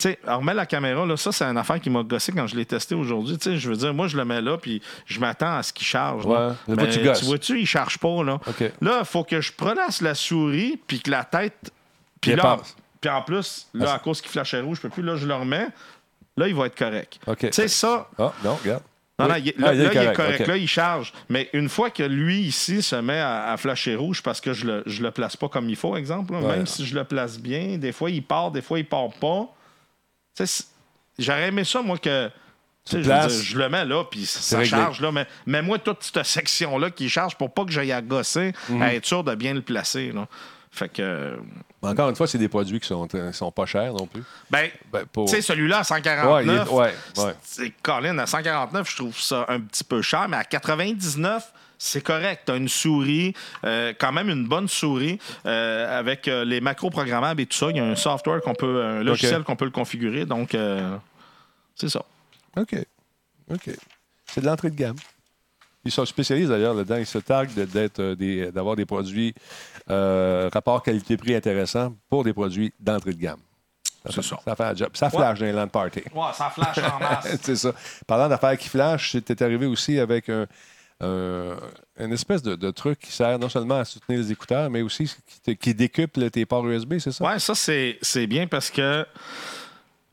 Tu 0.04 0.10
sais, 0.10 0.20
on 0.28 0.40
remet 0.40 0.54
la 0.54 0.66
caméra, 0.66 1.06
là, 1.06 1.16
ça, 1.16 1.32
c'est 1.32 1.46
une 1.46 1.58
affaire 1.58 1.80
qui 1.80 1.90
m'a 1.90 2.04
gossé 2.04 2.34
quand 2.34 2.46
je 2.46 2.58
l'ai 2.58 2.66
testé 2.66 2.94
aujourd'hui. 2.94 3.38
Tu 3.38 3.52
sais, 3.52 3.58
je 3.58 3.70
veux 3.70 3.78
dire, 3.78 3.94
moi, 3.94 4.08
je 4.08 4.18
le 4.18 4.26
mets 4.26 4.42
là, 4.42 4.58
puis 4.58 4.82
je 5.06 5.18
m'attends 5.22 5.56
à 5.56 5.64
ce 5.64 5.72
qu'il 5.72 5.88
charge. 5.88 6.26
Ouais, 6.26 6.50
mais 6.68 6.76
Mais 6.76 6.90
tu 6.90 7.26
vois-tu, 7.26 7.62
il 7.62 7.66
charge 7.66 7.98
pas, 7.98 8.22
là. 8.22 8.38
Là, 8.82 8.98
il 9.00 9.06
faut 9.06 9.24
que 9.24 9.40
je 9.40 9.54
prolasse 9.54 10.02
la 10.02 10.14
souris, 10.14 10.78
puis 10.88 11.00
que 11.00 11.10
la 11.10 11.24
tête. 11.24 11.72
Puis 12.20 12.36
là, 12.36 12.58
puis 13.00 13.10
en 13.10 13.22
plus, 13.22 13.68
là, 13.74 13.86
Ah, 13.92 13.96
à 13.96 14.00
cause 14.00 14.20
qu'il 14.22 14.30
flashait 14.32 14.60
rouge, 14.60 14.78
je 14.78 14.82
peux 14.82 14.90
plus. 14.90 15.04
Là, 15.04 15.16
je 15.16 15.26
le 15.26 15.36
remets. 15.36 15.68
Là, 16.36 16.48
il 16.50 16.56
va 16.56 16.66
être 16.66 16.78
correct. 16.78 17.20
Tu 17.40 17.48
sais, 17.54 17.68
ça. 17.70 18.10
Ah, 18.20 18.34
non, 18.44 18.56
regarde. 18.56 18.84
Non, 19.20 19.28
non, 19.30 19.36
il 19.36 19.54
Ah, 19.58 19.62
là, 19.68 19.74
il 19.74 19.82
est 19.82 19.84
là, 19.84 20.04
il 20.04 20.10
est 20.10 20.14
correct. 20.16 20.48
Là, 20.48 20.58
il 20.58 20.68
charge. 20.68 21.14
Mais 21.30 21.50
une 21.54 21.70
fois 21.70 21.90
que 21.92 22.04
lui, 22.04 22.42
ici, 22.42 22.82
se 22.82 22.98
met 22.98 23.20
à, 23.20 23.52
à 23.54 23.58
flasher 23.58 23.96
rouge 23.96 24.22
parce 24.22 24.42
que 24.42 24.52
je 24.52 24.66
le, 24.66 24.84
je 24.86 25.02
le 25.02 25.12
place 25.12 25.38
pas 25.38 25.48
comme 25.48 25.70
il 25.70 25.76
faut, 25.78 25.96
exemple, 25.96 26.34
là, 26.34 26.40
Ouais. 26.40 26.58
même 26.58 26.68
si 26.68 26.86
je 26.86 26.94
le 26.96 27.06
place 27.06 27.40
bien, 27.40 27.78
des 27.78 27.94
fois, 27.94 28.10
il 28.10 28.22
part, 28.24 28.52
des 28.52 28.62
fois, 28.62 28.80
il 28.80 28.86
part 28.86 29.10
pas. 29.22 29.48
J'aurais 31.20 31.48
aimé 31.48 31.64
ça, 31.64 31.82
moi, 31.82 31.98
que. 31.98 32.30
je, 32.92 32.98
dire, 32.98 33.28
le 33.56 33.70
mets 33.70 33.86
là, 33.86 34.04
puis 34.04 34.26
ça 34.26 34.58
réglé. 34.58 34.70
charge 34.72 35.00
là. 35.02 35.12
Mais, 35.12 35.28
mais 35.46 35.62
moi, 35.62 35.78
toute 35.80 36.04
cette 36.04 36.26
section-là 36.26 36.90
qui 36.92 37.10
charge 37.10 37.36
pour 37.38 37.54
pas 37.54 37.64
que 37.66 37.72
j'aille 37.72 37.92
à 37.92 38.02
gosser, 38.02 38.52
Mhm. 38.70 38.82
à 38.82 38.94
être 38.96 39.06
sûr 39.06 39.24
de 39.24 39.36
bien 39.36 39.54
le 39.54 39.62
placer. 39.62 40.12
Là. 40.12 40.28
Fait 40.72 40.90
que. 40.90 41.38
Encore 41.84 42.10
une 42.10 42.16
fois, 42.16 42.26
c'est 42.28 42.38
des 42.40 42.48
produits 42.48 42.80
qui 42.80 42.88
sont, 42.88 43.08
euh, 43.14 43.32
sont 43.32 43.52
pas 43.52 43.66
chers 43.68 43.94
non 43.94 44.08
plus. 44.08 44.24
Ben, 44.50 44.70
Ben, 44.92 45.06
pour... 45.06 45.26
tu 45.26 45.36
sais, 45.36 45.42
celui-là 45.42 45.78
à 45.78 45.80
Ouais, 45.82 45.86
149. 45.86 46.68
il 46.72 46.74
est- 47.20 47.24
ouais, 47.62 47.74
Colin, 47.84 48.18
à 48.18 48.26
149, 48.26 48.90
je 48.90 48.96
trouve 48.96 49.20
ça 49.20 49.46
un 49.50 49.60
petit 49.60 49.84
peu 49.84 50.02
cher, 50.02 50.28
mais 50.30 50.38
à 50.38 50.44
99, 50.46 51.54
c'est 51.86 52.02
correct. 52.02 52.44
Tu 52.46 52.52
as 52.54 52.56
une 52.56 52.70
souris, 52.70 53.34
euh, 53.66 53.94
quand 54.00 54.14
même 54.14 54.30
une 54.30 54.48
bonne 54.48 54.70
souris, 54.70 55.20
euh, 55.46 56.00
avec 56.00 56.28
euh, 56.30 56.46
les 56.46 56.62
macros 56.62 56.90
programmables 56.90 57.42
et 57.42 57.46
tout 57.46 57.58
ça. 57.58 57.68
Il 57.72 57.76
y 57.78 57.80
a 57.82 57.84
un 57.84 57.96
software 57.96 58.40
qu'on 58.42 58.54
peut, 58.56 58.82
un 58.84 59.04
logiciel 59.04 59.44
qu'on 59.44 59.58
peut 59.58 59.66
le 59.66 59.72
configurer. 59.72 60.26
Donc, 60.26 60.56
c'est 61.76 61.90
ça. 61.90 62.04
OK. 62.56 62.76
OK. 63.52 63.70
C'est 64.28 64.42
de 64.42 64.46
l'entrée 64.46 64.70
de 64.70 64.76
gamme. 64.76 64.96
Ils 65.84 65.92
sont 65.92 66.06
spécialisés 66.06 66.48
d'ailleurs 66.48 66.74
là-dedans. 66.74 66.96
Ils 66.96 67.06
se 67.06 67.18
targuent 67.18 67.54
de- 67.54 67.66
d'être, 67.66 68.02
des- 68.14 68.50
d'avoir 68.52 68.78
des 68.78 68.86
produits 68.86 69.34
rapport 69.90 70.82
qualité-prix 70.84 71.36
intéressant 71.36 71.94
pour 72.10 72.24
des 72.24 72.32
produits 72.34 72.72
d'entrée 72.80 73.12
de 73.14 73.20
gamme. 73.20 73.40
C'est 74.10 74.22
ça. 74.22 74.38
Ça 74.46 74.56
fait 74.56 74.64
un 74.64 74.76
job. 74.76 74.90
Ça 74.94 75.10
flash 75.10 75.40
dans 75.40 75.46
les 75.46 75.52
land 75.54 75.68
party. 75.68 76.04
Ouais, 76.14 76.24
ça 76.34 76.50
flash 76.50 76.78
en 76.78 77.00
masse. 77.00 77.38
c'est 77.42 77.56
ça. 77.56 77.74
Parlant 78.06 78.28
d'affaires 78.30 78.58
qui 78.58 78.68
flashent, 78.70 79.12
c'était 79.12 79.42
arrivé 79.44 79.66
aussi 79.66 79.98
avec 80.00 80.28
un, 80.30 80.46
un- 81.04 82.04
une 82.06 82.12
espèce 82.14 82.42
de, 82.42 82.56
de 82.56 82.72
truc 82.72 83.00
qui 83.00 83.12
sert 83.12 83.38
non 83.40 83.50
seulement 83.50 83.80
à 83.80 83.86
soutenir 83.86 84.20
les 84.20 84.32
écouteurs, 84.32 84.70
mais 84.70 84.82
aussi 84.82 85.06
qui, 85.06 85.42
te- 85.42 85.52
qui 85.52 85.74
décuple 85.76 86.30
tes 86.32 86.46
ports 86.46 86.68
USB, 86.68 86.98
c'est 87.00 87.12
ça? 87.12 87.24
Ouais, 87.24 87.40
ça, 87.40 87.54
c'est 87.56 87.98
c'est 88.02 88.26
bien 88.28 88.48
parce 88.48 88.70
que, 88.72 89.06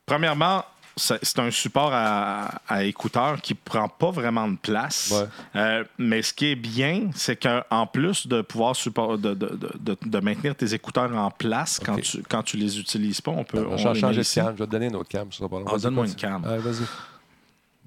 premièrement, 0.05 0.63
c'est 0.97 1.39
un 1.39 1.49
support 1.51 1.91
à, 1.93 2.61
à 2.67 2.83
écouteurs 2.83 3.41
qui 3.41 3.53
prend 3.53 3.87
pas 3.87 4.11
vraiment 4.11 4.47
de 4.47 4.57
place. 4.57 5.11
Ouais. 5.11 5.27
Euh, 5.55 5.83
mais 5.97 6.21
ce 6.21 6.33
qui 6.33 6.47
est 6.47 6.55
bien, 6.55 7.09
c'est 7.15 7.37
qu'en 7.41 7.87
plus 7.87 8.27
de 8.27 8.41
pouvoir 8.41 8.75
support, 8.75 9.17
de, 9.17 9.33
de, 9.33 9.57
de- 9.79 9.97
de- 10.05 10.19
maintenir 10.19 10.53
tes 10.55 10.73
écouteurs 10.73 11.11
en 11.15 11.31
place 11.31 11.79
quand, 11.83 11.95
tu, 11.99 12.21
quand 12.29 12.43
tu 12.43 12.57
les 12.57 12.77
utilises 12.77 13.21
pas, 13.21 13.31
on 13.31 13.43
peut. 13.45 13.65
On 13.65 13.71
va 13.71 13.77
changer 13.77 14.21
de 14.21 14.33
cam. 14.33 14.53
Je 14.53 14.59
vais 14.59 14.65
te 14.67 14.71
donner 14.71 14.87
une 14.87 14.95
autre 14.97 15.09
cam. 15.09 15.31
Ça. 15.31 15.45
Ah, 15.65 15.77
donne-moi 15.77 16.05
une 16.07 16.15
cam. 16.15 16.41
Vas-y. 16.43 16.83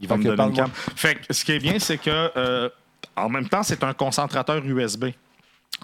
Il 0.01 0.09
va 0.09 0.17
me 0.17 0.25
donner 0.25 0.43
une 0.43 0.53
cam. 0.57 0.71
Fait 0.97 1.17
que 1.17 1.33
ce 1.33 1.45
qui 1.45 1.53
est 1.53 1.59
bien, 1.61 1.79
c'est 1.79 1.99
que 1.99 2.31
euh, 2.37 2.69
en 3.17 3.29
même 3.29 3.49
temps, 3.49 3.63
c'est 3.63 3.83
un 3.85 3.93
concentrateur 3.95 4.65
USB. 4.65 5.07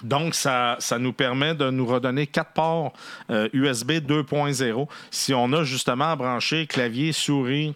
Donc, 0.02 0.34
ça, 0.34 0.76
ça 0.78 0.98
nous 0.98 1.12
permet 1.12 1.54
de 1.54 1.68
nous 1.70 1.84
redonner 1.86 2.26
quatre 2.26 2.52
ports 2.52 2.92
euh, 3.30 3.48
USB 3.52 3.92
2.0. 3.92 4.88
Si 5.10 5.34
on 5.34 5.52
a 5.52 5.64
justement 5.64 6.12
à 6.12 6.16
brancher 6.16 6.66
clavier, 6.66 7.12
souris, 7.12 7.74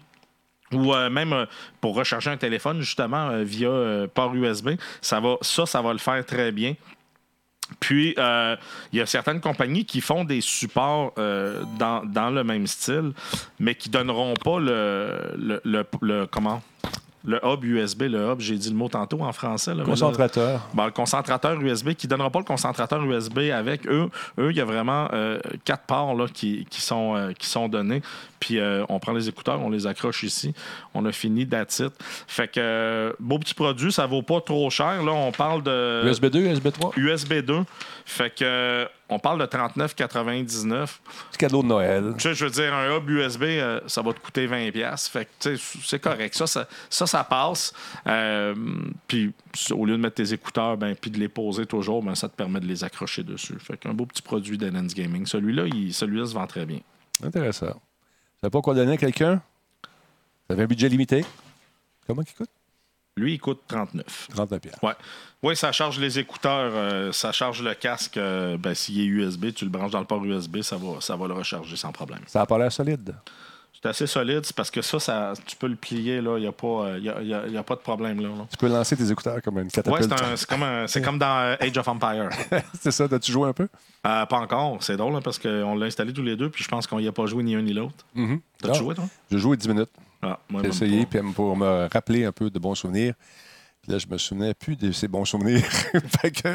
ou 0.72 0.94
euh, 0.94 1.10
même 1.10 1.32
euh, 1.32 1.46
pour 1.80 1.94
recharger 1.94 2.30
un 2.30 2.36
téléphone, 2.36 2.80
justement, 2.80 3.28
euh, 3.30 3.42
via 3.44 3.68
euh, 3.68 4.06
port 4.06 4.34
USB, 4.34 4.70
ça, 5.00 5.20
va, 5.20 5.36
ça, 5.42 5.66
ça 5.66 5.82
va 5.82 5.92
le 5.92 5.98
faire 5.98 6.24
très 6.24 6.52
bien. 6.52 6.74
Puis, 7.80 8.14
euh, 8.18 8.56
il 8.92 8.98
y 8.98 9.02
a 9.02 9.06
certaines 9.06 9.40
compagnies 9.40 9.84
qui 9.84 10.00
font 10.00 10.24
des 10.24 10.40
supports 10.40 11.12
euh, 11.18 11.62
dans, 11.78 12.04
dans 12.04 12.30
le 12.30 12.44
même 12.44 12.66
style, 12.66 13.12
mais 13.58 13.74
qui 13.74 13.88
donneront 13.88 14.34
pas 14.34 14.58
le- 14.60 15.60
le- 15.64 16.26
comment? 16.26 16.62
Le 17.24 17.40
hub 17.42 17.64
USB, 17.64 18.02
le 18.02 18.30
hub, 18.30 18.40
j'ai 18.40 18.56
dit 18.56 18.68
le 18.68 18.76
mot 18.76 18.88
tantôt 18.88 19.22
en 19.22 19.32
français. 19.32 19.74
là, 19.74 19.82
Concentrateur. 19.82 20.68
Bon, 20.74 20.84
le 20.84 20.90
concentrateur 20.90 21.58
USB 21.60 21.92
qui 21.94 22.06
ne 22.06 22.10
donnera 22.10 22.30
pas 22.30 22.38
le 22.38 22.44
concentrateur 22.44 23.02
USB 23.02 23.38
avec 23.52 23.86
eux. 23.86 24.10
Eux, 24.38 24.50
il 24.50 24.56
y 24.56 24.60
a 24.60 24.64
vraiment 24.64 25.08
euh, 25.12 25.38
quatre 25.64 25.84
ports 25.84 26.14
là, 26.14 26.26
qui, 26.32 26.66
qui 26.68 26.82
sont, 26.82 27.16
euh, 27.16 27.32
qui 27.32 27.46
sont 27.46 27.68
donnés. 27.68 28.02
Puis 28.40 28.58
euh, 28.58 28.84
on 28.90 28.98
prend 28.98 29.12
les 29.12 29.26
écouteurs, 29.26 29.58
on 29.62 29.70
les 29.70 29.86
accroche 29.86 30.22
ici. 30.22 30.52
On 30.92 31.06
a 31.06 31.12
fini 31.12 31.42
it. 31.42 31.82
Fait 32.26 32.48
que 32.48 32.60
euh, 32.60 33.12
beau 33.18 33.38
petit 33.38 33.54
produit, 33.54 33.90
ça 33.90 34.06
vaut 34.06 34.22
pas 34.22 34.42
trop 34.42 34.68
cher. 34.68 35.02
Là, 35.02 35.12
on 35.12 35.32
parle 35.32 35.62
de 35.62 36.02
USB 36.06 36.26
2, 36.26 36.40
USB 36.40 36.68
3. 36.72 36.92
USB 36.96 37.32
2. 37.40 37.60
Fait 38.04 38.34
que 38.34 38.86
on 39.08 39.18
parle 39.18 39.40
de 39.40 39.46
39,99. 39.46 40.98
Petit 41.30 41.38
cadeau 41.38 41.62
de 41.62 41.68
Noël. 41.68 42.14
Tu 42.16 42.22
sais, 42.22 42.34
je 42.34 42.44
veux 42.44 42.50
dire, 42.50 42.74
un 42.74 42.96
hub 42.96 43.08
USB, 43.08 43.42
euh, 43.42 43.80
ça 43.86 44.02
va 44.02 44.12
te 44.12 44.18
coûter 44.20 44.46
20$. 44.46 44.72
piastres. 44.72 45.10
Fait 45.10 45.26
que, 45.26 45.56
tu 45.56 45.58
c'est 45.84 45.98
correct. 45.98 46.34
Ça, 46.34 46.46
ça, 46.46 46.66
ça, 46.88 47.06
ça 47.06 47.22
passe. 47.24 47.72
Euh, 48.06 48.54
puis, 49.06 49.32
au 49.72 49.84
lieu 49.84 49.92
de 49.96 50.02
mettre 50.02 50.16
tes 50.16 50.32
écouteurs, 50.32 50.76
ben, 50.76 50.94
puis 50.96 51.10
de 51.10 51.18
les 51.18 51.28
poser 51.28 51.66
toujours, 51.66 52.02
ben, 52.02 52.14
ça 52.14 52.28
te 52.28 52.34
permet 52.36 52.60
de 52.60 52.66
les 52.66 52.82
accrocher 52.84 53.22
dessus. 53.22 53.56
Fait 53.60 53.76
qu'un 53.76 53.92
beau 53.94 54.06
petit 54.06 54.22
produit 54.22 54.56
d'Enhance 54.58 54.94
Gaming. 54.94 55.26
Celui-là, 55.26 55.66
il- 55.66 55.92
celui-là 55.92 56.26
se 56.26 56.34
vend 56.34 56.46
très 56.46 56.64
bien. 56.66 56.80
Intéressant. 57.22 57.66
Vous 57.66 58.40
savez 58.40 58.50
pas 58.50 58.60
quoi 58.62 58.74
donner 58.74 58.92
à 58.92 58.96
quelqu'un? 58.96 59.40
Vous 60.48 60.54
avez 60.54 60.62
un 60.64 60.66
budget 60.66 60.88
limité? 60.88 61.24
Comment 62.06 62.22
il 62.26 62.34
coûte? 62.34 62.50
Lui, 63.16 63.34
il 63.34 63.38
coûte 63.38 63.60
39. 63.68 64.28
39 64.34 64.60
pièces. 64.60 64.74
Ouais. 64.82 64.92
Oui, 65.42 65.54
ça 65.56 65.70
charge 65.72 66.00
les 66.00 66.18
écouteurs, 66.18 66.72
euh, 66.74 67.12
ça 67.12 67.30
charge 67.30 67.62
le 67.62 67.74
casque. 67.74 68.16
euh, 68.16 68.56
ben, 68.56 68.74
S'il 68.74 69.00
est 69.00 69.04
USB, 69.04 69.52
tu 69.54 69.64
le 69.64 69.70
branches 69.70 69.92
dans 69.92 70.00
le 70.00 70.04
port 70.06 70.24
USB, 70.24 70.62
ça 70.62 70.76
va, 70.76 71.00
ça 71.00 71.14
va 71.14 71.28
le 71.28 71.34
recharger 71.34 71.76
sans 71.76 71.92
problème. 71.92 72.20
Ça 72.26 72.40
a 72.40 72.46
pas 72.46 72.58
l'air 72.58 72.72
solide. 72.72 73.14
C'est 73.72 73.88
assez 73.90 74.06
solide, 74.06 74.40
c'est 74.44 74.56
parce 74.56 74.70
que 74.70 74.80
ça, 74.80 74.98
ça, 74.98 75.34
tu 75.46 75.54
peux 75.56 75.66
le 75.68 75.76
plier. 75.76 76.16
Il 76.16 76.22
n'y 76.40 76.46
a, 76.46 76.52
pas, 76.52 76.66
euh, 76.86 76.98
y 76.98 77.08
a, 77.10 77.20
y 77.20 77.34
a- 77.34 77.46
y 77.46 77.56
a 77.56 77.62
pas 77.62 77.74
de 77.74 77.80
problème, 77.80 78.20
là. 78.22 78.28
là. 78.30 78.46
Tu 78.50 78.56
peux 78.56 78.66
lancer 78.68 78.96
tes 78.96 79.10
écouteurs 79.10 79.42
comme 79.42 79.58
une 79.58 79.64
Ouais, 79.66 79.70
catapulte. 79.70 80.04
c'est 80.08 80.24
un- 80.24 80.36
c'est 80.36 80.48
comme, 80.48 80.62
un- 80.62 80.86
c'est 80.86 81.02
comme 81.02 81.18
dans 81.18 81.54
Age 81.60 81.76
of 81.76 81.86
Empire. 81.86 82.30
c'est 82.80 82.90
ça, 82.90 83.06
t'as-tu 83.06 83.30
joué 83.30 83.46
un 83.48 83.52
peu? 83.52 83.68
Euh, 84.06 84.24
pas 84.26 84.38
encore. 84.38 84.78
C'est 84.82 84.96
drôle, 84.96 85.14
hein, 85.14 85.20
parce 85.22 85.38
qu'on 85.38 85.74
l'a 85.76 85.86
installé 85.86 86.12
tous 86.14 86.22
les 86.22 86.34
deux, 86.34 86.48
puis 86.48 86.64
je 86.64 86.68
pense 86.68 86.86
qu'on 86.86 86.98
n'y 86.98 87.06
a 87.06 87.12
pas 87.12 87.26
joué 87.26 87.42
ni 87.44 87.54
un 87.54 87.60
ni 87.62 87.74
l'autre. 87.74 88.06
T'as 88.60 88.68
Non. 88.68 88.74
joué, 88.74 88.94
toi? 88.94 89.04
J'ai 89.30 89.38
joué 89.38 89.56
10 89.58 89.68
minutes. 89.68 89.90
Ah, 90.24 90.38
J'ai 90.62 90.68
essayé 90.68 91.06
puis 91.06 91.20
pour 91.34 91.56
me 91.56 91.88
rappeler 91.92 92.24
un 92.24 92.32
peu 92.32 92.50
de 92.50 92.58
bons 92.58 92.74
souvenirs. 92.74 93.14
Puis 93.82 93.92
là, 93.92 93.98
je 93.98 94.06
me 94.06 94.16
souvenais 94.16 94.54
plus 94.54 94.76
de 94.76 94.92
ces 94.92 95.08
bons 95.08 95.26
souvenirs. 95.26 95.60
fait 96.22 96.30
que 96.30 96.48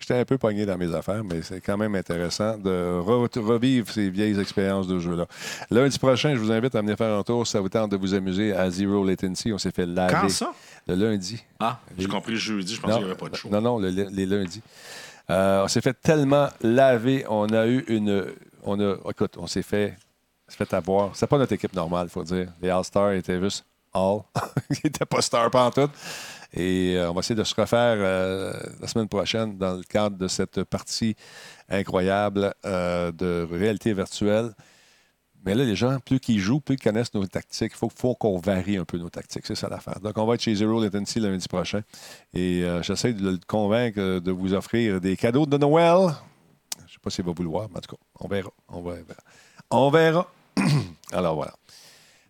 j'étais 0.00 0.14
un 0.18 0.24
peu 0.24 0.38
pogné 0.38 0.64
dans 0.64 0.78
mes 0.78 0.94
affaires, 0.94 1.22
mais 1.22 1.42
c'est 1.42 1.60
quand 1.60 1.76
même 1.76 1.94
intéressant 1.94 2.56
de 2.56 2.70
re- 3.02 3.38
revivre 3.38 3.90
ces 3.90 4.08
vieilles 4.08 4.40
expériences 4.40 4.86
de 4.86 4.98
jeu-là. 4.98 5.26
Lundi 5.70 5.98
prochain, 5.98 6.34
je 6.34 6.40
vous 6.40 6.50
invite 6.50 6.74
à 6.74 6.80
venir 6.80 6.96
faire 6.96 7.14
un 7.18 7.22
tour. 7.22 7.46
Ça 7.46 7.60
vous 7.60 7.68
tente 7.68 7.90
de 7.90 7.98
vous 7.98 8.14
amuser 8.14 8.54
à 8.54 8.70
Zero 8.70 9.04
Latency. 9.04 9.52
On 9.52 9.58
s'est 9.58 9.72
fait 9.72 9.84
laver 9.84 10.14
Quand 10.22 10.28
ça? 10.30 10.52
le 10.88 10.94
lundi. 10.94 11.44
Ah, 11.58 11.80
j'ai 11.98 12.06
compris 12.08 12.32
le 12.32 12.38
jeudi, 12.38 12.74
je 12.74 12.80
pensais 12.80 12.94
qu'il 12.94 13.04
n'y 13.04 13.10
avait 13.10 13.18
pas 13.20 13.28
de 13.28 13.36
show. 13.36 13.50
Non, 13.50 13.60
non, 13.60 13.78
le- 13.78 13.90
les 13.90 14.24
lundis. 14.24 14.62
Euh, 15.28 15.64
on 15.64 15.68
s'est 15.68 15.82
fait 15.82 15.92
tellement 16.00 16.48
laver. 16.62 17.26
On 17.28 17.46
a 17.52 17.66
eu 17.66 17.84
une. 17.88 18.24
On 18.64 18.80
a, 18.80 18.96
écoute, 19.10 19.34
on 19.38 19.46
s'est 19.46 19.62
fait, 19.62 19.96
s'est 20.50 20.64
fait 20.64 20.74
avoir. 20.74 21.14
C'est 21.14 21.26
pas 21.26 21.38
notre 21.38 21.52
équipe 21.52 21.74
normale, 21.74 22.06
il 22.08 22.10
faut 22.10 22.24
dire. 22.24 22.52
Les 22.60 22.70
All-Stars 22.70 23.12
étaient 23.12 23.40
juste 23.40 23.64
All. 23.92 24.20
Ils 24.70 24.78
n'étaient 24.84 25.04
pas 25.04 25.20
stars 25.20 25.50
pantoute. 25.50 25.90
Et 26.52 26.96
euh, 26.96 27.10
on 27.10 27.14
va 27.14 27.20
essayer 27.20 27.36
de 27.36 27.44
se 27.44 27.54
refaire 27.54 27.96
euh, 27.98 28.52
la 28.80 28.88
semaine 28.88 29.08
prochaine 29.08 29.56
dans 29.56 29.76
le 29.76 29.82
cadre 29.82 30.16
de 30.16 30.28
cette 30.28 30.64
partie 30.64 31.14
incroyable 31.68 32.54
euh, 32.64 33.12
de 33.12 33.46
réalité 33.50 33.92
virtuelle. 33.92 34.50
Mais 35.44 35.54
là, 35.54 35.64
les 35.64 35.76
gens, 35.76 35.98
plus 36.00 36.20
qu'ils 36.20 36.38
jouent, 36.38 36.60
plus 36.60 36.74
ils 36.74 36.80
connaissent 36.80 37.14
nos 37.14 37.24
tactiques. 37.24 37.72
Il 37.72 37.78
faut, 37.78 37.88
faut 37.88 38.14
qu'on 38.14 38.38
varie 38.38 38.76
un 38.76 38.84
peu 38.84 38.98
nos 38.98 39.08
tactiques. 39.08 39.46
C'est 39.46 39.54
ça 39.54 39.68
l'affaire. 39.68 39.98
Donc, 40.00 40.18
on 40.18 40.26
va 40.26 40.34
être 40.34 40.42
chez 40.42 40.54
Zero 40.54 40.82
Latency 40.82 41.18
lundi 41.18 41.48
prochain. 41.48 41.80
Et 42.34 42.62
j'essaie 42.82 43.14
de 43.14 43.30
le 43.30 43.38
convaincre 43.46 44.18
de 44.18 44.30
vous 44.30 44.52
offrir 44.52 45.00
des 45.00 45.16
cadeaux 45.16 45.46
de 45.46 45.56
Noël. 45.56 46.10
Je 46.76 46.82
ne 46.82 46.88
sais 46.88 46.98
pas 47.02 47.08
s'il 47.08 47.24
va 47.24 47.32
vouloir, 47.32 47.70
mais 47.70 47.78
en 47.78 47.80
tout 47.80 47.96
cas, 47.96 48.02
on 48.18 48.28
verra. 48.28 48.50
On 48.68 48.82
verra. 48.82 49.04
On 49.70 49.90
verra. 49.90 50.30
Alors, 51.12 51.34
voilà. 51.36 51.52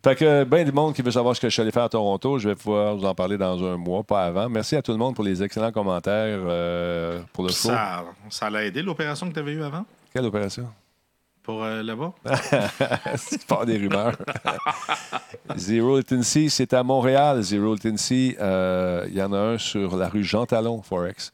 Fait 0.03 0.16
que, 0.16 0.45
ben 0.45 0.64
du 0.64 0.72
monde 0.72 0.95
qui 0.95 1.03
veut 1.03 1.11
savoir 1.11 1.36
ce 1.36 1.41
que 1.43 1.49
je 1.49 1.53
suis 1.53 1.61
allé 1.61 1.72
faire 1.72 1.82
à 1.82 1.88
Toronto, 1.91 2.38
je 2.38 2.49
vais 2.49 2.55
pouvoir 2.55 2.97
vous 2.97 3.05
en 3.05 3.14
parler 3.14 3.36
dans 3.36 3.62
un 3.62 3.76
mois, 3.76 4.03
pas 4.03 4.24
avant. 4.24 4.49
Merci 4.49 4.74
à 4.76 4.80
tout 4.82 4.93
le 4.93 4.99
monde 4.99 5.14
pour 5.14 5.24
les 5.24 5.43
excellents 5.43 5.72
commentaires 5.72 6.41
euh, 6.47 7.20
pour 7.34 7.45
le 7.45 7.51
show. 7.51 7.68
Ça, 7.68 8.05
ça 8.30 8.49
l'a 8.49 8.64
aidé, 8.64 8.80
l'opération 8.80 9.28
que 9.28 9.34
tu 9.34 9.41
avais 9.41 9.53
eue 9.53 9.62
avant? 9.62 9.84
Quelle 10.14 10.24
opération? 10.24 10.66
Pour 11.43 11.62
euh, 11.64 11.82
là-bas? 11.82 12.14
C'est 13.16 13.45
pas 13.47 13.66
des 13.66 13.76
rumeurs. 13.76 14.16
Zero 15.57 15.97
Latency, 15.97 16.49
c'est 16.49 16.72
à 16.72 16.82
Montréal. 16.82 17.43
Zero 17.43 17.74
Latency, 17.74 18.36
euh, 18.41 19.05
il 19.09 19.16
y 19.16 19.22
en 19.22 19.32
a 19.32 19.38
un 19.38 19.59
sur 19.59 19.97
la 19.97 20.09
rue 20.09 20.24
Jean 20.24 20.47
Talon, 20.47 20.80
Forex. 20.82 21.32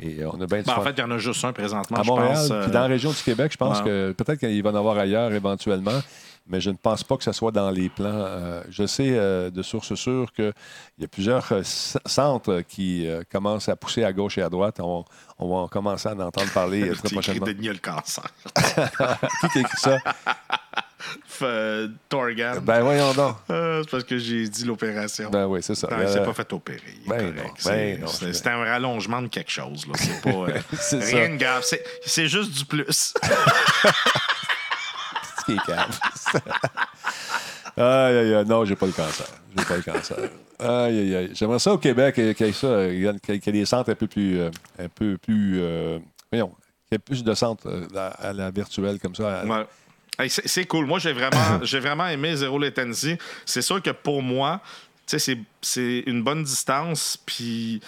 Et 0.00 0.24
on 0.24 0.40
a 0.40 0.46
bien 0.46 0.62
Ben, 0.62 0.74
en 0.76 0.82
fait, 0.82 0.92
il 0.92 1.00
y 1.00 1.02
en 1.02 1.10
a 1.10 1.18
juste 1.18 1.44
un 1.44 1.52
présentement. 1.52 1.98
à 1.98 2.02
je 2.02 2.08
Montréal, 2.08 2.34
pense, 2.34 2.50
euh, 2.50 2.62
puis 2.62 2.70
dans 2.70 2.80
la 2.80 2.86
région 2.86 3.10
du 3.10 3.22
Québec, 3.22 3.50
je 3.52 3.56
pense 3.56 3.78
ouais. 3.78 3.84
que 3.84 4.12
peut-être 4.12 4.38
qu'il 4.38 4.62
va 4.62 4.70
en 4.70 4.76
avoir 4.76 4.96
ailleurs 4.96 5.32
éventuellement, 5.32 5.98
mais 6.48 6.60
je 6.60 6.70
ne 6.70 6.76
pense 6.76 7.04
pas 7.04 7.16
que 7.16 7.24
ce 7.24 7.32
soit 7.32 7.52
dans 7.52 7.70
les 7.70 7.88
plans. 7.88 8.06
Euh, 8.12 8.62
je 8.70 8.86
sais 8.86 9.10
euh, 9.10 9.50
de 9.50 9.62
source 9.62 9.94
sûre 9.94 10.32
qu'il 10.32 10.52
y 10.98 11.04
a 11.04 11.08
plusieurs 11.08 11.46
euh, 11.52 11.62
centres 11.64 12.62
qui 12.66 13.06
commencent 13.30 13.68
à 13.68 13.76
pousser 13.76 14.04
à 14.04 14.12
gauche 14.12 14.38
et 14.38 14.42
à 14.42 14.48
droite. 14.48 14.80
On, 14.80 15.04
on 15.38 15.62
va 15.62 15.68
commencer 15.68 16.08
à 16.08 16.12
en 16.14 16.20
entendre 16.20 16.50
parler 16.52 16.90
très 16.90 17.08
prochainement. 17.10 17.46
A 17.46 17.50
le 17.50 17.78
cancer. 17.78 18.24
Qui 19.40 19.48
qui 19.50 19.58
écrit 19.60 19.76
ça? 19.78 19.98
Torgan. 22.08 22.60
Ben 22.62 22.82
voyons 22.82 23.12
donc. 23.14 23.36
Euh, 23.50 23.82
c'est 23.84 23.90
parce 23.90 24.04
que 24.04 24.18
j'ai 24.18 24.48
dit 24.48 24.64
l'opération. 24.64 25.30
Ben 25.30 25.46
oui, 25.46 25.60
c'est 25.62 25.74
ça. 25.76 25.86
Non, 25.90 25.96
il 26.02 26.08
s'est 26.08 26.22
pas 26.24 26.32
fait 26.34 26.52
opérer. 26.52 26.82
ben 27.06 27.18
correct. 27.32 27.36
non, 27.46 27.54
C'est- 28.08 28.24
ben 28.26 28.32
c'est- 28.34 28.46
un 28.48 28.64
rallongement 28.64 29.22
de 29.22 29.28
quelque 29.28 29.50
chose. 29.50 29.86
C'est 29.94 30.20
pas 30.22 30.44
rien 30.46 30.62
ça. 30.78 30.96
de 31.28 31.36
grave. 31.36 31.62
C'est- 31.64 31.84
C'est 32.04 32.26
juste 32.28 32.52
du 32.52 32.64
plus. 32.64 33.14
Cave. 35.66 35.98
Aïe, 37.76 38.16
aïe, 38.16 38.34
aïe. 38.34 38.44
Non, 38.46 38.64
j'ai 38.64 38.74
pas 38.74 38.86
le 38.86 38.92
cancer. 38.92 39.26
J'ai 39.56 39.64
pas 39.64 39.76
le 39.76 39.82
cancer. 39.82 40.16
Aïe, 40.58 40.98
aïe, 40.98 41.14
aïe. 41.14 41.30
J'aimerais 41.34 41.60
ça 41.60 41.72
au 41.72 41.78
Québec 41.78 42.18
euh, 42.18 42.32
qu'il 42.32 42.46
y 42.46 42.48
ait 42.48 42.52
ça, 42.52 42.66
euh, 42.66 42.88
qu'il 43.22 43.34
y 43.34 43.48
ait- 43.48 43.52
des 43.52 43.64
centres 43.64 43.90
un 43.90 43.94
peu 43.94 44.08
plus. 44.08 44.40
euh, 44.40 44.50
un 44.80 44.88
peu 44.88 45.16
plus. 45.16 45.60
euh, 45.60 45.98
voyons, 46.32 46.48
qu'il 46.48 46.92
y 46.92 46.94
ait 46.96 46.98
plus 46.98 47.22
de 47.22 47.34
centres 47.34 47.68
euh, 47.68 47.86
à, 47.96 48.08
à 48.28 48.32
la 48.32 48.50
virtuelle 48.50 48.98
comme 48.98 49.14
ça. 49.14 49.44
Ouais. 49.44 49.66
Hey, 50.18 50.28
c'est 50.28 50.48
c'est 50.48 50.64
cool. 50.64 50.86
Moi, 50.86 50.98
j'ai 50.98 51.12
vraiment, 51.12 51.60
j'ai 51.62 51.78
vraiment 51.78 52.08
aimé 52.08 52.34
Zero 52.34 52.58
Latency. 52.58 53.16
C'est 53.46 53.62
sûr 53.62 53.80
que 53.80 53.90
pour 53.90 54.22
moi, 54.22 54.60
tu 55.06 55.16
sais, 55.16 55.18
c'est- 55.20 55.38
c'est 55.62 56.02
une 56.06 56.24
bonne 56.24 56.42
distance. 56.42 57.16
Puis 57.24 57.80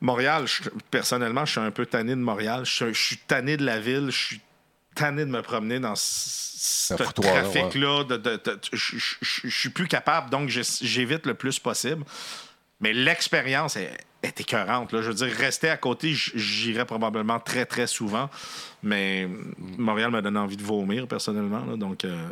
Montréal, 0.00 0.44
je- 0.46 0.68
personnellement, 0.92 1.44
je 1.44 1.50
suis 1.52 1.60
un 1.60 1.72
peu 1.72 1.86
tanné 1.86 2.12
de 2.14 2.20
Montréal. 2.20 2.60
Je, 2.64 2.70
suis- 2.72 2.94
je 2.94 3.02
suis 3.02 3.16
tanné 3.18 3.56
de 3.56 3.64
la 3.64 3.80
ville. 3.80 4.10
Je 4.10 4.16
suis 4.26 4.40
tanné 4.94 5.24
de 5.24 5.30
me 5.30 5.42
promener 5.42 5.80
dans 5.80 5.94
ce 5.96 6.94
trafic-là. 6.94 8.04
je, 8.72 9.48
suis 9.48 9.70
plus 9.70 9.88
capable, 9.88 10.30
donc 10.30 10.48
j'évite 10.48 11.26
le 11.26 11.34
plus 11.34 11.58
possible. 11.58 12.04
Mais 12.80 12.92
l'expérience 12.92 13.76
est, 13.76 13.96
est 14.22 14.40
écœurante. 14.40 14.92
Là. 14.92 15.02
Je 15.02 15.08
veux 15.08 15.14
dire, 15.14 15.36
rester 15.36 15.70
à 15.70 15.76
côté, 15.76 16.12
j'irais 16.14 16.84
probablement 16.84 17.38
très, 17.38 17.64
très 17.64 17.86
souvent. 17.86 18.28
Mais 18.82 19.28
Montréal 19.78 20.10
m'a 20.10 20.20
donné 20.20 20.38
envie 20.38 20.56
de 20.56 20.64
vomir, 20.64 21.06
personnellement. 21.06 21.64
là. 21.64 21.76
donc, 21.76 22.04
euh, 22.04 22.28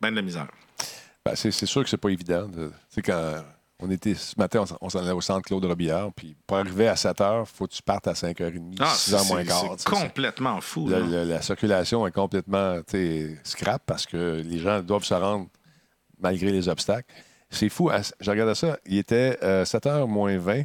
ben 0.00 0.10
de 0.10 0.16
la 0.16 0.22
misère. 0.22 0.46
Ben, 1.24 1.34
c'est 1.34 1.50
c'est 1.50 1.66
sûr 1.66 1.82
que 1.82 1.90
c'est 1.90 1.96
pas 1.96 2.10
évident. 2.10 2.48
sais, 2.90 3.02
quand 3.02 3.42
on 3.80 3.90
était 3.90 4.14
ce 4.14 4.34
matin, 4.38 4.60
on 4.62 4.66
s'en- 4.66 4.78
on 4.80 4.88
s'en 4.88 4.98
allait 5.00 5.12
au 5.12 5.20
centre 5.20 5.42
Claude 5.42 5.64
Robillard, 5.64 6.10
puis 6.14 6.36
pour 6.46 6.56
arriver 6.56 6.88
à 6.88 6.96
7 6.96 7.18
h, 7.18 7.40
il 7.42 7.46
faut 7.46 7.66
que 7.66 7.72
tu 7.74 7.82
partes 7.82 8.08
à 8.08 8.14
5h30, 8.14 8.76
Ah, 8.80 8.86
6 8.94 9.12
h 9.14 9.28
moins 9.28 9.44
quart. 9.44 9.74
c'est 9.76 9.88
complètement 9.88 10.60
fou. 10.60 10.88
La, 10.88 10.98
là. 11.00 11.06
la- 11.06 11.24
la 11.24 11.42
circulation 11.42 12.06
est 12.06 12.12
complètement 12.12 12.80
scrap 13.44 13.82
parce 13.86 14.06
que 14.06 14.42
les 14.44 14.58
gens 14.58 14.80
doivent 14.82 15.04
se 15.04 15.14
rendre 15.14 15.46
malgré 16.20 16.50
les 16.50 16.68
obstacles. 16.68 17.12
C'est 17.50 17.68
fou. 17.68 17.90
Je 18.20 18.30
regardais 18.30 18.54
ça. 18.54 18.78
Il 18.84 18.98
était 18.98 19.38
7h 19.64 20.06
moins 20.06 20.36
20. 20.38 20.64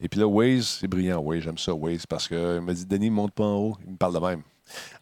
Et 0.00 0.08
puis 0.08 0.20
là, 0.20 0.28
Waze, 0.28 0.78
c'est 0.80 0.86
brillant, 0.86 1.18
Waze. 1.20 1.40
J'aime 1.42 1.58
ça, 1.58 1.74
Waze, 1.74 2.06
parce 2.06 2.28
qu'il 2.28 2.60
m'a 2.60 2.72
dit 2.72 2.86
Denis, 2.86 3.10
monte 3.10 3.32
pas 3.32 3.42
en 3.44 3.56
haut. 3.56 3.76
Il 3.84 3.92
me 3.92 3.96
parle 3.96 4.14
de 4.14 4.20
même. 4.20 4.42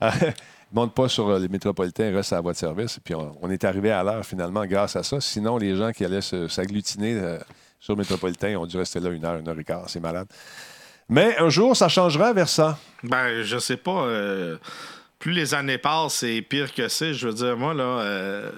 Monte 0.73 0.95
pas 0.95 1.09
sur 1.09 1.29
euh, 1.29 1.39
les 1.39 1.49
métropolitains, 1.49 2.13
reste 2.13 2.33
à 2.33 2.41
votre 2.41 2.59
service. 2.59 2.97
Et 2.99 3.01
puis 3.01 3.15
on, 3.15 3.51
est 3.51 3.65
arrivé 3.65 3.93
à 3.93 4.03
l'heure 4.03 4.25
finalement 4.27 4.65
grâce 4.67 4.97
à 4.97 5.03
ça. 5.03 5.21
Sinon, 5.21 5.59
les 5.59 5.77
gens 5.77 5.93
qui 5.93 6.05
allaient 6.05 6.21
s'agglutiner 6.21 7.15
euh, 7.15 7.39
sur 7.79 7.95
le 7.95 7.99
métropolitain 7.99 8.57
ont 8.57 8.67
dû 8.67 8.77
rester 8.77 8.99
là 8.99 9.11
une 9.11 9.25
heure, 9.25 9.39
une 9.39 9.49
heure 9.49 9.59
et 9.59 9.65
quart. 9.65 9.89
C'est 9.89 10.01
malade. 10.01 10.27
Mais 11.09 11.39
un 11.39 11.49
jour, 11.49 11.77
ça 11.77 11.89
changera 11.89 12.33
vers 12.33 12.49
ça. 12.49 12.79
Ben, 13.05 13.43
je 13.43 13.59
sais 13.59 13.77
pas. 13.77 14.03
euh, 14.07 14.59
plus 15.19 15.33
les 15.33 15.55
années 15.55 15.79
passent, 15.79 16.15
c'est 16.17 16.43
pire 16.43 16.75
que 16.75 16.89
c'est. 16.89 17.15
Je 17.15 17.29
veux 17.29 17.35
dire, 17.35 17.57
moi, 17.57 17.73
là, 17.73 17.85
euh, 18.01 18.51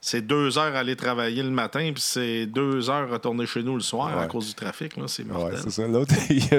c'est 0.00 0.20
deux 0.20 0.58
heures 0.58 0.76
aller 0.76 0.94
travailler 0.94 1.42
le 1.42 1.50
matin, 1.50 1.90
puis 1.92 2.02
c'est 2.04 2.46
deux 2.46 2.90
heures 2.90 3.08
retourner 3.10 3.46
chez 3.46 3.62
nous 3.62 3.74
le 3.74 3.80
soir 3.80 4.16
à 4.18 4.26
cause 4.26 4.48
du 4.48 4.54
trafic. 4.54 4.96
là. 4.96 5.04
C'est 5.08 5.24
Ouais, 5.24 5.32
mortel. 5.32 5.58
c'est 5.64 5.70
ça. 5.70 5.88
L'autre, 5.88 6.14
il 6.30 6.46
y 6.46 6.54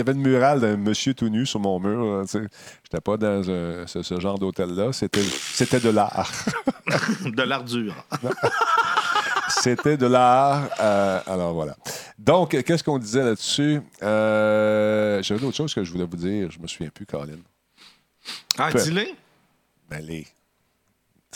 avait 0.00 0.12
une 0.12 0.20
murale 0.20 0.60
d'un 0.60 0.76
monsieur 0.76 1.14
tout 1.14 1.28
nu 1.28 1.46
sur 1.46 1.58
mon 1.60 1.80
mur. 1.80 2.22
sais. 2.28 2.42
J'étais 2.84 3.00
pas 3.00 3.16
dans 3.16 3.50
un- 3.50 3.86
ce, 3.86 4.02
ce 4.02 4.20
genre 4.20 4.38
d'hôtel-là. 4.38 4.92
C'était, 4.92 5.22
c'était 5.22 5.80
de 5.80 5.90
l'art. 5.90 6.30
de 7.24 7.42
l'ardure. 7.42 7.94
c'était 9.48 9.96
de 9.96 10.06
l'art. 10.06 10.68
Euh, 10.80 11.20
alors 11.26 11.54
voilà. 11.54 11.76
Donc, 12.18 12.50
qu'est-ce 12.62 12.84
qu'on 12.84 12.98
disait 12.98 13.24
là-dessus? 13.24 13.80
Euh, 14.02 15.22
j'avais 15.22 15.40
d'autres 15.40 15.56
choses 15.56 15.74
que 15.74 15.82
je 15.82 15.90
voulais 15.92 16.06
vous 16.08 16.16
dire. 16.16 16.50
Je 16.50 16.58
me 16.58 16.66
souviens 16.66 16.90
plus, 16.90 17.06
Colin. 17.06 17.38
Ah, 18.58 18.70
Peu. 18.72 18.82
dis-le. 18.82 19.06
Ben, 19.88 20.00
les... 20.04 20.26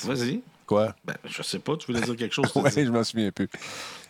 Vas-y. 0.04 0.40
Quoi? 0.66 0.94
Ben, 1.04 1.14
je 1.24 1.42
sais 1.42 1.58
pas, 1.58 1.76
tu 1.76 1.86
voulais 1.86 2.00
dire 2.04 2.16
quelque 2.16 2.34
chose. 2.34 2.50
Oui, 2.56 2.70
je 2.74 2.90
me 2.90 3.02
souviens 3.02 3.30
plus. 3.30 3.48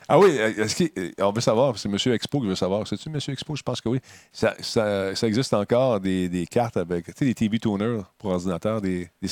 Ah 0.09 0.19
oui, 0.19 0.31
est-ce 0.31 0.75
qu'il- 0.77 1.15
on 1.21 1.31
veut 1.33 1.41
savoir, 1.41 1.79
c'est 1.79 1.89
M. 1.89 1.97
Expo 2.13 2.41
qui 2.41 2.47
veut 2.49 2.55
savoir. 2.57 2.87
C'est-tu 2.87 3.09
M. 3.09 3.19
Expo? 3.29 3.55
Je 3.57 3.63
pense 3.63 3.81
que 3.81 3.89
oui. 3.89 4.01
Ça, 4.33 4.55
ça- 4.61 5.15
ça 5.15 5.27
existe 5.27 5.55
encore 5.55 6.01
des, 6.01 6.29
des 6.29 6.45
cartes 6.47 6.77
avec, 6.77 7.07
tu 7.07 7.13
sais, 7.17 7.25
des 7.25 7.35
TV 7.35 7.59
tuners 7.59 8.01
pour 8.19 8.33
ordinateur, 8.33 8.81
des, 8.81 9.09
des, 9.23 9.29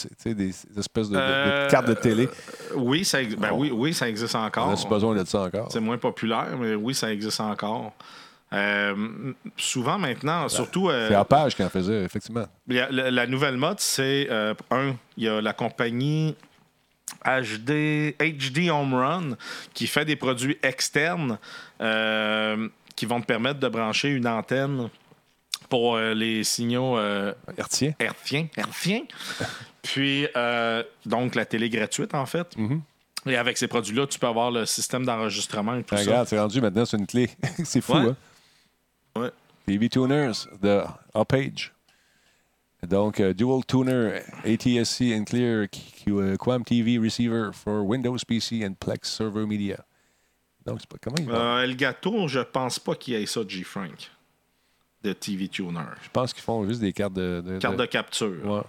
espèces 0.78 1.08
de, 1.08 1.16
de- 1.16 1.20
de 1.20 1.22
Euh, 1.22 1.68
cartes 1.68 1.88
de 1.88 1.94
télé. 1.94 2.28
Oui, 2.76 3.04
ça, 3.04 3.18
ben, 3.22 3.50
oui, 3.52 3.70
oui, 3.72 3.92
ça 3.92 4.08
existe 4.08 4.34
On 4.36 4.44
encore. 4.44 4.70
a 4.70 4.88
besoin 4.88 5.14
de 5.14 5.24
ça 5.26 5.42
encore? 5.42 5.70
C'est 5.72 5.80
moins 5.80 5.98
populaire, 5.98 6.56
mais 6.58 6.74
oui, 6.76 6.94
ça 6.94 7.12
existe 7.12 7.40
encore. 7.40 7.92
Euh, 8.52 9.32
souvent 9.56 9.98
maintenant, 9.98 10.48
surtout. 10.48 10.88
euh, 10.90 11.08
C'est 11.08 11.14
à 11.14 11.24
page 11.24 11.54
qui 11.54 11.62
en 11.62 11.68
faisait, 11.70 12.02
effectivement. 12.02 12.46
la, 12.66 12.90
la 12.90 13.26
nouvelle 13.26 13.56
mode, 13.56 13.78
c'est 13.80 14.26
euh, 14.30 14.54
un, 14.70 14.94
il 15.16 15.24
y 15.24 15.28
a 15.28 15.40
la 15.40 15.52
compagnie 15.52 16.34
HD, 17.24 18.14
HD 18.18 18.70
Home 18.70 18.94
Run 18.94 19.36
qui 19.74 19.86
fait 19.86 20.04
des 20.04 20.16
produits 20.16 20.58
externes. 20.62 21.38
Euh, 21.80 22.68
qui 22.96 23.06
vont 23.06 23.20
te 23.22 23.26
permettre 23.26 23.60
de 23.60 23.68
brancher 23.68 24.08
une 24.10 24.26
antenne 24.28 24.90
pour 25.70 25.96
les 25.96 26.44
signaux 26.44 26.98
Hertien. 27.56 27.94
hertziens. 27.98 28.46
hertziens. 28.58 29.02
Puis, 29.82 30.26
euh, 30.36 30.82
donc, 31.06 31.34
la 31.34 31.46
télé 31.46 31.70
gratuite, 31.70 32.14
en 32.14 32.26
fait. 32.26 32.54
Et 33.26 33.36
avec 33.38 33.56
ces 33.56 33.68
produits-là, 33.68 34.06
tu 34.06 34.18
peux 34.18 34.26
avoir 34.26 34.50
le 34.50 34.66
système 34.66 35.06
d'enregistrement 35.06 35.76
et 35.76 35.82
tout 35.82 35.96
ça. 35.96 36.02
Regarde, 36.02 36.28
c'est 36.28 36.38
rendu 36.38 36.60
maintenant 36.60 36.84
sur 36.84 36.98
une 36.98 37.06
clé. 37.06 37.30
c'est 37.64 37.80
fou, 37.80 37.94
Ouais. 37.94 38.08
hein? 38.10 38.16
Ouais. 39.16 39.30
TV 39.66 39.88
Tuners 39.88 40.46
de 40.62 40.82
Upage. 41.14 41.72
Donc, 42.82 43.20
euh, 43.20 43.34
Dual 43.34 43.64
Tuner, 43.66 44.20
ATSC 44.44 45.14
and 45.14 45.24
Clear, 45.24 45.66
Q- 45.68 46.12
euh, 46.18 46.36
TV 46.64 46.98
Receiver 46.98 47.50
for 47.52 47.84
Windows 47.86 48.16
PC 48.26 48.64
and 48.66 48.72
Plex 48.74 49.10
Server 49.10 49.44
Media. 49.46 49.84
Donc, 50.64 50.86
pas 50.86 50.96
comment 51.00 51.16
il 51.18 51.26
va? 51.26 51.58
Euh, 51.58 51.62
Elgato, 51.64 52.26
je 52.28 52.40
pense 52.40 52.78
pas 52.78 52.94
qu'il 52.94 53.14
y 53.14 53.22
ait 53.22 53.26
ça, 53.26 53.42
G-Frank, 53.46 54.10
de 55.02 55.12
TV 55.12 55.48
Tuner. 55.48 55.78
Je 56.02 56.08
pense 56.10 56.32
qu'ils 56.32 56.42
font 56.42 56.66
juste 56.66 56.80
des 56.80 56.92
cartes 56.94 57.12
de. 57.12 57.42
de- 57.44 57.58
Carte 57.58 57.76
de- 57.76 57.80
de 57.82 57.86
capture. 57.86 58.46
Ouais. 58.46 58.62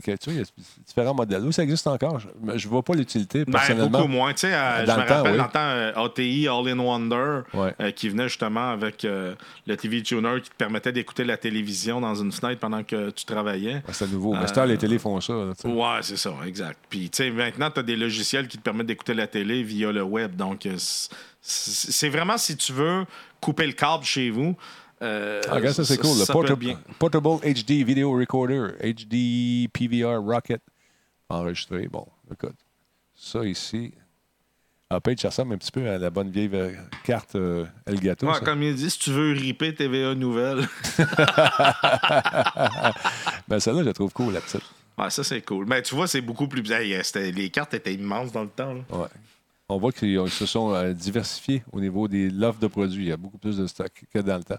Que, 0.00 0.16
tu 0.16 0.30
vois, 0.30 0.32
il 0.32 0.38
y 0.38 0.40
a 0.40 0.44
différents 0.86 1.12
modèles. 1.14 1.42
Oui, 1.44 1.52
ça 1.52 1.62
existe 1.62 1.86
encore. 1.86 2.18
Je 2.18 2.28
ne 2.66 2.70
vois 2.70 2.82
pas 2.82 2.94
l'utilité, 2.94 3.44
Ben, 3.44 3.52
personnellement. 3.52 3.98
beaucoup 3.98 4.08
moins. 4.08 4.32
Tu 4.32 4.40
sais, 4.40 4.54
euh, 4.54 4.76
je 4.78 4.80
me 4.82 4.86
temps, 4.86 4.94
rappelle 4.96 5.32
oui. 5.32 5.38
dans 5.38 5.44
le 5.44 5.50
temps, 5.50 5.58
euh, 5.58 5.92
ATI 6.06 6.48
All 6.48 6.68
in 6.68 6.78
Wonder, 6.78 7.40
Ouais. 7.52 7.74
euh, 7.78 7.90
qui 7.90 8.08
venait 8.08 8.28
justement 8.28 8.70
avec 8.70 9.04
euh, 9.04 9.34
le 9.66 9.76
TV 9.76 10.02
Tuner 10.02 10.40
qui 10.42 10.48
te 10.48 10.54
permettait 10.56 10.92
d'écouter 10.92 11.24
la 11.24 11.36
télévision 11.36 12.00
dans 12.00 12.14
une 12.14 12.32
fenêtre 12.32 12.58
pendant 12.60 12.82
que 12.82 13.10
tu 13.10 13.26
travaillais. 13.26 13.82
C'est 13.92 14.10
nouveau. 14.10 14.34
Mais 14.34 14.66
les 14.66 14.78
télés 14.78 14.98
font 14.98 15.20
ça. 15.20 15.34
là. 15.34 15.52
Ouais, 15.64 15.98
c'est 16.00 16.16
ça, 16.16 16.32
exact. 16.46 16.78
Puis, 16.88 17.10
tu 17.10 17.18
sais, 17.24 17.30
maintenant, 17.30 17.70
tu 17.70 17.80
as 17.80 17.82
des 17.82 17.96
logiciels 17.96 18.48
qui 18.48 18.56
te 18.56 18.62
permettent 18.62 18.86
d'écouter 18.86 19.12
la 19.12 19.26
télé 19.26 19.62
via 19.62 19.92
le 19.92 20.02
web. 20.02 20.36
Donc, 20.36 20.64
euh, 20.64 20.76
c'est 21.40 22.08
vraiment 22.08 22.38
si 22.38 22.56
tu 22.56 22.72
veux 22.72 23.04
couper 23.40 23.66
le 23.66 23.72
câble 23.72 24.04
chez 24.04 24.30
vous. 24.30 24.56
Euh, 25.02 25.40
Ah, 25.48 25.54
regarde, 25.56 25.74
ça, 25.74 25.84
c'est 25.84 25.98
cool. 25.98 26.18
Le 26.18 26.24
ça 26.24 26.32
peut 26.32 26.38
être 26.40 26.46
porta- 26.48 26.56
bien. 26.56 26.78
Portable 26.98 27.28
HD 27.44 27.84
Video 27.84 28.12
Recorder, 28.16 28.68
HD 28.82 29.68
PVR 29.72 30.20
Rocket. 30.22 30.62
Enregistré. 31.28 31.88
Bon, 31.88 32.06
écoute. 32.30 32.56
Ça 33.14 33.44
ici. 33.44 33.92
Ah, 34.90 35.00
Page, 35.00 35.18
ça 35.20 35.28
ressemble 35.28 35.54
un 35.54 35.58
petit 35.58 35.70
peu 35.72 35.88
à 35.88 35.96
la 35.96 36.10
bonne 36.10 36.30
vieille 36.30 36.50
euh, 36.52 36.72
carte 37.04 37.34
euh, 37.36 37.64
Elgato. 37.86 38.26
Ouais, 38.26 38.38
comme 38.44 38.62
il 38.62 38.74
dit, 38.74 38.90
si 38.90 38.98
tu 38.98 39.10
veux 39.10 39.32
ripper 39.32 39.74
TVA 39.74 40.14
Nouvelle, 40.14 40.68
Ben, 43.48 43.58
celle-là, 43.60 43.80
je 43.80 43.86
la 43.86 43.92
trouve 43.94 44.12
cool, 44.12 44.34
la 44.34 44.40
petite. 44.40 44.60
ouais, 44.98 45.10
ça 45.10 45.24
c'est 45.24 45.40
cool. 45.42 45.66
Mais 45.66 45.82
tu 45.82 45.94
vois, 45.94 46.06
c'est 46.06 46.20
beaucoup 46.20 46.46
plus. 46.48 46.62
Hey, 46.70 47.00
les 47.32 47.50
cartes 47.50 47.74
étaient 47.74 47.94
immenses 47.94 48.32
dans 48.32 48.42
le 48.42 48.48
temps. 48.50 48.74
là. 48.74 48.80
Ouais. 48.90 49.08
On 49.72 49.78
voit 49.78 49.92
qu'ils 49.92 50.30
se 50.30 50.46
sont 50.46 50.74
euh, 50.74 50.92
diversifiés 50.92 51.62
au 51.72 51.80
niveau 51.80 52.08
des 52.08 52.30
l'offre 52.30 52.58
de 52.60 52.66
produits. 52.66 53.04
Il 53.04 53.08
y 53.08 53.12
a 53.12 53.16
beaucoup 53.16 53.38
plus 53.38 53.56
de 53.56 53.66
stock 53.66 53.90
que 54.12 54.18
dans 54.18 54.36
le 54.38 54.44
temps. 54.44 54.58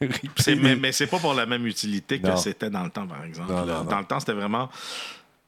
Mais 0.60 0.76
mais 0.76 0.92
c'est 0.92 1.06
pas 1.06 1.18
pour 1.18 1.34
la 1.34 1.46
même 1.46 1.66
utilité 1.66 2.20
que 2.20 2.36
c'était 2.36 2.70
dans 2.70 2.84
le 2.84 2.90
temps, 2.90 3.06
par 3.06 3.24
exemple. 3.24 3.50
Non, 3.50 3.64
Là, 3.64 3.74
non, 3.74 3.84
non. 3.84 3.90
Dans 3.90 3.98
le 3.98 4.04
temps, 4.04 4.20
c'était 4.20 4.32
vraiment 4.32 4.68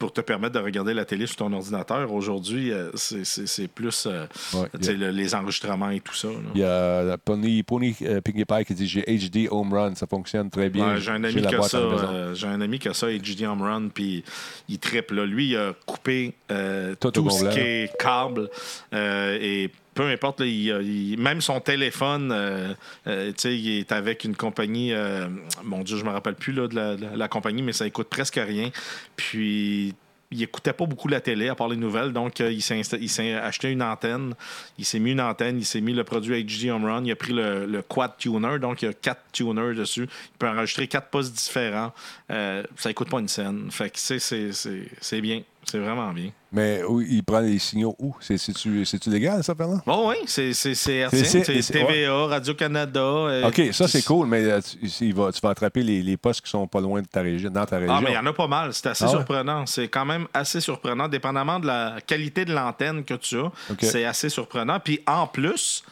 pour 0.03 0.13
te 0.13 0.21
permettre 0.21 0.55
de 0.55 0.59
regarder 0.59 0.95
la 0.95 1.05
télé 1.05 1.29
sur 1.29 1.37
ton 1.37 1.53
ordinateur. 1.53 2.13
Aujourd'hui, 2.13 2.73
euh, 2.73 2.91
c'est- 2.97 3.69
plus 3.69 4.09
euh, 4.09 4.27
Ouais, 4.53 4.69
le- 4.95 5.11
les 5.13 5.33
enregistrements 5.37 5.91
et 5.91 6.01
tout 6.01 6.13
ça. 6.15 6.27
Il 6.57 6.61
y 6.61 6.65
a 6.65 7.05
la 7.05 7.19
Pony, 7.19 7.63
Pony 7.63 7.95
euh, 8.03 8.21
Pinkie 8.21 8.45
Pie 8.45 8.65
qui 8.67 8.75
dit 8.75 8.89
j'ai 8.89 9.03
HD 9.03 9.47
Home 9.49 9.73
Run, 9.73 9.95
ça 9.95 10.09
fonctionne 10.09 10.51
très 10.51 10.71
bien. 10.71 10.95
Ouais, 10.95 11.01
j'ai 11.01 11.13
un 11.13 11.23
ami 11.23 11.41
la 11.41 11.49
qui 11.49 11.55
a 11.55 11.59
boîte 11.59 11.71
ça. 11.71 11.79
euh, 11.79 12.35
j'ai 12.35 12.49
un 12.49 12.61
ami 12.61 12.81
qui 12.81 12.89
a 12.89 12.95
ça, 12.95 13.07
HD 13.07 13.45
Home 13.47 13.63
Run, 13.63 13.89
puis 13.95 14.25
il 14.69 14.81
triple. 14.81 15.15
Là. 15.15 15.25
Lui, 15.25 15.51
il 15.51 15.57
a 15.57 15.73
coupé 15.87 16.35
euh, 16.51 16.97
Tout 16.99 17.13
tout, 17.13 17.31
ce 17.31 17.45
qui 17.45 17.61
est 17.61 17.97
câble 17.97 18.51
euh, 18.93 19.39
et 19.41 19.71
peu 19.95 20.09
importe, 20.09 20.41
même 20.41 21.41
son 21.41 21.61
téléphone, 21.61 22.31
euh, 22.33 22.75
euh, 23.07 23.33
il 23.45 23.79
est 23.79 23.93
avec 23.93 24.25
une 24.25 24.37
compagnie, 24.37 24.93
euh, 24.93 25.29
mon 25.63 25.83
Dieu, 25.83 25.99
je 25.99 26.05
me 26.05 26.11
rappelle 26.11 26.35
plus 26.35 26.53
là, 26.53 26.67
de 26.67 27.17
la, 27.17 27.29
compagnie, 27.29 27.63
mais 27.63 27.73
ça 27.73 27.89
coûte 27.91 28.09
presque 28.09 28.37
rien. 28.43 28.71
Puis 29.17 29.95
il 30.31 30.43
écoutait 30.43 30.73
pas 30.73 30.87
beaucoup 30.87 31.09
la 31.09 31.21
télé, 31.21 31.49
à 31.49 31.55
part 31.55 31.69
les 31.69 31.77
nouvelles. 31.77 32.13
Donc, 32.13 32.41
il 32.41 32.63
s'est 32.63 33.35
acheté 33.35 33.71
une 33.71 33.83
antenne. 33.83 34.35
Il 34.79 34.87
s'est 34.87 34.99
mis 34.99 35.13
une 35.13 35.21
antenne. 35.21 35.59
Il 35.59 35.67
s'est 35.67 35.83
mis 35.83 35.93
le 35.93 36.05
produit 36.05 36.43
HD 36.43 36.71
Home 36.71 36.87
Run. 36.87 37.05
Il 37.05 37.13
a 37.13 37.17
pris 37.17 37.35
le, 37.35 37.83
Quad 37.87 38.17
Tuner. 38.17 38.59
Donc, 38.59 38.81
il 38.81 38.87
y 38.87 38.89
a 38.89 38.95
quatre 38.95 39.21
tuners 39.33 39.75
dessus. 39.75 40.05
Il 40.05 40.39
peut 40.39 40.49
enregistrer 40.49 40.89
quatre 40.89 41.09
postes 41.09 41.35
différents. 41.35 41.93
Ça 42.31 42.63
ne 42.87 42.93
coûte 42.95 43.11
pas 43.11 43.21
une 43.21 43.29
scène. 43.29 43.71
Fait 43.71 43.91
que 43.91 43.99
c'est 43.99 45.21
bien. 45.21 45.43
C'est 45.65 45.79
vraiment 45.79 46.13
bien. 46.13 46.31
Mais 46.51 46.83
où, 46.83 47.01
il 47.01 47.23
prend 47.23 47.41
les 47.41 47.59
signaux 47.59 47.95
où? 47.99 48.15
C'est- 48.21 48.37
C'est-tu 48.37 49.09
légal, 49.09 49.43
ça, 49.43 49.55
Fernand? 49.55 49.81
Bon, 49.87 50.11
oui, 50.11 50.17
c'est 50.27 50.53
c'est- 50.53 50.75
c'est 50.75 50.97
hertzien. 50.97 51.25
c'est- 51.25 51.45
C'est 51.45 51.63
c'est- 51.63 51.73
TVA, 51.73 52.27
Radio-Canada. 52.27 53.01
euh, 53.01 53.49
OK, 53.49 53.63
ça, 53.73 53.89
c'est 53.89 54.03
cool, 54.05 54.27
mais 54.27 54.43
euh, 54.45 54.61
tu, 54.99 55.13
vas 55.13 55.31
attraper 55.51 55.83
les, 55.83 56.03
les 56.03 56.17
postes 56.17 56.43
qui 56.43 56.51
sont 56.51 56.67
pas 56.67 56.81
loin 56.81 57.01
de 57.01 57.07
ta 57.07 57.23
région, 57.23 57.49
dans 57.51 57.65
ta 57.65 57.79
région. 57.79 57.95
Ah, 57.95 58.01
mais 58.03 58.11
il 58.11 58.15
y 58.15 58.19
en 58.19 58.27
a 58.27 58.33
pas 58.33 58.49
mal. 58.49 58.75
C'est 58.75 58.89
assez 58.89 59.05
Ah 59.05 59.07
ouais? 59.09 59.13
surprenant. 59.15 59.65
C'est 59.67 59.89
quand 59.89 60.05
même 60.05 60.27
assez 60.35 60.61
surprenant, 60.61 61.09
dépendamment 61.09 61.59
de 61.61 61.67
la 61.69 61.97
qualité 62.07 62.45
de 62.45 62.53
l'antenne 62.53 63.05
que 63.05 63.15
tu 63.15 63.39
as. 63.39 63.51
C'est 63.81 64.05
assez 64.05 64.29
surprenant. 64.29 64.79
Puis 64.81 65.01
en 65.07 65.27
plus, 65.27 65.83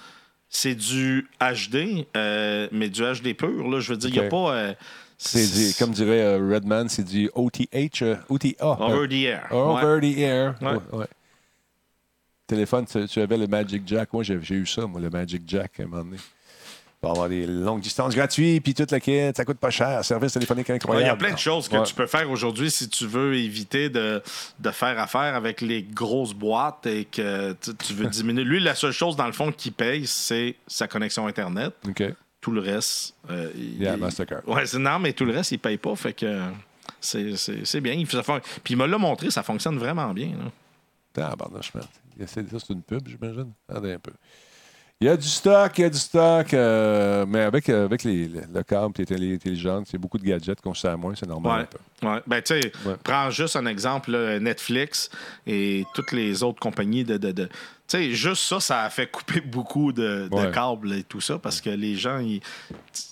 c'est 0.51 0.74
du 0.74 1.26
HD, 1.40 2.07
euh, 2.16 2.68
mais 2.72 2.88
du 2.90 3.01
HD 3.03 3.34
pur. 3.34 3.68
Là, 3.70 3.80
je 3.80 3.92
veux 3.92 3.96
dire, 3.96 4.11
il 4.11 4.12
n'y 4.20 4.26
a 4.26 4.28
pas. 4.28 4.53
euh, 4.55 4.74
C'est 5.16 5.46
du- 5.46 5.74
comme 5.78 5.92
dirait 5.92 6.22
euh, 6.22 6.38
Redman, 6.55 6.88
c'est 6.88 7.05
du 7.05 7.30
OTH, 7.34 8.03
euh, 8.03 8.16
OTA. 8.28 8.55
Over 8.80 9.09
the 9.09 9.12
air. 9.24 9.48
Over 9.53 10.01
the 10.01 10.18
air. 10.18 10.55
Ouais. 10.61 10.72
Ouais, 10.72 10.98
ouais. 11.01 11.07
Téléphone, 12.46 12.84
tu, 12.86 13.07
tu 13.07 13.20
avais 13.20 13.36
le 13.36 13.46
Magic 13.46 13.82
Jack. 13.86 14.12
Moi, 14.12 14.22
j'ai 14.24 14.38
j'ai 14.42 14.57
eu 14.57 14.66
ça, 14.66 14.86
moi, 14.86 15.01
le 15.01 15.09
Magic 15.09 15.42
Jack, 15.46 15.78
à 15.78 15.82
un 15.84 15.86
moment 15.86 16.05
donné. 16.05 16.16
Pour 17.01 17.12
avoir 17.12 17.30
des 17.30 17.46
longues 17.46 17.80
distances 17.80 18.14
gratuites, 18.14 18.62
puis 18.62 18.74
toute 18.74 18.90
la 18.90 19.01
quête, 19.01 19.34
ça 19.38 19.46
coûte 19.46 19.57
pas 19.57 19.70
cher. 19.70 20.05
Service 20.05 20.34
téléphonique 20.34 20.68
incroyable. 20.68 21.05
Il 21.05 21.09
y 21.09 21.11
a 21.11 21.16
plein 21.16 21.32
de 21.32 21.38
choses 21.38 21.66
que 21.66 21.76
Ouais. 21.76 21.82
tu 21.84 21.94
peux 21.94 22.07
faire 22.07 22.30
aujourd'hui 22.30 22.70
si 22.70 22.90
tu 22.90 23.07
veux 23.07 23.34
éviter 23.36 23.88
de, 23.88 24.22
de 24.59 24.70
faire 24.70 24.98
affaire 24.98 25.34
avec 25.34 25.62
les 25.62 25.82
grosses 25.82 26.34
boîtes 26.34 26.84
et 26.86 27.07
que 27.07 27.53
tu, 27.55 27.74
tu 27.74 27.94
veux 27.94 28.07
diminuer. 28.09 28.44
Lui, 28.44 28.61
la 28.61 28.74
seule 28.74 28.92
chose, 28.92 29.16
dans 29.16 29.24
le 29.26 29.32
fond, 29.32 29.51
qu'il 29.51 29.72
paye, 29.72 30.07
c'est 30.07 30.57
sa 30.66 30.88
connexion 30.88 31.26
Internet. 31.26 31.72
OK. 31.88 32.03
Tout 32.42 32.53
le 32.53 32.61
reste. 32.61 33.14
euh, 33.30 33.51
il, 33.57 33.80
Yeah, 33.80 33.94
il- 33.94 34.01
Mastercard. 34.01 34.46
Ouais, 34.46 34.66
c'est- 34.66 34.78
non, 34.78 34.98
mais 34.98 35.14
tout 35.14 35.24
le 35.24 35.32
reste, 35.32 35.53
il 35.53 35.59
paye 35.59 35.78
pas. 35.78 35.96
Fait 35.96 36.12
que 36.12 36.40
c'est, 37.01 37.34
c'est, 37.36 37.64
c'est 37.64 37.80
bien. 37.80 37.94
Il 37.94 38.07
ça 38.11 38.22
Puis 38.62 38.74
il 38.74 38.76
me 38.76 38.86
l'a 38.86 38.98
montré, 38.98 39.30
ça 39.30 39.42
fonctionne 39.42 39.78
vraiment 39.78 40.12
bien. 40.12 40.28
là. 40.36 40.51
Tabarnouche, 41.14 41.72
merde. 41.74 41.88
Il 42.18 42.24
essaie- 42.24 42.44
Ça, 42.51 42.59
c'est 42.59 42.74
une 42.74 42.82
pub, 42.82 43.09
j'imagine. 43.09 43.53
Attendez 43.68 43.92
un 43.94 43.98
peu. 43.98 44.12
Il 45.03 45.07
y 45.07 45.09
a 45.09 45.16
du 45.16 45.26
stock, 45.26 45.72
il 45.78 45.80
y 45.80 45.84
a 45.84 45.88
du 45.88 45.98
stock, 45.98 46.53
euh, 46.53 47.24
mais 47.26 47.40
avec, 47.40 47.70
euh, 47.70 47.86
avec 47.86 48.05
les, 48.05 48.28
le, 48.28 48.42
le 48.53 48.62
câble, 48.62 48.92
les 48.98 49.07
télé 49.07 49.34
intelligentes, 49.34 49.86
c'est 49.90 49.96
beaucoup 49.96 50.18
de 50.18 50.24
gadgets 50.24 50.61
qu'on 50.61 50.74
sert 50.74 50.98
moins, 50.98 51.14
c'est 51.18 51.26
normal 51.26 51.62
un 51.62 51.64
peu. 51.64 52.07
Ouais. 52.07 52.20
Ben, 52.26 52.42
tu 52.42 52.61
sais, 52.61 52.70
Ouais. 52.84 52.96
prends 53.03 53.30
juste 53.30 53.57
un 53.57 53.64
exemple, 53.64 54.11
là, 54.11 54.38
Netflix 54.38 55.09
et 55.46 55.86
toutes 55.94 56.12
les 56.12 56.42
autres 56.42 56.61
compagnies 56.61 57.05
de. 57.05 57.16
de, 57.16 57.32
de- 57.32 57.48
sais, 57.91 58.11
juste 58.12 58.43
ça, 58.45 58.61
ça 58.61 58.82
a 58.82 58.91
fait 58.91 59.07
couper 59.07 59.41
beaucoup 59.45 59.93
de, 59.93 60.28
de 60.30 60.34
Ouais. 60.34 60.51
câbles 60.51 60.93
et 60.93 61.03
tout 61.05 61.20
ça 61.20 61.38
parce 61.38 61.61
que 61.61 61.70
les 61.70 61.97
gens. 61.97 62.18
Ils... 62.18 62.41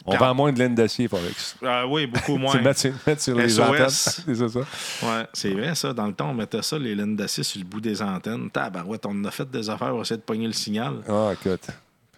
On 0.06 0.16
vend 0.16 0.34
moins 0.34 0.52
de 0.52 0.58
laine 0.58 0.74
d'acier, 0.74 1.08
Forex. 1.08 1.56
Ah 1.64 1.86
oui, 1.86 2.06
beaucoup 2.06 2.36
moins. 2.38 2.60
mettre, 2.60 2.80
sur- 2.80 2.92
mettre 3.06 3.22
sur 3.22 3.36
les 3.36 3.48
SOS. 3.48 3.60
antennes. 3.60 3.88
c'est 4.34 4.34
ça. 4.48 4.58
Ouais, 4.58 5.26
c'est 5.32 5.50
vrai, 5.54 5.74
ça. 5.74 5.92
Dans 5.92 6.06
le 6.06 6.12
temps, 6.14 6.30
on 6.30 6.34
mettait 6.34 6.62
ça, 6.62 6.78
les 6.78 6.94
laines 6.94 7.16
d'acier 7.16 7.42
sur 7.44 7.58
le 7.60 7.64
bout 7.66 7.80
des 7.80 8.00
antennes. 8.02 8.50
Tabarouette, 8.50 9.06
on 9.06 9.24
a 9.24 9.30
fait 9.30 9.50
des 9.50 9.68
affaires 9.70 9.90
pour 9.90 10.02
essayer 10.02 10.16
de 10.18 10.22
pogner 10.22 10.46
le 10.46 10.52
signal. 10.52 10.94
Ah, 11.08 11.30
écoute. 11.32 11.66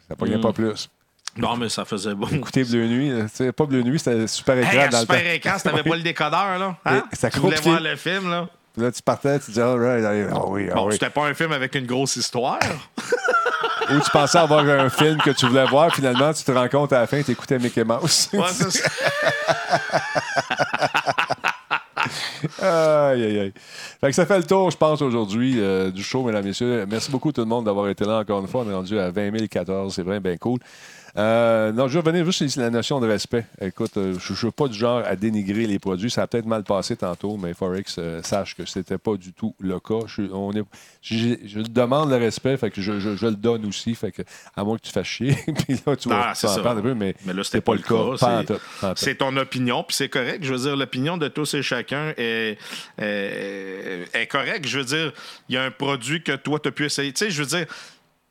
Ça 0.09 0.17
pognait 0.17 0.37
Mm. 0.39 0.41
pas 0.43 0.53
plus. 0.53 0.89
Non, 1.37 1.57
mais 1.57 1.69
ça 1.69 1.85
faisait 1.85 2.13
bon. 2.15 2.27
Écoutez 2.27 2.65
Bleu 2.65 2.89
Nuit, 2.89 3.11
euh, 3.13 3.53
pas 3.53 3.65
Bleu 3.65 3.83
Nuit, 3.83 4.01
c'était 4.01 4.27
super 4.27 4.59
écran 4.59 4.73
Hey, 4.73 4.89
le 4.91 4.97
super 4.97 5.33
écran, 5.33 5.57
si 5.59 5.63
t'avais 5.63 5.85
pas 5.85 5.95
le 5.97 6.03
décodeur, 6.03 6.59
là. 6.59 6.77
Hein? 6.85 7.05
Ça 7.13 7.31
tu 7.31 7.39
voulais 7.39 7.61
voir 7.61 7.81
le 7.81 7.95
film, 7.95 8.29
là? 8.29 8.49
Là, 8.77 8.93
tu 8.93 9.03
partais, 9.03 9.39
tu 9.41 9.47
disais, 9.51 9.63
all 9.63 9.81
right, 9.81 10.05
allez, 10.05 10.27
ah 10.33 10.47
oui, 10.47 10.69
ah 10.71 10.75
Bon, 10.75 10.87
oui. 10.87 10.93
c'était 10.93 11.11
pas 11.11 11.27
un 11.27 11.35
film 11.35 11.53
avec 11.53 11.75
une 11.75 11.87
grosse 11.87 12.17
histoire. 12.17 12.59
Ou 13.91 13.99
tu 14.01 14.11
pensais 14.13 14.39
avoir 14.39 14.65
un 14.65 14.89
film 14.89 15.19
que 15.19 15.31
tu 15.31 15.47
voulais 15.47 15.67
voir, 15.67 15.93
finalement, 15.95 16.33
tu 16.33 16.45
te 16.45 16.53
rends 16.53 16.69
compte 16.69 16.93
à 16.93 17.01
la 17.01 17.07
fin, 17.09 17.21
tu 17.23 17.33
écoutais 17.33 17.59
Mickey 17.59 17.83
Mouse. 17.83 18.29
Ouais, 18.33 18.45
c'est 18.53 18.71
ça. 18.71 18.89
Aïe, 22.63 23.23
aïe, 23.25 23.39
aïe. 23.39 23.53
Fait 24.01 24.09
que 24.09 24.15
ça 24.15 24.25
fait 24.25 24.39
le 24.39 24.45
tour, 24.45 24.71
je 24.71 24.77
pense, 24.77 25.03
aujourd'hui 25.03 25.57
euh, 25.59 25.91
du 25.91 26.03
show, 26.03 26.25
mesdames 26.25 26.45
et 26.45 26.49
messieurs. 26.49 26.87
Merci 26.89 27.11
beaucoup 27.11 27.31
tout 27.31 27.43
le 27.43 27.47
monde 27.47 27.67
d'avoir 27.67 27.89
été 27.89 28.05
là 28.07 28.19
encore 28.21 28.41
une 28.41 28.47
fois. 28.49 28.65
On 28.67 28.71
est 28.71 28.75
rendu 28.75 28.99
à 28.99 29.11
20 29.11 29.47
014. 29.49 29.95
C'est 29.95 30.03
vraiment 30.03 30.21
bien 30.21 30.37
cool. 30.39 30.59
Euh, 31.17 31.73
non, 31.73 31.89
je 31.89 31.99
revenir 31.99 32.25
juste 32.25 32.47
sur 32.49 32.61
la 32.61 32.71
notion 32.71 33.01
de 33.01 33.07
respect. 33.07 33.45
Écoute, 33.61 33.97
euh, 33.97 34.17
je 34.19 34.33
ne 34.33 34.37
suis 34.37 34.51
pas 34.51 34.69
du 34.69 34.79
genre 34.79 35.03
à 35.05 35.17
dénigrer 35.17 35.67
les 35.67 35.79
produits. 35.79 36.11
Ça 36.11 36.23
a 36.23 36.27
peut-être 36.27 36.47
mal 36.47 36.63
passé 36.63 36.97
tantôt, 36.97 37.37
mais 37.37 37.53
Forex 37.55 37.97
euh, 37.99 38.23
sache 38.23 38.55
que 38.57 38.65
c'était 38.65 38.99
pas 38.99 39.17
du 39.17 39.33
tout 39.33 39.55
le 39.59 39.81
cas. 39.81 40.01
Je, 40.07 40.23
on 40.33 40.53
est, 40.53 40.63
je, 41.03 41.35
je 41.45 41.61
demande 41.61 42.11
le 42.11 42.17
respect, 42.17 42.57
fait 42.57 42.71
que 42.71 42.81
je, 42.81 42.93
le 42.93 43.35
donne 43.35 43.67
aussi. 43.67 43.95
Fait 43.95 44.13
que, 44.13 44.23
à 44.57 44.65
moins 44.65 44.77
que 44.77 44.83
tu 44.83 44.93
fasses 44.93 45.07
chier. 45.07 45.37
Puis 45.67 45.81
là, 45.87 45.97
tu 45.97 46.09
vas 46.09 46.33
en 46.33 46.67
un 46.67 46.81
peu, 46.81 46.95
mais, 46.95 47.15
Mais 47.25 47.33
là, 47.33 47.43
c'était 47.43 47.59
c'était 47.59 47.61
pas 47.61 47.75
le 47.75 47.81
cas. 47.81 48.45
Pas 48.81 48.95
C'est- 48.97 49.15
pas 49.19 49.25
ton 49.25 49.37
opinion, 49.37 49.83
puis 49.83 49.97
c'est 49.97 50.09
correct. 50.09 50.43
Je 50.43 50.53
veux 50.53 50.61
dire, 50.61 50.77
l'opinion 50.77 51.17
de 51.19 51.29
tous 51.29 51.55
et 51.55 51.63
chacun 51.63 52.15
est, 52.17 52.57
est, 52.99 54.05
est 54.15 54.27
correcte. 54.27 54.67
Je 54.67 54.79
veux 54.79 54.85
dire, 54.85 55.13
il 55.49 55.55
y 55.57 55.59
a 55.59 55.65
un 55.65 55.71
produit 55.71 56.23
que 56.23 56.37
toi, 56.37 56.59
tu 56.61 56.69
as 56.69 56.73
pu 56.73 56.85
essayer. 56.85 57.13
Tu 57.13 57.25
sais, 57.25 57.31
je 57.31 57.43
veux 57.43 57.49
dire, 57.49 57.67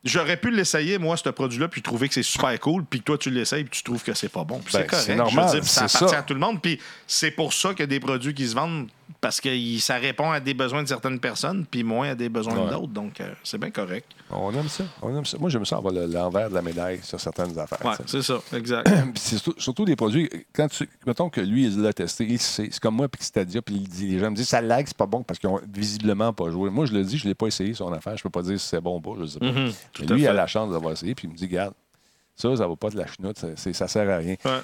J'aurais 0.06 0.38
pu 0.38 0.50
l'essayer, 0.50 0.98
moi, 0.98 1.18
ce 1.18 1.28
produit-là, 1.30 1.68
puis 1.68 1.82
trouver 1.82 2.08
que 2.08 2.14
c'est 2.14 2.24
super 2.24 2.58
cool, 2.62 2.86
puis 2.86 3.02
toi, 3.02 3.18
tu 3.18 3.30
l'essayes, 3.30 3.66
puis 3.66 3.78
tu 3.80 3.84
trouves 3.84 4.02
que 4.02 4.14
c'est 4.14 4.30
pas 4.30 4.46
bon. 4.46 4.58
Ben, 4.60 4.64
c'est 4.70 4.88
correct. 4.88 5.04
c'est 5.06 5.12
Je 5.14 5.18
veux 5.18 5.18
normal, 5.18 5.52
dire, 5.52 5.64
ça 5.66 5.82
appartient 5.86 6.10
ça. 6.10 6.20
à 6.20 6.24
tout 6.24 6.34
le 6.34 6.40
monde. 6.40 6.62
Puis 6.62 6.80
c'est 7.06 7.32
pour 7.32 7.52
ça 7.52 7.72
qu'il 7.72 7.82
y 7.82 7.84
a 7.84 7.88
des 7.88 8.00
produits 8.00 8.34
qui 8.34 8.48
se 8.48 8.56
vendent, 8.56 8.88
parce 9.22 9.42
que 9.42 9.50
ça 9.80 9.96
répond 9.96 10.32
à 10.32 10.40
des 10.40 10.54
besoins 10.54 10.82
de 10.84 10.88
certaines 10.88 11.20
personnes, 11.20 11.66
puis 11.70 11.84
moins 11.84 12.10
à 12.12 12.16
des 12.16 12.30
besoins 12.30 12.58
Ouais. 12.66 12.70
d'autres. 12.72 12.88
Donc, 12.94 13.20
euh, 13.20 13.34
c'est 13.44 13.58
bien 13.58 13.70
correct. 13.72 14.06
On 14.32 14.54
aime 14.54 14.70
ça. 14.70 14.84
On 15.02 15.16
aime 15.18 15.26
ça. 15.26 15.38
Moi, 15.38 15.50
j'aime 15.50 15.66
ça 15.66 15.78
avoir 15.78 15.94
le- 15.94 16.06
l'envers 16.06 16.50
de 16.50 16.56
la 16.56 16.62
médaille 16.62 17.00
sur 17.04 17.20
certaines 17.20 17.58
affaires. 17.60 17.96
Sais. 17.98 18.04
c'est 18.06 18.22
ça, 18.22 18.40
exact. 18.54 18.90
C'est 19.16 19.38
surtout, 19.58 19.84
des 19.86 19.96
produits, 19.96 20.30
quand 20.54 20.68
tu, 20.70 20.88
mettons 21.06 21.30
que 21.30 21.42
lui, 21.42 21.66
il 21.66 21.82
l'a 21.82 21.92
testé, 21.92 22.26
il 22.30 22.40
sait. 22.40 22.70
C'est 22.72 22.80
comme 22.80 22.96
moi, 22.96 23.08
puis 23.10 23.22
Stadia, 23.24 23.62
puis 23.62 23.76
il 23.76 23.88
dit, 23.90 24.08
les 24.08 24.20
gens 24.20 24.32
me 24.32 24.36
disent, 24.36 24.48
ça 24.48 24.62
lag, 24.62 24.86
c'est 24.88 24.96
pas 24.96 25.06
bon, 25.06 25.24
parce 25.24 25.40
qu'ils 25.40 25.50
ont 25.50 25.60
visiblement 25.68 26.32
pas 26.32 26.50
joué. 26.50 26.70
Moi, 26.70 26.86
je 26.86 26.94
le 26.94 27.04
dis, 27.04 27.18
je 27.18 27.28
l'ai 27.28 27.36
pas 27.36 27.48
essayé, 27.48 27.74
son 27.74 27.92
affaire. 27.92 28.16
Je 28.16 28.24
peux 28.24 28.30
pas 28.30 28.42
dire 28.42 28.60
si 28.60 28.68
c'est 28.68 28.80
bon 28.82 28.98
ou 28.98 29.02
pas, 29.02 29.12
je 29.20 29.26
sais 29.26 29.40
pas. 29.40 29.52
Mhm, 29.52 29.72
tout 29.94 30.04
lui, 30.14 30.22
il 30.22 30.28
a 30.28 30.34
la 30.34 30.48
chance 30.48 30.72
d'avoir 30.72 30.94
essayé, 30.94 31.14
puis 31.16 31.28
il 31.28 31.32
me 31.32 31.36
dit, 31.38 31.46
regarde, 31.46 31.74
ça, 32.36 32.56
ça 32.56 32.68
va 32.68 32.76
pas 32.78 32.90
de 32.90 32.98
la 32.98 33.06
chenoute, 33.08 33.38
ça, 33.38 33.48
ça 33.74 33.88
sert 33.90 34.10
à 34.10 34.18
rien. 34.18 34.36
Ouais. 34.46 34.60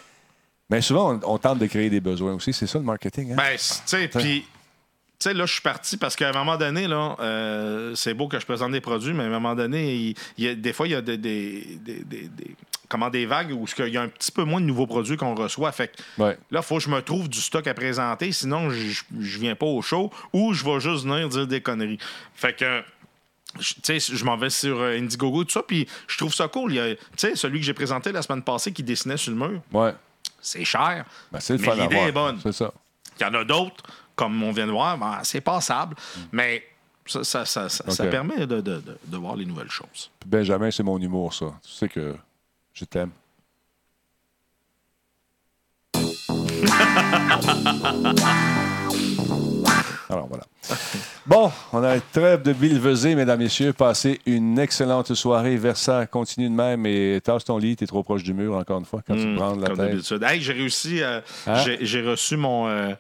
Mais 0.70 0.82
souvent, 0.82 1.14
on, 1.24 1.34
on 1.34 1.38
tente 1.38 1.60
de 1.60 1.68
créer 1.68 1.90
des 1.90 2.02
besoins 2.02 2.34
aussi. 2.34 2.52
C'est 2.54 2.68
ça, 2.68 2.80
le 2.80 2.86
marketing. 2.86 3.32
Hein? 3.34 3.36
Ben, 3.38 3.56
tu 3.58 3.64
sais, 3.86 4.08
puis. 4.08 4.46
Tu 5.18 5.30
sais, 5.30 5.34
là, 5.34 5.46
je 5.46 5.54
suis 5.54 5.62
parti 5.62 5.96
parce 5.96 6.14
qu'à 6.14 6.28
un 6.30 6.34
moment 6.34 6.58
donné, 6.58 6.88
là, 6.90 7.16
euh, 7.22 7.96
c'est 7.96 8.14
beau 8.14 8.28
que 8.28 8.38
je 8.38 8.46
présente 8.46 8.74
des 8.74 8.82
produits, 8.82 9.14
mais 9.14 9.24
à 9.24 9.28
un 9.28 9.30
moment 9.30 9.56
donné, 9.56 9.96
il, 9.96 10.16
il 10.38 10.44
y 10.44 10.50
a, 10.50 10.56
des 10.56 10.74
fois, 10.74 10.88
il 10.88 10.92
y 10.92 10.96
a 10.96 11.02
des, 11.02 11.18
des, 11.18 11.78
des- 11.80 12.30
comment, 12.90 13.10
des 13.10 13.26
vagues 13.26 13.54
où 13.54 13.66
il 13.80 13.94
y 13.94 13.98
a 13.98 14.02
un 14.02 14.10
petit 14.10 14.30
peu 14.34 14.44
moins 14.44 14.60
de 14.60 14.66
nouveaux 14.66 14.88
produits 14.88 15.16
qu'on 15.16 15.34
reçoit. 15.34 15.72
Fait 15.72 15.88
que 15.88 16.22
Ouais. 16.22 16.38
là, 16.52 16.60
il 16.60 16.66
faut 16.66 16.78
que 16.80 16.84
je 16.84 16.90
me 16.90 17.02
trouve 17.02 17.30
du 17.30 17.40
stock 17.40 17.66
à 17.66 17.74
présenter, 17.74 18.34
sinon, 18.34 18.70
je 18.70 19.40
viens 19.40 19.56
pas 19.56 19.66
au 19.68 19.82
show 19.82 20.12
ou 20.34 20.52
je 20.54 20.66
vais 20.66 20.82
juste 20.82 21.06
venir 21.06 21.30
dire 21.30 21.48
des 21.48 21.62
conneries. 21.62 22.00
Fait 22.36 22.54
que. 22.54 22.84
je- 23.58 23.76
Tu 23.76 23.98
sais, 23.98 24.14
je 24.18 24.26
m'en 24.26 24.36
vais 24.36 24.50
sur 24.50 24.82
euh, 24.82 24.98
Indiegogo, 24.98 25.46
tout 25.46 25.52
ça, 25.52 25.64
puis 25.66 25.88
je 26.10 26.18
trouve 26.18 26.34
ça 26.36 26.50
cool. 26.50 26.74
Il 26.74 26.76
y 26.76 26.80
a- 26.82 26.94
Tu 26.94 27.02
sais, 27.16 27.36
celui 27.38 27.62
que 27.62 27.66
j'ai 27.66 27.74
présenté 27.74 28.12
la 28.12 28.22
semaine 28.22 28.42
passée 28.44 28.74
qui 28.74 28.84
dessinait 28.84 29.16
sur 29.18 29.32
le 29.32 29.38
mur, 29.38 29.62
Ouais. 29.72 29.94
C'est 30.46 30.66
cher. 30.66 31.06
Ben, 31.32 31.40
c'est 31.40 31.58
le 31.58 31.66
Mais 31.66 31.76
l'idée 31.76 31.96
est 31.96 32.12
bonne. 32.12 32.40
C'est 32.42 32.52
ça. 32.54 32.72
Il 33.20 33.24
y 33.24 33.26
en 33.26 33.34
a 33.34 33.44
d'autres, 33.44 33.84
comme 34.16 34.42
on 34.44 34.52
vient 34.52 34.68
de 34.68 34.72
voir, 34.72 34.98
ben, 34.98 35.20
c'est 35.24 35.42
passable, 35.42 35.96
mais 36.32 36.64
ça, 37.06 37.24
ça, 37.24 37.46
ça, 37.46 37.70
ça- 37.70 37.90
ça 37.92 38.04
Ok. 38.04 38.10
permet 38.10 38.46
de, 38.48 38.62
de- 38.62 38.80
de- 38.80 38.98
de 39.06 39.18
voir 39.18 39.36
les 39.36 39.46
nouvelles 39.46 39.70
choses. 39.70 40.10
Puis 40.20 40.30
Benjamin, 40.30 40.72
c'est 40.72 40.84
mon 40.84 41.00
humour, 41.00 41.34
ça. 41.34 41.48
Tu 41.64 41.72
sais 41.72 41.90
que 41.90 42.16
je 42.74 42.86
t'aime. 42.86 43.12
Alors 50.10 50.28
voilà. 50.28 50.44
Bon, 51.28 51.52
on 51.74 51.84
a 51.84 51.96
une 51.96 52.02
trêve 52.14 52.44
de 52.44 52.54
billevesée, 52.54 53.16
mesdames, 53.16 53.40
messieurs. 53.40 53.74
Passez 53.74 54.22
une 54.28 54.60
excellente 54.60 55.12
soirée. 55.16 55.58
Versa, 55.58 56.06
continue 56.06 56.50
de 56.50 56.54
même 56.54 56.86
et 56.86 57.20
tasse 57.24 57.44
ton 57.46 57.58
lit. 57.58 57.76
T'es 57.76 57.88
trop 57.88 58.04
proche 58.04 58.22
du 58.22 58.34
mur, 58.36 58.56
encore 58.56 58.78
une 58.78 58.86
fois, 58.86 59.02
quand 59.08 59.16
tu 59.16 59.24
te 59.24 59.28
Hmm, 59.28 59.36
branles 59.36 59.60
la 59.60 59.68
comme 59.70 59.78
tête. 59.78 59.90
d'habitude. 59.92 60.24
Hey, 60.24 60.40
j'ai 60.40 60.54
réussi, 60.54 61.02
euh, 61.02 61.22
Hein? 61.48 61.56
j'ai- 61.64 61.80
j'ai 61.82 62.02
reçu 62.08 62.38
mon. 62.38 62.68
euh, 62.68 62.94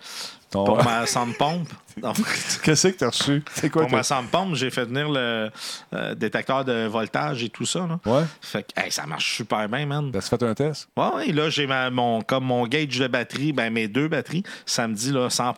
Ton- 0.49 0.65
pour 0.65 0.77
ma 0.83 1.05
pompe. 1.37 1.69
Qu'est-ce 2.63 2.87
que 2.87 2.97
t'as 2.97 3.09
reçu? 3.09 3.43
C'est 3.53 3.69
quoi 3.69 3.83
pour 3.83 3.91
ma 3.91 4.03
sound 4.03 4.29
pompe, 4.29 4.55
j'ai 4.55 4.69
fait 4.69 4.85
venir 4.85 5.09
le 5.09 5.49
euh, 5.93 6.15
détecteur 6.15 6.65
de 6.65 6.87
voltage 6.87 7.43
et 7.43 7.49
tout 7.49 7.65
ça. 7.65 7.87
Là. 7.87 7.99
Ouais? 8.05 8.23
Fait 8.41 8.63
que 8.63 8.81
hey, 8.81 8.91
ça 8.91 9.05
marche 9.05 9.37
super 9.37 9.67
bien, 9.69 9.85
man. 9.85 10.11
T'as 10.11 10.21
fait 10.21 10.41
un 10.43 10.53
test? 10.53 10.87
Ouais, 10.97 11.09
ouais, 11.15 11.31
là, 11.31 11.49
j'ai 11.49 11.67
mon, 11.91 12.21
comme 12.21 12.45
mon 12.45 12.67
gauge 12.67 12.99
de 12.99 13.07
batterie, 13.07 13.53
ben, 13.53 13.71
mes 13.71 13.87
deux 13.87 14.07
batteries, 14.07 14.43
ça 14.65 14.87
me 14.87 14.93
dit 14.93 15.11
là, 15.11 15.29
100 15.29 15.55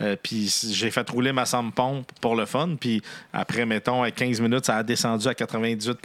euh, 0.00 0.16
Puis 0.22 0.52
j'ai 0.72 0.90
fait 0.90 1.08
rouler 1.08 1.32
ma 1.32 1.46
somme 1.46 1.72
pompe 1.72 2.10
pour 2.20 2.34
le 2.34 2.46
fun. 2.46 2.76
Puis 2.78 3.02
après, 3.32 3.66
mettons, 3.66 4.02
à 4.02 4.10
15 4.10 4.40
minutes, 4.40 4.66
ça 4.66 4.76
a 4.76 4.82
descendu 4.82 5.28
à 5.28 5.34
98 5.34 5.98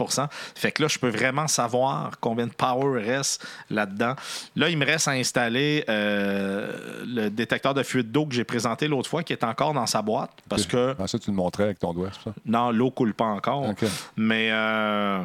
Fait 0.56 0.72
que 0.72 0.82
là, 0.84 0.88
je 0.88 1.00
peux 1.00 1.10
vraiment 1.10 1.48
savoir 1.48 2.12
combien 2.20 2.48
de 2.48 2.54
power 2.54 3.02
reste 3.02 3.46
là-dedans. 3.70 4.16
Là, 4.56 4.70
il 4.70 4.78
me 4.78 4.86
reste 4.86 5.08
à 5.08 5.12
installer 5.12 5.84
euh, 5.90 7.04
le 7.06 7.30
détecteur 7.30 7.74
de 7.74 7.84
fuite 7.84 8.12
d'eau 8.12 8.26
que 8.26 8.34
j'ai 8.34 8.44
présenté 8.44 8.88
l'autre 8.88 9.10
fois, 9.10 9.24
qui 9.24 9.34
est 9.34 9.44
encore 9.48 9.74
dans 9.74 9.86
sa 9.88 10.02
boîte. 10.02 10.32
Parce 10.50 10.66
que, 10.66 10.96
Ah, 11.00 11.08
ça, 11.08 11.18
tu 11.20 11.30
le 11.32 11.36
montrais 11.36 11.64
avec 11.64 11.80
ton 11.80 11.94
doigt, 11.94 12.10
c'est 12.14 12.30
ça? 12.30 12.36
non, 12.46 12.72
l'eau 12.72 12.92
coule 12.92 13.14
pas 13.14 13.26
encore. 13.26 13.70
OK. 13.70 13.86
Mais 14.16 14.50
euh, 14.52 15.24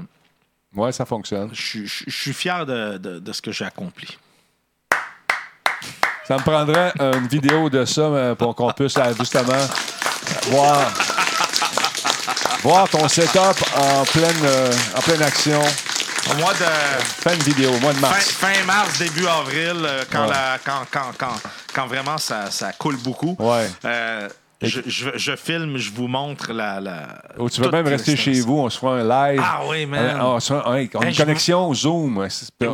Ouais, 0.74 0.92
ça 0.92 1.04
fonctionne. 1.04 1.50
je 1.52 1.84
suis- 1.86 2.32
fier 2.32 2.64
de- 2.64 2.96
de- 2.98 3.18
de 3.18 3.32
ce 3.32 3.42
que 3.42 3.52
j'ai 3.52 3.64
accompli. 3.64 4.16
Ça 6.24 6.36
me 6.38 6.42
prendrait 6.42 6.92
une 7.00 7.26
vidéo 7.26 7.68
de 7.68 7.84
ça 7.84 8.34
pour 8.38 8.54
qu'on 8.54 8.72
puisse 8.72 8.96
justement 9.18 9.66
voir, 10.44 10.90
voir 12.62 12.88
ton 12.88 13.06
setup 13.08 13.38
en 13.76 14.04
pleine, 14.04 14.72
en 14.96 15.00
pleine 15.00 15.22
action. 15.22 15.60
Au 16.30 16.34
mois 16.36 16.52
de 16.52 16.58
Fais 17.04 17.34
une 17.34 17.42
vidéo 17.42 17.70
au 17.72 17.80
mois 17.80 17.92
de 17.92 17.98
fin, 17.98 18.08
mars. 18.08 18.30
fin 18.30 18.64
mars, 18.64 18.98
début 18.98 19.26
avril, 19.26 19.72
euh, 19.84 20.04
quand, 20.10 20.22
Ouais. 20.24 20.30
la- 20.30 20.58
quand, 20.64 20.82
quand, 20.90 21.10
quand, 21.18 21.34
quand 21.74 21.86
vraiment 21.86 22.16
ça, 22.18 22.50
ça 22.50 22.72
coule 22.72 22.96
beaucoup, 22.98 23.36
Ouais. 23.40 23.68
euh, 23.84 24.28
je, 24.62 24.80
je, 24.86 25.10
je 25.16 25.34
filme, 25.36 25.76
je 25.76 25.90
vous 25.90 26.06
montre 26.06 26.52
la. 26.52 26.80
la 26.80 27.20
Ou 27.38 27.50
tu 27.50 27.60
peux 27.60 27.70
même 27.70 27.86
rester 27.88 28.16
chez 28.16 28.40
vous, 28.40 28.58
on 28.60 28.70
se 28.70 28.78
fera 28.78 28.94
un 28.98 29.02
live. 29.32 29.42
Ah 29.44 29.62
oui, 29.68 29.84
man. 29.84 30.00
Euh, 30.20 30.22
on 30.24 30.40
se 30.40 30.54
fera 30.54 30.70
un- 30.70 30.86
on 30.94 31.00
a 31.00 31.04
Hey, 31.06 31.10
une 31.10 31.16
connexion 31.16 31.74
Zoom. 31.74 32.28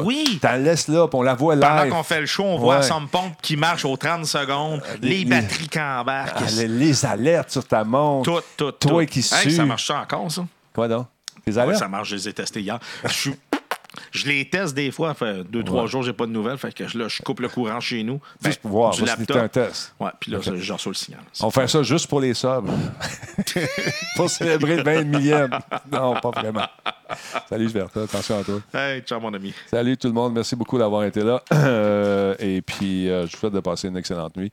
Oui. 0.04 0.38
T'en 0.42 0.56
laisses 0.56 0.88
là, 0.88 1.08
puis 1.08 1.18
on 1.18 1.22
la 1.22 1.34
voit 1.34 1.54
Pendant 1.58 1.82
live. 1.84 1.92
qu'on 1.92 2.02
fait 2.02 2.20
le 2.20 2.26
show, 2.26 2.44
on 2.44 2.58
voit 2.58 2.76
Ouais. 2.76 2.82
somme 2.82 3.08
pompe 3.08 3.34
qui 3.40 3.56
marche 3.56 3.84
aux 3.86 3.96
30 3.96 4.26
secondes, 4.26 4.82
les- 5.00 5.20
les, 5.20 5.24
batteries 5.24 5.68
qui 5.68 5.80
embarquent. 5.80 6.32
Ah, 6.36 6.50
les, 6.56 6.68
les 6.68 7.06
alertes 7.06 7.50
sur 7.50 7.66
ta 7.66 7.82
montre. 7.84 8.30
tout, 8.30 8.42
tout, 8.58 8.72
Toi 8.72 9.04
tout. 9.06 9.10
qui 9.10 9.20
Hey, 9.20 9.24
sues. 9.24 9.50
ça 9.52 9.64
marche 9.64 9.86
ça 9.86 10.00
encore, 10.00 10.30
ça? 10.30 10.44
Quoi 10.74 10.86
donc? 10.88 11.06
Ouais, 11.56 11.62
alertes? 11.62 11.78
ça 11.78 11.88
marche, 11.88 12.10
je 12.10 12.16
les 12.16 12.28
ai 12.28 12.32
testés 12.32 12.60
hier. 12.60 12.78
Je 13.04 13.12
suis- 13.12 13.34
Je 14.12 14.26
les 14.28 14.48
teste 14.48 14.74
des 14.76 14.90
fois. 14.92 15.12
Fait 15.14 15.42
deux, 15.44 15.64
trois 15.64 15.86
jours, 15.86 16.02
j'ai 16.02 16.12
pas 16.12 16.26
de 16.26 16.30
nouvelles. 16.30 16.58
Fait 16.58 16.72
que 16.72 16.84
là, 16.96 17.08
je 17.08 17.22
coupe 17.22 17.40
le 17.40 17.48
courant 17.48 17.80
chez 17.80 18.02
nous. 18.04 18.20
Ben, 18.40 18.50
Juste 18.50 18.60
pour 18.60 18.70
voir. 18.70 18.94
du 18.94 19.04
laptop. 19.04 19.36
un 19.36 19.48
test. 19.48 19.94
Ouais, 19.98 20.10
puis 20.20 20.30
là, 20.30 20.38
j'en 20.42 20.74
reçois 20.76 20.90
le 20.92 20.94
signal. 20.96 21.20
On 21.40 21.50
fait 21.50 21.66
ça 21.66 21.82
juste 21.82 22.06
pour 22.06 22.20
les 22.20 22.34
subs. 22.34 22.68
pour 24.16 24.30
célébrer 24.30 24.76
le 24.76 24.82
20 24.82 25.04
millième. 25.04 25.58
Non, 25.90 26.14
pas 26.20 26.30
vraiment. 26.30 26.66
Salut, 27.48 27.68
Bertha. 27.70 28.02
Attention 28.02 28.38
à 28.38 28.44
toi. 28.44 28.60
Hey, 28.74 29.00
ciao, 29.02 29.18
mon 29.20 29.32
ami. 29.34 29.52
Salut 29.70 29.96
tout 29.96 30.08
le 30.08 30.14
monde. 30.14 30.34
Merci 30.34 30.54
beaucoup 30.54 30.78
d'avoir 30.78 31.04
été 31.04 31.22
là. 31.24 31.42
Euh, 31.52 32.34
et 32.38 32.62
puis, 32.62 33.08
euh, 33.08 33.26
je 33.26 33.32
vous 33.32 33.38
souhaite 33.38 33.54
de 33.54 33.60
passer 33.60 33.88
une 33.88 33.96
excellente 33.96 34.36
nuit. 34.36 34.52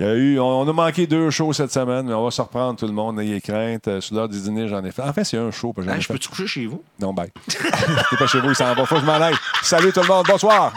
Il 0.00 0.06
y 0.06 0.08
a 0.08 0.14
eu, 0.14 0.40
on, 0.40 0.62
on 0.62 0.66
a 0.66 0.72
manqué 0.72 1.06
deux 1.06 1.28
shows 1.28 1.52
cette 1.52 1.72
semaine, 1.72 2.06
mais 2.06 2.14
on 2.14 2.24
va 2.24 2.30
se 2.30 2.40
reprendre 2.40 2.78
tout 2.78 2.86
le 2.86 2.92
monde. 2.92 3.16
N'ayez 3.16 3.38
crainte. 3.42 3.86
Euh, 3.86 4.00
sur 4.00 4.16
l'heure 4.16 4.30
du 4.30 4.40
dîner, 4.40 4.66
j'en 4.66 4.82
ai 4.82 4.92
fait. 4.92 5.02
En 5.02 5.12
fait, 5.12 5.24
c'est 5.24 5.36
un 5.36 5.50
show. 5.50 5.74
Hey, 5.76 6.00
je 6.00 6.08
peux-tu 6.08 6.30
coucher 6.30 6.46
chez 6.46 6.64
vous? 6.64 6.82
Non, 6.98 7.12
bye. 7.12 7.30
T'es 7.46 8.16
pas 8.16 8.26
chez 8.26 8.40
vous, 8.40 8.48
il 8.48 8.56
s'en 8.56 8.72
va. 8.74 8.86
Faut 8.86 8.94
que 8.94 9.02
je 9.02 9.06
m'en 9.06 9.12
aille. 9.20 9.36
Salut 9.62 9.92
tout 9.92 10.00
le 10.00 10.08
monde. 10.08 10.24
Bonsoir. 10.26 10.72